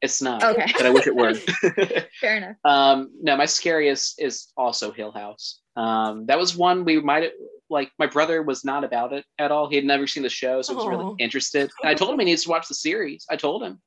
It's 0.03 0.23
not. 0.23 0.43
Okay. 0.43 0.67
But 0.77 0.87
I 0.87 0.91
wish 0.91 1.07
it 1.07 1.15
were. 1.15 1.35
Fair 2.21 2.37
enough. 2.37 2.57
um, 2.65 3.11
no, 3.23 3.37
my 3.37 3.45
scariest 3.47 4.21
is 4.21 4.49
also 4.57 4.93
Hill 4.93 5.13
House. 5.13 5.61
Um, 5.77 6.27
that 6.27 6.39
was 6.39 6.57
one 6.57 6.85
we 6.85 7.01
might 7.01 7.23
have 7.25 7.33
like. 7.69 7.91
My 7.99 8.07
brother 8.07 8.43
was 8.43 8.65
not 8.65 8.83
about 8.83 9.13
it 9.13 9.25
at 9.39 9.53
all. 9.53 9.69
He 9.69 9.77
had 9.77 9.85
never 9.85 10.07
seen 10.07 10.23
the 10.23 10.29
show, 10.31 10.63
so 10.63 10.73
he 10.73 10.77
was 10.77 10.87
Aw. 10.87 10.89
really 10.89 11.15
interested. 11.19 11.71
And 11.83 11.91
I 11.91 11.95
told 11.95 12.13
him 12.13 12.19
he 12.19 12.25
needs 12.25 12.45
to 12.45 12.51
watch 12.51 12.67
the 12.69 12.75
series. 12.75 13.27
I 13.31 13.37
told 13.37 13.63
him, 13.63 13.81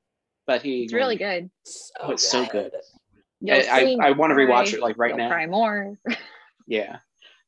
but 0.48 0.62
he 0.62 0.84
It's 0.84 0.94
really 0.94 1.16
ignored 1.16 1.42
good. 1.44 1.52
Oh, 2.00 2.12
it's 2.12 2.28
so 2.28 2.46
good. 2.46 2.72
You'll 3.42 3.58
I, 3.58 3.98
I, 4.02 4.08
I 4.08 4.12
want 4.12 4.32
to 4.32 4.36
rewatch 4.36 4.74
it 4.74 4.80
like 4.82 4.98
right 4.98 5.10
you'll 5.10 5.18
now. 5.18 5.30
Cry 5.30 5.46
more. 5.48 5.98
Yeah. 6.66 7.00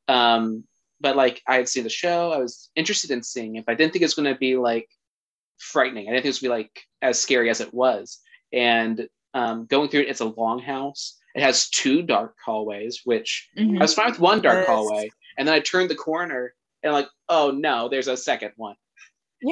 Um, 0.09 0.65
but 1.05 1.15
like 1.15 1.39
I 1.47 1.57
had 1.57 1.69
seen 1.69 1.83
the 1.83 1.89
show, 1.91 2.31
I 2.31 2.39
was 2.39 2.71
interested 2.75 3.11
in 3.11 3.21
seeing 3.21 3.57
it, 3.57 3.65
but 3.67 3.73
I 3.73 3.75
didn't 3.75 3.93
think 3.93 4.01
it 4.01 4.05
was 4.05 4.15
going 4.15 4.33
to 4.33 4.39
be 4.39 4.57
like 4.57 4.89
frightening. 5.59 6.07
I 6.07 6.11
didn't 6.13 6.23
think 6.23 6.25
it 6.25 6.29
was 6.29 6.39
going 6.39 6.49
to 6.51 6.57
be 6.57 6.63
like 6.63 6.81
as 7.03 7.19
scary 7.19 7.51
as 7.51 7.61
it 7.61 7.71
was. 7.71 8.17
And 8.51 9.07
um, 9.35 9.67
going 9.67 9.87
through 9.89 9.99
it, 10.01 10.09
it's 10.09 10.21
a 10.21 10.25
long 10.25 10.57
house. 10.57 11.19
It 11.35 11.43
has 11.43 11.69
two 11.69 12.01
dark 12.01 12.33
hallways, 12.43 13.01
which 13.05 13.47
Mhm. 13.55 13.77
I 13.77 13.83
was 13.83 13.93
fine 13.93 14.09
with 14.09 14.19
one 14.19 14.41
dark 14.41 14.61
Yes. 14.61 14.67
hallway, 14.67 15.11
and 15.37 15.47
then 15.47 15.53
I 15.53 15.59
turned 15.59 15.91
the 15.91 15.95
corner 15.95 16.55
and 16.81 16.91
like, 16.91 17.09
oh 17.29 17.51
no, 17.51 17.87
there's 17.87 18.07
a 18.07 18.17
second 18.17 18.53
one, 18.55 18.75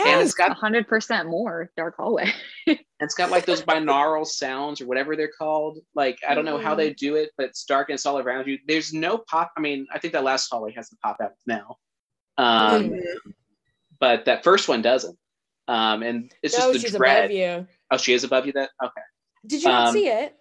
and 0.01 0.21
it's 0.21 0.33
got 0.33 0.51
A 0.51 0.53
hundred 0.55 0.87
percent 0.87 1.29
more 1.29 1.69
dark 1.77 1.95
hallway. 1.97 2.31
it's 2.99 3.15
got 3.15 3.29
like 3.31 3.45
those 3.45 3.61
binaural 3.63 4.25
sounds 4.25 4.81
or 4.81 4.87
whatever 4.87 5.15
they're 5.15 5.31
called. 5.37 5.79
Like 5.95 6.19
I 6.27 6.33
don't 6.35 6.45
know 6.45 6.57
how 6.57 6.73
they 6.75 6.93
do 6.93 7.15
it, 7.15 7.31
but 7.37 7.47
it's 7.47 7.63
dark 7.65 7.89
and 7.89 7.95
it's 7.95 8.05
all 8.05 8.17
around 8.19 8.47
you. 8.47 8.57
There's 8.67 8.93
no 8.93 9.17
pop. 9.17 9.51
I 9.57 9.61
mean, 9.61 9.85
I 9.93 9.99
think 9.99 10.13
that 10.13 10.23
last 10.23 10.49
hallway 10.49 10.73
has 10.73 10.89
the 10.89 10.95
pop 10.97 11.17
out 11.21 11.33
now, 11.45 11.77
um, 12.37 12.89
Mhm. 12.89 13.01
but 13.99 14.25
that 14.25 14.43
first 14.43 14.67
one 14.67 14.81
doesn't. 14.81 15.17
Um, 15.67 16.03
and 16.03 16.31
it's 16.41 16.57
no, 16.57 16.71
just 16.71 16.73
the 16.73 16.79
she's 16.89 16.97
dread. 16.97 17.25
above 17.25 17.31
you. 17.31 17.67
Oh, 17.91 17.97
she 17.97 18.13
is 18.13 18.23
above 18.23 18.45
you. 18.45 18.53
That 18.53 18.69
okay. 18.83 19.01
Did 19.45 19.61
you 19.63 19.69
not 19.69 19.87
Um, 19.89 19.93
see 19.93 20.07
it? 20.07 20.35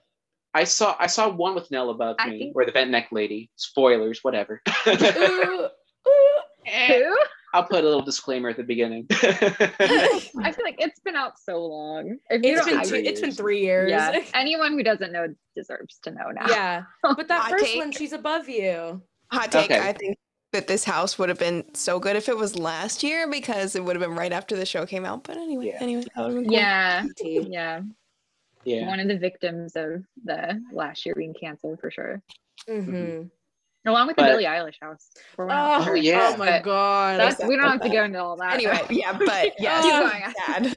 I 0.55 0.64
saw 0.64 0.96
I 0.98 1.07
saw 1.07 1.28
one 1.28 1.55
with 1.55 1.70
Nell 1.70 1.90
above 1.90 2.16
I 2.18 2.28
me, 2.30 2.38
think- 2.38 2.57
or 2.57 2.64
the 2.64 2.72
bent 2.72 2.90
neck 2.90 3.09
lady. 3.12 3.50
Spoilers, 3.57 4.20
whatever. 4.22 4.61
Ooh, 4.86 5.68
ooh. 6.09 6.40
Eh? 6.66 7.11
I'll 7.55 7.64
put 7.64 7.80
a 7.84 7.86
little 7.86 8.03
disclaimer 8.03 8.48
at 8.48 8.57
the 8.57 8.62
beginning. 8.62 9.07
I 9.11 10.53
feel 10.55 10.64
like 10.64 10.76
it's 10.80 11.00
been 11.00 11.16
out 11.16 11.38
so 11.38 11.64
long. 11.64 12.18
If 12.30 12.42
you 12.44 12.57
It's 12.57 12.64
been 12.66 12.82
two, 12.82 12.94
it's 13.09 13.20
been 13.20 13.32
three 13.32 13.61
years. 13.61 13.90
yeah. 13.90 14.11
Yeah. 14.12 14.24
Anyone 14.34 14.72
who 14.72 14.82
doesn't 14.82 15.12
know 15.12 15.26
deserves 15.55 15.98
to 16.05 16.11
know 16.12 16.30
now. 16.30 16.46
Yeah. 16.48 16.82
But 17.03 17.28
that 17.28 17.40
Hot 17.42 17.50
first 17.50 17.64
take. 17.64 17.78
one, 17.78 17.92
she's 17.92 18.12
above 18.12 18.48
you. 18.48 19.03
Hot 19.30 19.53
take. 19.53 19.70
Okay. 19.70 19.80
I 19.80 19.92
think 19.92 20.16
that 20.53 20.66
this 20.66 20.84
house 20.84 21.18
would 21.18 21.28
have 21.28 21.38
been 21.38 21.64
so 21.74 21.98
good 21.98 22.16
if 22.16 22.28
it 22.28 22.36
was 22.36 22.57
last 22.59 23.03
year 23.03 23.28
because 23.30 23.74
it 23.76 23.84
would 23.84 23.96
have 23.96 24.03
been 24.07 24.16
right 24.16 24.32
after 24.32 24.57
the 24.57 24.66
show 24.66 24.84
came 24.86 25.05
out. 25.05 25.24
But 25.24 25.36
anyway, 25.36 25.68
Yeah. 25.68 25.78
anyway, 25.80 26.05
that 26.14 26.22
would 26.22 26.34
have 26.34 26.34
been 26.34 26.44
cool. 26.44 26.53
Yeah. 26.55 27.05
Yeah. 27.48 27.80
yeah. 28.64 28.86
One 28.86 29.00
of 29.00 29.09
the 29.09 29.18
victims 29.18 29.76
of 29.76 30.05
the 30.24 30.62
last 30.72 31.05
year 31.05 31.14
being 31.14 31.34
canceled 31.34 31.80
for 31.80 31.90
sure. 31.90 32.22
Mm-hmm. 32.68 33.28
Along 33.85 34.07
with 34.07 34.16
the 34.16 34.22
But- 34.22 34.28
Billie 34.33 34.45
Eilish 34.45 34.76
house. 34.80 35.11
For 35.35 35.47
one 35.47 35.57
Oh, 35.57 35.87
Oh, 35.91 35.95
yeah. 35.95 36.33
Oh 36.35 36.37
my 36.37 36.47
But 36.47 36.62
god. 36.62 37.20
That's, 37.20 37.45
we 37.45 37.57
don't 37.57 37.68
have 37.68 37.80
to 37.80 37.89
go 37.89 38.05
into 38.05 38.20
all 38.22 38.37
that. 38.37 38.55
Anyway, 38.55 38.80
yeah, 38.91 39.12
but 39.18 39.53
yeah, 39.59 39.83
Keep 39.83 40.37
sad. 40.47 40.76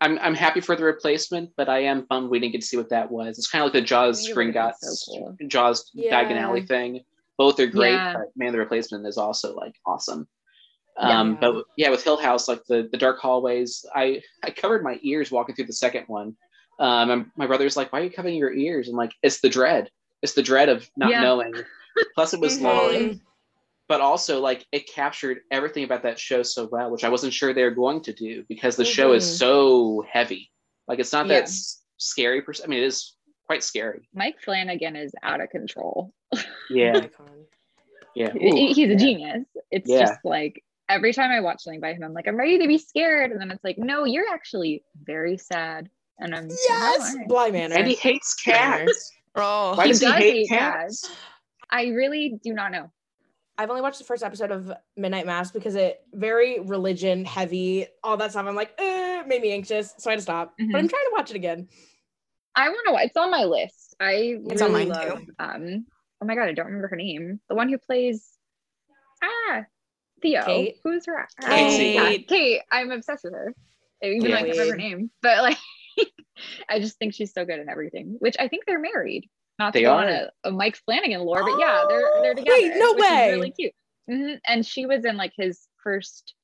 I'm 0.00 0.18
I'm 0.20 0.34
happy 0.34 0.60
for 0.60 0.76
the 0.76 0.84
replacement, 0.84 1.50
but 1.56 1.68
I 1.68 1.80
am 1.80 2.06
bummed 2.08 2.30
we 2.30 2.38
didn't 2.38 2.52
get 2.52 2.60
to 2.62 2.66
see 2.66 2.76
what 2.76 2.88
that 2.90 3.10
was. 3.10 3.36
It's 3.36 3.48
kind 3.48 3.62
of 3.62 3.66
like 3.66 3.72
the 3.74 3.80
Jaws 3.86 4.26
It 4.26 4.34
would've 4.36 4.54
Gringotts, 4.54 4.74
so 4.80 5.12
cool. 5.12 5.36
Jaws 5.48 5.90
Yeah. 5.92 6.24
Diagon 6.24 6.40
Alley 6.40 6.62
thing. 6.64 7.04
Both 7.36 7.58
are 7.60 7.66
great, 7.66 7.92
Yeah. 7.92 8.14
but 8.14 8.28
man, 8.36 8.52
the 8.52 8.58
replacement 8.58 9.06
is 9.06 9.18
also 9.18 9.54
like 9.54 9.74
awesome. 9.84 10.26
Yeah. 11.00 11.20
Um, 11.20 11.36
but 11.40 11.64
yeah, 11.76 11.90
with 11.90 12.02
Hill 12.02 12.16
House, 12.16 12.48
like 12.48 12.64
the 12.68 12.88
the 12.90 12.96
dark 12.98 13.18
hallways, 13.18 13.84
I 13.94 14.22
I 14.42 14.50
covered 14.50 14.82
my 14.82 14.98
ears 15.02 15.30
walking 15.30 15.54
through 15.54 15.66
the 15.66 15.72
second 15.72 16.04
one. 16.06 16.36
Um, 16.80 17.10
and 17.10 17.26
my 17.36 17.46
brother's 17.48 17.76
like, 17.76 17.92
"Why 17.92 18.00
are 18.00 18.04
you 18.04 18.10
covering 18.10 18.36
your 18.36 18.52
ears?" 18.54 18.88
I'm 18.88 18.94
like, 18.96 19.12
"It's 19.22 19.40
the 19.40 19.48
dread. 19.48 19.90
It's 20.22 20.34
the 20.34 20.42
dread 20.42 20.68
of 20.68 20.88
not 20.96 21.10
Yeah. 21.10 21.20
knowing." 21.22 21.54
Plus, 22.14 22.34
it 22.34 22.40
was 22.40 22.58
Mhm. 22.58 22.62
long, 22.62 23.20
but 23.88 24.00
also 24.00 24.40
like 24.40 24.66
it 24.72 24.86
captured 24.92 25.40
everything 25.50 25.84
about 25.84 26.02
that 26.02 26.18
show 26.18 26.42
so 26.42 26.66
well, 26.70 26.90
which 26.90 27.04
I 27.04 27.08
wasn't 27.08 27.32
sure 27.32 27.52
they 27.54 27.62
were 27.64 27.70
going 27.70 28.02
to 28.02 28.12
do 28.12 28.44
because 28.48 28.76
the 28.76 28.84
show 28.84 29.12
is 29.12 29.24
Mhm. 29.24 29.38
so 29.38 30.04
heavy. 30.10 30.50
Like 30.86 30.98
it's 30.98 31.12
not 31.12 31.26
Yeah. 31.26 31.34
that 31.34 31.42
s- 31.44 31.82
scary. 31.98 32.42
Per- 32.42 32.52
I 32.62 32.66
mean, 32.66 32.80
it 32.80 32.86
is 32.86 33.14
quite 33.46 33.62
scary. 33.62 34.08
Mike 34.14 34.40
Flanagan 34.40 34.94
is 34.96 35.12
out 35.22 35.40
of 35.40 35.48
control. 35.50 36.12
Yeah, 36.70 37.06
yeah. 38.14 38.34
Ooh. 38.36 38.72
He's 38.74 38.90
a 38.90 38.96
genius. 38.96 39.44
It's 39.70 39.88
Yeah. 39.88 40.00
just 40.00 40.24
like 40.24 40.62
every 40.90 41.12
time 41.12 41.30
I 41.30 41.40
watch 41.40 41.62
something 41.62 41.80
by 41.80 41.92
him, 41.94 42.02
I'm 42.02 42.12
like, 42.14 42.26
I'm 42.28 42.36
ready 42.36 42.58
to 42.58 42.66
be 42.66 42.78
scared. 42.78 43.30
And 43.30 43.40
then 43.40 43.50
it's 43.50 43.62
like, 43.64 43.76
no, 43.78 44.04
you're 44.04 44.28
actually 44.32 44.82
very 45.02 45.36
sad. 45.38 45.88
And 46.18 46.34
I'm 46.34 46.48
Yes, 46.48 46.60
"Oh, 46.70 46.98
all 47.10 47.16
right." 47.18 47.28
Bly 47.28 47.50
Manor. 47.52 47.74
And 47.76 47.86
he 47.86 47.94
hates 47.94 48.34
cats. 48.34 49.12
Oh, 49.34 49.76
Why 49.76 49.84
He 49.84 49.90
does 49.92 50.00
he 50.00 50.06
does 50.06 50.14
hate 50.16 50.32
hate 50.34 50.48
cats? 50.48 51.10
I 51.70 51.86
really 51.88 52.38
do 52.42 52.52
not 52.52 52.72
know. 52.72 52.90
I've 53.56 53.70
only 53.70 53.82
watched 53.82 53.98
the 53.98 54.04
first 54.04 54.22
episode 54.22 54.50
of 54.52 54.72
Midnight 54.96 55.26
Mass 55.26 55.50
because 55.50 55.74
it 55.74 56.00
very 56.12 56.60
religion 56.60 57.24
heavy, 57.24 57.86
all 58.04 58.16
that 58.16 58.30
stuff. 58.30 58.46
I'm 58.46 58.54
like, 58.54 58.72
eh, 58.78 59.22
made 59.26 59.42
me 59.42 59.52
anxious, 59.52 59.94
so 59.98 60.10
I 60.10 60.12
had 60.12 60.18
to 60.18 60.22
stop. 60.22 60.54
Mhm. 60.60 60.70
But 60.72 60.78
I'm 60.78 60.88
trying 60.88 61.04
to 61.04 61.10
watch 61.12 61.30
it 61.30 61.36
again. 61.36 61.68
I 62.54 62.68
want 62.68 62.86
to. 62.88 63.04
It's 63.04 63.16
on 63.16 63.30
my 63.30 63.44
list. 63.44 63.96
I 64.00 64.38
It's 64.46 64.62
on 64.62 64.72
really 64.72 64.86
mine 64.86 65.08
love. 65.08 65.18
too. 65.18 65.32
Um. 65.40 65.86
Oh 66.22 66.26
my 66.26 66.34
god, 66.34 66.48
I 66.48 66.52
don't 66.52 66.66
remember 66.66 66.88
her 66.88 66.96
name. 66.96 67.40
The 67.48 67.54
one 67.56 67.68
who 67.68 67.78
plays. 67.78 68.28
Ah, 69.22 69.64
Theo. 70.22 70.44
Kate? 70.44 70.76
Who's 70.84 71.06
her? 71.06 71.28
Kate. 71.40 71.94
Yeah, 71.94 72.16
Kate. 72.28 72.62
I'm 72.70 72.90
obsessed 72.92 73.24
with 73.24 73.32
her. 73.34 73.54
Even 74.02 74.30
though 74.30 74.36
I 74.36 74.42
can't 74.42 74.50
remember 74.52 74.72
her 74.72 74.76
name, 74.76 75.10
but 75.22 75.42
like, 75.42 75.58
I 76.68 76.78
just 76.78 76.96
think 76.98 77.14
she's 77.14 77.32
so 77.32 77.44
good 77.44 77.58
in 77.58 77.68
everything. 77.68 78.16
Which 78.20 78.36
I 78.38 78.46
think 78.48 78.64
they're 78.66 78.78
married. 78.80 79.28
Not 79.58 79.72
to 79.72 79.78
They 79.78 79.82
go 79.84 79.92
on 79.94 80.04
are. 80.06 80.28
a, 80.44 80.48
a 80.48 80.50
Mike 80.52 80.76
Flanagan 80.84 81.20
lore, 81.22 81.42
but 81.42 81.58
yeah, 81.58 81.84
they're 81.88 82.10
they're 82.22 82.30
Oh, 82.32 82.34
together. 82.34 82.56
wait, 82.60 82.72
no 82.76 82.94
which 82.94 83.04
is 83.04 83.10
way. 83.10 83.30
really 83.32 83.50
cute. 83.50 83.72
Mhm, 84.10 84.40
And 84.46 84.64
she 84.66 84.86
was 84.86 85.04
in 85.04 85.16
like 85.16 85.32
his 85.36 85.66
first. 85.82 86.34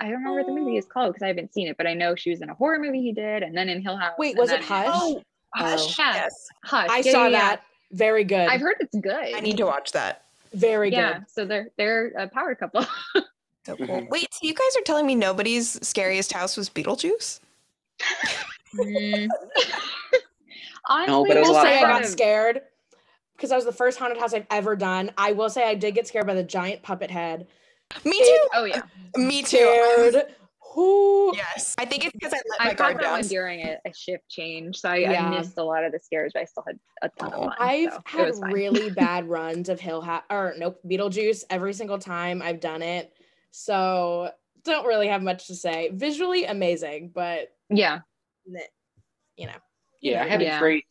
I 0.00 0.10
don't 0.10 0.22
know 0.22 0.34
what 0.34 0.44
the 0.44 0.52
movie 0.52 0.76
is 0.76 0.84
called 0.84 1.14
because 1.14 1.22
I 1.22 1.28
haven't 1.28 1.54
seen 1.54 1.66
it, 1.68 1.78
but 1.78 1.86
I 1.86 1.94
know 1.94 2.14
she 2.14 2.28
was 2.28 2.42
in 2.42 2.50
a 2.50 2.54
horror 2.54 2.78
movie 2.78 3.00
he 3.00 3.12
did, 3.12 3.42
and 3.42 3.56
then 3.56 3.70
in 3.70 3.80
Hill 3.80 3.96
House. 3.96 4.12
Wait, 4.18 4.36
was 4.36 4.50
it 4.50 4.60
then- 4.60 4.62
Hush? 4.68 4.86
oh, 4.92 5.22
Oh, 5.56 5.62
Hush, 5.64 5.98
yeah. 5.98 6.14
yes. 6.14 6.48
Hush. 6.64 6.90
I 6.90 6.98
Yeah, 6.98 7.12
saw 7.12 7.22
yeah, 7.24 7.28
yeah. 7.30 7.38
that. 7.38 7.62
Very 7.92 8.22
good. 8.24 8.48
I've 8.50 8.60
heard 8.60 8.76
it's 8.80 8.94
good. 9.00 9.34
I 9.34 9.40
need 9.40 9.56
to 9.56 9.64
watch 9.64 9.92
that. 9.92 10.24
very 10.52 10.90
yeah, 10.92 11.20
good. 11.20 11.30
so 11.30 11.44
they're 11.46 11.70
they're 11.78 12.08
a 12.18 12.28
power 12.28 12.54
couple. 12.54 12.84
So 13.64 13.76
cool. 13.86 14.06
Wait, 14.10 14.28
so 14.32 14.38
you 14.46 14.54
guys 14.54 14.76
are 14.78 14.82
telling 14.84 15.06
me 15.06 15.14
nobody's 15.14 15.78
scariest 15.86 16.32
house 16.32 16.56
was 16.56 16.68
Beetlejuice? 16.70 17.40
Mm. 18.74 19.28
Honestly, 20.88 21.12
No, 21.12 21.24
but 21.26 21.36
it 21.36 21.40
was 21.40 21.48
will 21.48 21.54
lot 21.54 21.62
say 21.64 21.78
I 21.78 21.82
got 21.82 22.06
scared 22.06 22.60
because 23.36 23.50
that 23.50 23.56
was 23.56 23.64
the 23.64 23.72
first 23.72 23.98
haunted 23.98 24.18
house 24.18 24.32
I've 24.34 24.46
ever 24.50 24.74
done. 24.76 25.10
I 25.18 25.32
will 25.32 25.50
say 25.50 25.64
I 25.68 25.74
did 25.74 25.94
get 25.94 26.06
scared 26.08 26.26
by 26.26 26.34
the 26.34 26.42
giant 26.42 26.82
puppet 26.82 27.10
head. 27.10 27.46
Me 28.04 28.12
It- 28.16 28.42
too. 28.42 28.48
Oh 28.54 28.64
yeah, 28.64 28.82
Me 29.16 29.42
too. 29.42 29.56
Scared. 29.58 30.34
Who? 30.74 31.32
Yes. 31.34 31.74
I 31.78 31.86
think 31.86 32.04
it's 32.04 32.12
because 32.12 32.32
I 32.32 32.36
let 32.50 32.60
I 32.60 32.64
my 32.66 32.70
caught 32.70 32.78
guard 32.92 32.96
that 32.98 33.22
down. 33.22 33.22
during 33.22 33.60
a, 33.62 33.78
a 33.86 33.92
shift 33.94 34.28
change, 34.28 34.76
so 34.78 34.90
I, 34.90 34.96
Yeah. 34.96 35.26
I 35.26 35.38
missed 35.38 35.56
a 35.58 35.64
lot 35.64 35.82
of 35.82 35.92
the 35.92 35.98
scares, 35.98 36.32
but 36.34 36.42
I 36.42 36.44
still 36.44 36.62
had 36.66 36.78
a 37.02 37.08
ton 37.08 37.32
of 37.32 37.38
Oh, 37.38 37.42
fun. 37.44 37.54
I've 37.58 37.92
so 37.94 38.02
had 38.04 38.52
really 38.52 38.90
bad 38.94 39.28
runs 39.28 39.68
of 39.70 39.80
Hill 39.80 40.02
House 40.02 40.22
or 40.30 40.54
nope, 40.58 40.78
Beetlejuice 40.86 41.44
every 41.50 41.72
single 41.72 41.98
time 41.98 42.42
I've 42.42 42.60
done 42.60 42.82
it. 42.82 43.12
So 43.50 44.30
don't 44.64 44.86
really 44.86 45.08
have 45.08 45.22
much 45.22 45.46
to 45.46 45.54
say. 45.54 45.90
Visually 45.94 46.44
amazing, 46.44 47.12
but 47.14 47.48
yeah, 47.70 48.00
n- 48.46 48.60
you 49.36 49.46
know. 49.46 49.52
Yeah, 50.00 50.22
I 50.22 50.28
had 50.28 50.42
Yeah. 50.42 50.56
a 50.56 50.60
great 50.60 50.84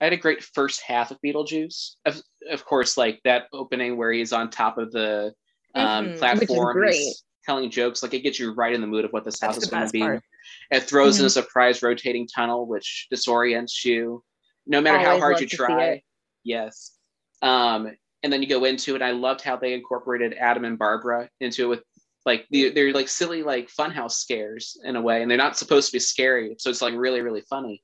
I 0.00 0.04
had 0.04 0.12
a 0.12 0.16
great 0.18 0.42
first 0.42 0.82
half 0.82 1.12
of 1.12 1.18
Beetlejuice. 1.24 1.92
Of, 2.04 2.20
of 2.50 2.64
course, 2.66 2.96
like 2.98 3.20
that 3.24 3.44
opening 3.52 3.96
where 3.96 4.12
he's 4.12 4.32
on 4.32 4.50
top 4.50 4.76
of 4.76 4.90
the 4.92 5.32
um, 5.76 6.08
Mhm. 6.08 6.18
Platform, 6.18 6.88
telling 7.46 7.70
jokes. 7.70 8.02
Like 8.02 8.12
it 8.12 8.20
gets 8.20 8.38
you 8.38 8.52
right 8.54 8.74
in 8.74 8.80
the 8.80 8.86
mood 8.86 9.04
of 9.04 9.12
what 9.12 9.24
this 9.24 9.40
house 9.40 9.54
That's 9.54 9.64
is 9.66 9.70
going 9.70 9.86
to 9.86 9.92
be. 9.92 10.00
part. 10.00 10.22
It 10.70 10.80
throws 10.82 11.18
in 11.20 11.24
Mhm. 11.24 11.28
a 11.28 11.30
surprise 11.30 11.82
rotating 11.82 12.26
tunnel, 12.26 12.66
which 12.66 13.06
disorients 13.12 13.84
you. 13.84 14.22
no 14.66 14.80
matter 14.80 14.98
how 14.98 15.18
hard 15.18 15.40
you 15.40 15.46
try. 15.46 16.02
Yes. 16.42 16.96
Um, 17.42 17.94
and 18.22 18.32
then 18.32 18.40
you 18.42 18.48
go 18.48 18.64
into 18.64 18.96
it. 18.96 19.02
I 19.02 19.10
loved 19.10 19.42
how 19.42 19.56
they 19.56 19.74
incorporated 19.74 20.32
Adam 20.34 20.64
and 20.64 20.78
Barbara 20.78 21.28
into 21.40 21.64
it 21.64 21.68
with 21.68 21.82
like 22.24 22.46
the, 22.50 22.70
they're 22.70 22.92
like 22.92 23.08
silly 23.08 23.42
like 23.42 23.68
funhouse 23.68 24.12
scares 24.12 24.78
in 24.82 24.96
a 24.96 25.02
way, 25.02 25.20
and 25.20 25.30
they're 25.30 25.36
not 25.36 25.58
supposed 25.58 25.88
to 25.88 25.92
be 25.92 25.98
scary, 25.98 26.56
so 26.58 26.70
it's 26.70 26.80
like 26.80 26.94
really 26.94 27.20
really 27.20 27.42
funny. 27.42 27.82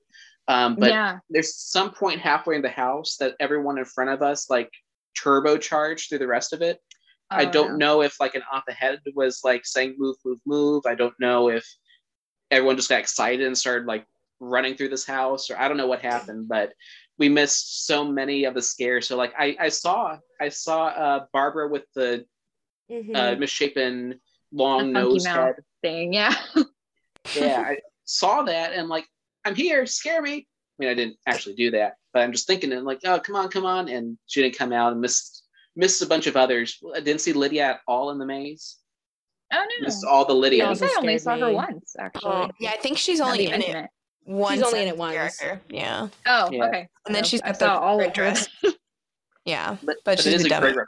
Um, 0.49 0.77
but 0.77 0.91
yeah. 0.91 1.19
there's 1.29 1.55
some 1.57 1.93
point 1.93 2.21
halfway 2.21 2.57
in 2.57 2.63
the 2.63 2.69
house 2.69 3.17
that 3.21 3.35
everyone 3.41 3.79
in 3.79 3.85
front 3.85 4.11
of 4.11 4.23
us 4.23 4.51
like 4.51 4.71
turbocharged 5.17 6.09
through 6.09 6.19
the 6.19 6.27
rest 6.27 6.53
of 6.53 6.63
it. 6.63 6.79
I 7.31 7.45
Oh, 7.45 7.51
don't 7.51 7.71
no. 7.73 7.77
know 7.77 8.03
if 8.03 8.19
like 8.19 8.35
an 8.35 8.43
op 8.53 8.65
ahead 8.69 9.01
was 9.15 9.41
like 9.45 9.65
saying 9.65 9.95
move, 9.99 10.17
move, 10.25 10.41
move. 10.47 10.83
I 10.87 10.95
don't 10.97 11.15
know 11.21 11.49
if 11.49 11.65
everyone 12.51 12.77
just 12.77 12.89
got 12.89 12.99
excited 13.01 13.47
and 13.47 13.57
started 13.57 13.87
like 13.87 14.05
running 14.41 14.75
through 14.75 14.89
this 14.89 15.07
house, 15.07 15.51
or 15.51 15.59
I 15.59 15.69
don't 15.69 15.77
know 15.77 15.87
what 15.87 16.01
happened, 16.01 16.49
but 16.49 16.73
we 17.19 17.29
missed 17.29 17.87
so 17.87 18.05
many 18.05 18.45
of 18.45 18.55
the 18.55 18.63
scares. 18.63 19.07
So 19.07 19.17
like 19.17 19.33
I, 19.39 19.57
I 19.61 19.69
saw 19.69 20.17
I 20.41 20.49
saw 20.49 20.87
uh, 20.87 21.27
Barbara 21.33 21.69
with 21.69 21.85
the 21.95 22.25
Mhm. 22.91 23.15
uh, 23.17 23.37
misshapen 23.39 24.21
long 24.53 24.93
nose 24.93 25.25
head. 25.25 25.55
Thing. 25.83 26.13
Yeah. 26.13 26.35
Yeah, 27.37 27.61
I 27.61 27.79
saw 28.07 28.43
that 28.43 28.73
and 28.73 28.89
like 28.89 29.07
I'm 29.45 29.55
here, 29.55 29.87
scare 29.87 30.23
me. 30.23 30.47
I 30.79 30.85
mean, 30.85 30.89
I 30.91 30.95
didn't 30.95 31.17
actually 31.27 31.55
do 31.55 31.71
that, 31.73 31.95
but 32.13 32.23
I'm 32.23 32.33
just 32.33 32.47
thinking 32.47 32.73
and 32.73 32.85
like, 32.85 33.01
oh, 33.05 33.19
come 33.19 33.37
on, 33.37 33.49
come 33.49 33.67
on, 33.67 33.89
and 33.89 34.19
she 34.27 34.43
didn't 34.43 34.57
come 34.57 34.73
out 34.73 34.93
and 34.93 35.01
missed 35.01 35.45
missed 35.77 36.03
a 36.03 36.07
bunch 36.07 36.27
of 36.27 36.37
others. 36.37 36.79
I 36.95 37.01
didn't 37.01 37.21
see 37.21 37.33
Lydia 37.33 37.65
at 37.65 37.81
all 37.87 38.11
in 38.11 38.19
the 38.19 38.27
maze. 38.27 38.77
Oh 39.53 39.57
no. 39.81 39.85
Missed 39.87 40.05
all 40.05 40.25
the 40.25 40.33
I 40.35 40.37
Lydia. 40.37 40.67
also 40.67 40.87
think 40.87 40.93
I 40.97 41.01
only 41.01 41.19
scared 41.19 41.41
saw 41.41 41.47
her 41.47 41.53
once 41.53 41.95
actually. 41.99 42.31
Oh, 42.31 42.49
yeah, 42.61 42.71
I 42.71 42.77
think 42.79 42.99
she's 42.99 43.21
only 43.21 43.49
you 43.49 43.55
in 43.55 43.63
it 43.63 43.69
it. 43.77 43.91
once. 44.25 44.55
She's 44.55 44.63
only 44.63 44.83
in 44.83 44.89
it 44.89 44.97
once. 44.97 45.15
character. 45.37 45.61
Yeah, 45.69 46.09
Oh, 46.27 46.49
Yeah. 46.51 46.65
okay. 46.65 46.89
and 47.07 47.15
then 47.15 47.25
So 47.25 47.29
she's 47.29 47.43
I 47.43 47.47
got 47.49 47.59
the 47.59 47.65
saw 47.67 47.79
all 47.79 47.99
red 47.99 48.09
of 48.11 48.17
her. 48.17 48.23
dress. 48.23 48.49
Yeah, 49.47 49.77
but, 49.83 49.97
but 50.05 50.17
but 50.17 50.19
she's 50.19 50.27
it 50.27 50.35
is 50.35 50.45
a 50.45 50.55
a 50.55 50.61
great 50.61 50.77
rep- 50.77 50.87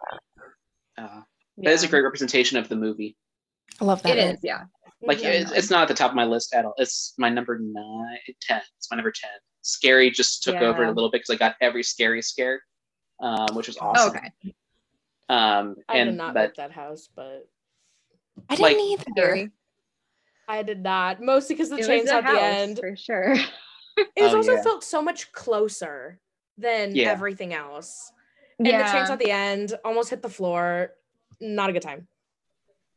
uh, 0.99 1.21
that 1.59 1.71
is 1.73 1.83
a 1.85 1.89
great 1.89 2.03
representation 2.05 2.59
of 2.59 2.69
the 2.69 2.77
movie. 2.77 3.17
I 3.81 3.85
love 3.87 4.03
that. 4.03 4.17
It 4.19 4.35
is, 4.35 4.39
yeah. 4.43 4.65
Like 5.03 5.23
it's, 5.25 5.51
it's 5.53 5.71
not 5.71 5.83
at 5.83 5.89
the 5.89 5.95
top 5.95 6.11
of 6.11 6.15
my 6.17 6.25
list 6.25 6.55
at 6.55 6.65
all. 6.65 6.75
It's 6.79 7.15
my 7.19 7.29
number 7.29 7.59
nine, 7.59 8.19
ten. 8.41 8.61
It's 8.77 8.91
my 8.91 8.97
number 8.97 9.11
ten. 9.13 9.31
Scary 9.63 10.11
just 10.11 10.43
took 10.43 10.57
over 10.57 10.85
a 10.85 10.89
little 10.93 11.11
bit 11.11 11.23
because 11.23 11.31
I 11.31 11.37
got 11.37 11.57
every 11.61 11.83
scary 11.83 12.23
scare, 12.23 12.63
um, 13.21 13.55
which 13.55 13.67
was 13.67 13.77
Oh, 13.81 13.87
awesome. 13.89 14.17
okay. 14.17 14.55
Um, 15.29 15.77
I 15.89 16.05
did 16.05 16.15
not 16.15 16.35
but 16.35 16.57
that 16.57 16.73
house, 16.73 17.09
but 17.15 17.49
I 18.49 18.57
didn't 18.57 18.79
Like- 18.79 19.07
either. 19.19 19.51
I 20.49 20.63
did 20.63 20.83
not. 20.83 21.23
Mostly 21.23 21.55
because 21.55 21.71
the 21.71 21.79
It 21.79 21.87
chains 21.87 22.09
at 22.11 22.25
the 22.25 22.41
end. 22.41 22.79
for 22.79 22.95
sure. 22.97 23.35
It 23.97 24.23
was 24.23 24.33
Oh, 24.33 24.37
also 24.39 24.55
yeah. 24.55 24.63
felt 24.63 24.83
so 24.85 25.03
much 25.03 25.31
closer 25.33 26.19
than 26.59 26.95
Yeah. 26.97 27.11
everything 27.11 27.53
else. 27.55 28.11
And 28.59 28.67
the 28.67 28.73
chains 28.93 29.11
at 29.11 29.19
the 29.19 29.31
end 29.31 29.75
almost 29.85 30.11
hit 30.11 30.23
the 30.23 30.29
floor. 30.31 30.95
Not 31.41 31.71
a 31.71 31.73
good 31.73 31.83
time. 31.83 32.09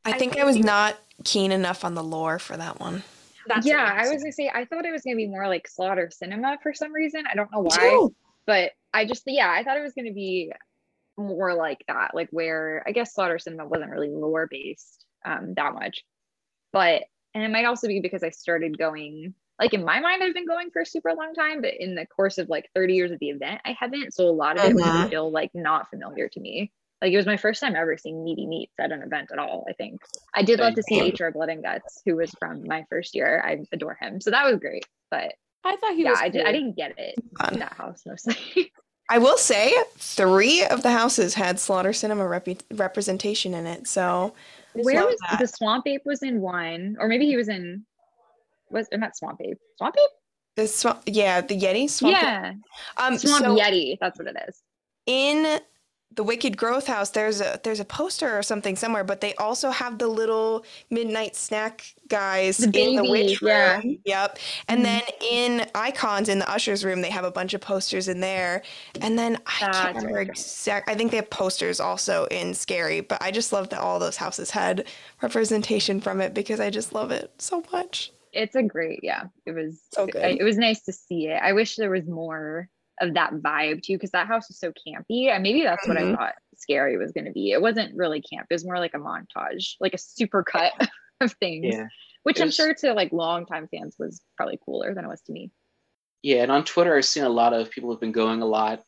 I 0.06 0.12
I 0.12 0.18
think 0.18 0.38
I 0.38 0.46
was 0.46 0.58
not 0.58 0.98
keen 1.24 1.52
enough 1.52 1.84
on 1.84 1.96
the 1.96 2.04
lore 2.04 2.40
for 2.40 2.56
that 2.56 2.80
one. 2.80 3.04
That's 3.48 3.66
yeah. 3.66 3.92
I 3.96 4.12
was 4.12 4.22
gonna 4.22 4.32
say 4.32 4.52
I 4.54 4.66
thought 4.66 4.86
it 4.86 4.92
was 4.92 5.02
gonna 5.04 5.16
be 5.16 5.28
more 5.28 5.48
like 5.48 5.68
slaughter 5.68 6.10
sinema 6.10 6.58
for 6.62 6.74
some 6.74 6.94
reason. 6.94 7.26
I 7.30 7.36
don't 7.36 7.52
know 7.52 7.62
why, 7.62 8.08
but 8.46 8.72
I 8.94 9.06
just 9.06 9.24
yeah, 9.26 9.52
I 9.52 9.64
thought 9.64 9.78
it 9.78 9.84
was 9.84 9.94
gonna 9.94 10.14
be 10.14 10.52
more 11.18 11.54
like 11.54 11.84
that, 11.88 12.14
like 12.14 12.30
where 12.32 12.84
I 12.88 12.92
guess 12.92 13.14
slaughter 13.14 13.38
sinema 13.38 13.68
wasn't 13.68 13.92
really 13.92 14.10
lore 14.10 14.48
based 14.50 15.06
um 15.26 15.54
that 15.56 15.74
much. 15.74 16.04
But 16.72 17.04
and 17.34 17.44
it 17.44 17.52
might 17.52 17.66
also 17.66 17.88
be 17.88 18.00
because 18.00 18.24
I 18.24 18.30
started 18.30 18.78
going 18.78 19.34
like 19.60 19.74
in 19.74 19.86
my 19.86 20.00
mind 20.00 20.24
I've 20.24 20.34
been 20.34 20.48
going 20.48 20.70
for 20.72 20.82
a 20.82 20.86
super 20.86 21.14
long 21.14 21.34
time, 21.34 21.62
but 21.62 21.74
in 21.80 21.96
the 21.96 22.06
course 22.08 22.38
of 22.38 22.50
like 22.50 22.70
30 22.76 22.94
years 22.94 23.12
of 23.12 23.20
the 23.20 23.30
event, 23.30 23.62
I 23.66 23.76
haven't. 23.80 24.14
So 24.14 24.28
a 24.28 24.32
lot 24.32 24.58
of 24.58 24.66
it 24.66 24.76
was 24.76 25.08
still 25.08 25.32
like 25.32 25.52
not 25.54 25.90
familiar 25.90 26.30
to 26.30 26.40
me. 26.40 26.72
Like 27.02 27.12
it 27.12 27.18
was 27.18 27.26
my 27.26 27.38
first 27.38 27.60
time 27.60 27.76
ever 27.76 27.98
seeing 27.98 28.24
Meaty 28.24 28.48
Meats 28.48 28.74
at 28.80 28.92
an 28.92 29.02
event 29.02 29.30
at 29.32 29.38
all, 29.40 29.66
I 29.70 29.74
think. 29.74 30.02
I 30.34 30.42
did 30.44 30.60
love 30.60 30.76
to 30.76 30.84
see 30.84 31.00
Same. 31.00 31.14
HR 31.28 31.32
Blood 31.32 31.50
and 31.50 31.62
Guts, 31.62 32.02
who 32.06 32.16
was 32.16 32.32
from 32.40 32.66
my 32.66 32.86
first 32.90 33.14
year. 33.16 33.44
I 33.46 33.60
adore 33.72 33.98
him. 34.00 34.22
So 34.22 34.32
that 34.32 34.46
was 34.50 34.60
great. 34.60 34.86
But 35.12 35.34
I 35.64 35.76
thought 35.76 35.96
he 35.96 36.04
yeah, 36.04 36.12
was 36.12 36.20
I, 36.22 36.30
did, 36.30 36.46
I 36.46 36.52
didn't 36.52 36.76
get 36.78 36.94
it 36.98 37.16
Fun. 37.40 37.54
in 37.54 37.60
that 37.60 37.74
house 37.74 38.04
mostly. 38.06 38.72
I 39.10 39.20
will 39.20 39.38
say 39.38 39.72
three 39.98 40.64
of 40.66 40.82
the 40.82 40.92
houses 40.92 41.36
had 41.36 41.60
Slaughter 41.60 41.90
Sinema 41.90 42.28
repu- 42.28 42.62
representation 42.74 43.54
in 43.54 43.68
it. 43.68 43.88
So 43.88 44.34
Where 44.74 45.06
was 45.06 45.18
that. 45.30 45.40
the 45.40 45.48
Swamp 45.48 45.86
Ape 45.88 46.02
was 46.06 46.24
in 46.24 46.42
one, 46.42 46.96
or 47.00 47.08
maybe 47.08 47.26
he 47.28 47.36
was 47.36 47.50
in 47.50 47.86
was 48.72 48.88
or 48.92 48.98
not 48.98 49.16
Swamp 49.16 49.42
Ape. 49.44 49.60
Swamp 49.78 49.96
Ape? 49.98 50.10
the 50.56 50.68
swamp, 50.68 51.02
yeah, 51.06 51.42
the 51.42 51.60
Yeti 51.60 51.90
swamp. 51.90 52.16
yeah. 52.20 52.54
um, 52.98 53.18
Swamp 53.18 53.44
so 53.44 53.56
Yeti, 53.58 53.98
that's 54.00 54.18
what 54.18 54.28
it 54.28 54.38
is. 54.48 54.62
in 55.06 55.60
the 56.16 56.24
Wicked 56.24 56.58
Growth 56.58 56.88
House, 56.88 57.10
there's 57.12 57.42
a 57.42 57.60
there's 57.64 57.80
a 57.80 57.86
poster 57.86 58.38
or 58.38 58.42
something 58.44 58.76
somewhere, 58.76 59.04
but 59.04 59.22
they 59.22 59.34
also 59.36 59.70
have 59.72 59.98
the 59.98 60.08
little 60.08 60.66
midnight 60.90 61.36
snack 61.36 61.94
guys 62.08 62.58
The 62.58 62.66
in 62.66 62.96
the 62.96 63.04
baby, 63.04 63.10
witch 63.10 63.42
yeah. 63.42 63.78
room. 63.78 63.98
Yep. 64.06 64.40
And 64.68 64.80
Mhm. 64.80 64.84
then 64.84 65.02
in 65.22 65.68
Icons 65.76 66.30
in 66.30 66.40
the 66.40 66.50
Ushers 66.50 66.86
room, 66.86 67.02
they 67.02 67.10
have 67.10 67.26
a 67.26 67.32
bunch 67.32 67.54
of 67.54 67.62
posters 67.62 68.08
in 68.08 68.20
there. 68.22 68.62
And 69.02 69.18
then 69.20 69.38
I 69.46 69.54
That's 69.60 69.78
can't 69.80 69.96
remember 69.96 70.16
right. 70.18 70.28
exact. 70.30 70.90
I 70.90 70.96
think 70.96 71.12
they 71.12 71.18
have 71.18 71.30
posters 71.30 71.80
also 71.80 72.26
in 72.28 72.54
Scary, 72.54 73.02
but 73.02 73.22
I 73.22 73.32
just 73.32 73.52
love 73.54 73.70
that 73.70 73.80
all 73.80 74.00
those 74.00 74.18
houses 74.18 74.52
had 74.52 74.86
representation 75.22 76.00
from 76.02 76.22
it 76.22 76.34
because 76.34 76.60
I 76.60 76.70
just 76.70 76.94
love 76.94 77.12
it 77.12 77.32
so 77.40 77.64
much. 77.72 78.12
It's 78.32 78.56
a 78.56 78.64
great, 78.64 79.00
yeah. 79.02 79.26
It 79.46 79.52
was 79.52 79.82
So 79.94 80.08
good. 80.08 80.38
It 80.40 80.44
was 80.44 80.58
nice 80.58 80.84
to 80.84 80.94
see 80.94 81.28
it. 81.28 81.42
I 81.42 81.54
wish 81.54 81.76
there 81.78 81.90
was 81.90 82.06
more 82.06 82.70
of 83.02 83.14
that 83.16 83.34
vibe 83.34 83.82
too, 83.84 83.94
because 83.94 84.12
that 84.12 84.28
house 84.28 84.48
was 84.48 84.60
so 84.60 84.72
campy. 84.88 85.30
And 85.30 85.44
maybe 85.44 85.64
that's 85.64 85.88
what 85.88 85.98
I 85.98 86.04
Mhm. 86.04 86.16
thought 86.16 86.36
scary 86.56 86.98
was 86.98 87.12
gonna 87.12 87.32
be. 87.32 87.52
It 87.52 87.62
wasn't 87.62 87.96
really 87.96 88.22
camp, 88.22 88.48
it 88.50 88.54
was 88.54 88.66
more 88.66 88.80
like 88.80 88.94
a 88.94 89.00
montage, 89.00 89.76
like 89.80 89.94
a 89.94 89.98
super 89.98 90.44
cut 90.44 90.72
of 91.22 91.34
things. 91.34 91.76
Yeah. 91.76 91.88
Which 92.24 92.40
It 92.40 92.44
I'm 92.44 92.52
sure 92.52 92.74
to 92.74 92.94
like 92.94 93.12
longtime 93.12 93.68
fans 93.68 93.96
was 94.00 94.22
probably 94.38 94.60
cooler 94.66 94.94
than 94.94 95.06
it 95.06 95.10
was 95.10 95.22
to 95.24 95.32
me. 95.32 95.52
Yeah, 96.24 96.42
and 96.42 96.52
on 96.52 96.64
Twitter, 96.66 96.96
I've 96.98 97.06
seen 97.06 97.24
a 97.24 97.30
lot 97.30 97.54
of 97.54 97.70
people 97.70 97.92
have 97.92 98.00
been 98.00 98.12
going 98.12 98.42
a 98.42 98.48
lot, 98.48 98.84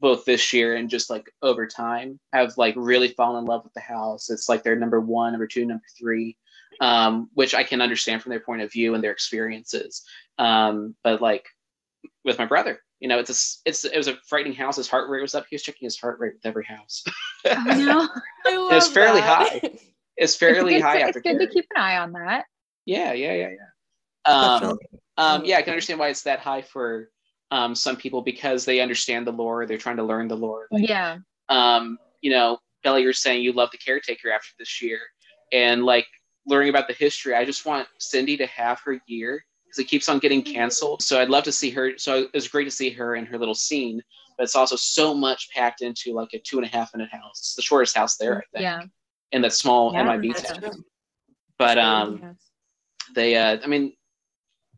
both 0.00 0.24
this 0.24 0.52
year 0.52 0.74
and 0.74 0.90
just 0.90 1.08
like 1.08 1.30
over 1.40 1.66
time, 1.68 2.18
have 2.32 2.56
like 2.58 2.74
really 2.76 3.08
fallen 3.08 3.44
in 3.44 3.46
love 3.46 3.62
with 3.62 3.74
the 3.74 3.80
house. 3.80 4.28
It's 4.28 4.48
like 4.48 4.64
their 4.64 4.74
number 4.74 5.00
one, 5.00 5.32
number 5.32 5.46
two, 5.46 5.64
number 5.64 5.84
three, 5.96 6.36
um, 6.80 7.30
which 7.34 7.54
I 7.54 7.62
can 7.62 7.80
understand 7.80 8.22
from 8.22 8.30
their 8.30 8.40
point 8.40 8.62
of 8.62 8.72
view 8.72 8.94
and 8.94 9.04
their 9.04 9.12
experiences. 9.12 10.02
Um, 10.36 10.96
but 11.04 11.22
like 11.22 11.46
with 12.24 12.38
my 12.38 12.46
brother, 12.46 12.82
you 13.00 13.08
know, 13.08 13.18
it's 13.18 13.30
a, 13.30 13.68
it's 13.68 13.84
it 13.84 13.96
was 13.96 14.08
a 14.08 14.16
frightening 14.26 14.54
house. 14.54 14.76
His 14.76 14.88
heart 14.88 15.08
rate 15.10 15.20
was 15.22 15.34
up. 15.34 15.46
He 15.50 15.54
was 15.54 15.62
checking 15.62 15.86
his 15.86 15.98
heart 15.98 16.18
rate 16.20 16.34
with 16.34 16.46
every 16.46 16.64
house. 16.64 17.04
Oh 17.46 17.62
no. 17.66 18.08
I 18.50 18.56
love 18.56 18.72
It's 18.72 18.88
fairly 18.88 19.20
that. 19.20 19.48
high. 19.62 19.70
it's 20.16 20.36
fairly 20.36 20.74
it's 20.76 20.82
good, 20.82 20.86
high 20.86 20.98
to, 20.98 21.04
after 21.04 21.18
it's 21.18 21.28
good 21.28 21.38
to 21.38 21.46
keep 21.46 21.66
an 21.74 21.82
eye 21.82 21.98
on 21.98 22.12
that. 22.12 22.44
Yeah, 22.86 23.12
yeah, 23.12 23.32
yeah, 23.34 23.48
yeah. 23.50 24.32
Um, 24.32 24.78
um, 25.16 25.44
yeah, 25.44 25.58
I 25.58 25.62
can 25.62 25.70
understand 25.72 25.98
why 26.00 26.08
it's 26.08 26.22
that 26.22 26.38
high 26.40 26.62
for 26.62 27.10
um, 27.50 27.74
some 27.74 27.96
people 27.96 28.22
because 28.22 28.64
they 28.64 28.80
understand 28.80 29.26
the 29.26 29.32
lore. 29.32 29.66
They're 29.66 29.78
trying 29.78 29.96
to 29.98 30.02
learn 30.02 30.28
the 30.28 30.36
lore. 30.36 30.66
Like, 30.70 30.88
Yeah. 30.88 31.18
um, 31.48 31.98
you 32.20 32.30
know, 32.30 32.58
Bella, 32.82 33.00
you're 33.00 33.12
saying 33.12 33.42
you 33.42 33.52
love 33.52 33.70
the 33.70 33.78
caretaker 33.78 34.30
after 34.30 34.48
this 34.58 34.80
year, 34.82 34.98
and 35.52 35.84
like 35.84 36.06
learning 36.46 36.70
about 36.70 36.88
the 36.88 36.94
history. 36.94 37.34
I 37.34 37.44
just 37.44 37.64
want 37.66 37.86
Cindy 37.98 38.36
to 38.38 38.46
have 38.46 38.80
her 38.84 39.00
year 39.06 39.44
because 39.74 39.84
it 39.84 39.88
keeps 39.88 40.08
on 40.08 40.18
getting 40.18 40.42
canceled. 40.42 41.02
So 41.02 41.20
I'd 41.20 41.28
love 41.30 41.44
to 41.44 41.52
see 41.52 41.70
her. 41.70 41.92
So 41.98 42.22
it 42.22 42.30
was 42.34 42.48
great 42.48 42.64
to 42.64 42.70
see 42.70 42.90
her 42.90 43.16
in 43.16 43.26
her 43.26 43.38
little 43.38 43.54
scene, 43.54 44.00
but 44.36 44.44
it's 44.44 44.56
also 44.56 44.76
so 44.76 45.14
much 45.14 45.50
packed 45.50 45.82
into 45.82 46.12
like 46.12 46.32
a 46.34 46.38
two 46.38 46.58
and 46.58 46.66
a 46.66 46.68
half 46.68 46.94
minute 46.94 47.10
house. 47.10 47.38
It's 47.40 47.54
the 47.54 47.62
shortest 47.62 47.96
house 47.96 48.16
there, 48.16 48.38
I 48.38 48.42
think, 48.52 48.62
Yeah. 48.62 48.82
in 49.32 49.42
that 49.42 49.52
small 49.52 49.92
Yeah, 49.92 50.04
MIB 50.04 50.32
that's 50.32 50.52
town. 50.52 50.60
true. 50.60 50.84
But 51.58 51.76
Yes. 51.78 51.84
um, 51.86 52.36
they 53.14 53.36
uh 53.36 53.58
i 53.62 53.66
mean 53.66 53.92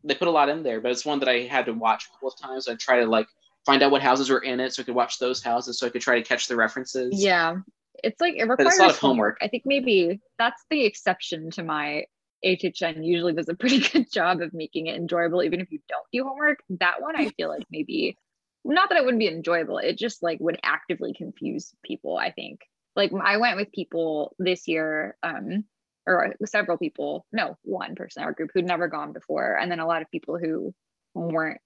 they 0.03 0.13
put 0.13 0.27
a 0.27 0.31
lot 0.31 0.49
in 0.49 0.61
there 0.61 0.81
but 0.81 0.91
it's 0.91 1.05
one 1.05 1.17
that 1.17 1.29
i 1.29 1.39
had 1.39 1.65
to 1.65 1.71
watch 1.73 2.05
a 2.05 2.11
couple 2.11 2.27
of 2.27 2.37
times 2.37 2.67
i 2.67 2.75
try 2.75 2.99
to 2.99 3.05
like 3.05 3.25
find 3.65 3.81
out 3.81 3.89
what 3.89 4.01
houses 4.01 4.29
were 4.29 4.39
in 4.43 4.59
it 4.59 4.73
so 4.73 4.81
i 4.81 4.85
could 4.85 4.93
watch 4.93 5.17
those 5.17 5.41
houses 5.41 5.79
so 5.79 5.87
i 5.87 5.89
could 5.89 6.01
try 6.01 6.15
to 6.15 6.21
catch 6.27 6.47
the 6.47 6.55
references 6.55 7.23
Yeah. 7.23 7.55
It's 8.03 8.19
like 8.21 8.33
it 8.35 8.39
it's 8.41 8.45
a 8.45 8.47
requires 8.49 8.79
lot 8.79 8.89
of 8.91 8.97
homework. 8.99 8.99
homework. 8.99 9.37
I 9.41 9.47
think 9.47 9.63
maybe 9.65 10.19
that's 10.37 10.61
the 10.69 10.83
exception 10.85 11.49
to 11.51 11.63
my 11.63 12.05
HHN 12.45 13.05
usually 13.05 13.33
does 13.33 13.49
a 13.49 13.55
pretty 13.55 13.79
good 13.91 14.11
job 14.11 14.41
of 14.41 14.53
making 14.53 14.87
it 14.87 14.95
enjoyable, 14.95 15.43
even 15.43 15.61
if 15.61 15.71
you 15.71 15.79
don't 15.87 16.05
do 16.11 16.23
homework. 16.23 16.59
That 16.69 17.01
one 17.01 17.15
I 17.15 17.29
feel 17.29 17.49
like 17.49 17.63
maybe 17.71 18.17
not 18.63 18.89
that 18.89 18.97
it 18.97 19.05
wouldn't 19.05 19.19
be 19.19 19.27
enjoyable, 19.27 19.77
it 19.77 19.97
just 19.97 20.21
like 20.21 20.39
would 20.39 20.59
actively 20.63 21.13
confuse 21.13 21.73
people, 21.83 22.17
I 22.17 22.31
think. 22.31 22.61
Like 22.95 23.11
I 23.13 23.37
went 23.37 23.57
with 23.57 23.71
people 23.71 24.35
this 24.39 24.67
year, 24.67 25.15
um, 25.23 25.65
or 26.05 26.35
several 26.45 26.77
people, 26.77 27.25
no, 27.31 27.57
one 27.63 27.95
person 27.95 28.21
in 28.21 28.25
our 28.25 28.33
group 28.33 28.51
who'd 28.53 28.65
never 28.65 28.87
gone 28.87 29.13
before, 29.13 29.57
and 29.59 29.71
then 29.71 29.79
a 29.79 29.87
lot 29.87 30.01
of 30.01 30.11
people 30.11 30.37
who 30.37 30.73
weren't 31.13 31.61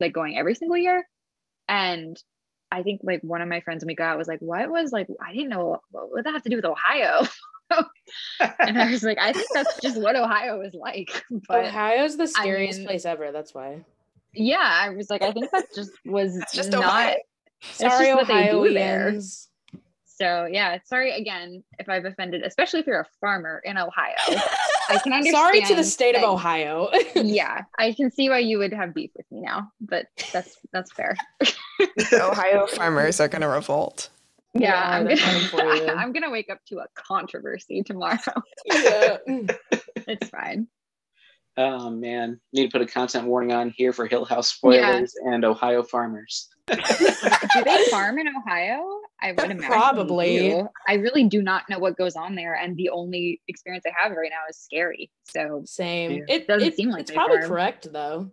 like 0.00 0.12
going 0.12 0.36
every 0.36 0.54
single 0.54 0.76
year. 0.76 1.06
And 1.68 2.16
I 2.70 2.82
think 2.82 3.00
like 3.02 3.20
one 3.22 3.42
of 3.42 3.48
my 3.48 3.60
friends 3.60 3.82
when 3.82 3.88
we 3.88 3.94
got 3.94 4.12
out 4.12 4.18
was 4.18 4.28
like, 4.28 4.40
what 4.40 4.68
was 4.70 4.92
like, 4.92 5.08
I 5.24 5.32
didn't 5.32 5.50
know 5.50 5.80
what 5.90 6.12
would 6.12 6.24
that 6.24 6.34
have 6.34 6.42
to 6.42 6.50
do 6.50 6.56
with 6.56 6.64
Ohio? 6.64 7.26
and 7.70 8.78
I 8.78 8.90
was 8.90 9.02
like, 9.02 9.18
I 9.18 9.32
think 9.32 9.46
that's 9.54 9.80
just 9.80 10.00
what 10.00 10.16
Ohio 10.16 10.60
is 10.62 10.74
like. 10.74 11.24
But 11.48 11.66
Ohio's 11.66 12.16
the 12.16 12.26
scariest 12.26 12.78
mean- 12.80 12.88
place 12.88 13.04
ever. 13.04 13.32
That's 13.32 13.54
why. 13.54 13.84
yeah, 14.34 14.58
I 14.82 14.90
was 14.90 15.10
like, 15.10 15.22
I 15.22 15.32
think 15.32 15.50
that 15.52 15.66
just 15.74 15.90
was 16.04 16.38
That's 16.38 16.52
just 16.54 16.70
not. 16.72 16.84
Ohio. 16.84 17.16
That's 17.60 17.78
Sorry, 17.78 18.06
just 18.06 18.16
what 18.16 18.26
there. 18.28 19.08
Ohioans. 19.08 19.48
So 20.04 20.48
yeah, 20.50 20.78
sorry 20.84 21.12
again 21.12 21.62
if 21.78 21.88
I've 21.88 22.04
offended, 22.04 22.42
especially 22.42 22.80
if 22.80 22.88
you're 22.88 23.00
a 23.00 23.06
farmer 23.20 23.62
in 23.64 23.78
Ohio. 23.78 24.14
I 24.88 24.98
can 24.98 25.12
understand. 25.12 25.26
Sorry 25.36 25.60
to 25.62 25.74
the 25.76 25.84
state 25.84 26.16
of 26.16 26.24
Ohio. 26.24 26.88
yeah, 27.14 27.62
I 27.78 27.92
can 27.92 28.10
see 28.10 28.28
why 28.28 28.38
you 28.38 28.58
would 28.58 28.72
have 28.72 28.94
beef 28.94 29.10
with 29.16 29.26
me 29.30 29.42
now, 29.42 29.70
but 29.80 30.06
that's 30.32 30.56
that's 30.72 30.90
fair. 30.92 31.16
Ohio 32.12 32.66
farmers 32.66 33.20
are 33.20 33.28
gonna 33.28 33.48
revolt. 33.48 34.08
Yeah, 34.58 34.70
Yeah, 34.72 34.96
I'm 34.96 35.02
gonna 35.04 35.16
coming 35.16 35.42
for 35.48 35.74
you. 35.74 35.88
I'm 35.88 36.12
gonna 36.12 36.30
wake 36.30 36.50
up 36.50 36.58
to 36.68 36.78
a 36.78 36.86
controversy 36.94 37.82
tomorrow. 37.82 38.18
yeah. 38.66 39.16
it's 40.06 40.28
fine. 40.28 40.68
Oh 41.56 41.90
man, 41.90 42.40
need 42.52 42.66
to 42.66 42.70
put 42.70 42.82
a 42.82 42.86
content 42.86 43.26
warning 43.26 43.52
on 43.52 43.70
here 43.76 43.92
for 43.92 44.06
Hill 44.06 44.24
House 44.24 44.48
spoilers 44.48 45.12
and 45.24 45.44
Ohio 45.44 45.82
farmers. 45.82 46.48
Do 46.68 46.76
they 47.64 47.84
farm 47.90 48.18
in 48.18 48.28
Ohio? 48.28 49.00
I 49.20 49.32
would 49.32 49.50
imagine. 49.50 49.58
Probably. 49.66 50.38
do. 50.50 50.68
I 50.86 50.94
really 50.94 51.24
do 51.24 51.42
not 51.42 51.68
know 51.68 51.80
what 51.80 51.96
goes 51.96 52.14
on 52.14 52.36
there, 52.36 52.54
and 52.54 52.76
the 52.76 52.90
only 52.90 53.40
experience 53.48 53.84
I 53.84 53.92
have 54.00 54.12
right 54.12 54.30
now 54.30 54.42
is 54.48 54.56
scary. 54.56 55.10
So 55.24 55.62
Same. 55.64 56.12
Yeah. 56.12 56.24
It 56.28 56.46
Doesn't 56.46 56.68
it- 56.68 56.76
seem 56.76 56.90
like 56.90 57.00
it's 57.02 57.10
probably 57.10 57.38
farm. 57.38 57.48
correct 57.48 57.92
though. 57.92 58.30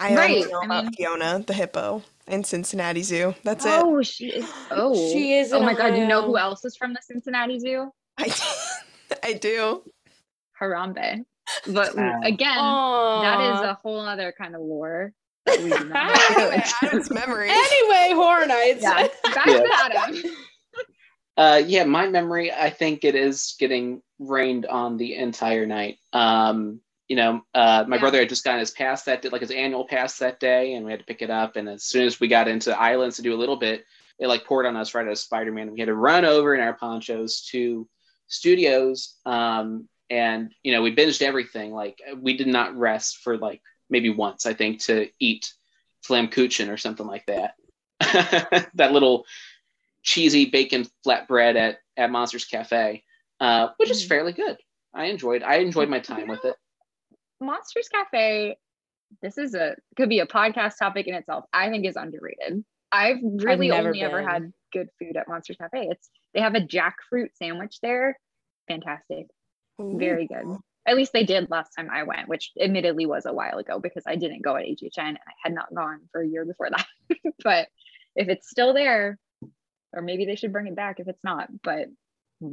I 0.00 0.14
Right, 0.16 0.36
only 0.38 0.52
know 0.52 0.60
I 0.60 0.64
about 0.66 0.84
mean- 0.84 0.92
Fiona, 0.94 1.44
the 1.46 1.52
hippo, 1.54 2.02
in 2.26 2.42
Cincinnati 2.44 3.02
Zoo. 3.02 3.34
That's 3.44 3.64
it. 3.64 3.70
oh, 3.72 4.02
she 4.02 4.26
is. 4.32 4.50
Oh, 4.70 4.94
She 5.12 5.34
is 5.38 5.52
Oh 5.52 5.58
in 5.58 5.64
my 5.64 5.74
god! 5.74 5.96
You 5.96 6.06
know 6.06 6.22
who 6.22 6.36
else 6.36 6.64
is 6.64 6.76
from 6.76 6.92
the 6.94 7.00
Cincinnati 7.02 7.58
Zoo? 7.58 7.90
I, 8.18 8.34
I 9.22 9.32
do. 9.34 9.82
Harambe. 10.60 11.24
But 11.68 11.94
Wow. 11.96 12.20
again, 12.24 12.56
that 12.56 13.54
is 13.54 13.60
a 13.60 13.74
whole 13.82 14.00
other 14.00 14.34
kind 14.36 14.54
of 14.54 14.62
lore. 14.62 15.12
that 15.46 15.58
we 15.60 15.70
do 15.70 15.84
not 15.88 16.10
have 16.16 16.28
to 16.28 16.34
go 16.34 16.50
into. 16.50 16.74
Adam's 16.82 17.10
memory. 17.10 17.50
Anyway, 17.50 18.10
Horror 18.14 18.46
Nights. 18.46 18.82
yeah, 18.82 19.06
back 19.34 19.46
Yeah. 19.46 19.60
to 19.62 19.70
Adam. 19.74 20.22
Uh, 21.36 21.62
yeah, 21.66 21.84
my 21.84 22.06
memory, 22.08 22.52
I 22.52 22.70
think 22.70 23.04
it 23.04 23.14
is 23.16 23.56
getting 23.58 24.00
rained 24.20 24.66
on 24.66 24.96
the 24.96 25.16
entire 25.16 25.66
night. 25.66 25.98
Um, 26.12 26.80
you 27.08 27.16
know, 27.16 27.44
uh, 27.54 27.84
my 27.86 27.96
Yeah. 27.96 28.00
brother 28.00 28.18
had 28.18 28.28
just 28.28 28.44
gotten 28.44 28.60
his 28.60 28.70
pass 28.70 29.04
that 29.04 29.22
day, 29.22 29.28
like 29.28 29.40
his 29.42 29.50
annual 29.50 29.86
pass 29.86 30.18
that 30.18 30.40
day, 30.40 30.74
and 30.74 30.84
we 30.86 30.90
had 30.92 31.00
to 31.00 31.06
pick 31.06 31.22
it 31.22 31.30
up. 31.30 31.56
And 31.56 31.68
as 31.68 31.84
soon 31.84 32.06
as 32.06 32.18
we 32.20 32.28
got 32.28 32.48
into 32.48 32.78
islands 32.78 33.16
to 33.16 33.22
do 33.22 33.34
a 33.34 33.36
little 33.36 33.56
bit, 33.56 33.84
it 34.18 34.26
like 34.26 34.44
poured 34.46 34.64
on 34.66 34.76
us 34.76 34.94
right 34.94 35.06
as 35.06 35.20
Spider 35.20 35.52
Man. 35.52 35.72
We 35.72 35.80
had 35.80 35.86
to 35.86 35.94
run 35.94 36.24
over 36.24 36.54
in 36.54 36.60
our 36.60 36.74
ponchos 36.74 37.42
to 37.50 37.88
studios. 38.26 39.16
Um, 39.26 39.88
and 40.10 40.52
you 40.62 40.72
know, 40.72 40.82
we 40.82 40.94
binged 40.94 41.22
everything. 41.22 41.72
Like 41.72 41.98
we 42.20 42.36
did 42.36 42.46
not 42.46 42.76
rest 42.76 43.18
for 43.18 43.36
like 43.36 43.60
maybe 43.90 44.10
once, 44.10 44.46
I 44.46 44.54
think, 44.54 44.80
to 44.84 45.08
eat 45.18 45.52
flammkuchen 46.06 46.72
or 46.72 46.76
something 46.76 47.06
like 47.06 47.26
that. 47.26 47.54
that 48.74 48.92
little 48.92 49.26
cheesy 50.02 50.46
bacon 50.46 50.86
flatbread 51.06 51.56
at 51.56 51.78
at 51.96 52.10
Monsters 52.10 52.44
Cafe, 52.44 53.02
uh, 53.40 53.68
which 53.76 53.90
is 53.90 54.04
Mm. 54.04 54.08
fairly 54.08 54.32
good. 54.32 54.58
I 54.92 55.06
enjoyed. 55.06 55.42
I 55.42 55.56
enjoyed 55.56 55.88
my 55.88 56.00
time 56.00 56.28
with 56.28 56.44
it. 56.44 56.56
Monsters 57.40 57.88
Cafe. 57.88 58.56
This 59.22 59.38
is 59.38 59.54
a 59.54 59.76
could 59.96 60.08
be 60.08 60.20
a 60.20 60.26
podcast 60.26 60.78
topic 60.78 61.06
in 61.06 61.14
itself. 61.14 61.44
I 61.52 61.70
think 61.70 61.86
is 61.86 61.96
underrated. 61.96 62.64
I've 62.90 63.18
really 63.22 63.68
never 63.68 63.88
only 63.88 64.02
ever 64.02 64.22
had 64.22 64.52
good 64.72 64.88
food 64.98 65.16
at 65.16 65.28
Monsters 65.28 65.56
Cafe. 65.56 65.88
It's 65.90 66.10
they 66.32 66.40
have 66.40 66.54
a 66.54 66.60
jackfruit 66.60 67.28
sandwich 67.34 67.78
there. 67.82 68.18
Fantastic. 68.68 69.26
Very 69.78 70.26
good. 70.26 70.56
At 70.86 70.96
least 70.96 71.12
they 71.12 71.24
did 71.24 71.50
last 71.50 71.70
time 71.70 71.88
I 71.90 72.02
went, 72.02 72.28
which 72.28 72.52
admittedly 72.60 73.06
was 73.06 73.24
a 73.24 73.32
while 73.32 73.58
ago 73.58 73.80
because 73.80 74.04
I 74.06 74.16
didn't 74.16 74.42
go 74.42 74.56
at 74.56 74.64
HHN 74.64 74.98
and 74.98 75.18
I 75.18 75.32
had 75.42 75.54
not 75.54 75.74
gone 75.74 76.00
for 76.12 76.20
a 76.20 76.28
year 76.28 76.44
before 76.44 76.68
that. 76.70 76.86
but 77.42 77.68
if 78.14 78.28
it's 78.28 78.50
still 78.50 78.74
there, 78.74 79.18
or 79.92 80.02
maybe 80.02 80.26
they 80.26 80.36
should 80.36 80.52
bring 80.52 80.66
it 80.66 80.76
back 80.76 81.00
if 81.00 81.08
it's 81.08 81.24
not. 81.24 81.48
But 81.62 81.88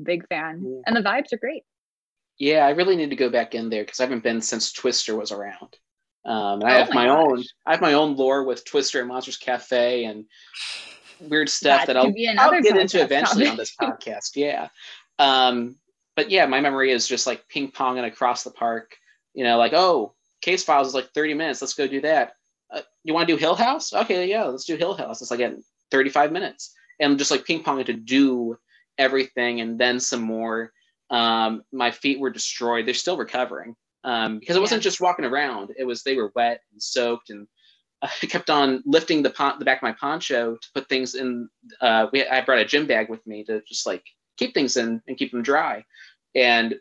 big 0.03 0.27
fan. 0.27 0.63
Yeah. 0.65 0.81
And 0.85 0.95
the 0.95 1.01
vibes 1.01 1.33
are 1.33 1.37
great. 1.37 1.63
Yeah, 2.41 2.65
I 2.65 2.71
really 2.71 2.95
need 2.95 3.11
to 3.11 3.15
go 3.15 3.29
back 3.29 3.53
in 3.53 3.69
there 3.69 3.83
because 3.83 3.99
I 3.99 4.03
haven't 4.03 4.23
been 4.23 4.41
since 4.41 4.71
Twister 4.71 5.15
was 5.15 5.31
around. 5.31 5.77
Um, 6.25 6.61
and 6.61 6.63
I 6.63 6.77
Oh 6.77 6.77
have 6.79 6.89
my 6.91 7.05
my, 7.05 7.09
own. 7.09 7.43
I 7.67 7.71
have 7.71 7.81
my 7.81 7.93
own 7.93 8.15
lore 8.15 8.43
with 8.43 8.65
Twister 8.65 8.97
and 8.97 9.07
Monsters 9.07 9.37
Cafe 9.37 10.05
and 10.05 10.25
weird 11.19 11.49
stuff 11.49 11.85
That 11.85 11.93
that, 11.93 11.97
I'll, 11.97 12.11
I'll 12.39 12.61
get 12.63 12.77
into 12.77 12.99
eventually 12.99 13.45
on 13.45 13.57
this 13.57 13.75
podcast. 13.79 14.31
Yeah. 14.33 14.69
Um, 15.19 15.75
but 16.15 16.31
yeah, 16.31 16.47
my 16.47 16.61
memory 16.61 16.89
is 16.91 17.07
just 17.07 17.27
like 17.27 17.47
ping 17.47 17.71
ponging 17.71 18.07
across 18.07 18.43
the 18.43 18.49
park. 18.49 18.97
You 19.35 19.43
know, 19.43 19.59
like 19.59 19.73
oh, 19.73 20.15
Case 20.41 20.63
Files 20.63 20.87
is 20.87 20.95
like 20.95 21.11
thirty 21.13 21.35
minutes. 21.35 21.61
Let's 21.61 21.75
go 21.75 21.85
do 21.85 22.01
that. 22.01 22.33
Uh, 22.73 22.81
you 23.03 23.13
want 23.13 23.27
to 23.27 23.35
do 23.35 23.39
Hill 23.39 23.53
House? 23.53 23.93
Okay, 23.93 24.27
yeah, 24.27 24.45
let's 24.45 24.65
do 24.65 24.77
Hill 24.77 24.95
House. 24.95 25.21
It's 25.21 25.29
like 25.29 25.41
at 25.41 25.53
thirty-five 25.91 26.31
minutes, 26.31 26.73
and 26.99 27.19
just 27.19 27.29
like 27.29 27.45
ping 27.45 27.63
ponging 27.63 27.85
to 27.85 27.93
do 27.93 28.57
everything 28.97 29.61
and 29.61 29.77
then 29.79 29.99
some 29.99 30.23
more. 30.23 30.73
Um, 31.11 31.63
my 31.71 31.91
feet 31.91 32.19
were 32.19 32.31
destroyed. 32.31 32.87
They're 32.87 32.93
still 32.95 33.17
recovering 33.17 33.75
um, 34.03 34.39
because 34.39 34.55
it 34.55 34.61
wasn't 34.61 34.81
just 34.83 35.01
walking 35.01 35.25
around. 35.25 35.71
It 35.77 35.83
was 35.83 36.03
they 36.03 36.15
were 36.15 36.31
wet 36.35 36.61
and 36.71 36.81
soaked, 36.81 37.29
and 37.29 37.47
I 38.01 38.07
kept 38.07 38.49
on 38.49 38.81
lifting 38.85 39.21
the 39.21 39.29
pon- 39.29 39.59
the 39.59 39.65
back 39.65 39.79
of 39.79 39.83
my 39.83 39.91
poncho 39.93 40.55
to 40.55 40.67
put 40.73 40.89
things 40.89 41.15
in. 41.15 41.49
Uh, 41.81 42.07
we 42.11 42.25
I 42.25 42.41
brought 42.41 42.59
a 42.59 42.65
gym 42.65 42.87
bag 42.87 43.09
with 43.09 43.25
me 43.27 43.43
to 43.45 43.61
just 43.67 43.85
like 43.85 44.03
keep 44.37 44.53
things 44.53 44.77
in 44.77 45.01
and 45.07 45.17
keep 45.17 45.31
them 45.31 45.43
dry, 45.43 45.85
and 46.33 46.75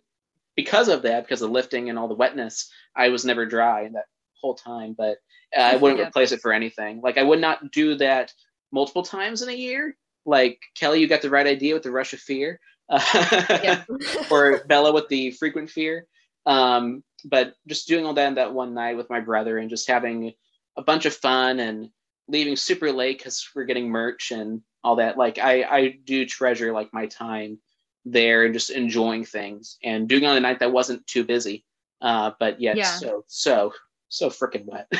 because 0.56 0.88
of 0.88 1.02
that, 1.02 1.24
because 1.24 1.42
of 1.42 1.50
lifting 1.50 1.88
and 1.90 1.98
all 1.98 2.08
the 2.08 2.14
wetness, 2.14 2.70
I 2.94 3.08
was 3.08 3.24
never 3.24 3.46
dry 3.46 3.88
that 3.88 4.04
whole 4.40 4.54
time. 4.54 4.94
But 4.96 5.18
uh, 5.56 5.60
I 5.60 5.76
wouldn't 5.76 5.98
Yep. 6.00 6.08
replace 6.08 6.32
it 6.32 6.40
for 6.40 6.52
anything. 6.52 7.00
Like 7.02 7.18
I 7.18 7.22
would 7.22 7.40
not 7.40 7.72
do 7.72 7.94
that 7.96 8.32
multiple 8.72 9.02
times 9.02 9.42
in 9.42 9.48
a 9.48 9.52
year. 9.52 9.96
Like 10.26 10.60
Kelly, 10.76 11.00
you 11.00 11.08
got 11.08 11.22
the 11.22 11.30
right 11.30 11.46
idea 11.46 11.74
with 11.74 11.82
the 11.82 11.90
rush 11.90 12.12
of 12.12 12.20
fear, 12.20 12.60
Yeah. 12.79 12.79
or 14.30 14.64
Bella 14.66 14.92
with 14.92 15.08
the 15.08 15.30
frequent 15.32 15.70
fear. 15.70 16.06
Um, 16.46 17.02
but 17.24 17.54
just 17.68 17.86
doing 17.88 18.04
all 18.06 18.14
that 18.14 18.28
in 18.28 18.34
that 18.36 18.52
one 18.52 18.74
night 18.74 18.96
with 18.96 19.10
my 19.10 19.20
brother 19.20 19.58
and 19.58 19.70
just 19.70 19.88
having 19.88 20.32
a 20.76 20.82
bunch 20.82 21.06
of 21.06 21.14
fun 21.14 21.60
and 21.60 21.90
leaving 22.28 22.56
super 22.56 22.92
late 22.92 23.18
because 23.18 23.48
we're 23.54 23.64
getting 23.64 23.90
merch 23.90 24.30
and 24.30 24.62
all 24.82 24.96
that. 24.96 25.18
Like 25.18 25.38
I, 25.38 25.62
I 25.62 25.98
do 26.04 26.24
treasure 26.24 26.72
like 26.72 26.92
my 26.92 27.06
time 27.06 27.58
there 28.04 28.44
and 28.44 28.54
just 28.54 28.70
enjoying 28.70 29.24
things 29.24 29.76
and 29.84 30.08
doing 30.08 30.24
on 30.24 30.36
a 30.36 30.40
night 30.40 30.60
that 30.60 30.72
wasn't 30.72 31.06
too 31.06 31.24
busy, 31.24 31.64
uh, 32.00 32.30
but 32.40 32.60
yet 32.60 32.76
Yeah. 32.78 32.84
so 32.96 33.24
so 33.26 33.72
so 34.08 34.30
freaking 34.30 34.64
wet. 34.64 34.90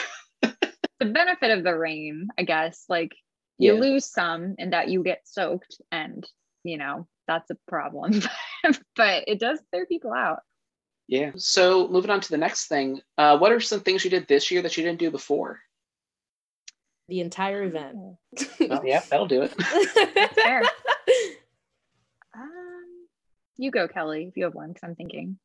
the 0.43 1.07
benefit 1.07 1.57
of 1.57 1.65
the 1.65 1.75
rain, 1.77 2.29
I 2.39 2.43
guess, 2.43 2.85
like 2.89 3.13
you 3.59 3.75
Yeah. 3.75 3.81
lose 3.81 4.05
some 4.05 4.55
in 4.59 4.71
that 4.71 4.89
you 4.89 5.03
get 5.03 5.23
soaked 5.25 5.81
and 5.91 6.27
you 6.65 6.77
know 6.77 7.07
that's 7.27 7.51
a 7.51 7.57
problem 7.69 8.13
but 8.97 9.25
it 9.27 9.39
does 9.39 9.61
clear 9.71 9.87
people 9.87 10.13
out 10.13 10.41
Yeah. 11.09 11.33
So 11.37 11.89
moving 11.89 12.11
on 12.11 12.21
to 12.21 12.31
the 12.31 12.39
next 12.39 12.69
thing, 12.69 13.01
uh, 13.19 13.37
what 13.37 13.51
are 13.51 13.59
some 13.61 13.81
things 13.81 14.05
you 14.05 14.11
did 14.11 14.29
this 14.29 14.51
year 14.51 14.63
that 14.63 14.77
you 14.77 14.85
didn't 14.85 15.01
do 15.01 15.11
before? 15.11 15.59
The 17.09 17.21
entire 17.21 17.65
event. 17.65 17.97
Oh, 17.97 18.19
yeah, 18.85 19.03
that'll 19.11 19.27
do 19.27 19.43
it. 19.43 19.51
fair. 20.35 20.63
um, 22.35 23.09
you 23.57 23.73
go 23.73 23.89
kelly 23.89 24.27
if 24.29 24.37
you 24.37 24.45
have 24.45 24.55
one 24.55 24.69
because 24.69 24.89
i'm 24.89 24.95
thinking 24.95 25.37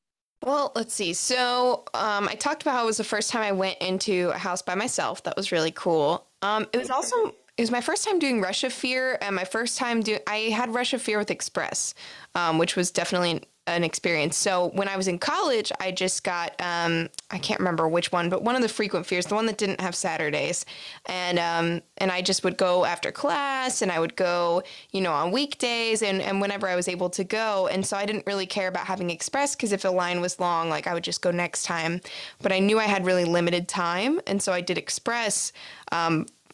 Well, 0.43 0.71
let's 0.75 0.93
see. 0.93 1.13
So, 1.13 1.85
um, 1.95 2.27
I 2.29 2.35
talked 2.35 2.61
about 2.61 2.75
how 2.75 2.83
it 2.83 2.85
was 2.85 2.97
the 2.97 3.03
first 3.03 3.31
time 3.31 3.41
I 3.41 3.51
went 3.51 3.77
into 3.79 4.29
a 4.29 4.37
house 4.37 4.61
by 4.61 4.75
myself. 4.75 5.23
That 5.23 5.35
was 5.35 5.51
really 5.51 5.71
cool. 5.71 6.27
Um, 6.43 6.67
it 6.71 6.77
was 6.77 6.91
also 6.91 7.33
it 7.57 7.61
was 7.61 7.72
my 7.72 7.82
first 7.82 8.06
time 8.06 8.19
doing 8.19 8.41
Rush 8.41 8.64
of 8.64 8.73
Fear, 8.73 9.18
and 9.22 9.36
my 9.36 9.45
first 9.45 9.77
time 9.77 10.02
doing. 10.02 10.19
I 10.27 10.49
had 10.49 10.73
Rush 10.73 10.94
of 10.94 11.02
Fear 11.02 11.19
with 11.19 11.32
Express, 11.32 11.94
um, 12.34 12.57
which 12.57 12.76
was 12.76 12.91
definitely 12.91 13.32
an, 13.32 13.41
an 13.68 13.84
experience. 13.86 14.36
So 14.36 14.72
when 14.73 14.90
I 14.90 14.98
was 14.98 15.07
in 15.07 15.19
college, 15.19 15.72
I 15.80 15.91
just 15.91 16.26
got 16.26 16.53
um, 16.60 17.07
I 17.32 17.38
can't 17.38 17.61
remember 17.61 17.88
which 17.88 18.11
one, 18.11 18.30
but 18.30 18.44
one 18.44 18.57
of 18.57 18.61
the 18.61 18.68
frequent 18.68 19.06
fears, 19.06 19.27
the 19.27 19.36
one 19.36 19.45
that 19.45 19.57
didn't 19.57 19.80
have 19.80 19.95
Saturdays, 19.95 20.65
and 21.06 21.40
um, 21.40 21.82
and 21.98 22.11
I 22.11 22.22
just 22.22 22.44
would 22.44 22.57
go 22.57 22.84
after 22.84 23.10
class, 23.10 23.82
and 23.82 23.90
I 23.90 24.02
would 24.02 24.18
go, 24.18 24.61
you 24.91 24.99
know, 24.99 25.14
on 25.14 25.32
weekdays, 25.32 26.03
and 26.03 26.22
and 26.22 26.41
whenever 26.41 26.68
I 26.68 26.76
was 26.76 26.90
able 26.90 27.10
to 27.11 27.23
go, 27.23 27.68
and 27.68 27.86
so 27.86 27.95
I 27.95 28.06
didn't 28.06 28.27
really 28.27 28.45
care 28.45 28.68
about 28.68 28.86
having 28.86 29.10
Express 29.10 29.56
because 29.56 29.72
if 29.72 29.86
a 29.86 29.90
line 29.90 30.19
was 30.19 30.41
long, 30.41 30.68
like 30.68 30.88
I 30.88 30.94
would 30.94 31.06
just 31.06 31.22
go 31.22 31.32
next 31.32 31.64
time, 31.64 32.02
but 32.41 32.52
I 32.52 32.60
knew 32.60 32.80
I 32.80 32.86
had 32.86 33.06
really 33.06 33.23
limited 33.23 33.69
time, 33.69 34.19
and 34.27 34.41
so 34.41 34.52
I 34.52 34.60
did 34.60 34.77
Express. 34.77 35.53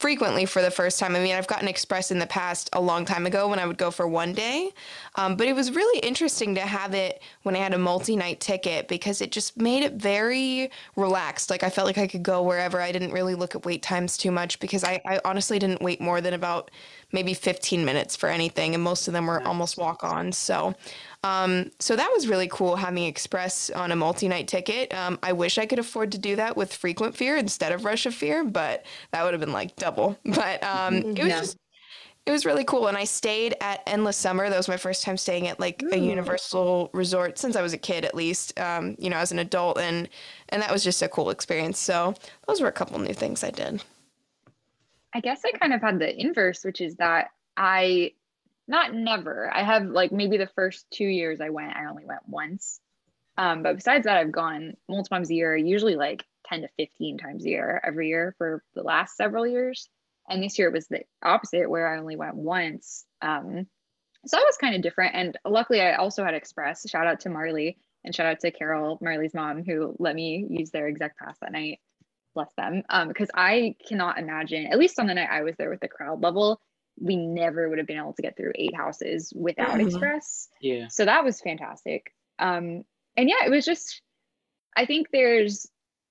Frequently 0.01 0.47
for 0.47 0.63
the 0.63 0.71
first 0.71 0.97
time. 0.97 1.15
I 1.15 1.19
mean, 1.19 1.35
I've 1.35 1.45
gotten 1.45 1.67
Express 1.67 2.09
in 2.09 2.17
the 2.17 2.25
past 2.25 2.71
a 2.73 2.81
long 2.81 3.05
time 3.05 3.27
ago 3.27 3.47
when 3.47 3.59
I 3.59 3.67
would 3.67 3.77
go 3.77 3.91
for 3.91 4.07
one 4.07 4.33
day, 4.33 4.71
um, 5.13 5.35
but 5.35 5.47
it 5.47 5.53
was 5.53 5.75
really 5.75 5.99
interesting 5.99 6.55
to 6.55 6.61
have 6.61 6.95
it 6.95 7.21
when 7.43 7.55
I 7.55 7.59
had 7.59 7.75
a 7.75 7.77
multi 7.77 8.15
night 8.15 8.39
ticket 8.39 8.87
because 8.87 9.21
it 9.21 9.31
just 9.31 9.57
made 9.57 9.83
it 9.83 9.93
very 9.93 10.71
relaxed. 10.95 11.51
Like 11.51 11.61
I 11.61 11.69
felt 11.69 11.85
like 11.85 11.99
I 11.99 12.07
could 12.07 12.23
go 12.23 12.41
wherever. 12.41 12.81
I 12.81 12.91
didn't 12.91 13.11
really 13.11 13.35
look 13.35 13.53
at 13.53 13.63
wait 13.63 13.83
times 13.83 14.17
too 14.17 14.31
much 14.31 14.59
because 14.59 14.83
I, 14.83 14.99
I 15.05 15.21
honestly 15.23 15.59
didn't 15.59 15.83
wait 15.83 16.01
more 16.01 16.19
than 16.19 16.33
about 16.33 16.71
maybe 17.11 17.35
15 17.35 17.85
minutes 17.85 18.15
for 18.15 18.27
anything, 18.27 18.73
and 18.73 18.83
most 18.83 19.07
of 19.07 19.13
them 19.13 19.27
were 19.27 19.43
almost 19.43 19.77
walk 19.77 20.03
ons. 20.03 20.35
So, 20.35 20.73
um, 21.23 21.71
so 21.79 21.95
that 21.95 22.11
was 22.11 22.27
really 22.27 22.47
cool 22.47 22.75
having 22.75 23.03
Express 23.03 23.69
on 23.69 23.91
a 23.91 23.95
multi 23.95 24.27
night 24.27 24.47
ticket. 24.47 24.93
Um, 24.93 25.19
I 25.21 25.33
wish 25.33 25.57
I 25.57 25.65
could 25.67 25.79
afford 25.79 26.11
to 26.13 26.17
do 26.17 26.35
that 26.35 26.57
with 26.57 26.73
Frequent 26.73 27.15
Fear 27.15 27.37
instead 27.37 27.71
of 27.71 27.85
Rush 27.85 28.05
of 28.05 28.15
Fear, 28.15 28.45
but 28.45 28.85
that 29.11 29.23
would 29.23 29.33
have 29.33 29.39
been 29.41 29.53
like 29.53 29.75
double. 29.75 30.17
But 30.25 30.63
um, 30.63 31.05
it 31.15 31.23
was 31.23 31.29
Yeah. 31.29 31.39
just 31.39 31.57
it 32.25 32.31
was 32.31 32.45
really 32.45 32.63
cool. 32.65 32.87
And 32.87 32.97
I 32.97 33.05
stayed 33.05 33.55
at 33.61 33.81
Endless 33.87 34.17
Summer. 34.17 34.49
That 34.49 34.57
was 34.57 34.67
my 34.67 34.77
first 34.77 35.03
time 35.03 35.17
staying 35.17 35.47
at 35.47 35.59
like 35.59 35.85
a 35.91 35.97
Universal 35.97 36.89
resort 36.93 37.37
since 37.39 37.55
I 37.55 37.61
was 37.63 37.73
a 37.73 37.77
kid, 37.79 38.05
at 38.05 38.15
least. 38.15 38.59
Um, 38.59 38.95
you 38.99 39.09
know, 39.09 39.17
as 39.17 39.31
an 39.31 39.39
adult, 39.39 39.79
and 39.79 40.09
and 40.49 40.61
that 40.61 40.71
was 40.71 40.83
just 40.83 41.01
a 41.01 41.09
cool 41.09 41.29
experience. 41.31 41.79
So 41.79 42.15
those 42.47 42.61
were 42.61 42.67
a 42.67 42.71
couple 42.73 42.99
new 42.99 43.13
things 43.13 43.43
I 43.43 43.51
did. 43.51 43.83
I 45.13 45.19
guess 45.19 45.41
I 45.45 45.51
kind 45.51 45.73
of 45.73 45.81
had 45.81 45.99
the 45.99 46.17
inverse, 46.19 46.63
which 46.63 46.81
is 46.81 46.95
that 46.97 47.29
I 47.57 48.13
not 48.67 48.93
never. 48.93 49.51
I 49.53 49.63
have 49.63 49.85
like 49.85 50.11
maybe 50.11 50.37
the 50.37 50.49
first 50.55 50.85
two 50.91 51.05
years 51.05 51.41
I 51.41 51.49
went, 51.49 51.75
I 51.75 51.85
only 51.85 52.05
went 52.05 52.27
once. 52.27 52.79
Um, 53.37 53.63
but 53.63 53.75
besides 53.75 54.05
that, 54.05 54.17
I've 54.17 54.31
gone 54.31 54.73
multiple 54.87 55.15
times 55.15 55.29
a 55.29 55.35
year, 55.35 55.55
usually 55.55 55.95
like 55.95 56.23
10 56.47 56.61
to 56.61 56.67
15 56.77 57.17
times 57.17 57.45
a 57.45 57.49
year 57.49 57.81
every 57.83 58.09
year 58.09 58.35
for 58.37 58.63
the 58.75 58.83
last 58.83 59.15
several 59.15 59.47
years. 59.47 59.89
And 60.29 60.43
this 60.43 60.59
year 60.59 60.69
it 60.69 60.73
was 60.73 60.87
the 60.87 61.01
opposite 61.23 61.69
where 61.69 61.87
I 61.87 61.99
only 61.99 62.15
went 62.15 62.35
once. 62.35 63.05
Um, 63.21 63.67
so 64.25 64.37
that 64.37 64.45
was 64.45 64.57
kind 64.57 64.75
of 64.75 64.81
different. 64.81 65.15
And 65.15 65.37
luckily 65.45 65.81
I 65.81 65.95
also 65.95 66.23
had 66.23 66.33
Express. 66.33 66.87
Shout 66.89 67.07
out 67.07 67.21
to 67.21 67.29
Marley 67.29 67.77
and 68.03 68.13
shout 68.13 68.27
out 68.27 68.39
to 68.41 68.51
Carol, 68.51 68.99
Marley's 69.01 69.33
mom, 69.33 69.63
who 69.63 69.95
let 69.97 70.15
me 70.15 70.45
use 70.49 70.71
their 70.71 70.87
exec 70.87 71.17
pass 71.17 71.37
that 71.41 71.51
night 71.51 71.79
bless 72.33 72.51
them 72.53 72.83
um 72.89 73.07
because 73.07 73.29
i 73.35 73.75
cannot 73.87 74.17
imagine 74.17 74.67
at 74.67 74.79
least 74.79 74.99
on 74.99 75.07
the 75.07 75.13
night 75.13 75.29
i 75.31 75.43
was 75.43 75.55
there 75.57 75.69
with 75.69 75.79
the 75.79 75.87
crowd 75.87 76.21
level 76.21 76.61
we 77.01 77.15
never 77.15 77.67
would 77.67 77.77
have 77.79 77.87
been 77.87 77.97
able 77.97 78.13
to 78.13 78.21
get 78.21 78.37
through 78.37 78.51
eight 78.55 78.75
houses 78.75 79.33
without 79.35 79.79
Mhm. 79.79 79.87
express 79.87 80.47
Yeah. 80.61 80.87
so 80.87 81.05
that 81.05 81.23
was 81.23 81.41
fantastic 81.41 82.13
um 82.39 82.83
and 83.17 83.27
yeah 83.29 83.43
it 83.45 83.49
was 83.49 83.65
just 83.65 84.01
i 84.77 84.85
think 84.85 85.07
there's 85.11 85.67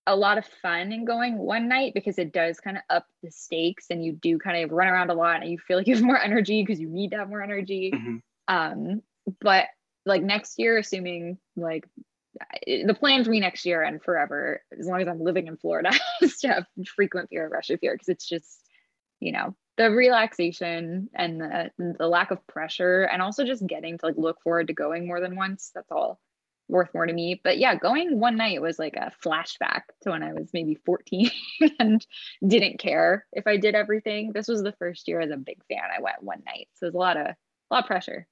a 0.07 0.17
lot 0.17 0.39
of 0.39 0.45
fun 0.63 0.91
in 0.93 1.05
going 1.05 1.39
one 1.39 1.69
night 1.69 1.95
because 1.95 2.19
it 2.19 2.33
does 2.33 2.59
kind 2.59 2.77
of 2.77 2.83
up 2.91 3.07
the 3.23 3.31
stakes 3.31 3.87
and 3.91 4.05
you 4.05 4.13
do 4.13 4.39
kind 4.39 4.65
of 4.65 4.71
run 4.73 4.89
around 4.89 5.11
a 5.11 5.15
lot 5.15 5.43
and 5.43 5.51
you 5.51 5.59
feel 5.59 5.77
like 5.77 5.87
you 5.87 5.95
have 5.95 6.03
more 6.13 6.19
energy 6.19 6.63
because 6.63 6.81
you 6.81 6.89
need 6.89 7.11
to 7.13 7.19
have 7.19 7.29
more 7.29 7.43
energy 7.43 7.93
Mhm. 7.95 8.23
um 8.49 9.03
but 9.41 9.67
like 10.07 10.23
next 10.23 10.59
year 10.59 10.79
assuming 10.79 11.39
like 11.57 11.87
the 12.67 12.95
plan 12.99 13.23
for 13.25 13.31
me 13.31 13.41
next 13.41 13.67
year 13.67 13.83
and 13.83 14.03
forever 14.03 14.63
as 14.79 14.87
long 14.87 15.01
as 15.03 15.09
i'm 15.09 15.21
living 15.23 15.47
in 15.47 15.57
florida 15.57 15.91
is 16.23 16.39
to 16.39 16.49
have 16.49 16.67
frequent 16.97 17.29
fear 17.29 17.47
of 17.47 17.53
rush 17.53 17.71
of 17.71 17.79
fear 17.81 17.93
because 17.95 18.09
it's 18.09 18.27
just 18.27 18.61
you 19.21 19.33
know 19.33 19.55
the 19.81 19.91
relaxation 19.91 21.09
and 21.15 21.41
the, 21.41 21.71
the 21.79 22.07
lack 22.07 22.31
of 22.31 22.47
pressure 22.47 23.05
and 23.05 23.23
also 23.23 23.47
just 23.47 23.67
getting 23.67 23.97
to 23.97 24.05
like 24.05 24.19
look 24.19 24.39
forward 24.43 24.67
to 24.67 24.75
going 24.75 25.07
more 25.07 25.23
than 25.23 25.37
once 25.37 25.71
that's 25.75 25.91
all 25.91 26.21
worth 26.69 26.93
more 26.93 27.07
to 27.07 27.13
me. 27.15 27.41
But 27.43 27.57
yeah 27.57 27.77
going 27.77 28.21
one 28.21 28.37
night 28.37 28.61
was 28.61 28.79
like 28.79 28.97
a 28.97 29.11
flashback 29.25 29.85
to 30.03 30.11
when 30.11 30.23
i 30.23 30.35
was 30.35 30.51
maybe 30.53 30.75
14 30.85 31.31
and 31.79 32.07
didn't 32.47 32.79
care 32.79 33.25
if 33.33 33.47
i 33.47 33.57
did 33.57 33.75
everything. 33.75 34.33
This 34.35 34.49
was 34.49 34.63
the 34.63 34.73
first 34.73 35.09
year 35.09 35.19
as 35.19 35.31
a 35.31 35.39
big 35.39 35.65
fan 35.65 35.89
i 35.97 36.03
went 36.03 36.23
one 36.23 36.43
night. 36.45 36.69
So 36.75 36.85
there's 36.85 36.95
a 36.95 36.99
lot 36.99 37.17
of 37.17 37.29
a 37.29 37.37
lot 37.71 37.85
of 37.85 37.87
pressure. 37.87 38.27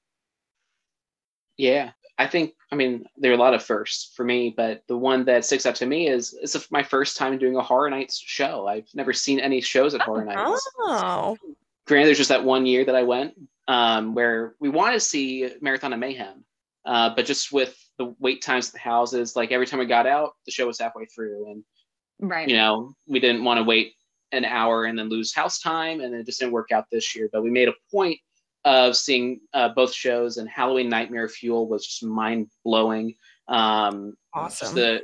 Yeah, 1.57 1.93
I 2.19 2.27
think 2.27 2.53
I 2.69 2.75
mean 2.75 3.05
there 3.17 3.31
are 3.31 3.35
a 3.35 3.37
lot 3.37 3.53
of 3.53 3.63
firsts 3.63 4.13
for 4.13 4.25
me, 4.25 4.53
but 4.55 4.83
the 4.87 4.97
one 4.97 5.23
that 5.25 5.45
sticks 5.45 5.65
out 5.65 5.75
to 5.75 5.85
me 5.85 6.09
is 6.09 6.37
it's 6.41 6.69
my 6.69 6.83
first 6.83 7.15
time 7.15 7.37
doing 7.37 7.55
a 7.55 7.61
horror 7.61 7.89
nights 7.89 8.21
show. 8.23 8.67
I've 8.67 8.89
never 8.93 9.13
seen 9.13 9.39
any 9.39 9.61
shows 9.61 9.95
at 9.95 10.01
horror 10.01 10.25
nights. 10.25 10.69
Oh, 10.79 11.37
Granted, 11.87 12.07
there's 12.07 12.17
just 12.17 12.29
that 12.29 12.43
one 12.43 12.65
year 12.65 12.83
that 12.83 12.93
I 12.93 13.03
went 13.03 13.33
um, 13.69 14.13
where 14.13 14.55
we 14.59 14.67
wanted 14.67 14.95
to 14.95 14.99
see 14.99 15.49
Marathon 15.61 15.93
of 15.93 15.99
Mayhem, 15.99 16.43
uh, 16.85 17.15
but 17.15 17.25
just 17.25 17.53
with 17.53 17.75
the 17.97 18.13
wait 18.19 18.41
times 18.41 18.67
at 18.67 18.73
the 18.73 18.79
houses, 18.79 19.37
like 19.37 19.53
every 19.53 19.65
time 19.65 19.79
we 19.79 19.85
got 19.85 20.05
out, 20.05 20.33
the 20.45 20.51
show 20.51 20.67
was 20.67 20.77
halfway 20.77 21.05
through, 21.05 21.49
and 21.49 21.63
right 22.21 22.49
you 22.49 22.57
know 22.57 22.93
we 23.07 23.21
didn't 23.21 23.45
want 23.45 23.59
to 23.59 23.63
wait 23.63 23.93
an 24.33 24.43
hour 24.43 24.83
and 24.83 24.99
then 24.99 25.07
lose 25.07 25.33
house 25.33 25.59
time, 25.59 26.01
and 26.01 26.13
it 26.13 26.25
just 26.25 26.41
didn't 26.41 26.51
work 26.51 26.73
out 26.73 26.85
this 26.91 27.15
year. 27.15 27.29
But 27.31 27.43
we 27.43 27.49
made 27.49 27.69
a 27.69 27.73
point 27.93 28.19
of 28.65 28.95
seeing 28.95 29.39
uh, 29.53 29.69
both 29.69 29.93
shows, 29.93 30.37
and 30.37 30.49
Halloween 30.49 30.89
Nightmare 30.89 31.27
Fuel 31.29 31.67
was 31.67 31.85
just 31.85 32.03
mind 32.03 32.47
blowing. 32.65 33.15
Um, 33.47 34.15
awesome. 34.33 34.75
the 34.75 35.01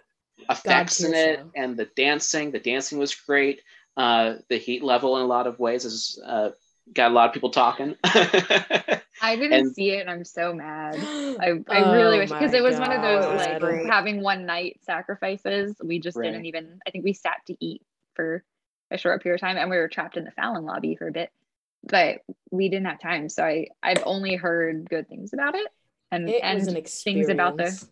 effects 0.50 1.04
in 1.04 1.14
it 1.14 1.40
show. 1.40 1.52
and 1.56 1.78
the 1.78 1.90
dancing. 1.96 2.52
The 2.52 2.60
dancing 2.60 3.00
was 3.00 3.16
great. 3.16 3.62
Uh, 3.98 4.36
the 4.50 4.58
heat 4.58 4.84
level 4.84 5.16
in 5.18 5.24
a 5.24 5.28
lot 5.28 5.48
of 5.48 5.58
ways 5.58 5.84
has 5.84 6.20
uh, 6.26 6.50
got 6.94 7.12
a 7.12 7.14
lot 7.14 7.28
of 7.30 7.34
people 7.34 7.50
talking. 7.50 7.96
I 8.04 9.36
didn't 9.38 9.54
And- 9.54 9.74
see 9.74 9.92
it 9.92 10.02
and 10.02 10.10
I'm 10.10 10.26
so 10.26 10.54
mad. 10.54 10.96
I, 11.00 11.54
I 11.70 11.94
really 11.96 12.18
Oh 12.18 12.20
wish 12.20 12.30
because 12.30 12.54
it 12.54 12.62
was 12.62 12.78
one 12.78 12.92
of 12.92 13.02
those 13.02 13.24
God. 13.24 13.38
like 13.38 13.60
Great. 13.62 13.88
having 13.88 14.22
one 14.22 14.46
night 14.46 14.80
sacrifices. 14.84 15.76
We 15.84 16.00
just 16.00 16.18
Right. 16.18 16.26
didn't 16.32 16.46
even 16.46 16.80
I 16.86 16.92
think 16.92 17.06
we 17.06 17.14
sat 17.14 17.38
to 17.48 17.56
eat 17.60 17.82
for 18.14 18.44
a 18.92 18.98
short 18.98 19.24
period 19.24 19.36
of 19.36 19.42
time 19.42 19.58
and 19.58 19.70
we 19.70 19.78
were 19.78 19.88
trapped 19.88 20.18
in 20.18 20.26
the 20.26 20.32
Fallon 20.32 20.66
lobby 20.66 20.96
for 20.96 21.08
a 21.08 21.12
bit. 21.12 21.32
But 21.88 22.22
we 22.52 22.70
didn't 22.70 22.88
have 22.88 23.00
time. 23.00 23.30
So 23.30 23.44
I, 23.44 23.68
I've 23.84 24.04
only 24.06 24.36
heard 24.36 24.90
good 24.90 25.08
things 25.08 25.34
about 25.34 25.56
it. 25.56 25.68
And 26.12 26.30
It 26.30 26.42
and 26.44 26.68
an 26.68 26.84
things 26.84 27.30
about 27.30 27.58
the 27.58 27.88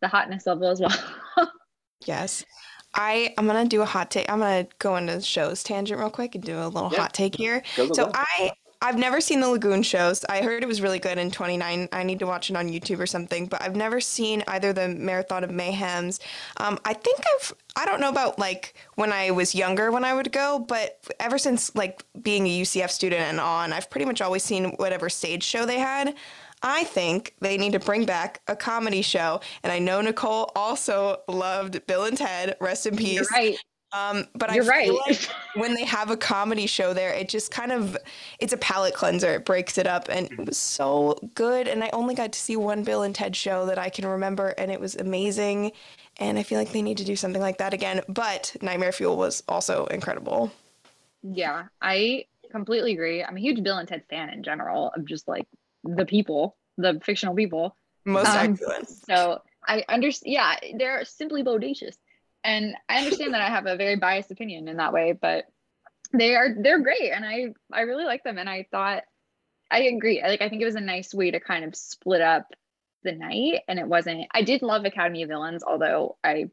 the 0.00 0.08
hotness 0.08 0.46
level 0.46 0.68
as 0.68 0.80
well. 0.80 0.92
Yes. 2.06 2.44
I 2.94 3.34
I'm 3.38 3.46
gonna 3.46 3.66
do 3.66 3.82
a 3.82 3.86
hot 3.86 4.10
take. 4.10 4.30
I'm 4.30 4.38
gonna 4.38 4.68
go 4.78 4.96
into 4.96 5.14
the 5.14 5.20
shows 5.22 5.62
tangent 5.62 5.98
real 5.98 6.10
quick 6.10 6.34
and 6.34 6.44
do 6.44 6.58
a 6.58 6.68
little 6.68 6.90
Yeah. 6.90 7.00
hot 7.00 7.12
take 7.12 7.34
here. 7.34 7.62
Go, 7.76 7.88
go, 7.88 7.94
So 7.94 8.04
go. 8.04 8.12
I 8.14 8.52
I've 8.84 8.98
never 8.98 9.18
seen 9.22 9.40
the 9.40 9.48
Lagoon 9.48 9.82
shows. 9.82 10.26
I 10.28 10.42
heard 10.42 10.62
it 10.62 10.66
was 10.66 10.82
really 10.82 10.98
good 10.98 11.16
in 11.16 11.30
29. 11.30 11.88
I 11.90 12.02
need 12.02 12.18
to 12.18 12.26
watch 12.26 12.50
it 12.50 12.56
on 12.56 12.68
YouTube 12.68 12.98
or 12.98 13.06
something, 13.06 13.46
but 13.46 13.62
I've 13.62 13.74
never 13.74 13.98
seen 13.98 14.44
either 14.46 14.74
the 14.74 14.88
Marathon 14.88 15.42
of 15.42 15.48
Mayhems. 15.48 16.20
Um, 16.58 16.78
I 16.84 16.92
think 16.92 17.18
I've 17.34 17.54
I 17.76 17.86
don't 17.86 17.98
know 17.98 18.10
about 18.10 18.38
like 18.38 18.74
when 18.96 19.10
I 19.10 19.30
was 19.30 19.54
younger 19.54 19.90
when 19.90 20.04
I 20.04 20.12
would 20.12 20.30
go, 20.32 20.58
but 20.58 20.98
ever 21.18 21.38
since 21.38 21.74
like 21.74 22.04
being 22.22 22.46
a 22.46 22.60
UCF 22.60 22.90
student 22.90 23.22
and 23.22 23.40
on, 23.40 23.72
I've 23.72 23.88
pretty 23.88 24.04
much 24.04 24.20
always 24.20 24.42
seen 24.42 24.72
whatever 24.72 25.08
stage 25.08 25.44
show 25.44 25.64
they 25.64 25.78
had. 25.78 26.14
I 26.62 26.84
think 26.84 27.34
they 27.40 27.56
need 27.56 27.72
to 27.72 27.80
bring 27.80 28.04
back 28.04 28.42
a 28.48 28.56
comedy 28.56 29.00
show, 29.00 29.40
and 29.62 29.72
I 29.72 29.78
know 29.78 30.02
Nicole 30.02 30.52
also 30.54 31.22
loved 31.26 31.86
Bill 31.86 32.04
and 32.04 32.18
Ted. 32.18 32.56
Rest 32.60 32.84
in 32.84 32.96
peace. 32.96 33.14
You're 33.14 33.24
right. 33.32 33.56
Um, 33.94 34.26
but 34.34 34.52
You're 34.54 34.64
I 34.72 34.84
feel 34.84 34.96
right. 34.96 35.06
like 35.08 35.28
when 35.54 35.74
they 35.74 35.84
have 35.84 36.10
a 36.10 36.16
comedy 36.16 36.66
show 36.66 36.92
there, 36.92 37.12
it 37.12 37.28
just 37.28 37.50
kind 37.52 37.70
of 37.72 37.96
it's 38.40 38.52
a 38.52 38.56
palate 38.56 38.94
cleanser. 38.94 39.34
It 39.34 39.44
breaks 39.44 39.78
it 39.78 39.86
up, 39.86 40.08
and 40.08 40.30
it 40.32 40.44
was 40.46 40.58
so 40.58 41.16
good. 41.34 41.68
And 41.68 41.84
I 41.84 41.90
only 41.92 42.14
got 42.14 42.32
to 42.32 42.38
see 42.38 42.56
one 42.56 42.82
Bill 42.82 43.02
and 43.02 43.14
Ted 43.14 43.36
show 43.36 43.66
that 43.66 43.78
I 43.78 43.90
can 43.90 44.06
remember, 44.06 44.48
and 44.58 44.70
it 44.72 44.80
was 44.80 44.96
amazing. 44.96 45.72
And 46.18 46.38
I 46.38 46.42
feel 46.42 46.58
like 46.58 46.72
they 46.72 46.82
need 46.82 46.98
to 46.98 47.04
do 47.04 47.16
something 47.16 47.42
like 47.42 47.58
that 47.58 47.72
again. 47.72 48.02
But 48.08 48.56
Nightmare 48.60 48.92
Fuel 48.92 49.16
was 49.16 49.42
also 49.48 49.86
incredible. 49.86 50.52
Yeah, 51.22 51.64
I 51.80 52.26
completely 52.50 52.92
agree. 52.92 53.22
I'm 53.24 53.36
a 53.36 53.40
huge 53.40 53.62
Bill 53.62 53.78
and 53.78 53.88
Ted 53.88 54.04
fan 54.10 54.30
in 54.30 54.42
general 54.42 54.92
of 54.96 55.04
just 55.04 55.26
like 55.28 55.46
the 55.84 56.04
people, 56.04 56.56
the 56.78 57.00
fictional 57.04 57.34
people. 57.34 57.76
Most 58.04 58.28
Um, 58.28 58.52
excellent. 58.52 58.88
So 58.88 59.40
I 59.66 59.84
understand. 59.88 60.32
Yeah, 60.32 60.56
they're 60.76 61.04
simply 61.04 61.42
bodacious, 61.42 61.96
and 62.44 62.76
I 62.88 62.98
understand 62.98 63.34
that 63.34 63.40
I 63.40 63.48
have 63.48 63.66
a 63.66 63.76
very 63.76 63.96
biased 63.96 64.30
opinion 64.30 64.68
in 64.68 64.76
that 64.76 64.92
way, 64.92 65.12
but 65.12 65.46
they 66.12 66.36
are 66.36 66.54
they're 66.56 66.80
great, 66.82 67.10
and 67.12 67.24
I 67.24 67.54
I 67.72 67.82
really 67.82 68.04
like 68.04 68.22
them, 68.24 68.38
and 68.38 68.48
I 68.48 68.66
thought 68.70 69.02
I 69.70 69.82
agree. 69.82 70.20
I 70.22 70.28
like 70.28 70.42
I 70.42 70.48
think 70.48 70.62
it 70.62 70.66
was 70.66 70.76
a 70.76 70.80
nice 70.80 71.14
way 71.14 71.30
to 71.30 71.40
kind 71.40 71.64
of 71.64 71.74
split 71.74 72.20
up 72.20 72.46
the 73.02 73.12
night, 73.12 73.62
and 73.68 73.78
it 73.78 73.88
wasn't. 73.88 74.26
I 74.32 74.42
did 74.42 74.62
love 74.62 74.84
Academy 74.84 75.22
of 75.22 75.28
Villains, 75.28 75.64
although 75.64 76.16
I 76.22 76.50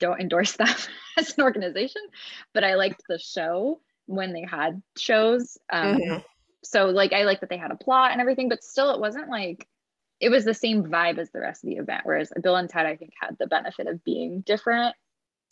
don't 0.00 0.20
endorse 0.20 0.52
them 0.56 0.68
as 1.16 1.36
an 1.38 1.44
organization, 1.44 2.02
but 2.52 2.64
I 2.64 2.74
liked 2.74 3.02
the 3.08 3.18
show 3.18 3.80
when 4.06 4.32
they 4.32 4.42
had 4.48 4.82
shows. 4.98 5.58
Um, 5.72 5.94
Mhm. 5.96 6.24
so 6.62 6.86
like 6.86 7.12
I 7.12 7.24
like 7.24 7.40
that 7.40 7.50
they 7.50 7.56
had 7.58 7.70
a 7.70 7.76
plot 7.76 8.12
and 8.12 8.20
everything, 8.20 8.48
but 8.48 8.64
still 8.64 8.90
it 8.94 9.00
wasn't 9.00 9.28
like 9.28 9.68
it 10.20 10.30
was 10.30 10.44
the 10.44 10.54
same 10.54 10.84
vibe 10.84 11.18
as 11.18 11.30
the 11.30 11.40
rest 11.40 11.64
of 11.64 11.70
the 11.70 11.76
event. 11.76 12.02
Whereas 12.04 12.32
Bill 12.42 12.56
and 12.56 12.68
Ted, 12.68 12.86
I 12.86 12.96
think, 12.96 13.12
had 13.20 13.36
the 13.38 13.46
benefit 13.46 13.86
of 13.86 14.02
being 14.04 14.40
different. 14.40 14.94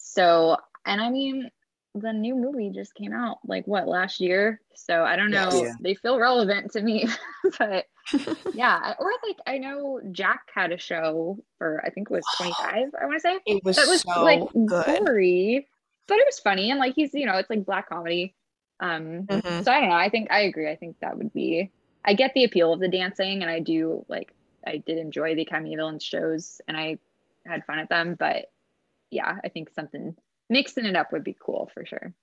So, 0.05 0.57
and 0.85 1.01
I 1.01 1.11
mean, 1.11 1.49
the 1.95 2.13
new 2.13 2.35
movie 2.35 2.71
just 2.71 2.95
came 2.95 3.13
out 3.13 3.39
like 3.47 3.67
what 3.67 3.87
last 3.87 4.21
year. 4.21 4.61
So 4.75 5.05
I 5.05 5.15
don't 5.17 5.31
know. 5.31 5.49
Yes. 5.53 5.63
Yeah. 5.63 5.73
They 5.81 5.95
feel 5.95 6.19
relevant 6.19 6.73
to 6.73 6.83
me, 6.83 7.07
but 7.59 7.87
yeah. 8.55 8.95
Or 8.99 9.11
like 9.27 9.37
I 9.47 9.59
know 9.59 10.01
Jack 10.11 10.41
had 10.55 10.73
a 10.73 10.79
show 10.79 11.39
for 11.59 11.81
I 11.85 11.91
think 11.91 12.11
it 12.11 12.15
was 12.15 12.25
25. 12.37 12.91
I 13.01 13.05
want 13.07 13.15
to 13.15 13.21
say 13.21 13.39
It 13.47 13.63
was 13.65 13.77
that 13.77 13.87
was 13.89 14.01
so 14.03 14.23
like 14.25 14.41
good. 14.67 15.07
gory, 15.07 15.69
but 16.09 16.19
it 16.19 16.27
was 16.27 16.41
funny 16.41 16.71
and 16.71 16.81
like 16.81 16.95
he's 16.97 17.15
you 17.15 17.27
know 17.27 17.37
it's 17.37 17.49
like 17.51 17.65
black 17.65 17.89
comedy. 17.89 18.35
Um, 18.81 19.27
Mhm. 19.29 19.65
so 19.65 19.71
I 19.71 19.81
don't 19.81 19.91
know. 19.91 19.95
I 19.97 20.09
think 20.09 20.31
I 20.33 20.41
agree. 20.41 20.69
I 20.69 20.75
think 20.77 20.97
that 21.01 21.17
would 21.17 21.33
be. 21.33 21.71
I 22.05 22.15
get 22.15 22.33
the 22.35 22.43
appeal 22.43 22.73
of 22.73 22.81
the 22.81 22.89
dancing, 22.89 23.43
and 23.43 23.51
I 23.51 23.61
do 23.61 24.05
like. 24.09 24.35
I 24.67 24.79
did 24.79 24.99
enjoy 24.99 25.35
the 25.37 25.43
Academy 25.43 25.77
of 25.77 26.03
shows, 26.03 26.61
and 26.67 26.77
I 26.77 26.99
had 27.47 27.65
fun 27.65 27.79
at 27.79 27.89
them. 27.89 28.17
But 28.19 28.47
yeah, 29.13 29.37
I 29.45 29.49
think 29.49 29.71
something 29.75 30.17
mixing 30.49 30.87
it 30.87 30.97
up 30.97 31.13
would 31.13 31.23
be 31.23 31.37
cool 31.39 31.71
for 31.73 31.85
sure. 31.87 32.15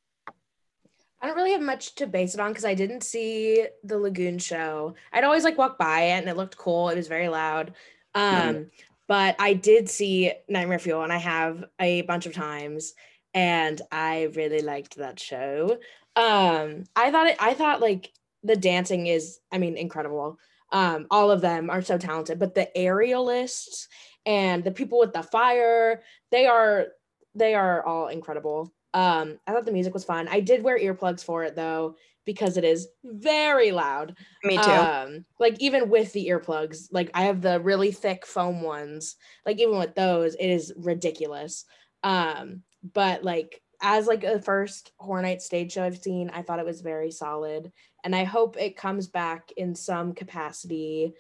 I 1.22 1.28
don't 1.28 1.36
really 1.36 1.52
have 1.52 1.62
much 1.62 1.96
to 1.96 2.08
base 2.08 2.34
it 2.34 2.40
on 2.40 2.52
because 2.52 2.66
I 2.66 2.74
didn't 2.76 3.04
see 3.04 3.66
the 3.84 3.98
Lagoon 3.98 4.40
show. 4.40 4.96
I'd 5.12 5.24
always 5.24 5.44
like 5.44 5.58
walk 5.58 5.78
by 5.78 6.02
it 6.02 6.20
and 6.20 6.30
it 6.30 6.38
looked 6.38 6.58
cool. 6.58 6.90
It 6.90 6.96
was 6.96 7.08
very 7.08 7.28
loud. 7.28 7.74
Um, 8.16 8.32
Mhm. 8.56 8.72
but 9.08 9.36
I 9.38 9.54
did 9.54 9.90
see 9.90 10.32
Nightmare 10.48 10.80
Fuel 10.80 11.04
and 11.04 11.12
I 11.14 11.18
have 11.18 11.66
a 11.80 12.04
bunch 12.04 12.26
of 12.26 12.34
times 12.34 12.94
and 13.34 13.82
I 13.92 14.24
really 14.36 14.62
liked 14.62 14.96
that 14.96 15.20
show. 15.20 15.80
Um, 16.16 16.86
I 16.96 17.12
thought 17.12 17.28
it 17.28 17.38
I 17.40 17.54
thought 17.54 17.82
like 17.82 18.12
the 18.44 18.56
dancing 18.56 19.08
is, 19.08 19.40
I 19.52 19.58
mean, 19.58 19.78
incredible. 19.78 20.40
Um, 20.72 21.08
all 21.12 21.32
of 21.32 21.42
them 21.42 21.70
are 21.70 21.82
so 21.82 21.98
talented, 21.98 22.40
but 22.40 22.56
the 22.56 22.70
aerialists 22.76 23.88
and 24.30 24.64
the 24.64 24.70
people 24.70 25.00
with 25.00 25.12
the 25.12 25.24
fire, 25.24 26.04
they 26.30 26.46
are 26.46 26.86
they 27.34 27.56
are 27.56 27.84
all 27.84 28.08
incredible. 28.08 28.72
Um, 28.94 29.40
I 29.48 29.52
thought 29.52 29.66
the 29.66 29.72
music 29.72 29.94
was 29.94 30.06
fun. 30.06 30.28
I 30.28 30.40
did 30.40 30.64
wear 30.64 30.78
earplugs 30.80 31.24
for 31.24 31.44
it 31.44 31.56
though, 31.56 31.96
because 32.26 32.56
it 32.56 32.64
is 32.64 32.88
very 33.04 33.72
loud. 33.72 34.16
Me 34.44 34.58
too. 34.58 34.70
Um, 34.70 35.26
like 35.40 35.56
even 35.60 35.90
with 35.90 36.14
the 36.14 36.28
earplugs, 36.28 36.90
like 36.92 37.10
I 37.16 37.24
have 37.24 37.42
the 37.42 37.60
really 37.60 37.92
thick 37.92 38.24
foam 38.24 38.62
ones. 38.62 39.16
Like 39.48 39.60
even 39.60 39.80
with 39.80 39.96
those, 39.96 40.36
it 40.36 40.48
is 40.48 40.74
ridiculous. 40.78 41.66
Um, 42.04 42.62
but 42.94 43.24
like 43.24 43.64
as 43.82 44.06
like 44.06 44.24
a 44.24 44.42
first 44.42 44.92
Horror 45.00 45.24
Night 45.24 45.42
stage 45.42 45.72
show 45.72 45.84
I've 45.84 45.98
seen, 45.98 46.30
I 46.30 46.44
thought 46.44 46.60
it 46.60 46.66
was 46.66 46.82
very 46.82 47.10
solid, 47.10 47.72
and 48.04 48.16
I 48.16 48.26
hope 48.26 48.58
it 48.58 48.78
comes 48.78 49.08
back 49.08 49.52
in 49.58 49.74
some 49.74 50.14
capacity, 50.14 51.14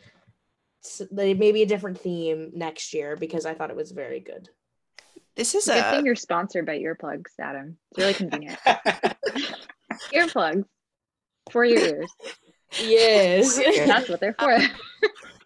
maybe 1.11 1.61
a 1.61 1.65
different 1.65 1.99
theme 1.99 2.51
next 2.53 2.93
year 2.93 3.15
because 3.15 3.45
I 3.45 3.53
thought 3.53 3.69
it 3.69 3.76
was 3.76 3.91
very 3.91 4.19
good. 4.19 4.49
this 5.35 5.56
is 5.56 5.65
Good 5.65 5.77
a 5.77 5.91
thing 5.91 6.06
you're 6.06 6.15
sponsored 6.15 6.65
by 6.65 6.80
earplugs, 6.80 7.31
Adam. 7.39 7.77
It's 7.91 7.99
really 7.99 8.14
convenient. 8.14 8.60
earplugs 10.14 10.65
for 11.51 11.65
your 11.65 11.80
ears. 11.80 12.11
Yes. 12.80 13.57
That's 13.88 14.10
what 14.10 14.19
they're 14.19 14.35
for. 14.39 14.60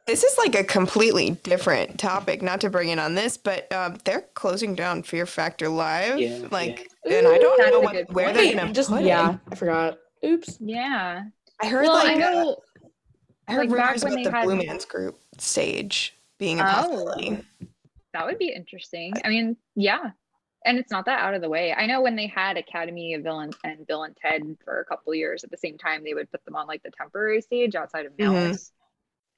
this 0.05 0.23
is 0.23 0.38
like 0.38 0.55
a 0.55 0.64
completely 0.64 1.31
different 1.43 1.97
topic. 1.97 2.41
Not 2.41 2.61
to 2.61 2.69
bring 2.69 2.89
it 2.89 2.99
on 2.99 3.15
this, 3.15 3.38
but 3.38 3.72
um, 3.72 3.97
they're 4.03 4.26
closing 4.34 4.76
down 4.76 5.03
Fear 5.03 5.26
Factor 5.26 5.69
Live. 5.69 6.19
Yeah, 6.19 6.47
like, 6.51 6.89
and 7.05 7.27
I 7.27 7.38
don't 7.38 7.72
know 7.72 7.80
what, 7.80 8.11
where 8.11 8.26
point. 8.26 8.38
they're 8.38 8.55
gonna 8.55 8.73
just 8.73 8.89
put 8.89 9.03
yeah, 9.03 9.34
it. 9.34 9.39
I 9.51 9.55
forgot. 9.55 9.99
Oops. 10.26 10.57
Yeah. 10.60 11.23
I 11.61 11.68
heard 11.68 11.84
Well, 11.84 11.93
like 11.93 12.18
I 12.18 12.19
know. 12.19 12.51
uh, 12.51 12.55
I 13.48 13.53
heard 13.53 13.70
like, 13.70 13.78
back 13.78 13.88
rumors 13.88 14.03
when 14.03 14.14
about 14.14 14.18
they 14.24 14.30
the 14.30 14.36
had- 14.36 14.44
Blue 14.45 14.56
Man's 14.56 14.86
Group 14.86 15.20
stage 15.38 16.15
being 16.38 16.60
a 16.60 16.64
Oh. 16.64 16.65
possibility. 16.65 17.44
That 18.14 18.26
would 18.26 18.38
be 18.38 18.49
interesting. 18.53 19.14
I 19.24 19.30
mean, 19.30 19.57
yeah. 19.76 20.11
And 20.65 20.78
it's 20.78 20.91
not 20.91 21.06
that 21.06 21.20
out 21.20 21.34
of 21.34 21.41
the 21.41 21.49
way. 21.49 21.74
I 21.74 21.88
know 21.88 22.02
when 22.02 22.15
they 22.15 22.28
had 22.28 22.57
Academy 22.57 23.15
of 23.15 23.24
Villains 23.24 23.56
and 23.65 23.86
Bill 23.86 24.03
and 24.03 24.15
Ted 24.15 24.44
for 24.64 24.80
a 24.80 24.86
couple 24.86 25.14
years 25.14 25.44
at 25.44 25.52
the 25.52 25.57
same 25.57 25.78
time, 25.78 26.03
they 26.03 26.14
would 26.14 26.32
put 26.32 26.45
them 26.45 26.56
on 26.56 26.68
like 26.68 26.84
the 26.84 26.91
temporary 26.91 27.41
stage 27.41 27.76
outside 27.76 28.06
of 28.06 28.15
Mhm. 28.15 28.72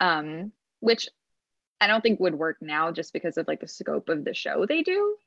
Um, 0.02 0.52
which 0.82 1.10
I 1.82 1.88
don't 1.88 2.02
think 2.02 2.20
would 2.20 2.36
work 2.36 2.58
now 2.62 2.92
just 2.92 3.12
because 3.14 3.38
of 3.38 3.48
like 3.48 3.60
the 3.62 3.68
scope 3.68 4.10
of 4.10 4.24
the 4.24 4.34
show 4.34 4.66
they 4.66 4.84
do. 4.84 5.18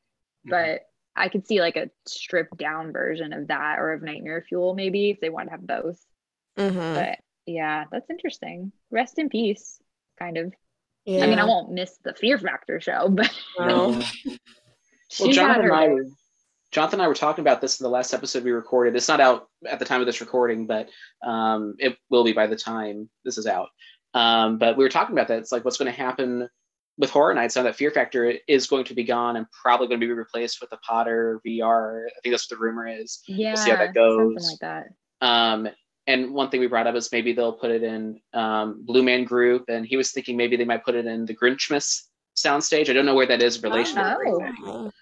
Mhm. 0.46 0.50
But 0.50 0.88
I 1.16 1.28
could 1.28 1.46
see 1.46 1.60
like 1.60 1.76
a 1.76 1.90
stripped 2.06 2.56
down 2.59 2.92
version 2.92 3.32
of 3.32 3.48
that 3.48 3.78
or 3.80 3.92
of 3.92 4.02
Nightmare 4.02 4.42
Fuel 4.48 4.74
maybe 4.74 5.10
if 5.10 5.20
they 5.20 5.30
want 5.30 5.48
to 5.48 5.52
have 5.52 5.66
both. 5.66 6.05
Mhm. 6.56 6.94
But 6.94 7.18
yeah, 7.48 7.84
that's 7.90 8.10
interesting. 8.10 8.72
Rest 8.90 9.18
in 9.18 9.28
peace, 9.28 9.80
kind 10.18 10.36
of. 10.36 10.52
Yeah. 11.04 11.24
I 11.24 11.26
mean, 11.26 11.38
I 11.38 11.44
won't 11.44 11.72
miss 11.72 11.96
the 12.04 12.12
Fear 12.12 12.38
Factor 12.38 12.80
show, 12.80 13.08
but 13.10 13.30
No. 13.58 14.00
Well, 15.18 15.32
Jonathan 15.32 15.62
her 15.64 15.72
and 15.72 15.74
I 15.74 15.88
were 15.88 16.04
Jonathan 16.70 17.00
and 17.00 17.04
I 17.06 17.08
were 17.08 17.14
talking 17.14 17.42
about 17.42 17.62
this 17.62 17.80
in 17.80 17.84
the 17.84 17.90
last 17.90 18.12
episode 18.12 18.44
we 18.44 18.50
recorded. 18.50 18.94
It's 18.94 19.08
not 19.08 19.20
out 19.20 19.48
at 19.66 19.78
the 19.78 19.86
time 19.86 20.00
of 20.00 20.06
this 20.06 20.20
recording, 20.20 20.66
but 20.66 20.90
um, 21.26 21.74
it 21.78 21.96
will 22.10 22.24
be 22.24 22.32
by 22.32 22.46
the 22.46 22.56
time 22.56 23.08
this 23.24 23.38
is 23.38 23.46
out. 23.46 23.70
Um, 24.12 24.58
but 24.58 24.76
we 24.76 24.84
were 24.84 24.90
talking 24.90 25.14
about 25.14 25.28
that. 25.28 25.38
It's 25.38 25.50
like 25.50 25.64
what's 25.64 25.78
going 25.78 25.90
to 25.90 25.98
happen 25.98 26.46
with 26.98 27.08
Horror 27.08 27.32
Nights 27.32 27.56
now 27.56 27.62
that 27.62 27.76
Fear 27.76 27.92
Factor 27.92 28.34
is 28.46 28.66
going 28.66 28.84
to 28.84 28.94
be 28.94 29.04
gone 29.04 29.36
and 29.36 29.46
probably 29.50 29.86
going 29.86 30.00
to 30.00 30.06
be 30.06 30.12
replaced 30.12 30.60
with 30.60 30.68
the 30.68 30.78
Potter 30.86 31.40
VR. 31.46 32.04
I 32.06 32.20
think 32.22 32.34
that's 32.34 32.50
what 32.50 32.58
the 32.58 32.62
rumor 32.62 32.86
is. 32.86 33.22
Yeah, 33.26 33.54
see 33.54 33.70
how 33.70 33.76
that 33.76 33.94
Something 33.94 34.34
goes. 34.34 34.50
like 34.50 34.58
that. 34.60 34.86
Um, 35.26 35.68
and 36.09 36.32
one 36.32 36.48
thing 36.51 36.59
we 36.59 36.66
brought 36.66 36.86
up 36.89 36.94
is 36.97 37.12
maybe 37.12 37.32
they'll 37.35 37.52
put 37.52 37.70
it 37.70 37.82
in 37.85 38.20
um, 38.32 38.82
Blue 38.85 39.02
Man 39.05 39.22
Group, 39.24 39.66
and 39.68 39.86
he 39.86 39.97
was 39.97 40.10
thinking 40.10 40.36
maybe 40.36 40.56
they 40.56 40.64
might 40.64 40.82
put 40.85 40.94
it 40.97 41.06
in 41.06 41.26
the 41.26 41.35
Grinchmas 41.36 42.05
soundstage. 42.36 42.89
I 42.89 42.94
don't 42.94 43.05
know 43.06 43.14
where 43.14 43.26
that 43.26 43.43
is 43.43 43.56
in 43.56 43.62
relation 43.70 43.97
to 43.97 44.02
the 44.02 44.16
Oh. 44.26 44.39
remake. 44.39 44.93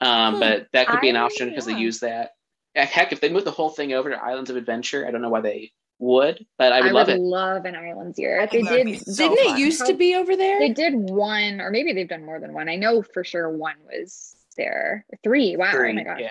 Um, 0.00 0.38
but 0.38 0.66
that 0.72 0.86
could 0.86 1.00
be 1.00 1.08
an 1.08 1.16
option 1.16 1.48
because 1.48 1.66
yeah. 1.66 1.74
they 1.74 1.80
use 1.80 2.00
that. 2.00 2.32
Heck, 2.76 3.12
if 3.12 3.20
they 3.20 3.30
move 3.30 3.44
the 3.44 3.50
whole 3.52 3.70
thing 3.70 3.94
over 3.94 4.10
to 4.10 4.22
Islands 4.22 4.50
of 4.50 4.56
Adventure, 4.56 5.06
I 5.06 5.10
don't 5.10 5.22
know 5.22 5.30
why 5.30 5.40
they 5.40 5.72
would, 5.98 6.44
but 6.58 6.72
I 6.72 6.80
would 6.82 6.92
love 6.92 7.06
would 7.06 7.16
it. 7.16 7.20
love 7.22 7.64
an 7.64 7.76
Islands 7.76 8.18
year. 8.18 8.46
They 8.50 8.60
did. 8.62 9.00
so 9.00 9.28
Didn't 9.28 9.44
fun. 9.46 9.56
it 9.56 9.60
used 9.60 9.86
to 9.86 9.94
be 9.94 10.14
over 10.16 10.36
there? 10.36 10.58
They 10.58 10.70
did 10.70 10.94
one, 10.94 11.60
or 11.60 11.70
maybe 11.70 11.92
they've 11.94 12.08
done 12.08 12.24
more 12.26 12.38
than 12.40 12.52
one. 12.52 12.68
I 12.68 12.76
know 12.76 13.00
for 13.02 13.24
sure 13.24 13.48
one 13.48 13.76
was 13.86 14.36
there. 14.58 15.06
Three. 15.22 15.56
Wow. 15.56 15.70
Three, 15.70 15.92
oh 15.92 15.94
my 15.94 16.02
god. 16.04 16.20
Yeah, 16.20 16.28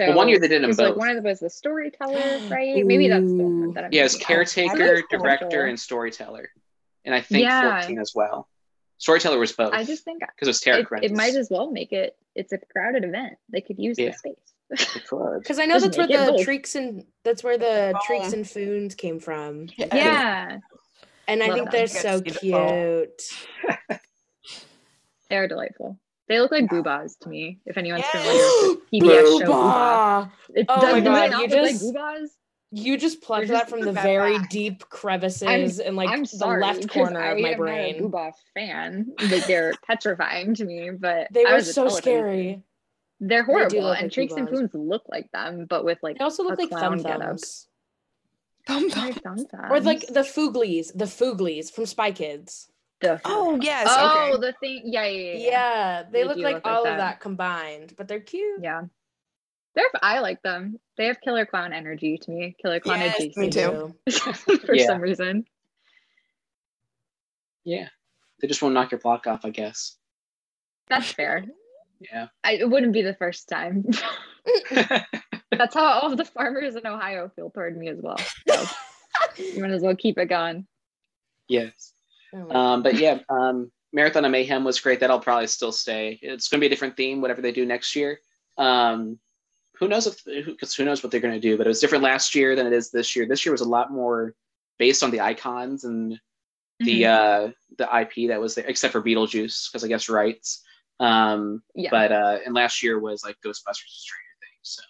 So 0.00 0.06
Well, 0.08 0.16
one 0.16 0.28
year 0.30 0.38
they 0.38 0.48
did 0.48 0.62
them 0.62 0.70
'cause, 0.70 0.78
like 0.78 0.96
one 0.96 1.10
of 1.10 1.16
them 1.16 1.24
was 1.24 1.40
the 1.40 1.50
storyteller, 1.50 2.38
right? 2.48 2.86
Maybe 2.86 3.08
that's 3.08 3.26
the 3.26 3.34
one 3.44 3.72
that 3.74 3.84
I'm 3.84 3.92
yeah, 3.92 4.04
it's 4.06 4.16
caretaker, 4.16 4.78
That 4.78 4.94
is 4.94 5.02
cool. 5.10 5.18
director, 5.20 5.66
and 5.66 5.78
storyteller, 5.78 6.48
and 7.04 7.14
I 7.14 7.20
think 7.20 7.44
Yeah. 7.44 7.80
14 7.82 7.98
as 7.98 8.12
well. 8.14 8.48
Storyteller 8.96 9.38
was 9.38 9.52
both 9.52 9.74
I 9.74 9.84
just 9.84 10.04
think 10.04 10.20
because 10.20 10.48
it 10.48 10.66
was 10.66 11.02
it, 11.02 11.04
it 11.04 11.12
might 11.12 11.34
as 11.34 11.48
well 11.50 11.70
make 11.70 11.92
it. 11.92 12.16
It's 12.34 12.52
a 12.54 12.58
crowded 12.58 13.04
event. 13.04 13.34
They 13.50 13.60
could 13.60 13.78
use 13.78 13.98
Yeah. 13.98 14.10
the 14.10 14.16
space. 14.16 14.36
Because 15.10 15.58
I 15.58 15.66
know 15.66 15.78
that's 15.80 15.98
where 15.98 16.06
make 16.06 16.16
it 16.16 16.26
the 16.26 16.32
both. 16.32 16.46
Treeks 16.46 16.76
and 16.76 17.04
that's 17.24 17.42
where 17.44 17.58
the 17.58 17.92
Oh. 17.94 17.98
Treeks 18.08 18.32
and 18.32 18.44
Foons 18.46 18.96
came 18.96 19.18
from. 19.20 19.66
yeah, 19.76 20.60
And 21.28 21.42
I 21.42 21.46
think 21.48 21.64
them. 21.64 21.68
they're 21.72 21.86
so 21.88 22.20
get 22.20 22.32
to 22.34 22.38
see 22.40 22.50
the 22.50 22.56
fall. 22.56 23.06
cute. 23.88 23.98
they're 25.28 25.48
delightful. 25.48 25.98
They 26.30 26.38
look 26.40 26.52
like 26.52 26.66
Boohbahs 26.66 27.18
to 27.18 27.28
me. 27.28 27.58
If 27.66 27.76
anyone's 27.76 28.04
familiar 28.06 28.32
with 28.32 28.78
the 28.92 29.00
PBS 29.00 29.40
show 29.40 29.46
Boohbah! 29.46 30.30
it 30.54 30.66
Oh 30.68 30.80
does, 30.80 30.92
my 30.94 31.00
God, 31.00 31.32
you 31.32 31.38
look 31.40 31.50
like 31.50 31.72
just- 31.72 31.84
Boohbahs? 31.84 32.28
You 32.72 32.96
just 32.96 33.20
plucked 33.20 33.48
that 33.48 33.68
from 33.68 33.80
the 33.80 33.90
very 33.90 34.38
back. 34.38 34.48
deep 34.48 34.88
crevices 34.88 35.80
and 35.80 35.96
like 35.96 36.08
I'm 36.08 36.20
the 36.22 36.28
sorry, 36.28 36.62
left 36.62 36.82
'cause 36.86 36.94
corner 37.08 37.20
I 37.20 37.32
of 37.32 37.40
my 37.40 37.54
brain. 37.56 37.96
Not 37.96 38.04
a 38.04 38.08
Boohbah 38.08 38.32
fan. 38.54 39.12
Like 39.28 39.44
they're 39.48 39.72
petrifying 39.88 40.54
to 40.54 40.64
me, 40.64 40.90
but 40.96 41.26
They 41.32 41.44
were 41.44 41.62
so 41.62 41.88
scary. 41.88 42.62
They're 43.18 43.42
horrible, 43.42 43.80
look 43.82 43.98
and 44.00 44.04
like 44.04 44.12
Treeks 44.30 44.36
and 44.36 44.48
Poons 44.48 44.70
look 44.72 45.02
like 45.08 45.32
them, 45.32 45.66
but 45.68 45.84
with 45.84 45.98
like 46.04 46.18
They 46.18 46.22
also 46.24 46.44
look 46.44 46.60
like 46.60 46.70
thumb 46.70 47.00
thumbs. 47.00 47.66
Thumb 48.68 48.84
What 48.84 48.96
are 48.98 49.12
thumb. 49.14 49.36
thumb 49.46 49.72
Or 49.72 49.80
like 49.80 50.06
the 50.06 50.20
Fooglies, 50.20 50.92
the 50.94 51.06
Fooglies 51.06 51.72
from 51.72 51.86
Spy 51.86 52.12
Kids. 52.12 52.69
The- 53.00 53.20
Oh 53.24 53.58
yes. 53.60 53.86
oh, 53.90 54.32
okay. 54.34 54.40
the 54.40 54.52
thing. 54.60 54.82
Yeah, 54.84 55.04
yeah, 55.06 55.20
yeah. 55.20 55.32
Yeah, 55.32 55.50
yeah. 55.50 56.02
they, 56.04 56.10
They 56.22 56.24
look 56.24 56.36
like 56.38 56.54
look 56.56 56.66
all 56.66 56.84
that. 56.84 56.92
of 56.92 56.98
that 56.98 57.20
combined, 57.20 57.94
but 57.96 58.08
they're 58.08 58.20
cute. 58.20 58.60
Yeah. 58.62 58.82
They're. 59.74 59.86
I 60.02 60.18
like 60.20 60.42
them. 60.42 60.78
They 60.96 61.06
have 61.06 61.20
killer 61.20 61.46
clown 61.46 61.72
energy 61.72 62.18
to 62.18 62.30
me. 62.30 62.56
Killer 62.60 62.80
clown 62.80 63.00
Yes, 63.00 63.16
adjacent 63.20 63.36
me 63.36 63.50
too. 63.50 63.94
for 64.66 64.74
Yeah. 64.74 64.86
some 64.86 65.00
reason. 65.00 65.44
Yeah, 67.64 67.88
they 68.40 68.48
just 68.48 68.62
won't 68.62 68.74
knock 68.74 68.90
your 68.90 69.00
block 69.00 69.26
off, 69.26 69.44
I 69.44 69.50
guess. 69.50 69.96
That's 70.88 71.12
fair. 71.12 71.44
Yeah. 72.00 72.28
I, 72.42 72.54
it 72.54 72.68
wouldn't 72.70 72.92
be 72.94 73.02
the 73.02 73.14
first 73.14 73.48
time. 73.48 73.84
That's 75.50 75.74
how 75.74 75.84
all 75.84 76.10
of 76.10 76.16
the 76.16 76.24
farmers 76.24 76.74
in 76.74 76.86
Ohio 76.86 77.30
feel 77.36 77.50
toward 77.50 77.76
me 77.76 77.88
as 77.88 77.98
well. 78.00 78.16
So 78.48 78.64
you 79.36 79.60
might 79.62 79.70
as 79.70 79.82
well 79.82 79.94
keep 79.94 80.18
it 80.18 80.26
going. 80.26 80.66
yes. 81.48 81.92
Oh 82.34 82.50
Um, 82.56 82.82
but 82.82 82.96
yeah, 82.96 83.18
um, 83.28 83.70
Marathon 83.92 84.24
of 84.24 84.30
Mayhem 84.30 84.64
was 84.64 84.80
great. 84.80 85.00
That'll 85.00 85.18
probably 85.20 85.46
still 85.48 85.72
stay. 85.72 86.18
It's 86.22 86.48
going 86.48 86.58
to 86.58 86.62
be 86.62 86.66
a 86.66 86.70
different 86.70 86.96
theme, 86.96 87.20
whatever 87.20 87.42
they 87.42 87.52
do 87.52 87.66
next 87.66 87.96
year. 87.96 88.20
Um, 88.56 89.18
who 89.76 89.88
knows 89.88 90.06
if 90.06 90.22
because 90.24 90.74
who 90.74 90.84
knows 90.84 91.02
what 91.02 91.10
they're 91.10 91.20
going 91.20 91.34
to 91.34 91.40
do? 91.40 91.56
But 91.56 91.66
it 91.66 91.70
was 91.70 91.80
different 91.80 92.04
last 92.04 92.34
year 92.34 92.54
than 92.54 92.66
it 92.66 92.72
is 92.72 92.90
this 92.90 93.16
year. 93.16 93.26
This 93.26 93.44
year 93.44 93.52
was 93.52 93.62
a 93.62 93.68
lot 93.68 93.90
more 93.90 94.34
based 94.78 95.02
on 95.02 95.10
the 95.10 95.20
icons 95.20 95.84
and 95.84 96.20
the 96.80 97.02
Mm-hmm. 97.02 97.48
uh, 97.48 97.52
the 97.78 98.00
IP 98.00 98.28
that 98.28 98.40
was 98.40 98.54
there, 98.54 98.64
except 98.66 98.92
for 98.92 99.02
Beetlejuice 99.02 99.70
because 99.70 99.84
I 99.84 99.88
guess 99.88 100.08
rights. 100.08 100.62
Um, 100.98 101.62
Yeah. 101.74 101.90
But 101.90 102.12
uh, 102.12 102.38
and 102.44 102.54
last 102.54 102.82
year 102.82 102.98
was 102.98 103.24
like 103.24 103.36
Ghostbusters, 103.44 103.66
and 103.66 104.04
Stranger 104.06 104.36
Things. 104.40 104.60
So 104.62 104.82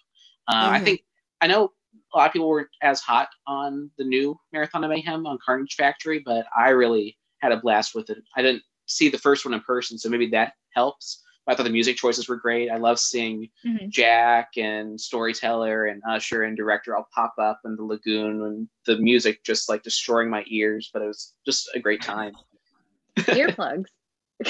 uh, 0.49 0.69
I 0.71 0.79
Mhm. 0.79 0.83
think 0.83 1.03
I 1.41 1.47
know 1.47 1.71
a 2.13 2.17
lot 2.17 2.27
of 2.27 2.33
people 2.33 2.49
weren't 2.49 2.69
as 2.81 2.99
hot 3.01 3.29
on 3.47 3.89
the 3.97 4.03
new 4.03 4.37
Marathon 4.51 4.83
of 4.83 4.89
Mayhem 4.89 5.25
on 5.25 5.37
Carnage 5.45 5.75
Factory, 5.75 6.19
but 6.19 6.45
I 6.55 6.69
really 6.69 7.17
had 7.41 7.51
a 7.51 7.57
blast 7.57 7.95
with 7.95 8.09
it. 8.09 8.19
I 8.35 8.41
didn't 8.41 8.63
see 8.85 9.09
the 9.09 9.17
first 9.17 9.45
one 9.45 9.53
in 9.53 9.61
person, 9.61 9.97
so 9.97 10.09
maybe 10.09 10.27
that 10.29 10.53
helps. 10.75 11.23
I 11.47 11.55
thought 11.55 11.63
the 11.63 11.69
music 11.71 11.97
choices 11.97 12.29
were 12.29 12.35
great. 12.37 12.69
I 12.69 12.77
love 12.77 12.99
seeing 12.99 13.49
Mhm. 13.65 13.89
Jack 13.89 14.51
and 14.57 14.99
Storyteller 15.01 15.87
and 15.87 16.01
Usher 16.07 16.43
and 16.43 16.55
Director 16.55 16.95
all 16.95 17.07
pop 17.13 17.33
up 17.39 17.59
in 17.65 17.75
the 17.75 17.83
lagoon 17.83 18.43
and 18.43 18.69
the 18.85 18.97
music 18.97 19.43
just 19.43 19.67
like 19.67 19.81
destroying 19.83 20.29
my 20.29 20.43
ears, 20.47 20.89
but 20.93 21.01
it 21.01 21.07
was 21.07 21.33
just 21.45 21.69
a 21.73 21.79
great 21.79 22.01
time. 22.01 22.33
Earplugs. 23.17 23.87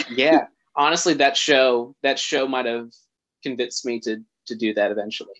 yeah. 0.09 0.47
Honestly, 0.75 1.13
that 1.15 1.35
show 1.37 1.95
that 2.03 2.19
show 2.19 2.47
might 2.47 2.65
have 2.65 2.91
convinced 3.41 3.85
me 3.85 3.99
to 4.01 4.23
to 4.47 4.55
do 4.55 4.73
that 4.73 4.91
eventually. 4.91 5.35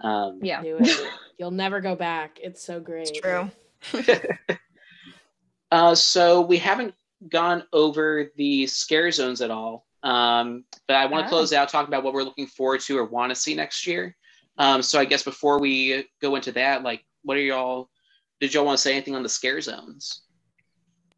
Um, 0.00 0.40
Yeah. 0.42 0.62
Do 0.62 0.78
it. 0.80 1.08
You'll 1.38 1.50
never 1.50 1.80
go 1.80 1.94
back. 1.96 2.38
It's 2.42 2.62
so 2.64 2.80
great. 2.80 3.10
It's 3.10 3.20
true. 3.20 3.50
Uh, 5.74 5.92
so 5.92 6.40
we 6.40 6.56
haven't 6.56 6.94
gone 7.30 7.64
over 7.72 8.30
the 8.36 8.64
scare 8.64 9.10
zones 9.10 9.40
at 9.40 9.50
all, 9.50 9.84
um, 10.04 10.62
but 10.86 10.94
I 10.94 11.06
want 11.06 11.24
to 11.24 11.28
close 11.28 11.52
out 11.52 11.68
talking 11.68 11.88
about 11.88 12.04
what 12.04 12.14
we're 12.14 12.22
looking 12.22 12.46
forward 12.46 12.80
to 12.82 12.96
or 12.96 13.04
want 13.04 13.30
to 13.30 13.34
see 13.34 13.56
next 13.56 13.84
year. 13.84 14.16
Um, 14.56 14.82
so 14.82 15.00
I 15.00 15.04
guess 15.04 15.24
before 15.24 15.58
we 15.58 16.06
go 16.22 16.36
into 16.36 16.52
that, 16.52 16.84
like, 16.84 17.04
what 17.24 17.36
are 17.36 17.40
y'all? 17.40 17.90
Did 18.40 18.54
y'all 18.54 18.64
want 18.64 18.78
to 18.78 18.82
say 18.82 18.92
anything 18.92 19.16
on 19.16 19.24
the 19.24 19.28
scare 19.28 19.60
zones? 19.60 20.22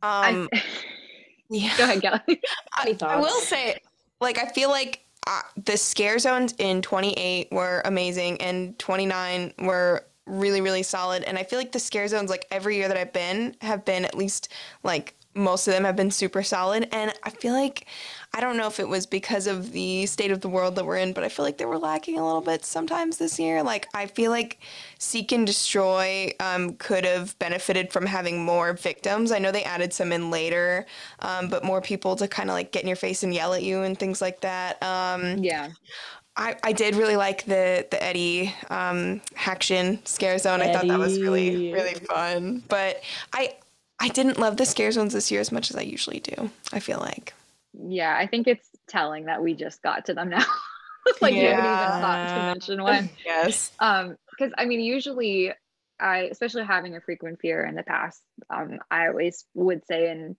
Um, 0.02 0.48
I, 0.50 0.62
yeah. 1.50 1.76
go 1.76 1.84
ahead, 1.84 2.00
Kelly. 2.00 2.40
Any 2.80 2.98
I 3.02 3.16
will 3.16 3.40
say, 3.42 3.78
like, 4.22 4.38
I 4.38 4.46
feel 4.46 4.70
like 4.70 5.04
uh, 5.26 5.42
the 5.66 5.76
scare 5.76 6.18
zones 6.18 6.54
in 6.56 6.80
28 6.80 7.48
were 7.52 7.82
amazing 7.84 8.40
and 8.40 8.78
29 8.78 9.52
were 9.58 10.06
really, 10.26 10.60
really 10.60 10.82
solid. 10.82 11.22
And 11.24 11.38
I 11.38 11.44
feel 11.44 11.58
like 11.58 11.72
the 11.72 11.78
scare 11.80 12.08
zones, 12.08 12.30
like, 12.30 12.46
every 12.50 12.76
year 12.76 12.88
that 12.88 12.96
I've 12.96 13.12
been, 13.12 13.56
have 13.60 13.84
been 13.84 14.04
at 14.04 14.16
least, 14.16 14.48
like, 14.82 15.14
most 15.34 15.68
of 15.68 15.74
them 15.74 15.84
have 15.84 15.96
been 15.96 16.10
super 16.10 16.42
solid. 16.42 16.88
And 16.92 17.12
I 17.22 17.28
feel 17.28 17.52
like, 17.52 17.86
I 18.32 18.40
don't 18.40 18.56
know 18.56 18.66
if 18.68 18.80
it 18.80 18.88
was 18.88 19.04
because 19.04 19.46
of 19.46 19.72
the 19.72 20.06
state 20.06 20.30
of 20.30 20.40
the 20.40 20.48
world 20.48 20.76
that 20.76 20.86
we're 20.86 20.96
in, 20.96 21.12
but 21.12 21.24
I 21.24 21.28
feel 21.28 21.44
like 21.44 21.58
they 21.58 21.66
were 21.66 21.78
lacking 21.78 22.18
a 22.18 22.24
little 22.24 22.40
bit 22.40 22.64
sometimes 22.64 23.18
this 23.18 23.38
year. 23.38 23.62
Like, 23.62 23.86
I 23.92 24.06
feel 24.06 24.30
like 24.30 24.58
Seek 24.98 25.32
and 25.32 25.46
Destroy 25.46 26.32
um, 26.40 26.74
could 26.76 27.04
have 27.04 27.38
benefited 27.38 27.92
from 27.92 28.06
having 28.06 28.42
more 28.42 28.72
victims. 28.72 29.30
I 29.30 29.38
know 29.38 29.52
they 29.52 29.62
added 29.64 29.92
some 29.92 30.10
in 30.10 30.30
later, 30.30 30.86
um, 31.20 31.48
but 31.48 31.62
more 31.62 31.82
people 31.82 32.16
to 32.16 32.26
kind 32.26 32.48
of 32.48 32.54
like 32.54 32.72
get 32.72 32.82
in 32.82 32.88
your 32.88 32.96
face 32.96 33.22
and 33.22 33.34
yell 33.34 33.52
at 33.52 33.62
you 33.62 33.82
and 33.82 33.98
things 33.98 34.22
like 34.22 34.40
that. 34.40 34.82
Um, 34.82 35.38
Yeah. 35.42 35.68
I, 36.36 36.56
I 36.62 36.72
did 36.72 36.96
really 36.96 37.16
like 37.16 37.44
the 37.44 37.86
the 37.90 38.02
Eddie 38.02 38.54
um, 38.68 39.22
Haction 39.34 40.04
scare 40.04 40.38
zone. 40.38 40.60
I 40.60 40.72
thought 40.72 40.86
that 40.86 40.98
was 40.98 41.20
really 41.20 41.72
really 41.72 41.94
fun. 41.94 42.62
But 42.68 43.02
I 43.32 43.54
I 43.98 44.08
didn't 44.08 44.38
love 44.38 44.56
the 44.56 44.66
scare 44.66 44.92
zones 44.92 45.12
this 45.12 45.30
year 45.30 45.40
as 45.40 45.50
much 45.50 45.70
as 45.70 45.76
I 45.76 45.82
usually 45.82 46.20
do. 46.20 46.50
I 46.72 46.80
feel 46.80 46.98
like. 46.98 47.32
Yeah. 47.72 48.16
I 48.16 48.26
think 48.26 48.46
it's 48.46 48.68
telling 48.88 49.26
that 49.26 49.42
we 49.42 49.54
just 49.54 49.82
got 49.82 50.06
to 50.06 50.14
them 50.14 50.28
now. 50.30 50.44
like 51.20 51.34
you 51.34 51.46
haven't 51.46 51.64
even 51.64 52.00
thought 52.02 52.28
to 52.28 52.42
mention 52.42 52.82
one. 52.82 53.10
Yes. 53.24 53.72
Um, 53.78 54.16
because 54.30 54.52
I 54.58 54.66
mean, 54.66 54.80
usually 54.80 55.52
I, 55.98 56.28
especially 56.30 56.64
having 56.64 56.94
a 56.94 57.00
frequent 57.00 57.40
fear 57.40 57.64
in 57.64 57.74
the 57.74 57.82
past, 57.82 58.20
um, 58.50 58.80
I 58.90 59.08
always 59.08 59.46
would 59.54 59.86
say 59.86 60.10
and 60.10 60.36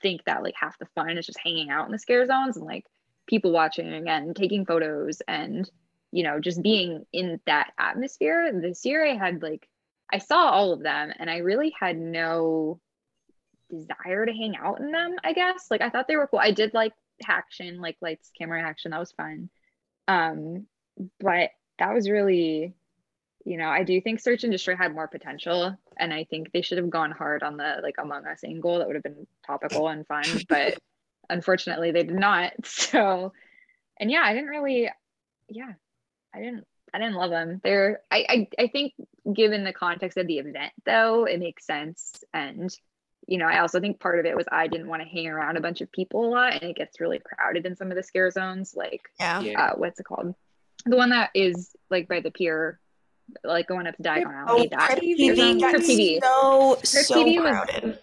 think 0.00 0.24
that 0.24 0.42
like 0.42 0.54
half 0.56 0.78
the 0.78 0.86
fun 0.94 1.18
is 1.18 1.26
just 1.26 1.38
hanging 1.42 1.70
out 1.70 1.86
in 1.86 1.92
the 1.92 1.98
scare 1.98 2.26
zones 2.26 2.56
and 2.56 2.66
like 2.66 2.84
people 3.32 3.50
watching 3.50 4.06
and 4.10 4.36
taking 4.36 4.66
photos 4.66 5.22
and 5.26 5.70
you 6.10 6.22
know 6.22 6.38
just 6.38 6.60
being 6.60 7.06
in 7.14 7.40
that 7.46 7.72
atmosphere. 7.78 8.52
This 8.52 8.84
year 8.84 9.06
I 9.06 9.16
had 9.16 9.42
like 9.42 9.66
I 10.12 10.18
saw 10.18 10.50
all 10.50 10.74
of 10.74 10.82
them 10.82 11.10
and 11.18 11.30
I 11.30 11.38
really 11.38 11.72
had 11.80 11.96
no 11.96 12.78
desire 13.70 14.26
to 14.26 14.32
hang 14.34 14.54
out 14.54 14.80
in 14.80 14.92
them, 14.92 15.16
I 15.24 15.32
guess. 15.32 15.68
Like 15.70 15.80
I 15.80 15.88
thought 15.88 16.08
they 16.08 16.16
were 16.16 16.26
cool. 16.26 16.40
I 16.40 16.50
did 16.50 16.74
like 16.74 16.92
action, 17.26 17.80
like 17.80 17.96
lights, 18.02 18.30
camera 18.36 18.62
action. 18.62 18.90
That 18.90 19.00
was 19.00 19.12
fun. 19.12 19.48
Um, 20.08 20.66
but 21.18 21.52
that 21.78 21.94
was 21.94 22.10
really, 22.10 22.74
you 23.46 23.56
know, 23.56 23.70
I 23.70 23.82
do 23.82 23.98
think 24.02 24.20
Search 24.20 24.44
and 24.44 24.52
Destroy 24.52 24.76
had 24.76 24.94
more 24.94 25.08
potential. 25.08 25.74
And 25.96 26.12
I 26.12 26.24
think 26.24 26.52
they 26.52 26.60
should 26.60 26.76
have 26.76 26.90
gone 26.90 27.12
hard 27.12 27.42
on 27.42 27.56
the 27.56 27.80
like 27.82 27.94
Among 27.96 28.26
Us 28.26 28.44
angle. 28.44 28.78
That 28.78 28.88
would 28.88 28.96
have 28.96 29.02
been 29.02 29.26
topical 29.46 29.88
and 29.88 30.06
fun. 30.06 30.24
But 30.50 30.76
unfortunately 31.32 31.90
they 31.90 32.02
did 32.04 32.14
not. 32.14 32.52
So 32.64 33.32
and 33.98 34.10
yeah, 34.10 34.22
I 34.24 34.32
didn't 34.34 34.48
really 34.50 34.88
yeah, 35.48 35.72
I 36.34 36.38
didn't 36.40 36.66
I 36.94 36.98
didn't 36.98 37.14
love 37.14 37.30
them. 37.30 37.60
They're 37.64 38.00
I, 38.10 38.26
I 38.28 38.48
I 38.64 38.66
think 38.68 38.92
given 39.32 39.64
the 39.64 39.72
context 39.72 40.18
of 40.18 40.26
the 40.26 40.38
event 40.38 40.72
though, 40.84 41.24
it 41.24 41.38
makes 41.40 41.64
sense. 41.66 42.22
And 42.34 42.70
you 43.28 43.38
know, 43.38 43.46
I 43.46 43.60
also 43.60 43.80
think 43.80 44.00
part 44.00 44.18
of 44.18 44.26
it 44.26 44.36
was 44.36 44.46
I 44.50 44.66
didn't 44.66 44.88
want 44.88 45.02
to 45.02 45.08
hang 45.08 45.28
around 45.28 45.56
a 45.56 45.60
bunch 45.60 45.80
of 45.80 45.90
people 45.92 46.24
a 46.26 46.30
lot 46.30 46.54
and 46.54 46.64
it 46.64 46.76
gets 46.76 47.00
really 47.00 47.20
crowded 47.20 47.64
in 47.66 47.76
some 47.76 47.90
of 47.90 47.96
the 47.96 48.02
scare 48.02 48.30
zones. 48.30 48.74
Like 48.76 49.02
Yeah. 49.20 49.40
Yeah. 49.40 49.62
uh 49.66 49.74
what's 49.76 50.00
it 50.00 50.04
called? 50.04 50.34
The 50.86 50.96
one 50.96 51.10
that 51.10 51.30
is 51.34 51.70
like 51.90 52.08
by 52.08 52.20
the 52.20 52.30
pier, 52.32 52.80
like 53.44 53.68
going 53.68 53.86
up 53.86 53.96
to 53.96 54.02
Diagon 54.02 54.44
Oh, 54.48 54.56
Alley. 54.56 54.68
that 54.68 54.98
TV 55.00 55.60
got 55.60 55.80
so 55.82 56.78
so 56.82 57.22
was- 57.24 57.36
crowded. 57.40 57.98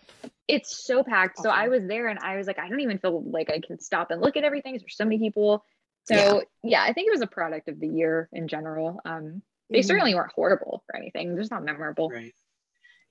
It's 0.50 0.84
so 0.84 1.04
packed. 1.04 1.38
So 1.38 1.50
I 1.50 1.68
was 1.68 1.84
there 1.88 2.08
and 2.08 2.18
I 2.20 2.36
was 2.36 2.48
like, 2.48 2.58
I 2.58 2.68
don't 2.68 2.80
even 2.80 2.98
feel 2.98 3.22
like 3.30 3.52
I 3.52 3.60
can 3.60 3.80
stop 3.80 4.10
and 4.10 4.20
look 4.20 4.36
at 4.36 4.44
everything. 4.44 4.76
There's 4.80 4.98
so 4.98 5.06
many 5.06 5.20
people. 5.20 5.64
So 6.06 6.16
Yeah. 6.16 6.42
yeah, 6.64 6.84
I 6.84 6.92
think 6.92 7.08
it 7.08 7.12
was 7.12 7.22
a 7.22 7.28
product 7.28 7.70
of 7.70 7.80
the 7.80 7.88
year 7.88 8.28
in 8.34 8.48
general. 8.48 9.00
Um, 9.06 9.44
they 9.70 9.80
Mhm. 9.80 9.86
certainly 9.86 10.16
weren't 10.16 10.32
horrible 10.32 10.84
or 10.92 10.98
anything. 10.98 11.30
They're 11.30 11.42
just 11.44 11.52
not 11.52 11.64
memorable. 11.64 12.10
Right. 12.10 12.34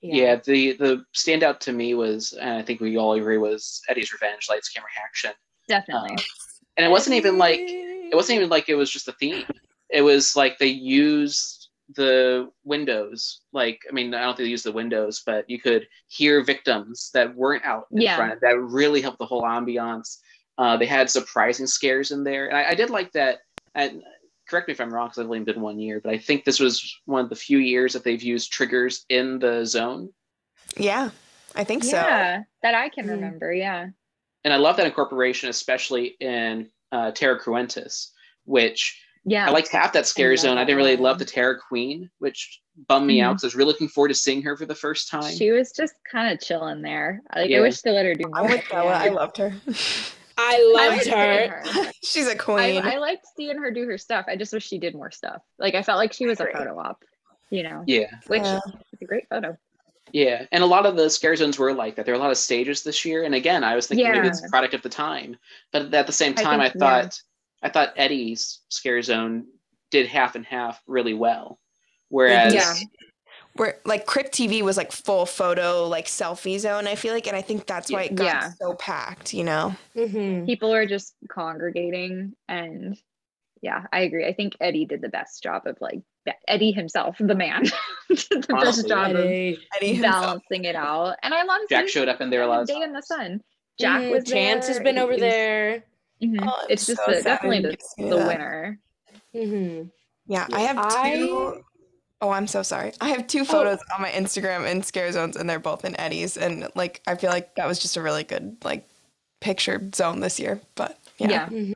Yeah. 0.01 0.35
the 0.35 0.73
the 0.73 1.05
standout 1.15 1.59
to 1.61 1.73
me 1.73 1.93
was, 1.93 2.33
and 2.33 2.51
I 2.51 2.61
think 2.61 2.79
we 2.81 2.97
all 2.97 3.13
agree, 3.13 3.37
was 3.37 3.81
Eddie's 3.89 4.11
Revenge, 4.13 4.47
Lights, 4.49 4.69
Camera, 4.69 4.89
Action. 5.01 5.31
Definitely. 5.67 6.11
Um, 6.11 6.17
and 6.77 6.85
it 6.85 6.89
wasn't 6.89 7.15
even 7.15 7.37
like 7.37 7.59
it 7.61 8.15
wasn't 8.15 8.37
even 8.37 8.49
like 8.49 8.69
it 8.69 8.75
was 8.75 8.89
just 8.89 9.07
a 9.07 9.13
theme. 9.13 9.45
It 9.89 10.01
was 10.01 10.35
like 10.35 10.57
they 10.57 10.67
used 10.67 11.58
the 11.95 12.49
windows. 12.63 13.41
Like, 13.51 13.81
I 13.89 13.93
mean, 13.93 14.13
I 14.13 14.21
don't 14.21 14.35
think 14.37 14.45
they 14.47 14.51
used 14.51 14.65
the 14.65 14.71
windows, 14.71 15.23
but 15.25 15.49
you 15.49 15.59
could 15.59 15.87
hear 16.07 16.43
victims 16.43 17.09
that 17.13 17.35
weren't 17.35 17.65
out 17.65 17.87
in 17.91 18.01
Yeah. 18.01 18.15
front. 18.15 18.41
That 18.41 18.59
really 18.59 19.01
helped 19.01 19.19
the 19.19 19.25
whole 19.25 19.43
ambiance. 19.43 20.17
Uh, 20.57 20.77
they 20.77 20.85
had 20.85 21.09
surprising 21.09 21.65
scares 21.67 22.11
in 22.11 22.23
there, 22.23 22.47
and 22.47 22.57
I, 22.57 22.69
I 22.71 22.75
did 22.75 22.89
like 22.89 23.11
that. 23.13 23.39
And 23.75 24.03
correct 24.47 24.67
me 24.67 24.73
if 24.73 24.81
I'm 24.81 24.93
wrong, 24.93 25.07
because 25.07 25.19
I've 25.19 25.25
only 25.25 25.39
been 25.41 25.61
one 25.61 25.79
year, 25.79 26.01
but 26.03 26.11
I 26.13 26.17
think 26.17 26.43
this 26.43 26.59
was 26.59 26.99
one 27.05 27.23
of 27.23 27.29
the 27.29 27.35
few 27.35 27.59
years 27.59 27.93
that 27.93 28.03
they've 28.03 28.21
used 28.21 28.51
triggers 28.51 29.05
in 29.09 29.39
the 29.39 29.65
zone. 29.65 30.09
Yeah, 30.77 31.11
I 31.55 31.63
think 31.63 31.83
so. 31.83 31.91
yeah, 31.97 32.43
that 32.61 32.75
I 32.75 32.89
can 32.89 33.05
Mhm. 33.05 33.11
remember. 33.11 33.53
Yeah. 33.53 33.87
And 34.43 34.53
I 34.53 34.57
love 34.57 34.77
that 34.77 34.85
incorporation, 34.85 35.49
especially 35.49 36.15
in 36.19 36.69
uh, 36.91 37.11
Terra 37.11 37.39
Cruentus, 37.39 38.11
which 38.45 38.99
Yeah. 39.29 39.47
I 39.47 39.51
liked 39.51 39.69
half 39.69 39.93
that 39.93 40.05
scare 40.07 40.29
love 40.31 40.39
zone. 40.39 40.57
I 40.57 40.63
didn't 40.63 40.77
really 40.77 40.97
love 40.97 41.19
the 41.19 41.25
Terra 41.25 41.57
Queen, 41.59 42.09
which 42.19 42.61
bummed 42.87 43.07
me 43.07 43.21
out 43.21 43.31
Mhm. 43.31 43.33
because 43.35 43.43
I 43.43 43.47
was 43.47 43.55
really 43.55 43.67
looking 43.71 43.87
forward 43.87 44.07
to 44.09 44.15
seeing 44.15 44.41
her 44.43 44.55
for 44.57 44.65
the 44.65 44.75
first 44.75 45.09
time. 45.09 45.33
she 45.35 45.51
was 45.51 45.71
just 45.71 45.93
kind 46.11 46.33
of 46.33 46.39
chilling 46.41 46.81
there. 46.81 47.21
Like 47.35 47.49
Yeah. 47.49 47.57
I 47.57 47.61
wish 47.61 47.81
they 47.81 47.91
let 47.91 48.05
her 48.05 48.15
do 48.15 48.27
more. 48.29 48.39
I'm 48.39 48.49
with 48.51 48.63
Bella. 48.69 48.91
I 48.93 49.09
loved 49.09 49.37
her. 49.37 49.53
I 49.67 49.73
I 50.37 50.73
loved 50.73 50.91
liked 50.91 51.03
seeing 51.03 51.17
her. 51.17 51.83
her. 51.85 51.91
She's 52.03 52.27
a 52.27 52.35
queen. 52.37 52.81
I 52.85 52.97
liked 52.97 53.25
seeing 53.35 53.57
her 53.57 53.71
do 53.71 53.85
her 53.87 53.97
stuff. 53.97 54.25
I 54.27 54.35
just 54.37 54.53
wish 54.53 54.65
she 54.65 54.77
did 54.79 54.95
more 54.95 55.11
stuff. 55.11 55.41
Like 55.57 55.75
I 55.75 55.83
felt 55.83 55.97
like 55.97 56.13
she 56.13 56.25
was 56.25 56.39
a 56.39 56.45
photo 56.45 56.79
op, 56.79 57.03
you 57.49 57.63
know, 57.63 57.83
yeah, 57.85 58.07
which 58.27 58.43
Yeah. 58.43 58.57
is 58.93 58.99
a 59.01 59.05
great 59.05 59.27
photo. 59.29 59.57
yeah. 60.13 60.45
And 60.53 60.63
a 60.63 60.67
lot 60.67 60.85
of 60.87 60.95
the 60.95 61.09
scare 61.09 61.35
zones 61.35 61.59
were 61.59 61.73
like 61.73 61.95
that. 61.97 62.05
There 62.05 62.15
were 62.15 62.19
a 62.19 62.23
lot 62.23 62.31
of 62.31 62.37
stages 62.37 62.81
this 62.83 63.03
year. 63.05 63.23
And 63.25 63.35
again, 63.35 63.63
I 63.65 63.75
was 63.75 63.85
thinking 63.87 64.09
maybe 64.09 64.27
it's 64.29 64.43
a 64.43 64.49
product 64.49 64.73
of 64.73 64.81
the 64.81 64.89
time. 64.89 65.37
But 65.73 65.93
at 65.93 66.07
the 66.07 66.13
same 66.13 66.33
time, 66.33 66.61
I, 66.61 66.69
think- 66.69 66.81
yeah. 66.81 67.01
thought 67.01 67.21
I 67.61 67.69
thought 67.69 67.93
Eddie's 67.97 68.59
scare 68.69 69.01
zone 69.01 69.45
did 69.91 70.07
half 70.07 70.35
and 70.35 70.45
half 70.45 70.81
really 70.87 71.13
well. 71.13 71.59
Whereas 72.09 72.53
Yeah. 72.53 72.73
where 73.55 73.79
like 73.85 74.05
Crypt 74.05 74.31
TV 74.33 74.61
was 74.61 74.77
like 74.77 74.91
full 74.91 75.25
photo 75.25 75.87
like 75.87 76.05
selfie 76.05 76.59
zone. 76.59 76.87
I 76.87 76.95
feel 76.95 77.13
like, 77.13 77.27
and 77.27 77.35
I 77.35 77.41
think 77.41 77.65
that's 77.67 77.91
why 77.91 78.03
it 78.03 78.15
got 78.15 78.25
Yeah. 78.25 78.49
so 78.59 78.73
packed. 78.75 79.33
You 79.33 79.43
know. 79.43 79.75
Mhm. 79.95 80.45
people 80.45 80.73
are 80.73 80.85
just 80.85 81.15
congregating 81.29 82.33
and 82.47 82.97
yeah 83.61 83.83
i 83.91 83.99
agree 84.01 84.25
i 84.25 84.31
think 84.31 84.53
eddie 84.61 84.85
did 84.85 85.01
the 85.01 85.09
best 85.09 85.43
job 85.43 85.63
of 85.67 85.75
like 85.81 85.99
eddie 86.47 86.71
himself 86.71 87.17
the 87.19 87.35
man 87.35 87.63
did 88.07 88.19
the 88.29 88.47
Honestly, 88.53 88.83
best 88.83 88.87
job 88.87 89.11
of 89.11 89.25
Eddie. 89.25 89.59
Eddie 89.75 89.93
himself. 89.95 90.21
balancing 90.23 90.63
it 90.63 90.75
out 90.77 91.17
and 91.23 91.33
i 91.33 91.43
love 91.43 91.59
Jack 91.69 91.89
showed 91.89 92.07
up 92.07 92.21
in 92.21 92.29
there 92.29 92.43
a 92.43 92.47
lot 92.47 92.65
day 92.67 92.81
in 92.81 92.93
the 92.93 93.01
sun 93.01 93.41
jack 93.77 94.01
Mhm. 94.03 94.11
was 94.11 94.23
Chance 94.23 94.67
has 94.69 94.79
been 94.79 94.97
over 94.97 95.11
It 95.11 95.15
was- 95.15 95.21
there. 95.21 95.83
Mhm. 96.21 96.47
Oh, 96.47 96.65
it's 96.69 96.85
just 96.85 97.03
so 97.05 97.11
the, 97.11 97.21
definitely 97.23 97.57
the, 97.61 97.69
didn't 97.69 97.71
get 97.71 97.79
to 97.79 97.85
see 97.85 98.09
the 98.09 98.17
that. 98.17 98.27
winner 98.27 98.79
hmm 99.33 99.83
Yeah, 100.27 100.47
I 100.51 100.61
Yeah, 100.61 100.67
have 100.67 100.77
I- 100.79 101.11
two 101.11 101.63
Oh, 102.21 102.31
I'm 102.31 102.47
so 102.47 102.63
sorry. 102.63 102.91
I 102.99 103.07
have 103.11 103.27
two 103.27 103.45
photos 103.45 103.79
on 103.95 104.01
my 104.01 104.09
Instagram 104.09 104.69
in 104.69 104.83
scare 104.83 105.09
zones, 105.13 105.37
and 105.37 105.49
they're 105.49 105.57
both 105.57 105.85
in 105.85 105.97
Eddie's, 105.97 106.35
and 106.35 106.67
like 106.75 107.01
I 107.07 107.15
feel 107.15 107.29
like 107.29 107.55
that 107.55 107.65
was 107.65 107.79
just 107.79 107.95
a 107.95 108.01
really 108.01 108.25
good 108.25 108.57
like 108.65 108.89
picture 109.39 109.89
zone 109.95 110.19
this 110.19 110.37
year. 110.37 110.59
But 110.75 110.99
yeah, 111.17 111.47
yeah, 111.49 111.75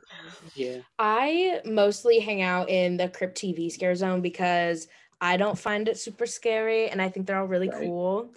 yeah. 0.54 0.78
I 0.98 1.62
mostly 1.64 2.20
hang 2.20 2.42
out 2.42 2.68
in 2.68 2.98
the 2.98 3.08
Crypt 3.08 3.38
TV 3.38 3.72
scare 3.72 3.94
zone 3.94 4.20
because 4.20 4.86
I 5.22 5.38
don't 5.38 5.58
find 5.58 5.88
it 5.88 5.96
super 5.96 6.26
scary, 6.26 6.90
and 6.90 7.00
I 7.00 7.08
think 7.08 7.26
they're 7.26 7.38
all 7.38 7.46
really 7.46 7.70
Right. 7.70 7.80
cool. 7.80 8.30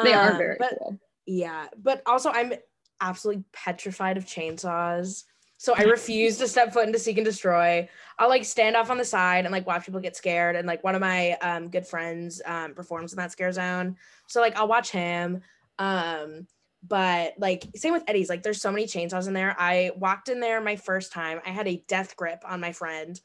they 0.00 0.14
are 0.14 0.30
Um, 0.30 0.38
very 0.38 0.56
but 0.60 0.76
cool 0.78 1.00
Yeah, 1.26 1.66
but 1.76 2.02
also 2.06 2.30
I'm 2.30 2.52
absolutely 3.00 3.42
petrified 3.52 4.16
of 4.16 4.26
chainsaws. 4.26 5.24
So 5.58 5.74
I 5.76 5.82
refuse 5.82 6.38
to 6.38 6.46
step 6.46 6.72
foot 6.72 6.86
into 6.86 7.00
Seek 7.00 7.18
and 7.18 7.24
Destroy. 7.24 7.88
I'll 8.18 8.28
like 8.28 8.44
stand 8.44 8.76
off 8.76 8.90
on 8.90 8.96
the 8.96 9.04
side 9.04 9.44
and 9.44 9.52
like 9.52 9.66
watch 9.66 9.84
people 9.84 10.00
get 10.00 10.16
scared. 10.16 10.54
And 10.54 10.68
like 10.68 10.84
one 10.84 10.94
of 10.94 11.00
my 11.00 11.32
um, 11.42 11.68
good 11.68 11.86
friends 11.86 12.40
um, 12.46 12.74
performs 12.74 13.12
in 13.12 13.16
that 13.18 13.32
scare 13.32 13.52
zone. 13.52 13.96
So 14.28 14.40
like 14.40 14.56
I'll 14.56 14.68
watch 14.68 14.90
him. 14.90 15.42
Um, 15.80 16.46
but 16.86 17.34
like 17.38 17.66
same 17.74 17.92
with 17.92 18.04
Eddie's, 18.06 18.28
like 18.28 18.44
there's 18.44 18.62
so 18.62 18.70
many 18.70 18.86
chainsaws 18.86 19.26
in 19.26 19.34
there. 19.34 19.56
I 19.58 19.90
walked 19.96 20.28
in 20.28 20.38
there 20.38 20.60
my 20.60 20.76
first 20.76 21.12
time. 21.12 21.40
I 21.44 21.50
had 21.50 21.66
a 21.66 21.82
death 21.88 22.16
grip 22.16 22.44
on 22.46 22.60
my 22.60 22.70
friend. 22.70 23.20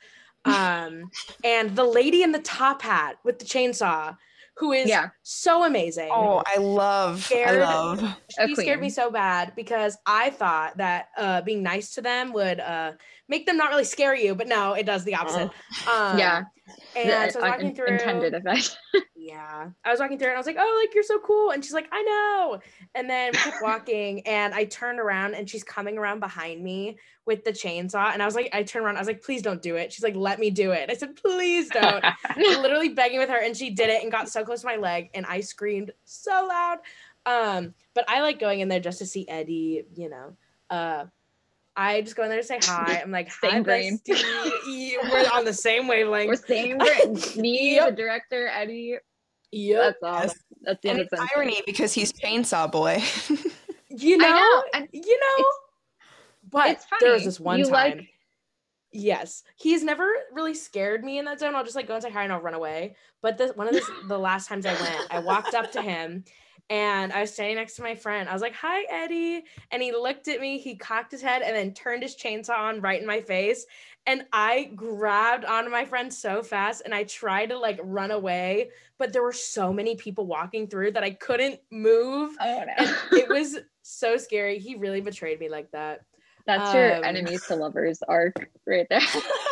Um, 0.46 1.12
and 1.44 1.76
the 1.76 1.86
lady 1.86 2.24
in 2.24 2.32
the 2.32 2.40
top 2.40 2.82
hat 2.82 3.18
with 3.24 3.38
the 3.38 3.46
chainsaw, 3.46 4.18
who 4.58 4.72
is 4.72 4.88
Yeah. 4.88 5.10
so 5.24 5.64
amazing. 5.66 6.10
Oh, 6.12 6.44
I 6.46 6.58
love. 6.58 7.30
I 7.34 7.52
love. 7.54 8.04
A 8.40 8.48
she 8.48 8.56
scared 8.56 8.80
me 8.82 8.90
so 8.90 9.10
bad 9.12 9.54
because 9.56 9.98
I 10.06 10.30
thought 10.30 10.78
that 10.78 11.08
uh, 11.18 11.42
being 11.42 11.64
nice 11.64 11.94
to 11.96 12.02
them 12.02 12.34
would 12.34 12.60
uh, 12.60 12.92
make 13.28 13.46
them 13.46 13.58
not 13.58 13.70
really 13.72 13.84
scare 13.84 14.16
you, 14.16 14.36
but 14.36 14.48
no, 14.48 14.74
it 14.74 14.86
does 14.86 15.04
the 15.06 15.16
opposite. 15.16 15.50
Um, 15.92 16.18
Yeah. 16.20 16.44
and 16.96 17.10
The, 17.10 17.14
so 17.14 17.18
I 17.20 17.26
was 17.26 17.36
uh, 17.36 17.40
walking 17.42 17.68
in- 17.70 17.76
through. 17.76 17.88
intended 17.88 18.34
effect. 18.36 18.78
Yeah. 19.24 19.70
I 19.86 19.90
was 19.92 20.02
walking 20.02 20.18
through 20.20 20.28
it 20.28 20.32
and 20.32 20.36
I 20.38 20.40
was 20.40 20.48
like, 20.48 20.58
oh, 20.60 20.82
like 20.84 20.94
you're 20.94 21.02
so 21.04 21.18
cool. 21.20 21.52
And 21.52 21.64
she's 21.64 21.72
like, 21.74 21.88
I 21.94 22.02
know. 22.02 22.60
And 22.94 23.10
then 23.10 23.32
we 23.32 23.38
kept 23.38 23.62
walking 23.62 24.20
and 24.28 24.54
I 24.54 24.66
turned 24.66 25.00
around 25.00 25.36
and 25.36 25.50
she's 25.50 25.64
coming 25.64 25.98
around 25.98 26.20
behind 26.20 26.62
me 26.62 26.98
with 27.26 27.46
the 27.46 27.52
chainsaw. 27.52 28.12
And 28.12 28.22
I 28.22 28.26
was 28.26 28.36
like, 28.36 28.50
I 28.52 28.64
turned 28.64 28.86
around, 28.86 28.98
I 28.98 29.00
was 29.00 29.08
like, 29.08 29.24
please 29.24 29.42
don't 29.42 29.62
do 29.62 29.78
it. 29.78 29.94
She's 29.94 30.04
like, 30.04 30.16
let 30.18 30.40
me 30.40 30.50
do 30.50 30.72
it. 30.72 30.90
I 30.90 30.94
said, 30.96 31.16
please 31.16 31.70
don't. 31.70 32.04
literally 32.38 32.90
begging 32.90 33.20
with 33.20 33.30
her 33.30 33.40
and 33.42 33.56
she 33.56 33.70
did 33.70 33.90
it 33.90 34.04
and 34.04 34.12
got 34.12 34.28
so 34.28 34.44
close 34.44 34.60
to 34.62 34.68
my 34.68 34.76
leg 34.76 35.10
and 35.14 35.26
I 35.26 35.40
screamed 35.40 35.92
so 36.04 36.46
loud. 36.50 36.80
Um, 37.26 37.74
but 37.94 38.04
I 38.10 38.20
like 38.20 38.40
going 38.40 38.60
in 38.60 38.68
there 38.68 38.82
just 38.82 39.00
to 39.00 39.06
see 39.06 39.26
Eddie, 39.30 39.86
you 39.96 40.10
know. 40.10 40.36
Uh 40.70 41.06
I 41.76 42.02
just 42.02 42.16
go 42.16 42.24
in 42.24 42.30
there 42.30 42.40
to 42.40 42.46
say 42.46 42.60
hi. 42.62 43.02
I'm 43.04 43.10
like, 43.10 43.30
hi, 43.30 43.50
Same 43.50 43.64
bestie. 43.64 44.94
We're 45.12 45.30
on 45.34 45.44
the 45.44 45.54
same 45.54 45.88
wavelength. 45.88 46.28
We're 46.28 46.36
same. 46.36 46.78
Me, 47.42 47.76
Yep. 47.76 47.90
the 47.90 47.96
director, 47.96 48.48
Eddie. 48.48 48.98
Yep. 49.54 49.98
That's 50.02 50.04
all. 50.04 50.22
Yes. 50.22 50.40
That's 50.64 50.82
the 50.82 50.90
And 50.90 51.00
end 51.00 51.08
of 51.08 51.14
it's 51.14 51.22
the 51.22 51.30
irony 51.36 51.62
because 51.66 51.94
he's 51.94 52.12
Chainsaw 52.14 52.72
Boy. 52.72 53.02
You 53.96 54.18
know, 54.18 54.28
know. 54.28 54.64
And 54.74 54.88
you 54.92 55.02
know. 55.20 55.36
it's- 55.38 55.60
But 56.50 56.70
it's 56.72 56.86
there 57.00 57.14
was 57.14 57.26
this 57.26 57.40
one 57.40 57.60
You 57.60 57.66
time. 57.66 57.72
like- 58.00 58.10
Yes, 58.92 59.44
he's 59.56 59.84
never 59.84 60.08
really 60.32 60.54
scared 60.56 61.04
me 61.04 61.18
in 61.20 61.26
that 61.26 61.40
zone. 61.40 61.54
I'll 61.56 61.64
just 61.64 61.76
like 61.76 61.88
go 61.88 61.94
and 61.96 62.02
say 62.04 62.10
hi 62.12 62.24
and 62.24 62.34
I'll 62.34 62.42
run 62.42 62.54
away. 62.56 62.96
But 63.22 63.38
this 63.38 63.52
one 63.56 63.68
of 63.68 63.74
this, 63.74 63.88
the 64.08 64.18
last 64.18 64.48
times 64.48 64.66
I 64.66 64.74
went, 64.74 65.08
I 65.12 65.20
walked 65.20 65.54
up 65.56 65.72
to 65.74 65.82
him 65.82 66.24
and 66.72 67.12
I 67.14 67.22
was 67.22 67.32
standing 67.34 67.56
next 67.56 67.76
to 67.76 67.82
my 67.84 67.94
friend. 67.96 68.28
I 68.30 68.34
was 68.34 68.42
like, 68.42 68.54
"Hi, 68.56 68.84
Eddie," 68.90 69.44
and 69.72 69.82
he 69.82 69.92
looked 69.92 70.28
at 70.28 70.40
me. 70.40 70.58
He 70.60 70.76
cocked 70.76 71.12
his 71.12 71.22
head 71.22 71.42
and 71.44 71.56
then 71.56 71.74
turned 71.74 72.02
his 72.04 72.16
chainsaw 72.16 72.58
on 72.58 72.82
right 72.82 73.00
in 73.02 73.06
my 73.08 73.22
face. 73.22 73.66
And 74.06 74.26
I 74.34 74.72
grabbed 74.76 75.46
onto 75.46 75.70
my 75.70 75.86
friend 75.86 76.14
so 76.14 76.44
fast 76.44 76.82
and 76.84 76.94
I 76.94 77.04
tried 77.04 77.50
to 77.50 77.58
like 77.58 77.80
run 77.82 78.12
away, 78.12 78.72
but 78.98 79.14
there 79.14 79.24
were 79.24 79.34
so 79.34 79.72
many 79.72 79.96
people 79.96 80.26
walking 80.26 80.68
through 80.68 80.92
that 80.92 81.04
I 81.04 81.12
couldn't 81.12 81.60
move. 81.72 82.36
Oh 82.42 82.64
no. 82.78 82.96
it 83.12 83.30
was 83.30 83.58
so 83.82 84.18
scary. 84.18 84.60
He 84.60 84.76
really 84.76 85.02
betrayed 85.02 85.40
me 85.40 85.50
like 85.50 85.72
that. 85.72 86.02
That's 86.46 86.74
your 86.74 86.98
um, 86.98 87.04
enemies 87.06 87.46
to 87.48 87.56
lovers 87.56 88.00
arc 88.08 88.50
right 88.68 88.86
there. 88.90 89.02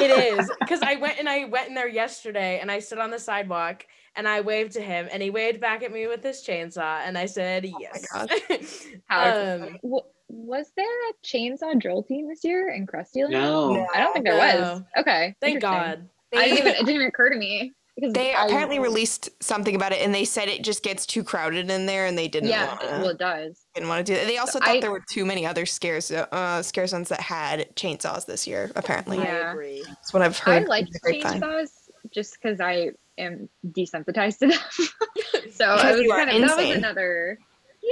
It 0.01 0.11
is 0.11 0.49
because 0.59 0.81
I 0.81 0.95
went 0.95 1.19
and 1.19 1.29
I 1.29 1.45
went 1.45 1.69
in 1.69 1.73
there 1.73 1.87
yesterday 1.87 2.59
and 2.59 2.69
I 2.69 2.79
stood 2.79 2.99
on 2.99 3.11
the 3.11 3.19
sidewalk 3.19 3.85
and 4.15 4.27
I 4.27 4.41
waved 4.41 4.73
to 4.73 4.81
him 4.81 5.07
and 5.11 5.23
he 5.23 5.29
waved 5.29 5.61
back 5.61 5.83
at 5.83 5.91
me 5.93 6.07
with 6.07 6.21
his 6.21 6.43
chainsaw 6.45 6.99
and 7.05 7.17
I 7.17 7.27
said 7.27 7.65
yes. 7.79 8.07
God. 8.11 8.29
How- 9.05 9.55
um, 9.55 9.77
was 10.33 10.71
there 10.77 10.85
a 11.09 11.13
chainsaw 11.25 11.79
drill 11.79 12.03
team 12.03 12.27
this 12.29 12.43
year 12.43 12.69
in 12.69 12.87
Krusty 12.87 13.21
Land? 13.21 13.31
No. 13.31 13.87
I 13.93 13.99
don't 13.99 14.13
think 14.13 14.25
there 14.25 14.35
was. 14.37 14.81
Okay. 14.97 15.35
thank 15.41 15.55
interesting. 15.55 15.59
God. 15.61 16.09
I 16.33 16.45
didn't 16.45 16.57
even, 16.59 16.67
it 16.71 16.77
didn't 16.77 16.89
even 16.95 17.07
occur 17.07 17.29
to 17.29 17.35
me 17.37 17.73
because 17.95 18.13
they 18.13 18.33
I- 18.33 18.45
apparently 18.45 18.79
released 18.79 19.29
something 19.43 19.75
about 19.75 19.91
it, 19.91 20.01
and 20.01 20.15
they 20.15 20.23
said 20.23 20.47
it 20.47 20.63
just 20.63 20.81
gets 20.83 21.05
too 21.05 21.23
crowded 21.25 21.69
in 21.69 21.85
there, 21.85 22.05
and 22.05 22.17
they 22.17 22.29
didn't. 22.29 22.49
Yeah, 22.49 22.67
wanna- 22.81 22.99
well, 22.99 23.09
it 23.09 23.17
does. 23.17 23.65
didn't 23.75 23.89
want 23.89 24.05
to 24.05 24.13
do 24.13 24.17
it. 24.17 24.25
They 24.27 24.37
also 24.37 24.53
So 24.53 24.65
thought 24.65 24.77
I- 24.77 24.79
there 24.79 24.91
were 24.91 25.03
too 25.11 25.25
many 25.25 25.45
other 25.45 25.65
scares, 25.65 26.09
uh, 26.09 26.63
scare 26.63 26.87
zones 26.87 27.09
that 27.09 27.19
had 27.19 27.75
chainsaws 27.75 28.25
this 28.25 28.47
year. 28.47 28.71
Apparently, 28.75 29.17
Yeah. 29.17 29.47
I 29.47 29.51
agree. 29.51 29.83
that's 29.85 30.13
what 30.13 30.23
I've 30.23 30.37
heard. 30.37 30.67
liked 30.69 30.87
from 30.87 30.93
the 30.93 30.99
grapevine. 31.21 31.41
chainsaws 31.41 31.69
just 32.11 32.37
because 32.41 32.61
I 32.61 32.91
am 33.17 33.49
desensitized 33.67 34.39
to 34.39 34.47
them. 34.47 34.59
so 35.51 35.65
I 35.65 35.91
was 35.91 36.07
kind 36.07 36.29
of 36.29 36.47
that 36.47 36.57
was 36.57 36.75
another. 36.77 37.37
Yeah, 37.83 37.91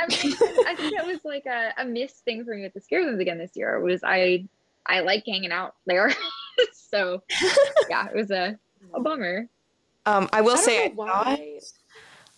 I 0.00 0.06
mean, 0.06 0.36
I 0.66 0.74
think 0.74 0.96
that 0.96 1.06
was 1.06 1.18
like 1.24 1.46
a, 1.46 1.72
a 1.78 1.84
missed 1.84 2.24
thing 2.24 2.44
for 2.44 2.54
me 2.54 2.62
with 2.62 2.74
the 2.74 2.80
scare 2.80 3.04
zones 3.04 3.20
again 3.20 3.38
this 3.38 3.52
year. 3.54 3.78
Was 3.80 4.02
I 4.04 4.46
I 4.86 5.00
like 5.00 5.24
hanging 5.26 5.52
out 5.52 5.74
there, 5.86 6.12
so 6.72 7.22
yeah, 7.88 8.06
it 8.08 8.14
was 8.14 8.30
a 8.30 8.58
a 8.94 9.00
bummer. 9.02 9.48
Um, 10.06 10.28
I 10.32 10.40
will 10.40 10.56
I 10.56 10.60
say, 10.60 10.86
I 10.86 10.88
why. 10.88 11.58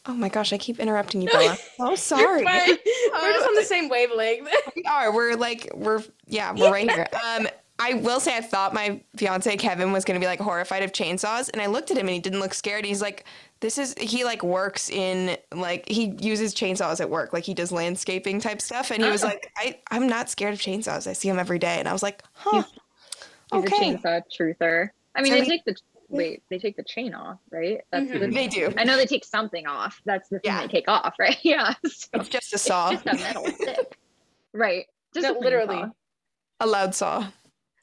Oh 0.07 0.15
my 0.15 0.29
gosh, 0.29 0.53
I 0.53 0.59
keep 0.59 0.81
interrupting 0.81 1.23
you, 1.23 1.29
Bella. 1.33 1.57
Oh, 1.79 1.95
sorry. 1.95 2.43
fine. 2.43 2.69
We're 2.69 3.33
just 3.33 3.47
on 3.47 3.55
the 3.55 3.65
same 3.65 3.89
wavelength. 3.89 4.49
we 4.75 4.83
are. 4.83 5.15
We're 5.15 5.37
like, 5.37 5.71
we're 5.75 6.03
yeah, 6.27 6.53
we're 6.53 6.73
right 6.73 6.91
here. 6.91 7.07
Um, 7.25 7.47
I 7.79 7.95
will 7.95 8.21
say, 8.21 8.37
I 8.37 8.41
thought 8.41 8.75
my 8.75 9.01
fiance 9.17 9.57
Kevin 9.57 9.93
was 9.93 10.05
gonna 10.05 10.21
be 10.21 10.27
like 10.27 10.41
horrified 10.41 10.83
of 10.83 10.93
chainsaws, 10.93 11.51
and 11.53 11.63
I 11.63 11.67
looked 11.67 11.91
at 11.91 11.97
him 11.97 12.07
and 12.07 12.15
he 12.15 12.21
didn't 12.21 12.41
look 12.41 12.55
scared. 12.55 12.85
He's 12.85 13.01
like, 13.01 13.25
this 13.63 13.79
is 13.79 13.95
he 13.99 14.25
like 14.25 14.43
works 14.43 14.91
in 14.91 15.39
like 15.55 15.89
he 15.89 16.15
uses 16.21 16.55
chainsaws 16.55 17.01
at 17.01 17.09
work, 17.09 17.33
like 17.33 17.45
he 17.45 17.55
does 17.55 17.73
landscaping 17.73 18.39
type 18.41 18.61
stuff, 18.61 18.91
and 18.91 19.03
he 19.03 19.09
was 19.11 19.25
Oh. 19.25 19.29
like, 19.29 19.51
I 19.57 19.79
I'm 19.91 20.07
not 20.07 20.29
scared 20.29 20.53
of 20.53 20.61
chainsaws. 20.61 21.07
I 21.07 21.15
see 21.15 21.31
them 21.31 21.39
every 21.39 21.59
day, 21.59 21.79
and 21.79 21.89
I 21.89 21.93
was 21.95 22.03
like, 22.03 22.23
huh. 22.35 22.63
He's 23.53 23.65
Okay. 23.65 23.95
a 23.95 23.99
chainsaw 23.99 24.23
truther. 24.39 24.91
I 25.15 25.23
mean, 25.23 25.33
So 25.33 25.39
they 25.39 25.45
he- 25.45 25.51
take 25.51 25.65
the 25.65 25.77
wait, 26.09 26.43
they 26.51 26.59
take 26.59 26.77
the 26.77 26.83
chain 26.83 27.15
off, 27.15 27.39
right? 27.51 27.81
That's 27.91 28.05
Mhm. 28.11 28.21
the, 28.21 28.27
They 28.29 28.47
do. 28.49 28.73
I 28.77 28.85
know 28.85 28.97
they 28.99 29.07
take 29.07 29.25
something 29.25 29.67
off. 29.67 30.01
That's 30.05 30.29
the 30.29 30.41
thing 30.41 30.53
Yeah. 30.53 30.61
they 30.63 30.69
take 30.69 30.89
off, 30.89 31.15
right? 31.19 31.39
Yeah. 31.43 31.73
So 31.87 32.09
It's 32.15 32.29
just 32.29 32.53
a 32.53 32.57
it's 32.57 32.63
saw, 32.65 32.91
just 32.93 33.07
a 33.07 33.15
metal 33.15 33.47
stick, 33.61 33.97
right? 34.53 34.87
Just 35.15 35.27
No, 35.27 35.39
a 35.39 35.41
literally. 35.41 35.77
saw. 35.77 35.91
a 36.61 36.67
loud 36.67 36.95
saw. 36.95 37.27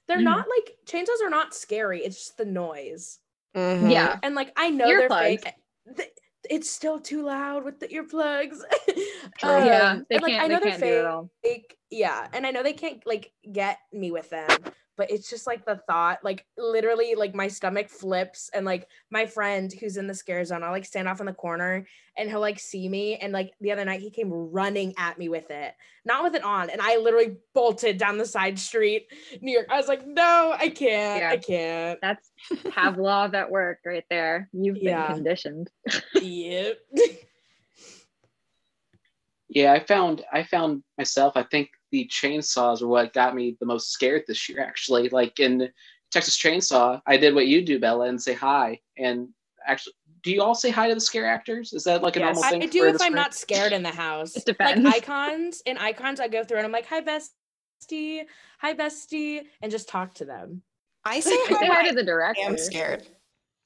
They're 0.07 0.17
Mhm. 0.17 0.23
not 0.23 0.45
like 0.47 0.77
chainsaws 0.85 1.21
are 1.23 1.29
not 1.29 1.53
scary. 1.55 2.03
It's 2.03 2.17
just 2.17 2.37
the 2.37 2.45
noise. 2.45 3.19
Mhm. 3.55 3.91
Yeah. 3.91 4.19
And 4.23 4.35
like 4.35 4.51
I 4.55 4.69
know 4.69 4.85
they're 4.87 5.07
Earplugs. 5.09 5.43
fake. 5.43 5.53
Th- 5.95 6.09
It's 6.49 6.69
still 6.71 6.99
too 6.99 7.23
loud 7.23 7.63
with 7.65 7.79
the 7.79 7.87
earplugs. 7.87 8.59
True. 9.39 9.49
yeah, 9.65 9.91
Um, 9.91 10.05
they 10.09 10.15
and, 10.15 10.23
like, 10.23 10.31
can't. 10.31 10.43
I 10.43 10.47
know 10.47 10.59
they 10.59 10.69
they're 10.69 10.69
can't 10.71 10.81
do 10.81 10.99
it 10.99 11.05
all. 11.05 11.29
fake. 11.43 11.77
Yeah, 11.91 12.27
and 12.33 12.45
I 12.45 12.51
know 12.51 12.63
they 12.63 12.73
can't 12.73 13.01
like 13.05 13.31
get 13.51 13.79
me 13.91 14.11
with 14.11 14.29
them, 14.29 14.47
but 14.99 15.09
it's 15.09 15.29
just 15.29 15.47
like 15.47 15.65
the 15.65 15.77
thought, 15.87 16.19
like 16.25 16.45
literally, 16.57 17.15
like 17.15 17.33
my 17.33 17.47
stomach 17.47 17.89
flips, 17.89 18.49
and 18.53 18.65
like 18.65 18.85
my 19.09 19.25
friend 19.25 19.71
who's 19.79 19.95
in 19.95 20.07
the 20.07 20.13
scare 20.13 20.43
zone, 20.43 20.61
I'll 20.61 20.73
like 20.73 20.83
stand 20.83 21.07
off 21.07 21.21
in 21.21 21.25
the 21.25 21.31
corner, 21.31 21.87
and 22.17 22.29
he'll 22.29 22.41
like 22.41 22.59
see 22.59 22.89
me, 22.89 23.15
and 23.15 23.31
like 23.31 23.53
the 23.61 23.71
other 23.71 23.85
night 23.85 24.01
he 24.01 24.09
came 24.09 24.29
running 24.29 24.93
at 24.97 25.17
me 25.17 25.29
with 25.29 25.49
it, 25.51 25.73
not 26.03 26.21
with 26.21 26.35
it 26.35 26.43
on, 26.43 26.69
and 26.69 26.81
I 26.81 26.97
literally 26.97 27.37
bolted 27.55 27.97
down 27.97 28.17
the 28.17 28.25
side 28.25 28.59
street, 28.59 29.07
New 29.39 29.53
York. 29.53 29.67
I 29.71 29.77
was 29.77 29.87
like, 29.87 30.05
no, 30.05 30.53
I 30.53 30.67
can't, 30.67 31.21
Yeah. 31.21 31.29
I 31.29 31.37
can't. 31.37 31.99
That's 32.01 32.29
Pavlov 32.65 33.33
at 33.35 33.49
work 33.49 33.79
right 33.85 34.03
there. 34.09 34.49
You've 34.51 34.75
been 34.75 34.83
Yeah. 34.83 35.13
conditioned. 35.13 35.71
yep. 36.21 36.77
Yeah, 39.47 39.71
I 39.71 39.79
found 39.79 40.25
I 40.29 40.43
found 40.43 40.83
myself. 40.97 41.37
I 41.37 41.43
think 41.43 41.69
the 41.91 42.07
chainsaws 42.07 42.81
are 42.81 42.87
what 42.87 43.13
got 43.13 43.35
me 43.35 43.57
the 43.59 43.65
most 43.65 43.91
scared 43.91 44.23
this 44.27 44.47
year. 44.49 44.61
Actually, 44.61 45.09
like 45.09 45.39
in 45.39 45.69
Texas 46.11 46.37
Chainsaw, 46.37 47.01
I 47.05 47.17
did 47.17 47.35
what 47.35 47.47
you 47.47 47.63
do, 47.63 47.79
Bella, 47.79 48.07
and 48.07 48.21
say 48.21 48.33
hi. 48.33 48.79
And 48.97 49.29
actually, 49.65 49.93
do 50.23 50.31
you 50.31 50.41
all 50.41 50.55
say 50.55 50.69
hi 50.69 50.87
to 50.89 50.95
the 50.95 51.01
scare 51.01 51.27
actors? 51.27 51.73
Is 51.73 51.83
that 51.85 52.01
like 52.01 52.15
a 52.15 52.19
Yes. 52.19 52.35
normal 52.35 52.43
I 52.43 52.49
thing? 52.51 52.63
I 52.63 52.65
do 52.67 52.79
for 52.81 52.87
if 52.89 52.95
I'm 52.95 52.99
scare- 52.99 53.15
not 53.15 53.33
scared 53.33 53.73
in 53.73 53.83
the 53.83 53.89
house. 53.89 54.35
It 54.47 54.59
Like 54.59 54.77
icons, 54.77 55.61
and 55.65 55.77
icons, 55.79 56.19
I 56.19 56.27
go 56.27 56.43
through 56.43 56.57
and 56.57 56.65
I'm 56.65 56.71
like, 56.71 56.85
hi 56.85 57.01
bestie, 57.01 58.23
hi 58.59 58.73
bestie, 58.73 59.41
and 59.61 59.71
just 59.71 59.87
talk 59.87 60.13
to 60.15 60.25
them. 60.25 60.61
I 61.05 61.19
say 61.19 61.31
I 61.47 61.53
say 61.53 61.67
hi. 61.67 61.73
hi 61.73 61.83
when 61.83 61.85
to 61.87 61.93
the 61.95 62.01
I 62.01 62.05
director. 62.05 62.41
am 62.45 62.57
scared. 62.57 63.07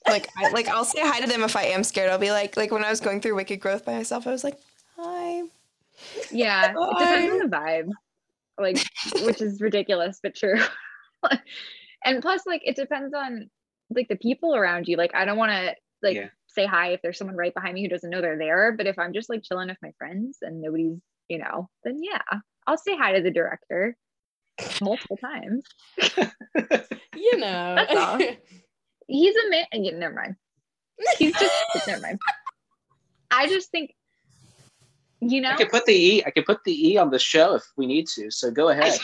Like, 0.08 0.28
I, 0.38 0.50
like 0.50 0.68
I'll 0.68 0.84
say 0.86 1.00
hi 1.02 1.22
to 1.22 1.28
them 1.28 1.44
if 1.44 1.56
I 1.56 1.64
am 1.64 1.84
scared. 1.84 2.10
I'll 2.10 2.20
be 2.20 2.32
like, 2.32 2.58
like 2.58 2.72
when 2.72 2.84
I 2.84 2.90
was 2.90 3.00
going 3.00 3.22
through 3.22 3.36
Wicked 3.36 3.62
Growth 3.62 3.86
by 3.86 3.94
myself, 3.96 4.28
I 4.28 4.32
was 4.32 4.44
like, 4.44 4.58
hi. 4.98 5.44
Yeah, 6.32 6.74
it 6.76 6.98
depends 7.00 7.32
on 7.32 7.40
the 7.40 7.56
vibe, 7.56 7.90
like, 8.60 8.78
which 9.24 9.42
is 9.42 9.62
ridiculous 9.62 10.20
but 10.22 10.36
true. 10.36 10.60
and 12.06 12.22
plus, 12.22 12.46
like, 12.46 12.62
it 12.66 12.76
depends 12.76 13.14
on 13.14 13.50
like 13.90 14.08
the 14.08 14.16
people 14.16 14.56
around 14.56 14.88
you. 14.88 14.98
Like, 14.98 15.14
I 15.16 15.26
don't 15.26 15.38
want 15.38 15.52
to 15.52 15.76
like 16.02 16.16
Yeah. 16.16 16.28
say 16.48 16.66
hi 16.66 16.90
if 16.90 17.02
there's 17.02 17.18
someone 17.18 17.38
right 17.38 17.54
behind 17.54 17.76
me 17.76 17.82
who 17.84 17.90
doesn't 17.90 18.10
know 18.10 18.22
they're 18.22 18.38
there. 18.38 18.72
But 18.72 18.88
if 18.88 18.98
I'm 19.00 19.14
just 19.14 19.30
like 19.30 19.44
chilling 19.44 19.68
with 19.70 19.78
my 19.82 19.92
friends 19.98 20.40
and 20.42 20.62
nobody's, 20.62 21.00
you 21.30 21.38
know, 21.40 21.70
then 21.84 22.02
yeah, 22.04 22.22
I'll 22.68 22.78
say 22.78 22.98
hi 22.98 23.14
to 23.14 23.22
the 23.22 23.32
director 23.32 23.96
multiple 24.82 25.18
times. 25.18 25.64
You 27.16 27.38
know. 27.38 27.76
That's 27.76 27.96
all. 27.96 28.18
He's 29.08 29.36
a 29.36 29.50
man. 29.50 29.66
Yeah, 29.74 29.92
never 29.98 30.14
mind. 30.16 30.36
He's 31.18 31.34
just 31.34 31.54
never 31.88 32.02
mind. 32.02 32.20
I 33.32 33.48
just 33.48 33.72
think, 33.72 33.94
you 35.32 35.42
know, 35.42 35.50
I 35.50 35.56
could 35.56 35.70
put 35.70 35.86
the 35.86 35.94
e. 35.94 36.24
I 36.26 36.32
could 36.32 36.46
put 36.46 36.64
the 36.64 36.90
e 36.92 36.98
on 36.98 37.10
the 37.10 37.20
show 37.20 37.56
if 37.56 37.64
we 37.78 37.86
need 37.86 38.08
to. 38.10 38.32
So 38.32 38.52
go 38.52 38.70
ahead. 38.70 38.98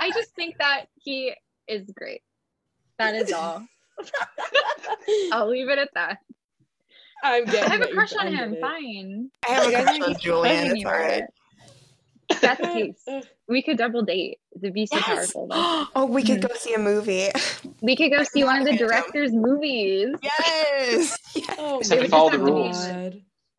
I 0.00 0.10
just 0.14 0.34
think 0.34 0.58
that 0.58 0.86
he 0.96 1.34
is 1.68 1.90
great. 1.96 2.22
That 2.98 3.14
is 3.14 3.32
all. 3.32 3.66
I'll 5.32 5.48
leave 5.48 5.68
it 5.68 5.78
at 5.78 5.90
that. 5.94 6.18
I'm 7.24 7.44
getting 7.44 7.64
I 7.70 7.74
have 7.74 7.82
a 7.82 7.92
crush 7.92 8.12
on 8.18 8.26
him. 8.32 8.54
it. 8.54 8.60
Fine. 8.60 9.30
I 9.46 9.50
have 9.52 9.66
a 9.66 9.82
crush 9.84 10.00
on 10.00 10.20
Julian. 10.20 10.76
It's 10.76 10.84
all 10.84 10.90
about 10.90 11.00
right. 11.00 11.22
it. 11.22 12.40
That's 12.40 12.60
the 12.60 12.66
case. 13.06 13.26
We 13.48 13.62
could 13.62 13.76
double 13.76 14.02
date. 14.02 14.38
It'd 14.56 14.88
so 14.88 14.96
Yes. 14.96 15.04
powerful. 15.04 15.46
Though. 15.46 15.86
oh, 15.94 16.06
we 16.06 16.22
could 16.22 16.40
go 16.40 16.54
see 16.54 16.74
a 16.74 16.78
movie. 16.78 17.28
We 17.80 17.96
could 17.96 18.10
go 18.10 18.22
see 18.24 18.44
one 18.44 18.58
of 18.60 18.64
the 18.64 18.76
director's 18.76 19.32
movies. 19.32 20.16
Yes. 20.22 21.18
yes. 21.34 21.46
Oh, 21.58 21.78
Just 21.78 21.92
have 21.92 22.00
to 22.00 22.08
follow 22.08 22.30
the 22.30 22.38
have 22.38 22.46
be 22.46 22.52
rules. 22.52 22.88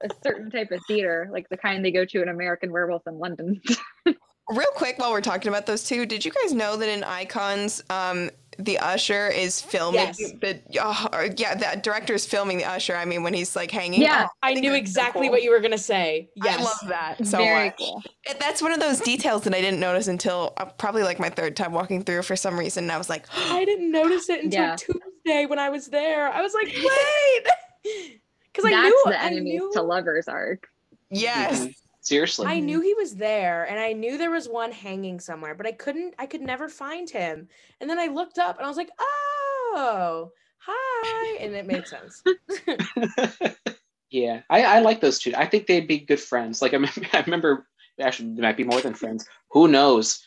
God. 0.01 0.11
A 0.11 0.15
certain 0.27 0.51
type 0.51 0.71
of 0.71 0.79
theater, 0.87 1.29
like 1.31 1.47
the 1.49 1.57
kind 1.57 1.83
they 1.83 1.91
go 1.91 2.05
to 2.05 2.21
in 2.21 2.29
American 2.29 2.71
Werewolf 2.71 3.03
in 3.07 3.17
London. 3.19 3.61
Real 4.49 4.67
quick, 4.75 4.99
while 4.99 5.11
we're 5.11 5.21
talking 5.21 5.47
about 5.47 5.65
those 5.65 5.85
two, 5.85 6.05
did 6.05 6.25
you 6.25 6.31
guys 6.31 6.53
know 6.53 6.75
that 6.75 6.89
in 6.89 7.01
Icons, 7.05 7.81
um, 7.89 8.29
the 8.59 8.77
usher 8.79 9.29
is 9.29 9.61
filming 9.61 10.01
Yes. 10.01 10.17
the 10.17 10.59
oh, 10.81 11.07
or- 11.13 11.29
yeah, 11.37 11.55
the 11.55 11.79
director 11.79 12.13
is 12.13 12.25
filming 12.25 12.57
the 12.57 12.65
usher. 12.65 12.93
I 12.95 13.05
mean, 13.05 13.23
when 13.23 13.33
he's 13.33 13.55
like 13.55 13.71
hanging. 13.71 14.01
Yeah. 14.01 14.25
Oh, 14.27 14.31
I 14.43 14.53
think 14.53 14.65
knew 14.65 14.71
that's 14.73 14.93
so 14.93 14.99
exactly 14.99 15.21
cool. 15.27 15.31
what 15.31 15.43
you 15.43 15.49
were 15.51 15.61
gonna 15.61 15.77
say. 15.77 16.29
Yes. 16.35 16.59
I 16.59 16.63
love 16.63 16.77
that 16.89 17.25
so 17.25 17.37
Very 17.37 17.67
much. 17.69 17.77
cool. 17.77 18.03
It- 18.25 18.39
That's 18.41 18.61
one 18.61 18.73
of 18.73 18.81
those 18.81 18.99
details 18.99 19.43
that 19.43 19.55
I 19.55 19.61
didn't 19.61 19.79
notice 19.79 20.07
until 20.09 20.53
uh, 20.57 20.65
probably 20.65 21.03
like 21.03 21.19
my 21.19 21.29
third 21.29 21.55
time 21.55 21.71
walking 21.71 22.03
through 22.03 22.23
for 22.23 22.35
some 22.35 22.59
reason. 22.59 22.83
And 22.83 22.91
I 22.91 22.97
was 22.97 23.09
like, 23.09 23.25
I 23.35 23.63
didn't 23.63 23.91
notice 23.91 24.29
it 24.29 24.43
until 24.43 24.61
Yeah. 24.61 24.75
Tuesday 24.75 25.45
when 25.45 25.57
I 25.57 25.69
was 25.69 25.87
there. 25.87 26.27
I 26.27 26.41
was 26.41 26.53
like, 26.53 26.67
wait, 27.85 28.19
because 28.53 28.65
I 28.65 28.71
That's 28.71 28.85
knew 28.89 29.03
the 29.07 29.19
I 29.21 29.25
enemies 29.25 29.61
knew, 29.61 29.71
to 29.73 29.81
lovers 29.81 30.27
arc. 30.27 30.67
yes. 31.09 31.65
Mhm. 31.65 31.75
Seriously. 32.01 32.47
I 32.47 32.59
knew 32.59 32.81
he 32.81 32.93
was 32.95 33.15
there, 33.15 33.63
and 33.63 33.79
I 33.79 33.93
knew 33.93 34.17
there 34.17 34.29
was 34.29 34.49
one 34.49 34.73
hanging 34.73 35.21
somewhere, 35.21 35.55
but 35.55 35.65
I 35.65 35.71
couldn't. 35.71 36.15
I 36.19 36.25
could 36.25 36.41
never 36.41 36.67
find 36.67 37.09
him. 37.09 37.47
And 37.79 37.89
then 37.89 37.97
I 37.97 38.07
looked 38.07 38.37
up, 38.37 38.57
and 38.57 38.65
I 38.65 38.67
was 38.67 38.75
like, 38.75 38.89
oh, 38.99 40.31
hi, 40.57 41.37
and 41.39 41.53
it 41.53 41.65
made 41.65 41.87
sense. 41.87 42.21
yeah, 44.09 44.41
I, 44.49 44.63
I 44.63 44.79
like 44.79 44.99
those 44.99 45.17
two. 45.19 45.33
I 45.35 45.45
think 45.45 45.65
they'd 45.67 45.87
be 45.87 45.99
good 45.99 46.19
friends. 46.19 46.61
Like 46.61 46.73
I 46.73 46.75
remember, 46.75 47.01
I 47.13 47.21
remember 47.21 47.67
actually, 48.01 48.35
they 48.35 48.41
might 48.41 48.57
be 48.57 48.65
more 48.65 48.81
than 48.81 48.93
friends. 48.93 49.25
Who 49.51 49.69
knows? 49.69 50.25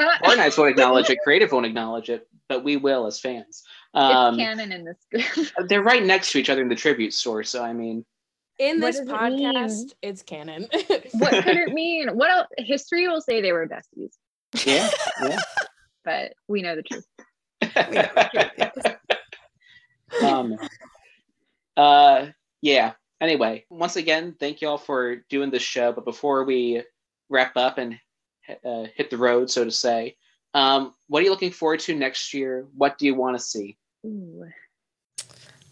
Horror 0.00 0.36
Nights 0.36 0.56
won't 0.56 0.70
acknowledge 0.70 1.10
it. 1.10 1.18
Creative 1.22 1.52
won't 1.52 1.66
acknowledge 1.66 2.08
it, 2.08 2.26
but 2.48 2.64
we 2.64 2.76
will 2.76 3.06
as 3.06 3.20
fans. 3.20 3.62
Um, 3.94 4.34
it's 4.34 4.42
canon 4.42 4.72
in 4.72 4.84
this. 4.84 5.52
they're 5.68 5.82
right 5.82 6.02
next 6.02 6.32
to 6.32 6.38
each 6.38 6.50
other 6.50 6.62
in 6.62 6.68
the 6.68 6.74
tribute 6.74 7.12
store, 7.12 7.44
so 7.44 7.62
I 7.62 7.72
mean, 7.72 8.04
In 8.58 8.80
this 8.80 8.98
does 8.98 9.08
it 9.08 9.12
podcast, 9.12 9.92
it's 10.00 10.22
canon. 10.22 10.66
what 11.12 11.44
could 11.44 11.56
it 11.56 11.68
mean? 11.74 12.08
What 12.16 12.30
else? 12.30 12.46
History 12.58 13.06
will 13.08 13.20
say 13.20 13.40
they 13.40 13.52
were 13.52 13.68
besties, 13.68 14.12
yeah, 14.66 14.88
yeah. 15.22 15.38
but 16.04 16.32
we 16.48 16.62
know 16.62 16.76
the 16.76 16.82
truth. 16.82 17.06
um, 20.22 20.56
uh, 21.76 22.26
yeah. 22.62 22.92
Anyway, 23.20 23.64
once 23.70 23.96
again, 23.96 24.34
thank 24.40 24.62
you 24.62 24.68
all 24.68 24.78
for 24.78 25.16
doing 25.28 25.50
this 25.50 25.62
show. 25.62 25.92
But 25.92 26.04
before 26.04 26.44
we 26.44 26.82
wrap 27.28 27.56
up 27.56 27.78
and 27.78 27.98
uh, 28.64 28.86
hit 28.94 29.10
the 29.10 29.18
road, 29.18 29.50
so 29.50 29.64
to 29.64 29.70
say, 29.70 30.16
um, 30.54 30.92
what 31.08 31.20
are 31.20 31.24
you 31.24 31.30
looking 31.30 31.52
forward 31.52 31.80
to 31.80 31.94
next 31.94 32.34
year? 32.34 32.66
What 32.74 32.98
do 32.98 33.06
you 33.06 33.14
want 33.14 33.36
to 33.38 33.42
see? 33.42 33.76
Ooh. 34.04 34.46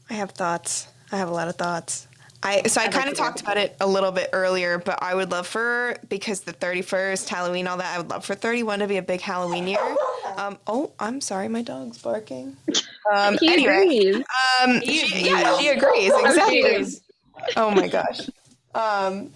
I 0.09 0.15
have 0.15 0.32
thoughts. 0.32 0.89
I 1.12 1.16
have 1.19 1.28
a 1.28 1.32
lot 1.32 1.48
of 1.48 1.57
thoughts. 1.57 2.07
I 2.43 2.62
so 2.69 2.81
I 2.81 2.85
I'd 2.85 2.93
kind 2.93 3.09
of 3.11 3.16
talked 3.16 3.40
about 3.43 3.59
it 3.59 3.77
a 3.81 3.86
little 3.86 4.12
bit 4.12 4.31
earlier, 4.32 4.78
but 4.78 5.02
I 5.02 5.15
would 5.15 5.31
love 5.31 5.47
for 5.47 5.97
because 6.09 6.40
the 6.40 6.52
31st 6.55 7.28
Halloween, 7.28 7.66
all 7.66 7.77
that. 7.78 7.94
I 7.94 7.98
would 7.98 8.09
love 8.11 8.24
for 8.24 8.35
31 8.35 8.78
to 8.81 8.86
be 8.89 8.97
a 8.97 9.02
big 9.02 9.20
Halloween 9.20 9.69
year. 9.69 9.97
Um, 10.36 10.59
oh, 10.66 10.93
I'm 10.98 11.20
sorry, 11.20 11.48
my 11.48 11.62
dog's 11.62 11.98
barking. 11.98 12.57
Um, 13.12 13.36
He 13.39 13.52
anyway, 13.52 13.82
agrees. 13.82 14.16
um, 14.62 14.81
He 14.81 14.98
she, 14.98 15.27
yeah, 15.27 15.59
she 15.59 15.69
agrees. 15.69 16.12
exactly. 16.16 16.86
Oh 17.57 17.70
my 17.70 17.89
gosh. 17.89 18.20
Um, 18.74 19.31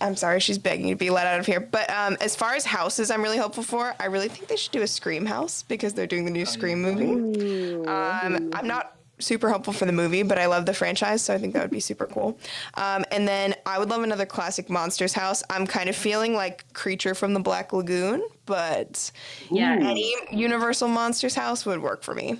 I'm 0.00 0.16
sorry, 0.16 0.40
she's 0.40 0.58
begging 0.58 0.88
to 0.88 0.96
be 0.96 1.10
let 1.10 1.26
out 1.26 1.38
of 1.38 1.46
here. 1.46 1.60
But 1.60 1.90
um, 1.90 2.16
as 2.20 2.34
far 2.34 2.54
as 2.54 2.64
houses, 2.64 3.10
I'm 3.10 3.22
really 3.22 3.36
hopeful 3.36 3.62
for. 3.62 3.94
I 4.00 4.06
really 4.06 4.28
think 4.28 4.48
they 4.48 4.56
should 4.56 4.72
do 4.72 4.82
a 4.82 4.86
Scream 4.86 5.26
house 5.26 5.62
because 5.62 5.92
they're 5.92 6.06
doing 6.06 6.24
the 6.24 6.30
new 6.30 6.46
Scream 6.46 6.80
movie. 6.80 7.86
Um, 7.86 8.50
I'm 8.54 8.66
not 8.66 8.96
super 9.18 9.50
hopeful 9.50 9.72
for 9.72 9.84
the 9.84 9.92
movie, 9.92 10.22
but 10.22 10.38
I 10.38 10.46
love 10.46 10.66
the 10.66 10.74
franchise, 10.74 11.22
so 11.22 11.34
I 11.34 11.38
think 11.38 11.54
that 11.54 11.62
would 11.62 11.70
be 11.70 11.80
super 11.80 12.06
cool. 12.06 12.38
Um, 12.74 13.04
and 13.10 13.26
then 13.26 13.54
I 13.64 13.78
would 13.78 13.90
love 13.90 14.02
another 14.02 14.26
classic 14.26 14.70
Monsters 14.70 15.12
house. 15.12 15.42
I'm 15.50 15.66
kind 15.66 15.88
of 15.88 15.96
feeling 15.96 16.34
like 16.34 16.72
Creature 16.72 17.14
from 17.14 17.34
the 17.34 17.40
Black 17.40 17.72
Lagoon, 17.72 18.22
but 18.46 19.10
yeah. 19.50 19.76
any 19.80 20.14
Universal 20.30 20.88
Monsters 20.88 21.34
house 21.34 21.66
would 21.66 21.82
work 21.82 22.02
for 22.02 22.14
me. 22.14 22.38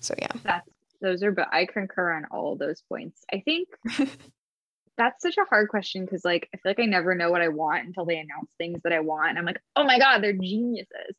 So 0.00 0.14
yeah. 0.18 0.28
That's 0.44 0.68
those 1.02 1.22
are 1.22 1.32
but 1.32 1.48
I 1.52 1.66
concur 1.66 2.12
on 2.12 2.24
all 2.30 2.56
those 2.56 2.82
points. 2.88 3.22
I 3.32 3.40
think 3.40 3.68
that's 4.96 5.22
such 5.22 5.36
a 5.38 5.44
hard 5.48 5.68
question 5.68 6.04
because 6.04 6.24
like 6.24 6.48
I 6.54 6.58
feel 6.58 6.70
like 6.70 6.80
I 6.80 6.86
never 6.86 7.14
know 7.14 7.30
what 7.30 7.42
I 7.42 7.48
want 7.48 7.86
until 7.86 8.04
they 8.04 8.18
announce 8.18 8.50
things 8.58 8.80
that 8.84 8.92
I 8.92 9.00
want. 9.00 9.30
And 9.30 9.38
I'm 9.38 9.44
like, 9.44 9.60
oh 9.76 9.84
my 9.84 9.98
god, 9.98 10.22
they're 10.22 10.32
geniuses. 10.32 11.14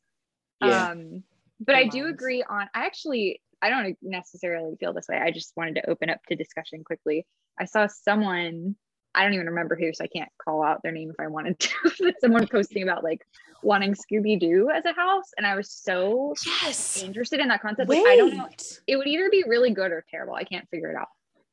Yeah. 0.60 0.90
Um 0.90 1.24
but 1.60 1.74
Good 1.74 1.78
I 1.78 1.84
do 1.86 2.04
minds. 2.04 2.14
agree 2.14 2.42
on 2.48 2.68
I 2.74 2.86
actually 2.86 3.40
I 3.60 3.70
don't 3.70 3.96
necessarily 4.02 4.76
feel 4.76 4.92
this 4.92 5.08
way. 5.08 5.16
I 5.16 5.30
just 5.30 5.52
wanted 5.56 5.76
to 5.76 5.90
open 5.90 6.10
up 6.10 6.18
to 6.28 6.36
discussion 6.36 6.84
quickly. 6.84 7.26
I 7.58 7.64
saw 7.64 7.86
someone 7.88 8.76
I 9.14 9.24
don't 9.24 9.34
even 9.34 9.46
remember 9.46 9.74
who, 9.74 9.92
so 9.92 10.04
I 10.04 10.08
can't 10.08 10.30
call 10.44 10.62
out 10.62 10.82
their 10.82 10.92
name 10.92 11.10
if 11.10 11.16
I 11.18 11.26
wanted 11.28 11.58
to. 11.58 11.70
but 12.00 12.20
someone 12.20 12.46
posting 12.46 12.82
about 12.84 13.02
like 13.02 13.22
wanting 13.62 13.94
Scooby 13.94 14.38
Doo 14.38 14.70
as 14.72 14.84
a 14.84 14.92
house, 14.92 15.30
and 15.36 15.46
I 15.46 15.56
was 15.56 15.72
so 15.72 16.34
Yes. 16.62 17.02
interested 17.02 17.40
in 17.40 17.48
that 17.48 17.62
concept. 17.62 17.88
Like, 17.88 18.02
I 18.06 18.16
don't 18.16 18.36
know 18.36 18.46
it 18.86 18.96
would 18.96 19.06
either 19.06 19.28
be 19.30 19.44
really 19.46 19.72
good 19.72 19.92
or 19.92 20.04
terrible. 20.10 20.34
I 20.34 20.44
can't 20.44 20.68
figure 20.70 20.90
it 20.90 20.96
out. 20.96 21.08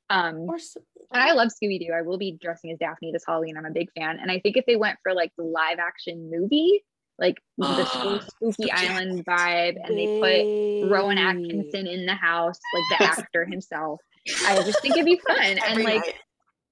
Um, 0.10 0.42
Or 0.50 0.56
s- 0.56 0.78
and 1.12 1.22
I 1.24 1.34
love 1.34 1.50
Scooby 1.50 1.80
Doo. 1.80 1.94
I 1.94 2.02
will 2.02 2.18
be 2.18 2.38
dressing 2.42 2.72
as 2.72 2.78
Daphne 2.80 3.12
this 3.12 3.24
Halloween. 3.28 3.58
I'm 3.58 3.66
a 3.66 3.72
big 3.72 3.90
fan. 3.98 4.20
And 4.22 4.32
I 4.32 4.40
think 4.40 4.58
if 4.58 4.66
they 4.66 4.76
went 4.76 4.98
for 5.04 5.14
like 5.14 5.32
the 5.38 5.44
live 5.44 5.80
action 5.80 6.30
movie, 6.32 6.84
like 7.18 7.38
the 7.58 8.20
Spooky 8.30 8.72
Island 8.72 9.26
vibe, 9.26 9.78
and 9.84 9.98
they 9.98 10.20
put 10.20 10.92
Rowan 10.92 11.18
Atkinson 11.18 11.88
in 11.88 12.06
the 12.06 12.16
house, 12.16 12.60
like 12.74 13.00
the 13.00 13.06
actor 13.22 13.46
himself, 13.46 14.02
I 14.46 14.56
just 14.64 14.82
think 14.82 14.96
it'd 14.96 15.06
be 15.06 15.22
fun. 15.26 15.58
And 15.68 15.84
like 15.84 16.16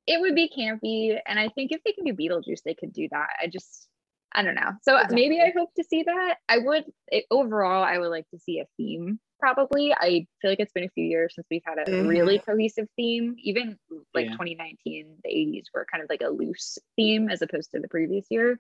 it 0.06 0.20
would 0.20 0.36
be 0.36 0.52
campy. 0.56 1.18
And 1.28 1.40
I 1.40 1.50
think 1.50 1.72
if 1.72 1.82
they 1.84 1.94
can 1.94 2.04
do 2.04 2.14
Beetlejuice, 2.14 2.62
they 2.66 2.74
could 2.74 2.92
do 2.92 3.08
that. 3.12 3.28
I 3.42 3.48
just, 3.48 3.88
I 4.34 4.44
don't 4.44 4.56
know. 4.56 4.72
So 4.82 5.00
maybe 5.12 5.40
I 5.40 5.54
hope 5.56 5.70
to 5.76 5.84
see 5.84 6.04
that. 6.04 6.36
I 6.50 6.58
would, 6.58 6.84
it, 7.08 7.26
overall, 7.32 7.84
I 7.84 7.98
would 8.00 8.10
like 8.10 8.28
to 8.32 8.40
see 8.40 8.60
a 8.60 8.66
theme 8.76 9.20
probably. 9.44 9.94
I 9.94 10.26
feel 10.42 10.52
like 10.52 10.62
it's 10.62 10.72
been 10.72 10.86
a 10.86 10.90
few 10.96 11.04
years 11.04 11.36
since 11.36 11.46
we've 11.52 11.62
had 11.66 11.78
a 11.78 12.04
really 12.08 12.40
cohesive 12.40 12.88
theme. 12.96 13.36
Even 13.40 13.78
like 14.14 14.28
Yeah. 14.28 14.32
2019, 14.32 15.18
the 15.22 15.30
80s 15.30 15.66
were 15.74 15.86
kind 15.92 16.02
of 16.02 16.10
like 16.10 16.22
a 16.22 16.30
loose 16.30 16.78
theme 16.96 17.30
as 17.30 17.42
opposed 17.42 17.72
to 17.72 17.82
the 17.82 17.90
previous 17.90 18.26
year. 18.30 18.58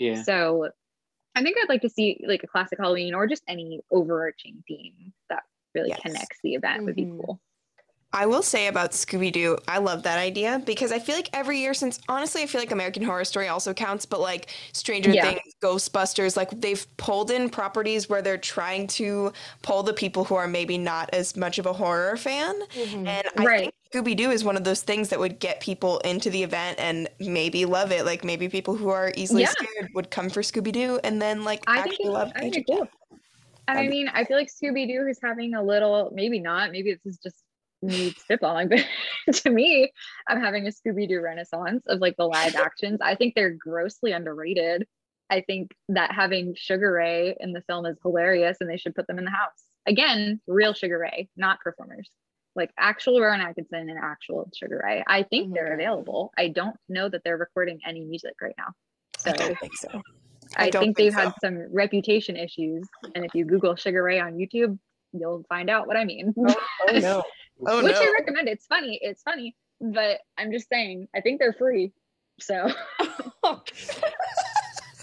Yeah. 0.00 0.24
So 0.24 0.70
I 1.36 1.42
think 1.44 1.56
I'd 1.56 1.68
like 1.68 1.82
to 1.82 1.88
see 1.88 2.20
like 2.26 2.42
a 2.42 2.48
classic 2.48 2.80
Halloween 2.80 3.14
or 3.14 3.28
just 3.28 3.44
any 3.46 3.80
overarching 3.92 4.64
theme 4.66 5.12
that 5.30 5.44
really 5.72 5.90
Yes. 5.90 6.00
connects 6.02 6.40
the 6.42 6.54
event 6.54 6.84
would 6.84 6.96
be 6.96 7.04
Mhm. 7.04 7.10
cool. 7.16 7.40
I 8.14 8.26
will 8.26 8.42
say 8.42 8.68
about 8.68 8.92
Scooby 8.92 9.32
Doo, 9.32 9.58
I 9.66 9.78
love 9.78 10.04
that 10.04 10.18
idea 10.18 10.62
because 10.64 10.92
I 10.92 11.00
feel 11.00 11.16
like 11.16 11.28
every 11.32 11.58
year 11.58 11.74
since 11.74 11.98
honestly, 12.08 12.42
I 12.42 12.46
feel 12.46 12.60
like 12.60 12.70
American 12.70 13.02
Horror 13.02 13.24
Story 13.24 13.48
also 13.48 13.74
counts, 13.74 14.06
but 14.06 14.20
like 14.20 14.50
Stranger 14.72 15.10
Yeah. 15.10 15.24
Things, 15.30 15.40
Ghostbusters, 15.60 16.36
like 16.36 16.50
they've 16.60 16.86
pulled 16.96 17.32
in 17.32 17.50
properties 17.50 18.08
where 18.08 18.22
they're 18.22 18.38
trying 18.38 18.86
to 18.88 19.32
pull 19.62 19.82
the 19.82 19.92
people 19.92 20.22
who 20.24 20.36
are 20.36 20.46
maybe 20.46 20.78
not 20.78 21.10
as 21.12 21.36
much 21.36 21.58
of 21.58 21.66
a 21.66 21.72
horror 21.72 22.16
fan. 22.16 22.54
Mhm. 22.74 23.06
And 23.08 23.28
I 23.36 23.44
Right. 23.44 23.74
think 23.92 24.04
Scooby 24.06 24.16
Doo 24.16 24.30
is 24.30 24.44
one 24.44 24.56
of 24.56 24.62
those 24.62 24.82
things 24.82 25.08
that 25.08 25.18
would 25.18 25.40
get 25.40 25.58
people 25.60 25.98
into 26.00 26.30
the 26.30 26.42
event 26.44 26.78
and 26.78 27.08
maybe 27.18 27.64
love 27.64 27.90
it. 27.90 28.04
Like 28.04 28.22
maybe 28.24 28.48
people 28.48 28.76
who 28.76 28.90
are 28.90 29.12
easily 29.16 29.42
Yeah. 29.42 29.50
scared 29.50 29.90
would 29.94 30.10
come 30.12 30.30
for 30.30 30.42
Scooby 30.42 30.70
Doo 30.70 31.00
and 31.02 31.20
then 31.20 31.42
like 31.42 31.62
I 31.66 31.78
actually 31.78 32.06
it- 32.06 32.12
love 32.12 32.32
I 32.36 32.40
think 32.50 32.58
Agent. 32.70 32.90
And 33.66 33.78
I 33.78 33.88
mean, 33.88 34.08
I 34.12 34.24
feel 34.24 34.36
like 34.36 34.50
Scooby 34.50 34.86
Doo 34.86 35.06
is 35.08 35.18
having 35.22 35.54
a 35.54 35.62
little, 35.62 36.10
maybe 36.14 36.38
not, 36.38 36.70
maybe 36.70 36.92
this 36.92 37.06
is 37.06 37.18
just 37.18 37.43
me 37.84 38.12
spitballing, 38.12 38.70
but 39.26 39.34
to 39.36 39.50
me, 39.50 39.92
I'm 40.28 40.40
having 40.40 40.66
a 40.66 40.70
Scooby 40.70 41.08
Doo 41.08 41.20
renaissance 41.20 41.84
of 41.86 42.00
like 42.00 42.16
the 42.16 42.26
live 42.26 42.56
actions. 42.56 43.00
I 43.02 43.14
think 43.14 43.34
they're 43.34 43.54
grossly 43.54 44.12
underrated. 44.12 44.86
I 45.30 45.40
think 45.40 45.74
that 45.88 46.12
having 46.12 46.54
Sugar 46.54 46.92
Ray 46.92 47.36
in 47.40 47.52
the 47.52 47.62
film 47.62 47.86
is 47.86 47.96
hilarious 48.02 48.58
and 48.60 48.68
they 48.68 48.76
should 48.76 48.94
put 48.94 49.06
them 49.06 49.18
in 49.18 49.24
the 49.24 49.30
house. 49.30 49.62
Again, 49.86 50.40
real 50.46 50.74
Sugar 50.74 50.98
Ray, 50.98 51.28
not 51.36 51.60
performers. 51.60 52.10
Like 52.56 52.70
actual 52.78 53.20
Rowan 53.20 53.40
Atkinson 53.40 53.88
and 53.88 53.98
actual 53.98 54.48
Sugar 54.54 54.82
Ray. 54.84 55.02
I 55.06 55.22
oh 55.22 55.24
think 55.28 55.50
Oh 55.50 55.54
they're 55.54 55.68
God. 55.70 55.74
available. 55.74 56.32
I 56.38 56.48
don't 56.48 56.76
know 56.88 57.08
that 57.08 57.22
they're 57.24 57.36
recording 57.36 57.80
any 57.86 58.04
music 58.04 58.34
right 58.40 58.54
now. 58.56 58.68
So 59.18 59.30
I 59.30 59.36
don't 59.36 59.58
think 59.58 59.76
so. 59.76 60.02
I, 60.56 60.66
I 60.66 60.70
think 60.70 60.74
think 60.84 60.96
they've 60.96 61.14
had 61.14 61.28
so. 61.28 61.34
some 61.42 61.66
reputation 61.72 62.36
issues. 62.36 62.86
And 63.14 63.24
if 63.24 63.34
you 63.34 63.44
Google 63.44 63.74
Sugar 63.76 64.02
Ray 64.02 64.20
on 64.20 64.34
YouTube, 64.34 64.78
you'll 65.12 65.44
find 65.48 65.70
out 65.70 65.86
what 65.86 65.96
I 65.96 66.04
mean. 66.04 66.34
Oh, 66.38 66.54
oh 66.88 66.98
no. 66.98 67.22
Oh 67.66 67.82
Which 67.82 67.94
no. 67.94 68.00
I 68.00 68.12
recommend. 68.12 68.48
It's 68.48 68.66
funny. 68.66 68.98
It's 69.02 69.22
funny. 69.22 69.56
But 69.80 70.20
I'm 70.38 70.52
just 70.52 70.68
saying, 70.68 71.08
I 71.14 71.20
think 71.20 71.40
they're 71.40 71.52
free. 71.52 71.92
So 72.40 72.68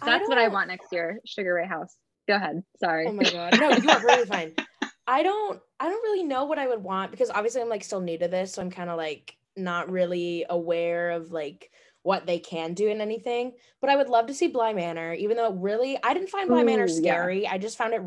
that's 0.06 0.28
what 0.30 0.38
I 0.38 0.48
want 0.48 0.68
next 0.68 0.92
year. 0.92 1.20
Sugar 1.26 1.54
Ray 1.54 1.68
House. 1.68 1.96
Go 2.28 2.36
ahead. 2.36 2.64
Sorry. 2.80 3.08
Oh 3.08 3.14
my 3.14 3.24
god. 3.24 3.60
No, 3.60 3.70
you 3.72 3.90
are 3.90 4.02
really 4.02 4.26
fine. 4.26 4.54
I 5.08 5.24
don't 5.24 5.60
I 5.80 5.90
don't 5.90 6.04
really 6.04 6.24
know 6.24 6.46
what 6.46 6.60
I 6.60 6.68
would 6.68 6.84
want 6.84 7.12
because 7.12 7.30
obviously 7.30 7.62
I'm 7.62 7.70
like 7.70 7.84
still 7.84 8.02
new 8.02 8.18
to 8.18 8.28
this, 8.28 8.54
so 8.54 8.62
I'm 8.62 8.72
kind 8.72 8.90
of 8.90 8.98
like 8.98 9.36
not 9.58 9.92
really 9.92 10.46
aware 10.50 11.12
of 11.12 11.32
like 11.32 11.72
what 12.04 12.26
they 12.26 12.40
can 12.40 12.74
do 12.74 12.88
in 12.88 13.02
anything. 13.02 13.54
But 13.82 13.90
I 13.90 13.96
would 13.96 14.10
love 14.10 14.28
to 14.28 14.34
see 14.34 14.48
Bly 14.48 14.74
Manor, 14.74 15.14
even 15.14 15.38
though 15.38 15.48
it 15.48 15.58
really 15.58 15.98
I 16.04 16.14
didn't 16.14 16.30
find 16.30 16.48
Bly 16.48 16.64
Manor 16.64 16.86
Ooh, 16.86 16.88
yeah. 16.88 16.96
scary. 16.96 17.48
I 17.48 17.58
just 17.58 17.78
found 17.78 17.94
it 17.94 18.02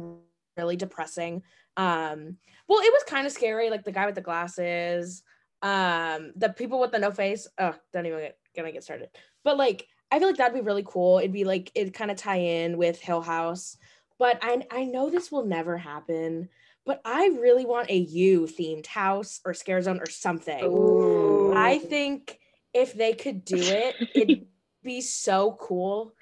really 0.56 0.76
depressing. 0.76 1.42
Um, 1.76 2.38
well, 2.68 2.80
it 2.80 2.92
was 2.92 3.02
kind 3.06 3.26
of 3.26 3.32
scary, 3.32 3.70
like 3.70 3.84
the 3.84 3.92
guy 3.92 4.06
with 4.06 4.14
the 4.14 4.20
glasses, 4.20 5.22
um, 5.62 6.32
the 6.36 6.50
people 6.50 6.80
with 6.80 6.92
the 6.92 6.98
no 6.98 7.10
face. 7.10 7.46
Oh, 7.58 7.74
don't 7.92 8.06
even 8.06 8.20
get 8.20 8.38
gonna 8.56 8.72
get 8.72 8.84
started. 8.84 9.08
But 9.42 9.56
like, 9.56 9.86
I 10.10 10.18
feel 10.18 10.28
like 10.28 10.36
that'd 10.36 10.54
be 10.54 10.60
really 10.60 10.84
cool. 10.86 11.18
It'd 11.18 11.32
be 11.32 11.44
like 11.44 11.70
it 11.74 11.94
kind 11.94 12.10
of 12.10 12.16
tie 12.16 12.36
in 12.36 12.76
with 12.76 13.00
Hill 13.00 13.22
House. 13.22 13.76
But 14.18 14.38
I 14.42 14.66
I 14.70 14.84
know 14.84 15.10
this 15.10 15.30
will 15.32 15.44
never 15.44 15.76
happen. 15.76 16.48
But 16.86 17.00
I 17.04 17.28
really 17.40 17.64
want 17.64 17.90
a 17.90 17.96
you 17.96 18.42
themed 18.42 18.86
house 18.86 19.40
or 19.44 19.54
scare 19.54 19.80
zone 19.80 20.00
or 20.00 20.10
something. 20.10 20.64
Ooh. 20.64 21.54
I 21.54 21.78
think 21.78 22.38
if 22.74 22.92
they 22.92 23.14
could 23.14 23.44
do 23.44 23.56
it, 23.56 23.94
it'd 24.14 24.46
be 24.82 25.00
so 25.00 25.56
cool. 25.58 26.12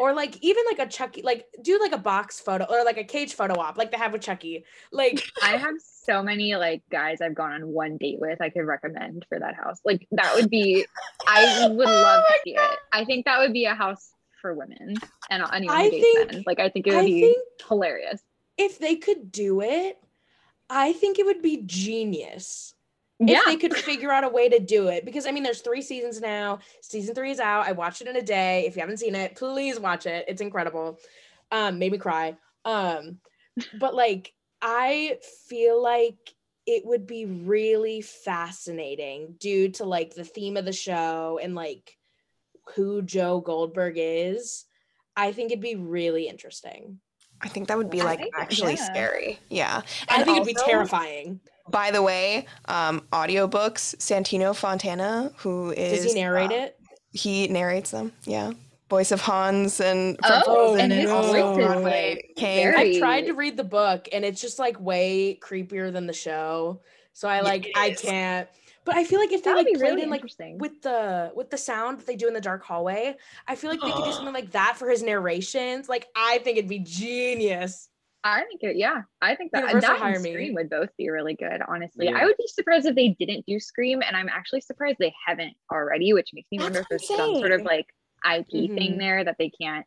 Or 0.00 0.14
like 0.14 0.38
even 0.40 0.64
like 0.70 0.78
a 0.78 0.90
Chucky, 0.90 1.20
like 1.20 1.44
do 1.62 1.78
like 1.78 1.92
a 1.92 1.98
box 1.98 2.40
photo 2.40 2.64
or 2.70 2.84
like 2.86 2.96
a 2.96 3.04
cage 3.04 3.34
photo 3.34 3.60
op, 3.60 3.76
like 3.76 3.90
they 3.90 3.98
have 3.98 4.12
with 4.14 4.22
Chucky. 4.22 4.64
Like 4.90 5.22
I 5.42 5.58
have 5.58 5.74
so 5.78 6.22
many 6.22 6.56
like 6.56 6.80
guys 6.90 7.20
I've 7.20 7.34
gone 7.34 7.52
on 7.52 7.68
one 7.68 7.98
date 7.98 8.18
with 8.18 8.40
I 8.40 8.48
could 8.48 8.64
recommend 8.64 9.26
for 9.28 9.38
that 9.38 9.54
house. 9.56 9.78
Like 9.84 10.08
that 10.12 10.34
would 10.34 10.48
be 10.48 10.86
I 11.28 11.68
would 11.68 11.86
oh 11.88 12.02
love 12.02 12.24
to 12.26 12.34
see 12.44 12.54
it. 12.54 12.78
I 12.94 13.04
think 13.04 13.26
that 13.26 13.40
would 13.40 13.52
be 13.52 13.66
a 13.66 13.74
house 13.74 14.10
for 14.40 14.54
women 14.54 14.94
and 15.28 15.44
anyone 15.52 15.76
I 15.76 15.90
think- 15.90 16.32
men. 16.32 16.44
Like 16.46 16.60
I 16.60 16.70
think 16.70 16.86
it 16.86 16.94
would 16.94 17.00
I 17.00 17.04
be 17.04 17.20
think 17.20 17.38
hilarious. 17.68 18.22
if 18.56 18.78
they 18.78 18.96
could 18.96 19.30
do 19.30 19.60
it, 19.60 19.98
I 20.70 20.94
think 20.94 21.18
it 21.18 21.26
would 21.26 21.42
be 21.42 21.62
genius. 21.66 22.74
Yeah. 23.20 23.40
If 23.40 23.44
they 23.46 23.56
could 23.56 23.76
figure 23.76 24.10
out 24.10 24.24
a 24.24 24.28
way 24.28 24.48
to 24.48 24.58
do 24.58 24.88
it. 24.88 25.04
Because 25.04 25.26
I 25.26 25.30
mean, 25.30 25.42
there's 25.42 25.60
three 25.60 25.82
seasons 25.82 26.20
now. 26.20 26.60
Season 26.80 27.14
three 27.14 27.30
is 27.30 27.38
out. 27.40 27.66
I 27.66 27.72
watched 27.72 28.00
it 28.00 28.08
in 28.08 28.16
a 28.16 28.22
day. 28.22 28.64
If 28.66 28.76
you 28.76 28.80
haven't 28.80 28.96
seen 28.96 29.14
it, 29.14 29.36
please 29.36 29.78
watch 29.78 30.06
it. 30.06 30.24
It's 30.26 30.40
incredible. 30.40 30.98
Um, 31.52 31.78
made 31.78 31.92
me 31.92 31.98
cry. 31.98 32.36
Um, 32.64 33.18
but 33.78 33.94
like 33.94 34.32
I 34.62 35.18
feel 35.48 35.82
like 35.82 36.16
it 36.66 36.84
would 36.86 37.06
be 37.06 37.26
really 37.26 38.00
fascinating 38.00 39.34
due 39.38 39.70
to 39.70 39.84
like 39.84 40.14
the 40.14 40.24
theme 40.24 40.56
of 40.56 40.64
the 40.64 40.72
show 40.72 41.38
and 41.42 41.54
like 41.54 41.96
who 42.74 43.02
Joe 43.02 43.40
Goldberg 43.40 43.94
is. 43.96 44.64
I 45.16 45.32
think 45.32 45.50
it'd 45.50 45.60
be 45.62 45.74
really 45.76 46.28
interesting. 46.28 47.00
I 47.42 47.48
think 47.48 47.68
that 47.68 47.78
would 47.78 47.90
be 47.90 48.02
like 48.02 48.20
think- 48.20 48.34
actually 48.36 48.74
yeah. 48.74 48.84
scary. 48.84 49.38
Yeah. 49.48 49.82
I 50.08 50.16
And 50.16 50.24
think 50.24 50.36
it'd 50.38 50.54
be 50.54 50.62
terrifying. 50.64 51.40
By 51.70 51.90
the 51.90 52.02
way, 52.02 52.46
um, 52.66 53.02
audiobooks, 53.12 53.96
Santino 53.96 54.54
Fontana, 54.54 55.32
who 55.38 55.70
is 55.70 56.02
Does 56.04 56.12
he 56.12 56.20
narrate 56.20 56.50
uh, 56.50 56.54
it? 56.54 56.78
He 57.12 57.48
narrates 57.48 57.90
them. 57.90 58.12
Yeah. 58.24 58.52
Voice 58.88 59.12
of 59.12 59.20
Hans 59.20 59.80
and 59.80 60.18
Oh, 60.24 60.42
Frozen 60.44 60.80
and 60.80 60.92
his 60.92 61.10
also 61.10 61.32
voice 61.32 61.62
is, 61.62 61.66
Broadway 61.66 62.14
like, 62.16 62.36
King. 62.36 62.72
very- 62.72 62.96
I 62.96 62.98
tried 62.98 63.26
to 63.26 63.32
read 63.34 63.56
the 63.56 63.64
book 63.64 64.08
and 64.12 64.24
it's 64.24 64.40
just 64.40 64.58
like 64.58 64.80
way 64.80 65.38
creepier 65.40 65.92
than 65.92 66.06
the 66.08 66.12
show. 66.12 66.80
So 67.12 67.28
I 67.28 67.40
like 67.40 67.70
I 67.76 67.92
can't. 67.92 68.48
But 68.84 68.96
I 68.96 69.04
feel 69.04 69.20
like 69.20 69.30
if 69.30 69.44
they 69.44 69.50
That 69.50 69.58
like 69.58 69.66
would 69.66 69.74
be 69.74 69.78
played 69.78 69.90
really 69.90 70.02
in 70.02 70.10
like 70.10 70.24
with 70.58 70.82
the 70.82 71.30
with 71.36 71.50
the 71.50 71.58
sound 71.58 71.98
that 71.98 72.06
they 72.06 72.16
do 72.16 72.26
in 72.26 72.34
the 72.34 72.40
dark 72.40 72.64
hallway, 72.64 73.14
I 73.46 73.54
feel 73.54 73.70
like 73.70 73.80
they 73.80 73.92
could 73.92 74.04
do 74.04 74.12
something 74.12 74.34
like 74.34 74.50
that 74.52 74.76
for 74.76 74.88
his 74.88 75.02
narrations. 75.02 75.88
Like 75.88 76.08
I 76.16 76.38
think 76.38 76.56
it'd 76.56 76.68
be 76.68 76.78
genius. 76.80 77.89
I 78.22 78.44
think 78.44 78.62
it, 78.62 78.76
yeah, 78.76 79.02
I 79.22 79.34
think 79.34 79.52
that 79.52 79.60
Universal 79.60 79.80
that 79.88 79.98
hire 79.98 80.14
and 80.14 80.22
me. 80.22 80.32
Scream 80.32 80.54
would 80.54 80.68
both 80.68 80.90
be 80.98 81.08
really 81.08 81.34
good. 81.34 81.62
Honestly, 81.66 82.06
Yeah. 82.06 82.18
I 82.18 82.24
would 82.26 82.36
be 82.36 82.46
surprised 82.46 82.86
if 82.86 82.94
they 82.94 83.08
didn't 83.18 83.46
do 83.46 83.58
Scream, 83.58 84.02
and 84.06 84.14
I'm 84.16 84.28
actually 84.28 84.60
surprised 84.60 84.98
they 85.00 85.14
haven't 85.26 85.54
already, 85.72 86.12
which 86.12 86.30
makes 86.34 86.48
me 86.52 86.58
That's 86.58 86.64
wonder 86.66 86.80
if 86.80 86.86
what 86.90 87.00
I'm 87.00 87.16
there's 87.16 87.18
some 87.18 87.34
sort 87.36 87.52
of 87.52 87.62
like 87.62 87.86
IP 88.24 88.46
thing 88.50 88.94
Mhm. 88.94 88.98
there 88.98 89.24
that 89.24 89.36
they 89.38 89.48
can't 89.50 89.86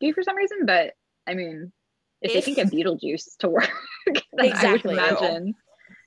do 0.00 0.12
for 0.12 0.22
some 0.24 0.36
reason. 0.36 0.66
But 0.66 0.94
I 1.28 1.34
mean, 1.34 1.72
if, 2.20 2.32
they 2.32 2.38
If- 2.38 2.44
can 2.46 2.54
get 2.54 2.66
Beetlejuice 2.72 3.36
to 3.38 3.48
work, 3.48 3.70
then 4.06 4.46
Exactly. 4.46 4.98
I 4.98 5.12
would 5.12 5.18
imagine. 5.20 5.54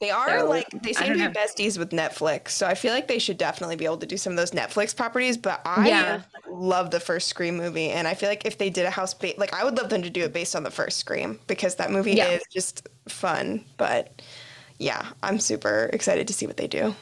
They 0.02 0.10
are 0.10 0.40
So, 0.40 0.50
like 0.50 0.68
they 0.82 0.94
seem 0.94 1.14
to 1.14 1.20
don't 1.20 1.32
be 1.32 1.40
besties 1.40 1.78
with 1.78 1.92
Netflix, 1.92 2.50
so 2.50 2.66
I 2.66 2.74
feel 2.74 2.92
like 2.92 3.08
they 3.08 3.20
should 3.20 3.38
definitely 3.38 3.76
be 3.76 3.86
able 3.86 3.98
to 4.00 4.08
do 4.08 4.18
some 4.18 4.34
of 4.34 4.38
those 4.38 4.50
Netflix 4.50 4.96
properties. 4.96 5.38
But 5.38 5.62
I 5.64 5.88
Yeah. 5.88 6.22
love 6.50 6.90
the 6.90 7.00
first 7.00 7.28
Scream 7.28 7.56
movie, 7.56 7.92
and 7.92 8.08
I 8.08 8.16
feel 8.16 8.28
like 8.28 8.44
if 8.44 8.58
they 8.58 8.72
did 8.72 8.88
a 8.88 8.90
house, 8.90 9.14
ba- 9.14 9.36
like 9.38 9.54
I 9.54 9.64
would 9.64 9.78
love 9.78 9.90
them 9.90 10.02
to 10.02 10.10
do 10.10 10.24
it 10.24 10.34
based 10.34 10.56
on 10.56 10.64
the 10.64 10.72
first 10.72 10.98
Scream 10.98 11.40
because 11.46 11.76
that 11.76 11.92
movie 11.92 12.14
Yeah. 12.14 12.30
is 12.30 12.42
just 12.52 12.90
fun. 13.08 13.64
But 13.78 14.24
yeah, 14.80 15.12
I'm 15.22 15.40
super 15.40 15.92
excited 15.94 16.28
to 16.28 16.34
see 16.34 16.48
what 16.48 16.58
they 16.58 16.68
do. 16.68 16.96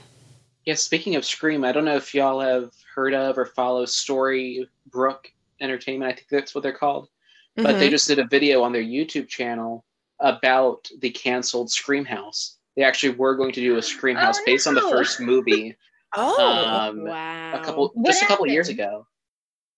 Yeah, 0.65 0.75
speaking 0.75 1.15
of 1.15 1.23
Scream, 1.23 1.63
I 1.63 1.71
don't 1.71 1.85
know 1.85 1.95
if 1.95 2.13
y'all 2.13 2.41
have 2.41 2.73
heard 2.93 3.13
of 3.13 3.37
or 3.37 3.45
follow 3.45 3.85
Story 3.85 4.67
Brook 4.87 5.31
Entertainment. 5.61 6.11
I 6.11 6.15
think 6.15 6.27
that's 6.29 6.53
what 6.53 6.63
they're 6.63 6.73
called. 6.73 7.07
But 7.55 7.75
Mhm. 7.75 7.79
they 7.79 7.89
just 7.89 8.09
did 8.09 8.19
a 8.19 8.27
video 8.27 8.61
on 8.61 8.73
their 8.73 8.83
YouTube 8.83 9.29
channel 9.29 9.85
about 10.19 10.89
the 10.99 11.09
canceled 11.11 11.71
Scream 11.71 12.03
House. 12.03 12.57
They 12.75 12.83
actually 12.83 13.15
were 13.15 13.35
going 13.35 13.51
to 13.53 13.61
do 13.61 13.77
a 13.77 13.81
Scream 13.81 14.17
Oh, 14.17 14.21
House 14.21 14.39
based 14.45 14.67
on 14.67 14.73
the 14.75 14.81
first 14.81 15.19
movie 15.19 15.75
oh, 16.15 16.65
um, 16.65 17.03
wow. 17.05 17.53
a 17.53 17.59
couple 17.59 17.91
What 17.93 18.05
just 18.11 18.23
a 18.23 18.25
couple 18.27 18.47
years 18.47 18.69
ago. 18.69 19.05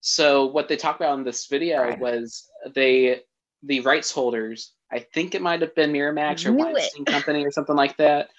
So 0.01 0.45
what 0.47 0.67
they 0.67 0.75
talked 0.77 0.99
about 0.99 1.17
in 1.17 1.23
this 1.23 1.47
video 1.47 1.81
Right. 1.81 1.99
was 1.99 2.49
they 2.73 3.21
the 3.63 3.79
rights 3.81 4.11
holders. 4.11 4.73
I 4.91 4.99
think 5.13 5.35
it 5.35 5.41
might 5.41 5.61
have 5.61 5.75
been 5.75 5.93
Miramax 5.93 6.45
or 6.45 6.51
Weinstein 6.53 7.05
Company 7.05 7.45
or 7.45 7.51
something 7.51 7.75
like 7.75 7.97
that, 7.97 8.29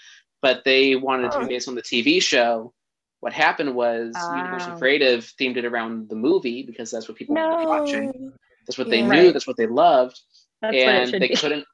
but 0.43 0.65
they 0.65 0.97
wanted 0.97 1.27
it 1.27 1.33
to 1.33 1.39
Oh. 1.39 1.43
be 1.43 1.55
based 1.55 1.69
on 1.69 1.75
the 1.77 1.83
TV 1.83 2.21
show. 2.21 2.73
What 3.21 3.33
happened 3.33 3.75
was 3.75 4.15
Universal 4.37 4.75
Oh. 4.75 4.79
Creative 4.79 5.25
themed 5.41 5.57
it 5.57 5.65
around 5.65 6.09
the 6.09 6.17
movie 6.17 6.65
because 6.65 6.91
that's 6.91 7.09
what 7.09 7.17
people 7.17 7.37
were 7.37 7.65
watching. 7.67 8.33
That's 8.67 8.77
what 8.79 8.91
they 8.91 9.03
knew. 9.03 9.33
That's 9.33 9.47
what 9.47 9.57
they 9.57 9.67
loved 9.67 10.21
That's 10.61 10.77
and 10.77 11.13
they 11.13 11.29
be. 11.29 11.37
couldn't 11.37 11.65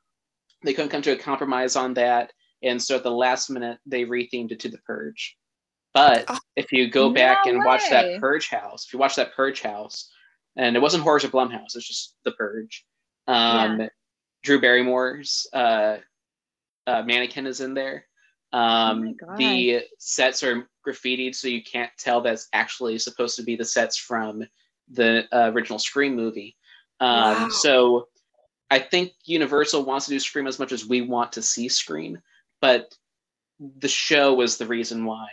they 0.62 0.74
couldn't 0.74 0.90
come 0.90 1.02
to 1.02 1.12
a 1.12 1.16
compromise 1.16 1.76
on 1.76 1.94
that 1.94 2.32
and 2.62 2.82
so 2.82 2.96
at 2.96 3.02
the 3.02 3.10
last 3.10 3.50
minute 3.50 3.78
they 3.86 4.04
rethemed 4.04 4.52
it 4.52 4.60
to 4.60 4.68
the 4.68 4.78
purge. 4.78 5.36
But 5.94 6.24
Oh. 6.28 6.38
if 6.56 6.70
you 6.72 6.90
go 6.90 7.08
No 7.08 7.14
back 7.14 7.46
and 7.46 7.64
watch 7.64 7.82
that 7.90 8.20
purge 8.20 8.48
house 8.48 8.84
if 8.86 8.92
you 8.92 8.98
watch 8.98 9.16
that 9.16 9.34
purge 9.34 9.62
house 9.62 10.10
and 10.56 10.76
it 10.76 10.80
wasn't 10.80 11.02
horrors 11.02 11.24
of 11.24 11.32
blumhouse 11.32 11.74
it's 11.76 11.86
just 11.88 12.16
the 12.24 12.32
purge. 12.32 12.84
Um 13.26 13.88
drew 14.42 14.60
barrymore's 14.60 15.46
uh, 15.52 15.98
uh 16.86 17.02
mannequin 17.02 17.46
is 17.46 17.60
in 17.60 17.74
there. 17.74 18.06
Um 18.52 19.16
Oh 19.22 19.36
the 19.36 19.82
sets 19.98 20.42
are 20.42 20.68
graffitied 20.86 21.34
so 21.34 21.48
you 21.48 21.62
can't 21.62 21.90
tell 21.98 22.20
that's 22.20 22.48
actually 22.52 22.98
supposed 22.98 23.36
to 23.36 23.42
be 23.42 23.56
the 23.56 23.64
sets 23.64 23.96
from 23.96 24.44
the 24.90 25.24
uh, 25.32 25.50
original 25.52 25.78
scream 25.78 26.14
movie. 26.16 26.56
Um 27.00 27.42
Wow. 27.42 27.48
so 27.50 28.08
I 28.70 28.78
think 28.78 29.12
Universal 29.24 29.84
wants 29.86 30.04
to 30.06 30.12
do 30.12 30.20
Scream 30.20 30.46
as 30.46 30.58
much 30.58 30.72
as 30.72 30.84
we 30.86 31.00
want 31.00 31.32
to 31.32 31.40
see 31.42 31.68
Scream, 31.70 32.20
but 32.60 32.94
the 33.58 33.88
show 33.88 34.34
was 34.34 34.58
the 34.58 34.66
reason 34.66 35.04
why 35.04 35.28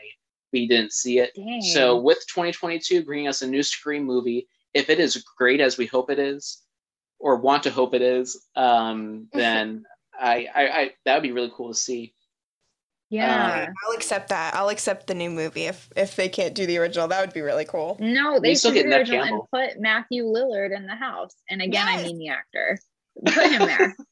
we 0.52 0.68
didn't 0.68 0.94
see 0.94 1.20
it. 1.20 1.32
Dang. 1.36 1.62
So 1.62 2.00
with 2.00 2.20
2022 2.28 3.04
bringing 3.04 3.28
us 3.28 3.42
a 3.42 3.48
new 3.48 3.64
Scream 3.64 4.04
movie, 4.06 4.48
if 4.74 4.90
it 4.90 5.00
is 5.00 5.24
great 5.38 5.62
as 5.62 5.78
we 5.78 5.86
hope 5.86 6.10
it 6.10 6.20
is, 6.20 6.62
or 7.20 7.38
want 7.38 7.64
to 7.64 7.72
hope 7.72 7.94
it 7.94 8.02
is, 8.02 8.46
um, 8.56 9.28
then 9.34 9.84
I, 10.20 10.48
I, 10.54 10.68
I 10.68 10.92
that 11.06 11.16
would 11.16 11.24
be 11.24 11.32
really 11.32 11.52
cool 11.56 11.70
to 11.70 11.78
see. 11.80 12.14
yeah. 13.10 13.68
I'll 13.86 13.96
accept 13.96 14.30
that. 14.30 14.56
I'll 14.56 14.70
accept 14.70 15.08
the 15.08 15.14
new 15.14 15.30
movie 15.30 15.66
if 15.66 15.90
if 15.96 16.16
they 16.16 16.30
can't 16.30 16.56
do 16.56 16.66
the 16.66 16.78
original. 16.78 17.08
That 17.08 17.22
would 17.22 17.34
be 17.34 17.42
really 17.42 17.66
cool. 17.66 17.98
No, 18.00 18.40
they 18.40 18.52
You 18.52 18.56
should 18.56 18.74
do 18.74 18.84
get 18.84 18.90
the 18.90 18.98
original 18.98 19.24
and 19.24 19.42
put 19.52 19.82
Matthew 19.82 20.24
Lillard 20.24 20.76
in 20.76 20.88
the 20.88 20.96
house. 20.96 21.36
And 21.50 21.62
again, 21.62 21.88
I 21.88 22.02
mean 22.02 22.18
the 22.18 22.30
actor. 22.30 22.80
Put 23.26 23.52
him 23.52 23.60
there. 23.68 23.96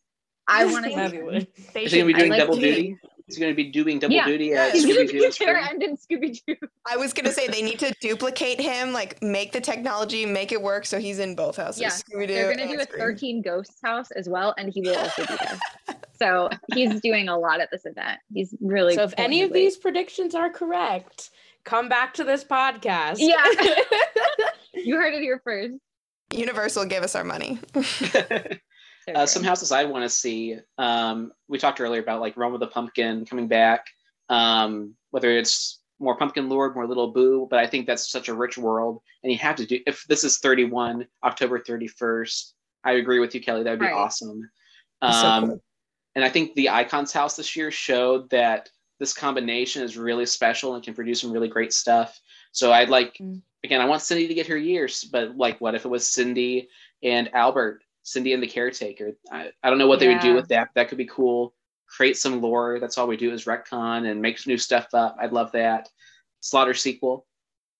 I 0.47 0.65
want 0.65 0.85
to. 0.85 0.95
That'd 0.95 1.47
be 1.73 1.81
Is 1.81 1.91
he 1.91 1.99
gonna 1.99 2.07
be 2.07 2.13
doing 2.13 2.29
like 2.31 2.39
double 2.39 2.55
to- 2.55 2.61
duty? 2.61 2.97
He's 3.27 3.39
gonna 3.39 3.53
be 3.53 3.71
doing 3.71 3.99
double 3.99 4.13
Yeah. 4.13 4.25
duty 4.25 4.47
Yeah, 4.47 4.65
at 4.67 4.73
He's 4.73 4.85
gonna 4.85 4.99
Scooby-Doo 4.99 5.11
be 5.13 5.13
and 5.13 5.21
there 5.23 5.31
Scream? 5.31 5.55
and 5.71 5.83
in 5.83 5.97
Scooby 5.97 6.39
Doo. 6.45 6.55
I 6.85 6.97
was 6.97 7.13
gonna 7.13 7.31
say 7.31 7.47
they 7.47 7.61
need 7.61 7.79
to 7.79 7.93
duplicate 8.01 8.59
him, 8.59 8.91
like 8.91 9.21
make 9.23 9.53
the 9.53 9.61
technology, 9.61 10.25
make 10.25 10.51
it 10.51 10.61
work, 10.61 10.85
so 10.85 10.99
he's 10.99 11.19
in 11.19 11.33
both 11.33 11.55
houses. 11.55 11.81
Yeah, 11.81 11.87
Scooby-Doo 11.89 12.33
They're 12.33 12.53
gonna 12.55 12.67
do 12.67 12.79
a 12.81 12.83
Scream. 12.83 12.99
13 12.99 13.41
Ghosts 13.41 13.79
house 13.81 14.11
as 14.11 14.27
well, 14.27 14.53
and 14.57 14.69
he 14.73 14.81
will 14.81 14.97
also 14.97 15.25
be 15.25 15.35
there. 15.39 15.59
So 16.19 16.49
he's 16.73 17.01
doing 17.01 17.27
a 17.27 17.37
lot 17.37 17.59
at 17.59 17.69
this 17.71 17.85
event. 17.85 18.19
He's 18.33 18.53
really. 18.61 18.95
So 18.95 19.03
if 19.03 19.13
any 19.17 19.41
of 19.41 19.51
these 19.51 19.75
predictions 19.75 20.35
are 20.35 20.49
correct, 20.49 21.31
come 21.65 21.89
back 21.89 22.13
to 22.13 22.23
this 22.23 22.43
podcast. 22.45 23.15
Yeah. 23.17 23.43
you 24.73 24.95
heard 24.95 25.13
it 25.15 25.21
here 25.21 25.41
first. 25.43 25.73
Universal, 26.31 26.85
give 26.85 27.03
us 27.03 27.15
our 27.15 27.23
money. 27.25 27.59
So 29.07 29.13
Uh, 29.13 29.25
some 29.25 29.43
houses 29.43 29.71
I 29.71 29.83
want 29.85 30.03
to 30.03 30.09
see. 30.09 30.57
Um, 30.77 31.33
we 31.47 31.57
talked 31.57 31.81
earlier 31.81 32.01
about 32.01 32.21
like 32.21 32.37
Realm 32.37 32.53
with 32.53 32.61
the 32.61 32.67
Pumpkin 32.67 33.25
coming 33.25 33.47
back. 33.47 33.87
Um, 34.29 34.95
whether 35.11 35.29
it's 35.29 35.81
more 35.99 36.17
Pumpkin 36.17 36.49
Lord, 36.49 36.75
more 36.75 36.87
Little 36.87 37.11
Boo, 37.11 37.47
but 37.49 37.59
I 37.59 37.67
think 37.67 37.85
that's 37.85 38.09
such 38.09 38.29
a 38.29 38.33
rich 38.33 38.57
world, 38.57 39.01
and 39.21 39.31
you 39.31 39.37
have 39.39 39.55
to 39.57 39.65
do. 39.65 39.79
If 39.85 40.05
this 40.07 40.23
is 40.23 40.39
31 40.39 41.05
October 41.23 41.59
31st, 41.59 42.53
I 42.83 42.93
agree 42.93 43.19
with 43.19 43.35
you, 43.35 43.41
Kelly. 43.41 43.63
That 43.63 43.71
would 43.71 43.79
be 43.79 43.85
Right. 43.85 43.93
awesome. 43.93 44.49
That's 45.01 45.19
so 45.19 45.27
Um, 45.27 45.47
cool. 45.47 45.63
And 46.15 46.23
I 46.23 46.29
think 46.29 46.53
the 46.55 46.69
Icons 46.69 47.11
House 47.11 47.35
this 47.35 47.55
year 47.55 47.71
showed 47.71 48.29
that 48.29 48.69
this 48.99 49.13
combination 49.13 49.83
is 49.83 49.97
really 49.97 50.25
special 50.25 50.75
and 50.75 50.83
can 50.83 50.93
produce 50.93 51.21
some 51.21 51.31
really 51.31 51.47
great 51.47 51.73
stuff. 51.73 52.19
So 52.51 52.71
I'd 52.71 52.89
like 52.89 53.17
Mm. 53.19 53.41
again, 53.63 53.81
I 53.81 53.85
want 53.85 54.01
Cindy 54.01 54.27
to 54.27 54.33
get 54.33 54.47
her 54.47 54.57
years, 54.57 55.03
but 55.05 55.37
like, 55.37 55.59
what 55.61 55.73
if 55.75 55.85
it 55.85 55.89
was 55.89 56.05
Cindy 56.05 56.69
and 57.01 57.33
Albert, 57.33 57.83
Cindy 58.03 58.33
and 58.33 58.43
the 58.43 58.47
caretaker? 58.47 59.13
I, 59.31 59.51
I 59.63 59.69
don't 59.69 59.79
know 59.79 59.87
what 59.87 59.99
they 59.99 60.07
would 60.09 60.19
do 60.21 60.33
with 60.35 60.49
that. 60.49 60.69
That 60.75 60.89
could 60.89 60.97
be 60.97 61.05
cool. 61.05 61.53
Create 61.87 62.17
some 62.17 62.41
lore. 62.41 62.79
That's 62.79 62.97
all 62.97 63.07
we 63.07 63.17
do 63.17 63.31
is 63.31 63.45
retcon 63.45 64.09
and 64.09 64.21
make 64.21 64.45
new 64.47 64.57
stuff 64.57 64.87
up. 64.93 65.15
I'd 65.19 65.31
love 65.33 65.51
that. 65.53 65.89
Slaughter 66.41 66.73
sequel. 66.73 67.25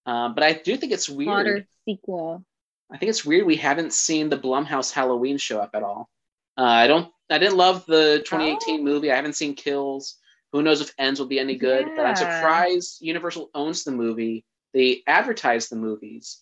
Um, 0.05 0.33
but 0.35 0.43
I 0.43 0.53
do 0.53 0.75
think 0.77 0.91
it's 0.91 1.09
weird. 1.09 1.27
Slaughter 1.27 1.67
sequel. 1.85 2.45
I 2.91 2.97
think 2.97 3.09
it's 3.09 3.25
weird 3.25 3.45
we 3.47 3.55
haven't 3.55 3.93
seen 3.93 4.29
the 4.29 4.37
Blumhouse 4.37 4.91
Halloween 4.91 5.37
show 5.37 5.59
up 5.59 5.71
at 5.73 5.83
all. 5.83 6.09
Uh, 6.57 6.63
I 6.63 6.87
don't. 6.87 7.11
I 7.29 7.39
didn't 7.39 7.57
love 7.57 7.85
the 7.87 8.21
2018 8.25 8.79
Oh. 8.79 8.83
movie. 8.83 9.11
I 9.11 9.15
haven't 9.15 9.35
seen 9.35 9.55
Kills. 9.55 10.17
Who 10.51 10.61
knows 10.61 10.81
if 10.81 10.93
Ends 10.99 11.19
will 11.19 11.27
be 11.27 11.39
any 11.39 11.55
good? 11.55 11.87
But 11.95 12.05
I'm 12.05 12.15
surprised 12.15 13.01
Universal 13.01 13.49
owns 13.55 13.83
the 13.83 13.91
movie. 13.91 14.45
They 14.73 15.01
advertise 15.07 15.67
the 15.69 15.75
movies. 15.77 16.41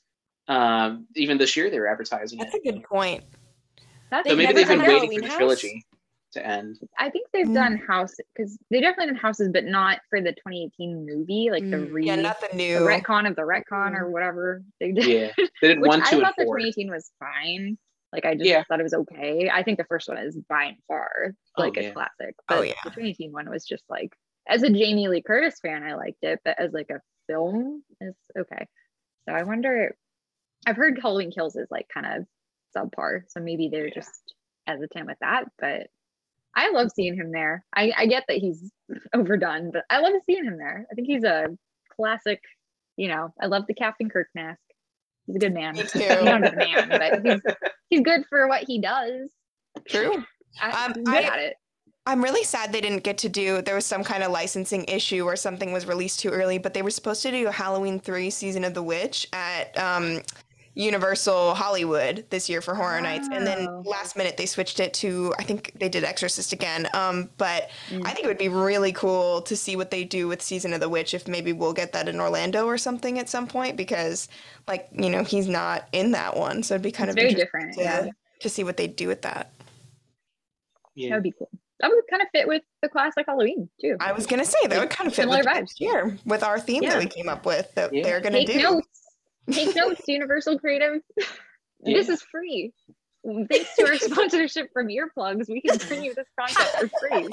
Um, 0.49 1.07
even 1.15 1.37
this 1.37 1.55
year, 1.55 1.69
they 1.69 1.79
were 1.79 1.87
advertising 1.87 2.39
That's 2.39 2.53
it. 2.55 2.61
a 2.65 2.71
good 2.73 2.83
point. 2.83 3.23
That's 4.11 4.27
So 4.29 4.35
maybe 4.35 4.53
they've 4.53 4.67
been 4.67 4.79
waiting 4.79 4.93
Halloween 4.93 5.19
for 5.21 5.21
the 5.21 5.27
House? 5.29 5.38
trilogy 5.38 5.85
to 6.33 6.45
end. 6.45 6.79
I 6.97 7.09
think 7.09 7.27
they've 7.33 7.47
Mm. 7.47 7.53
done 7.53 7.77
house 7.77 8.15
because 8.35 8.57
they 8.69 8.81
definitely 8.81 9.13
did 9.13 9.21
houses, 9.21 9.49
but 9.51 9.65
not 9.65 9.99
for 10.09 10.21
the 10.21 10.33
2018 10.33 11.05
movie, 11.05 11.49
like 11.51 11.63
the 11.69 11.77
Mm. 11.77 11.91
re 11.91 12.05
Yeah, 12.05 12.15
not 12.17 12.39
the 12.39 12.47
the 12.49 12.55
new. 12.55 12.79
retcon 12.79 13.27
of 13.27 13.35
the 13.35 13.41
retcon 13.41 13.97
or 13.97 14.09
whatever 14.09 14.63
they 14.79 14.91
did. 14.91 15.05
Yeah, 15.05 15.45
they 15.61 15.67
did 15.69 15.79
Which 15.81 15.89
one, 15.89 16.01
I 16.01 16.09
two, 16.09 16.17
and 16.17 16.23
thought 16.25 16.35
the 16.38 16.45
2018 16.45 16.89
was 16.89 17.11
fine. 17.19 17.77
Like 18.13 18.25
I 18.25 18.35
just 18.35 18.49
Yeah. 18.49 18.63
thought 18.67 18.79
it 18.79 18.83
was 18.83 18.93
okay. 18.93 19.49
I 19.49 19.63
think 19.63 19.77
the 19.77 19.85
first 19.85 20.07
one 20.09 20.17
is 20.17 20.35
by 20.49 20.65
and 20.65 20.77
far 20.88 21.33
Oh, 21.57 21.63
like 21.63 21.77
a 21.77 21.83
yeah. 21.83 21.93
classic. 21.93 22.35
Oh, 22.49 22.61
yeah. 22.61 22.73
the 22.83 22.89
2018 22.91 23.31
one 23.31 23.49
was 23.49 23.65
just 23.65 23.83
like 23.89 24.13
as 24.47 24.63
a 24.63 24.69
Jamie 24.69 25.07
Lee 25.07 25.21
Curtis 25.21 25.59
fan, 25.61 25.83
I 25.83 25.95
liked 25.95 26.23
it, 26.23 26.39
but 26.43 26.59
as 26.59 26.73
like 26.73 26.89
a 26.89 27.01
film, 27.27 27.83
it's 28.01 28.19
okay. 28.38 28.67
So 29.27 29.33
I 29.35 29.43
wonder 29.43 29.95
I've 30.65 30.75
heard 30.77 30.99
Halloween 31.01 31.31
Kills 31.31 31.55
is 31.55 31.67
like 31.71 31.88
kind 31.93 32.05
of 32.05 32.25
subpar, 32.76 33.22
so 33.27 33.39
maybe 33.39 33.69
they're 33.69 33.88
Yeah. 33.88 33.93
just 33.95 34.34
hesitant 34.68 35.07
with 35.07 35.18
that. 35.22 35.45
But 35.60 35.88
I 36.56 36.72
love 36.72 36.91
seeing 36.93 37.15
him 37.15 37.31
there. 37.31 37.64
I, 37.73 37.91
I 37.98 38.06
get 38.07 38.26
that 38.27 38.38
he's 38.38 38.72
overdone, 39.14 39.72
but 39.72 39.84
I 39.89 39.99
love 39.99 40.14
seeing 40.26 40.43
him 40.45 40.57
there. 40.57 40.85
I 40.91 40.95
think 40.95 41.07
he's 41.07 41.23
a 41.23 41.48
classic. 41.95 42.41
You 42.98 43.07
know, 43.07 43.34
I 43.41 43.45
love 43.48 43.65
the 43.68 43.73
Captain 43.73 44.10
Kirk 44.10 44.27
mask. 44.35 44.60
He's 45.27 45.35
a 45.38 45.39
good 45.39 45.53
man. 45.53 45.76
Me 45.76 45.81
He's 45.81 45.91
too. 45.93 45.99
not 46.23 46.45
a 46.45 46.56
man, 46.56 46.89
but 46.89 47.26
he's 47.26 47.41
he's 47.89 48.02
good 48.02 48.23
for 48.30 48.48
what 48.48 48.64
he 48.64 48.80
does. 48.80 49.30
True. 49.88 50.23
I, 50.61 50.85
Um, 50.85 50.93
he's 50.95 51.06
good 51.06 51.15
I- 51.15 51.22
at 51.34 51.39
it. 51.39 51.56
I'm 52.07 52.23
really 52.23 52.43
sad 52.43 52.72
they 52.73 52.81
didn't 52.81 53.03
get 53.03 53.19
to 53.19 53.30
do. 53.30 53.61
There 53.61 53.76
was 53.76 53.85
some 53.85 54.03
kind 54.03 54.23
of 54.23 54.31
licensing 54.31 54.85
issue 54.85 55.23
or 55.23 55.35
something 55.35 55.72
was 55.72 55.85
released 55.85 56.19
too 56.19 56.30
early, 56.30 56.57
but 56.57 56.73
they 56.73 56.81
were 56.81 56.89
supposed 56.89 57.22
to 57.22 57.30
do 57.30 57.48
a 57.48 57.52
Halloween 57.52 57.99
three 57.99 58.31
season 58.31 58.64
of 58.64 58.73
The 58.73 58.81
Witch 58.81 59.27
at 59.34 59.77
um, 59.77 60.22
Universal 60.73 61.53
Hollywood 61.56 62.26
this 62.30 62.48
year 62.49 62.61
for 62.61 62.73
Horror 62.73 63.02
Nights, 63.02 63.27
and 63.31 63.45
then 63.45 63.84
last 63.84 64.15
minute 64.15 64.38
they 64.38 64.45
switched 64.45 64.80
it 64.80 64.93
to. 64.95 65.34
I 65.38 65.43
think 65.43 65.73
they 65.77 65.89
did 65.89 66.03
Exorcist 66.06 66.53
again. 66.53 66.88
Um, 66.93 67.30
but 67.38 67.69
Mm. 67.89 68.06
I 68.06 68.11
think 68.11 68.26
it 68.26 68.27
would 68.27 68.38
be 68.38 68.48
really 68.48 68.93
cool 68.93 69.41
to 69.41 69.56
see 69.57 69.76
what 69.76 69.91
they 69.91 70.03
do 70.06 70.27
with 70.30 70.41
season 70.41 70.72
of 70.73 70.80
The 70.80 70.88
Witch. 70.88 71.14
If 71.14 71.27
maybe 71.27 71.52
we'll 71.52 71.73
get 71.73 71.91
that 71.91 72.07
in 72.07 72.22
Orlando 72.22 72.65
or 72.68 72.77
something 72.77 73.19
at 73.19 73.27
some 73.27 73.48
point, 73.48 73.76
because 73.76 74.30
like 74.68 74.88
you 74.93 75.10
know 75.10 75.23
he's 75.23 75.48
not 75.49 75.89
in 75.91 76.11
that 76.11 76.38
one, 76.38 76.64
so 76.64 76.76
it'd 76.76 76.84
be 76.84 76.91
kind 76.91 77.10
It's 77.10 77.18
of 77.18 77.22
very 77.22 77.34
different. 77.34 77.73
to, 77.73 77.81
Yeah. 77.81 78.07
to 78.39 78.49
see 78.49 78.64
what 78.64 78.77
they 78.77 78.88
do 78.88 79.07
with 79.07 79.23
that. 79.23 79.52
That 80.95 81.11
would 81.11 81.23
be 81.23 81.34
cool. 81.38 81.49
That 81.80 81.89
would 81.89 82.03
kind 82.10 82.22
of 82.22 82.27
fit 82.31 82.48
with 82.48 82.61
the 82.81 82.89
classic 82.89 83.26
Halloween 83.27 83.68
too. 83.81 83.98
I 83.99 84.11
was 84.14 84.26
gonna 84.27 84.45
say 84.45 84.68
that 84.68 84.80
would 84.80 84.89
kind 84.89 85.07
of 85.07 85.14
fit 85.15 85.23
Similar 85.23 85.39
with 85.39 85.48
vibes. 85.48 85.53
next 85.56 85.81
year 85.81 86.18
with 86.26 86.43
our 86.43 86.60
theme 86.60 86.84
Yeah. 86.84 86.91
that 86.91 86.99
we 86.99 87.07
came 87.07 87.27
up 87.27 87.45
with 87.45 87.73
that 87.76 87.93
Yeah. 87.93 88.03
they're 88.03 88.19
gonna 88.22 88.45
Take 88.45 88.57
do. 88.57 88.61
notes. 88.61 88.88
Take 89.49 89.76
notes, 89.76 90.01
Universal 90.07 90.59
Creative. 90.59 91.01
This 91.84 92.09
is 92.09 92.22
free. 92.22 92.73
Thanks 93.26 93.76
to 93.77 93.88
our 93.88 93.95
sponsorship 93.97 94.69
from 94.73 94.88
Earplugs, 94.88 95.47
we 95.49 95.61
can 95.61 95.77
bring 95.88 96.03
you 96.03 96.13
this 96.13 96.27
content 96.39 96.91
for 96.91 97.07
free. 97.09 97.30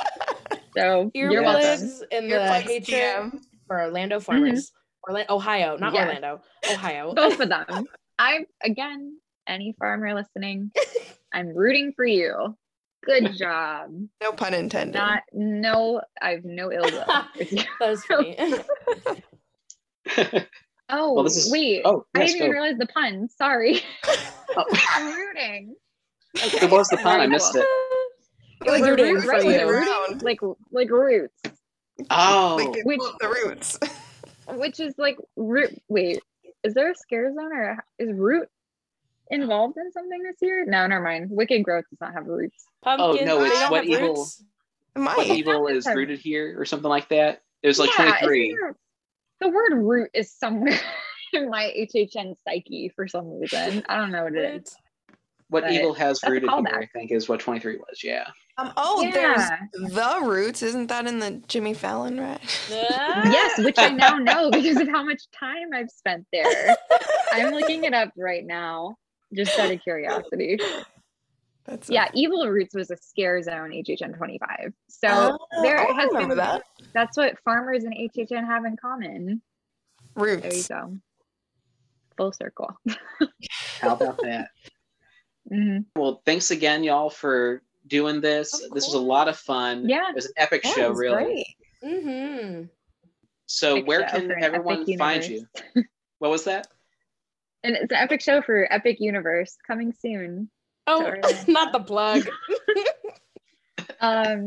So 0.76 1.10
you're 1.14 1.42
welcome. 1.42 1.62
Earplugs 1.62 2.02
in 2.10 2.28
the 2.28 2.36
Earplugs 2.36 2.60
hatred 2.62 2.84
TM. 3.32 3.40
for 3.66 3.80
Orlando 3.82 4.20
farmers. 4.20 4.66
Mm-hmm. 4.70 5.10
Orlando, 5.10 5.34
Ohio, 5.34 5.76
not 5.78 5.94
Yes. 5.94 6.06
Orlando, 6.06 6.40
Ohio. 6.70 7.14
Both 7.16 7.40
of 7.40 7.48
them. 7.48 7.86
I 8.18 8.44
again, 8.62 9.18
any 9.46 9.74
farmer 9.78 10.14
listening, 10.14 10.72
I'm 11.32 11.48
rooting 11.56 11.92
for 11.96 12.04
you. 12.04 12.56
Good 13.04 13.34
job. 13.36 13.90
No 14.20 14.32
pun 14.32 14.52
intended. 14.54 14.94
Not 14.98 15.22
no, 15.32 16.02
I've 16.20 16.44
no 16.44 16.70
ill 16.72 16.82
will. 16.82 17.06
that 17.06 17.66
was 17.80 18.04
funny. 18.04 18.36
Oh 20.90 21.12
Well, 21.14 21.24
this 21.24 21.36
oh, 21.36 21.46
is- 21.46 21.52
wait, 21.52 21.82
oh, 21.84 22.06
I 22.14 22.20
didn't 22.26 22.36
even 22.36 22.50
realize 22.50 22.78
the 22.78 22.86
pun. 22.86 23.28
Sorry. 23.36 23.80
Oh. 24.56 24.64
I'm 24.94 25.14
rooting. 25.14 25.76
What 26.62 26.70
was 26.70 26.88
the 26.88 26.96
pun? 26.96 27.20
I 27.20 27.26
missed 27.26 27.52
cool. 27.52 27.62
it. 27.62 27.68
Like 28.66 28.82
rooting 28.82 29.04
rooting 29.14 29.22
for 29.22 29.28
right, 29.28 29.44
you. 29.44 29.68
rooting 29.70 30.18
like 30.20 30.40
like 30.72 30.90
roots, 30.90 31.34
Oh, 32.10 32.56
Like 32.58 32.84
Which- 32.84 33.00
the 33.20 33.28
roots. 33.28 33.78
which 34.48 34.80
is 34.80 34.94
like 34.98 35.18
root. 35.36 35.80
Wait, 35.88 36.22
is 36.64 36.72
there 36.74 36.90
a 36.90 36.94
scare 36.94 37.32
zone 37.34 37.52
or 37.52 37.84
is 37.98 38.10
root 38.12 38.48
involved 39.30 39.76
in 39.76 39.92
something 39.92 40.22
this 40.22 40.36
year? 40.40 40.64
No, 40.64 40.86
never 40.86 41.04
mind. 41.04 41.28
Wicked 41.30 41.62
growth 41.62 41.84
does 41.90 42.00
not 42.00 42.14
have 42.14 42.26
roots. 42.26 42.64
Oh, 42.84 42.96
Pumpkin. 42.96 43.26
no, 43.28 43.40
they 43.40 43.48
it's 43.48 43.60
don't 43.60 43.70
what 43.70 43.84
have 43.84 43.90
evil- 44.00 44.14
roots? 44.14 44.42
what 44.94 45.26
evil 45.26 45.66
is 45.68 45.86
rooted 45.86 46.18
here 46.20 46.58
or 46.58 46.64
something 46.64 46.88
like 46.88 47.10
that? 47.10 47.42
It 47.62 47.68
was 47.68 47.78
like 47.78 47.90
Yeah, 47.98 48.06
23. 48.18 48.46
isn't 48.48 48.60
there- 48.60 48.76
The 49.40 49.48
word 49.48 49.74
root 49.74 50.10
is 50.14 50.32
somewhere 50.32 50.78
in 51.32 51.48
my 51.50 51.72
HHN 51.94 52.34
psyche 52.44 52.90
for 52.94 53.06
some 53.06 53.38
reason. 53.38 53.84
I 53.88 53.96
don't 53.96 54.10
know 54.12 54.24
what 54.24 54.34
it 54.34 54.62
is. 54.62 54.76
What 55.50 55.62
But 55.62 55.72
evil 55.72 55.94
has 55.94 56.20
rooted 56.28 56.50
here. 56.50 56.78
I 56.78 56.84
think, 56.92 57.10
is 57.10 57.26
what 57.26 57.40
23 57.40 57.78
was. 57.78 58.04
Yeah. 58.04 58.26
Um, 58.58 58.70
oh, 58.76 59.02
Yeah. 59.02 59.12
there's 59.72 59.92
the 59.94 60.20
roots. 60.22 60.62
Isn't 60.62 60.88
that 60.88 61.06
in 61.06 61.20
the 61.20 61.42
Jimmy 61.48 61.72
Fallon 61.72 62.20
right? 62.20 62.38
Yes, 62.68 63.56
which 63.64 63.78
I 63.78 63.88
now 63.88 64.18
know 64.18 64.50
because 64.50 64.76
of 64.76 64.88
how 64.88 65.02
much 65.02 65.22
time 65.30 65.68
I've 65.74 65.88
spent 65.88 66.26
there. 66.34 66.76
I'm 67.32 67.54
looking 67.54 67.84
it 67.84 67.94
up 67.94 68.10
right 68.18 68.44
now, 68.44 68.96
just 69.34 69.58
out 69.58 69.70
of 69.70 69.80
curiosity. 69.80 70.58
That's 71.68 71.90
Yeah, 71.90 72.08
Evil 72.14 72.48
Roots 72.48 72.74
was 72.74 72.90
a 72.90 72.96
scare 72.96 73.42
zone 73.42 73.70
HHN 73.70 74.16
25. 74.16 74.72
So 74.88 75.08
Oh, 75.10 75.62
there 75.62 75.78
I 75.78 75.92
has 75.92 76.10
been 76.12 76.36
that. 76.36 76.62
that's 76.94 77.16
what 77.16 77.38
farmers 77.44 77.84
and 77.84 77.94
HHN 77.94 78.46
have 78.46 78.64
in 78.64 78.76
common. 78.76 79.42
Roots. 80.14 80.42
There 80.42 80.54
you 80.54 80.64
go. 80.90 80.96
Full 82.16 82.32
circle. 82.32 82.70
How 83.80 83.94
about 83.94 84.18
that? 84.22 84.48
Mhm. 85.50 85.86
Well, 85.96 86.20
thanks 86.26 86.50
again, 86.50 86.84
y'all, 86.84 87.08
for 87.08 87.62
doing 87.86 88.20
this. 88.20 88.52
Of 88.52 88.70
This 88.72 88.84
was 88.84 88.92
a 88.92 88.98
lot 89.00 89.28
of 89.28 89.36
fun. 89.38 89.88
Yeah. 89.88 90.10
It 90.10 90.14
was 90.14 90.26
an 90.26 90.32
epic 90.36 90.62
That 90.62 90.74
show, 90.74 90.90
really. 90.90 91.46
Mm-hmm. 91.82 92.64
So, 93.46 93.76
Epic 93.76 93.86
where 93.88 94.06
can 94.06 94.30
everyone 94.42 94.82
epic 94.82 94.98
find 94.98 95.24
you? 95.24 95.46
What 96.18 96.30
was 96.30 96.44
that? 96.44 96.66
And 97.62 97.76
it's 97.76 97.90
an 97.90 97.96
epic 97.96 98.20
show 98.20 98.42
for 98.42 98.70
Epic 98.70 98.98
Universe 99.00 99.56
coming 99.66 99.94
soon. 99.98 100.50
Oh, 100.88 101.02
Sorry. 101.02 101.20
not 101.48 101.72
the 101.72 101.80
plug. 101.80 102.26
Um, 104.00 104.46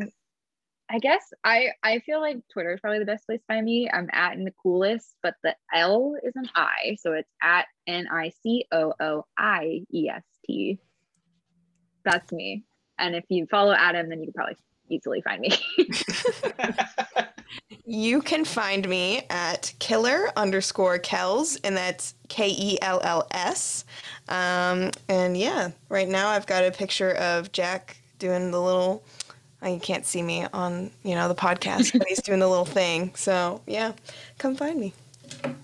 I 0.89 0.99
guess 0.99 1.33
I 1.43 1.69
I 1.83 1.99
feel 1.99 2.21
like 2.21 2.37
Twitter 2.51 2.73
is 2.73 2.79
probably 2.79 2.99
the 2.99 3.05
best 3.05 3.25
place 3.25 3.39
to 3.39 3.45
find 3.47 3.65
me. 3.65 3.89
I'm 3.91 4.09
at 4.11 4.33
in 4.33 4.43
the 4.43 4.53
coolest, 4.63 5.15
but 5.23 5.35
the 5.43 5.55
L 5.73 6.15
is 6.23 6.33
an 6.35 6.49
I, 6.55 6.97
so 7.01 7.13
it's 7.13 7.29
at 7.41 7.65
N 7.87 8.07
I 8.11 8.31
C 8.43 8.65
O 8.71 8.93
O 8.99 9.25
I 9.37 9.81
E 9.93 10.09
S 10.09 10.23
T. 10.45 10.79
That's 12.03 12.31
me. 12.31 12.63
And 12.97 13.15
if 13.15 13.25
you 13.29 13.45
follow 13.47 13.73
Adam, 13.73 14.09
then 14.09 14.19
you 14.19 14.27
can 14.27 14.33
probably 14.33 14.55
easily 14.91 15.21
find 15.21 15.41
me. 15.41 15.51
You 17.85 18.21
can 18.21 18.45
find 18.45 18.87
me 18.87 19.23
at 19.29 19.73
killer 19.79 20.29
underscore 20.37 20.97
kells, 20.97 21.57
and 21.57 21.75
that's 21.75 22.13
K 22.29 22.47
E 22.49 22.77
L 22.81 23.01
L 23.03 23.27
S. 23.31 23.83
Um, 24.29 24.91
and 25.09 25.35
yeah, 25.35 25.71
right 25.89 26.07
now 26.07 26.29
I've 26.29 26.47
got 26.47 26.63
a 26.63 26.71
picture 26.71 27.11
of 27.15 27.51
Jack 27.51 27.97
doing 28.17 28.51
the 28.51 28.61
little. 28.61 29.03
oh, 29.61 29.73
You 29.73 29.79
can't 29.79 30.05
see 30.05 30.21
me 30.21 30.45
on 30.53 30.91
you 31.03 31.15
know 31.15 31.27
the 31.27 31.35
podcast, 31.35 31.97
but 31.97 32.07
he's 32.07 32.21
doing 32.21 32.39
the 32.39 32.47
little 32.47 32.63
thing. 32.79 33.13
So 33.15 33.61
yeah, 33.67 33.91
come 34.37 34.55
find 34.55 34.79
me. 34.79 34.93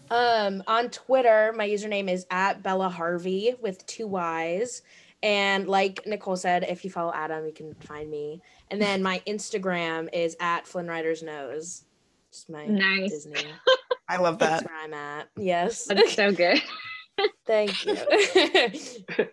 Um, 0.10 0.64
on 0.68 0.90
Twitter, 0.90 1.54
my 1.56 1.68
username 1.70 2.10
is 2.12 2.26
at 2.30 2.62
Bella 2.62 2.90
Harvey 2.90 3.56
with 3.62 3.86
two 3.86 4.08
Y's. 4.08 4.82
And 5.28 5.68
like 5.68 6.08
Nicole 6.08 6.38
said, 6.38 6.64
if 6.70 6.86
you 6.86 6.90
follow 6.90 7.12
Adam, 7.14 7.45
you 7.45 7.52
can 7.52 7.74
find 7.82 8.10
me. 8.10 8.41
And 8.72 8.82
then 8.82 9.04
my 9.04 9.22
Instagram 9.28 10.08
is 10.14 10.38
at 10.40 10.66
Flynn 10.66 10.88
Rider's 10.88 11.22
Nose. 11.22 11.84
Just 12.32 12.49
my 12.49 12.66
Nice. 12.66 13.12
Disney. 13.12 13.41
I 14.08 14.16
love 14.20 14.40
that. 14.40 14.62
That's 14.62 14.66
where 14.66 14.82
I'm 14.82 14.94
at. 14.94 15.28
Yes. 15.36 15.84
That's 15.84 16.14
so 16.14 16.32
good. 16.32 16.62
Thank 17.45 17.86
you. 17.86 17.98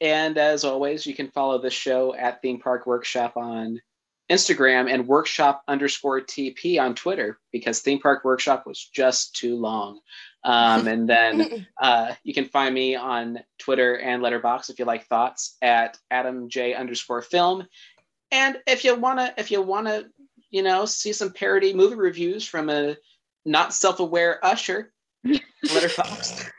and 0.00 0.36
as 0.36 0.64
always, 0.64 1.06
you 1.06 1.14
can 1.14 1.30
follow 1.30 1.62
the 1.62 1.70
show 1.70 2.12
at 2.16 2.42
Theme 2.42 2.58
Park 2.58 2.84
Workshop 2.84 3.36
on 3.36 3.80
Instagram 4.30 4.90
and 4.90 5.06
workshop 5.06 5.62
underscore 5.68 6.20
TP 6.20 6.80
on 6.80 6.94
Twitter 6.94 7.38
because 7.52 7.80
theme 7.80 8.00
park 8.00 8.24
workshop 8.24 8.66
was 8.66 8.82
just 8.82 9.36
too 9.36 9.56
long. 9.56 10.00
Um, 10.44 10.86
and 10.88 11.08
then 11.08 11.66
uh, 11.80 12.14
you 12.22 12.32
can 12.34 12.46
find 12.46 12.74
me 12.74 12.94
on 12.96 13.40
Twitter 13.58 13.96
and 13.98 14.22
Letterboxd 14.22 14.70
if 14.70 14.78
you 14.78 14.84
like 14.84 15.06
thoughts 15.06 15.56
at 15.60 15.98
Adam 16.10 16.48
J 16.48 16.74
underscore 16.74 17.22
film. 17.22 17.66
And 18.30 18.58
if 18.66 18.84
you 18.84 18.94
wanna, 18.96 19.32
if 19.36 19.50
you 19.50 19.62
wanna, 19.62 20.04
you 20.50 20.62
know, 20.62 20.86
see 20.86 21.12
some 21.12 21.32
parody 21.32 21.74
movie 21.74 21.96
reviews 21.96 22.46
from 22.46 22.70
a 22.70 22.96
not 23.44 23.74
self-aware 23.74 24.44
Usher, 24.44 24.92
Letterboxd. 25.26 26.50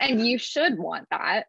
And 0.00 0.24
you 0.26 0.38
should 0.38 0.78
want 0.78 1.08
that. 1.10 1.46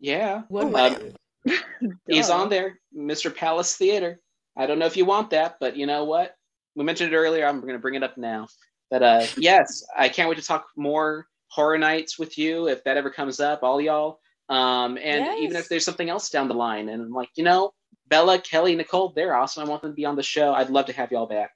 Yeah, 0.00 0.42
Would 0.48 0.74
Um, 0.74 0.94
we? 1.02 1.14
he's 2.08 2.30
on 2.30 2.48
there, 2.48 2.78
Mr. 2.96 3.34
Palace 3.34 3.76
Theater. 3.76 4.20
I 4.56 4.66
don't 4.66 4.78
know 4.78 4.86
if 4.86 4.96
you 4.96 5.04
want 5.04 5.30
that, 5.30 5.56
but 5.60 5.76
you 5.76 5.86
know 5.86 6.04
what? 6.04 6.34
We 6.74 6.84
mentioned 6.84 7.12
it 7.12 7.16
earlier. 7.16 7.46
I'm 7.46 7.60
going 7.60 7.74
to 7.74 7.78
bring 7.78 7.94
it 7.94 8.02
up 8.02 8.16
now. 8.16 8.48
But 8.90 9.02
uh, 9.02 9.26
yes, 9.36 9.84
I 9.96 10.08
can't 10.08 10.28
wait 10.28 10.38
to 10.38 10.44
talk 10.44 10.66
more 10.76 11.26
horror 11.48 11.78
nights 11.78 12.18
with 12.18 12.38
you 12.38 12.68
if 12.68 12.84
that 12.84 12.96
ever 12.96 13.10
comes 13.10 13.40
up, 13.40 13.62
all 13.62 13.80
y'all. 13.80 14.20
Um, 14.48 14.96
and 15.02 15.26
even 15.38 15.56
if 15.56 15.68
there's 15.68 15.84
something 15.84 16.08
else 16.08 16.30
down 16.30 16.48
the 16.48 16.54
line, 16.54 16.88
and 16.88 17.02
I'm 17.02 17.12
like, 17.12 17.30
you 17.34 17.44
know, 17.44 17.72
Bella, 18.08 18.38
Kelly, 18.38 18.76
Nicole, 18.76 19.12
they're 19.14 19.34
awesome. 19.34 19.64
I 19.64 19.68
want 19.68 19.82
them 19.82 19.90
to 19.90 19.96
be 19.96 20.04
on 20.04 20.14
the 20.16 20.22
show. 20.22 20.54
I'd 20.54 20.70
love 20.70 20.86
to 20.86 20.92
have 20.92 21.10
y'all 21.10 21.26
back. 21.26 21.50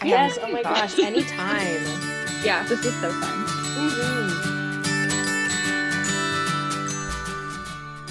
I 0.00 0.06
Yes. 0.06 0.38
Oh 0.40 0.52
my 0.52 0.62
thoughts. 0.62 0.96
gosh. 0.96 1.04
Anytime. 1.04 2.04
Yeah, 2.44 2.62
this 2.68 2.84
is 2.84 2.94
so 3.00 3.10
fun. 3.10 3.44
Mhm. 3.74 4.17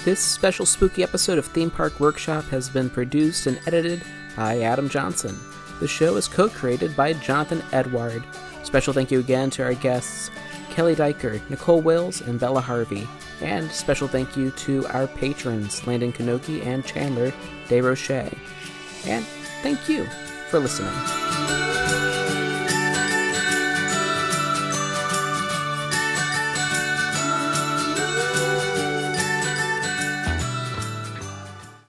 This 0.08 0.20
special 0.20 0.64
spooky 0.64 1.02
episode 1.02 1.36
of 1.36 1.44
Theme 1.44 1.70
Park 1.70 2.00
Workshop 2.00 2.44
has 2.44 2.70
been 2.70 2.88
produced 2.88 3.46
and 3.46 3.60
edited 3.66 4.02
by 4.38 4.62
Adam 4.62 4.88
Johnson. 4.88 5.38
The 5.80 5.86
show 5.86 6.16
is 6.16 6.26
co 6.26 6.48
created 6.48 6.96
by 6.96 7.12
Jonathan 7.12 7.62
Edward. 7.72 8.24
Special 8.62 8.94
thank 8.94 9.10
you 9.10 9.20
again 9.20 9.50
to 9.50 9.64
our 9.64 9.74
guests 9.74 10.30
Kelly 10.70 10.96
Diker, 10.96 11.42
Nicole 11.50 11.82
Wills, 11.82 12.22
and 12.22 12.40
Bella 12.40 12.62
Harvey. 12.62 13.06
And 13.42 13.70
special 13.70 14.08
thank 14.08 14.34
you 14.34 14.50
to 14.50 14.86
our 14.86 15.08
patrons 15.08 15.86
Landon 15.86 16.14
Kanoki 16.14 16.64
and 16.64 16.86
Chandler 16.86 17.30
De 17.68 17.78
Roche. 17.82 18.32
And 19.04 19.26
thank 19.60 19.90
you 19.90 20.06
for 20.48 20.58
listening. 20.58 21.37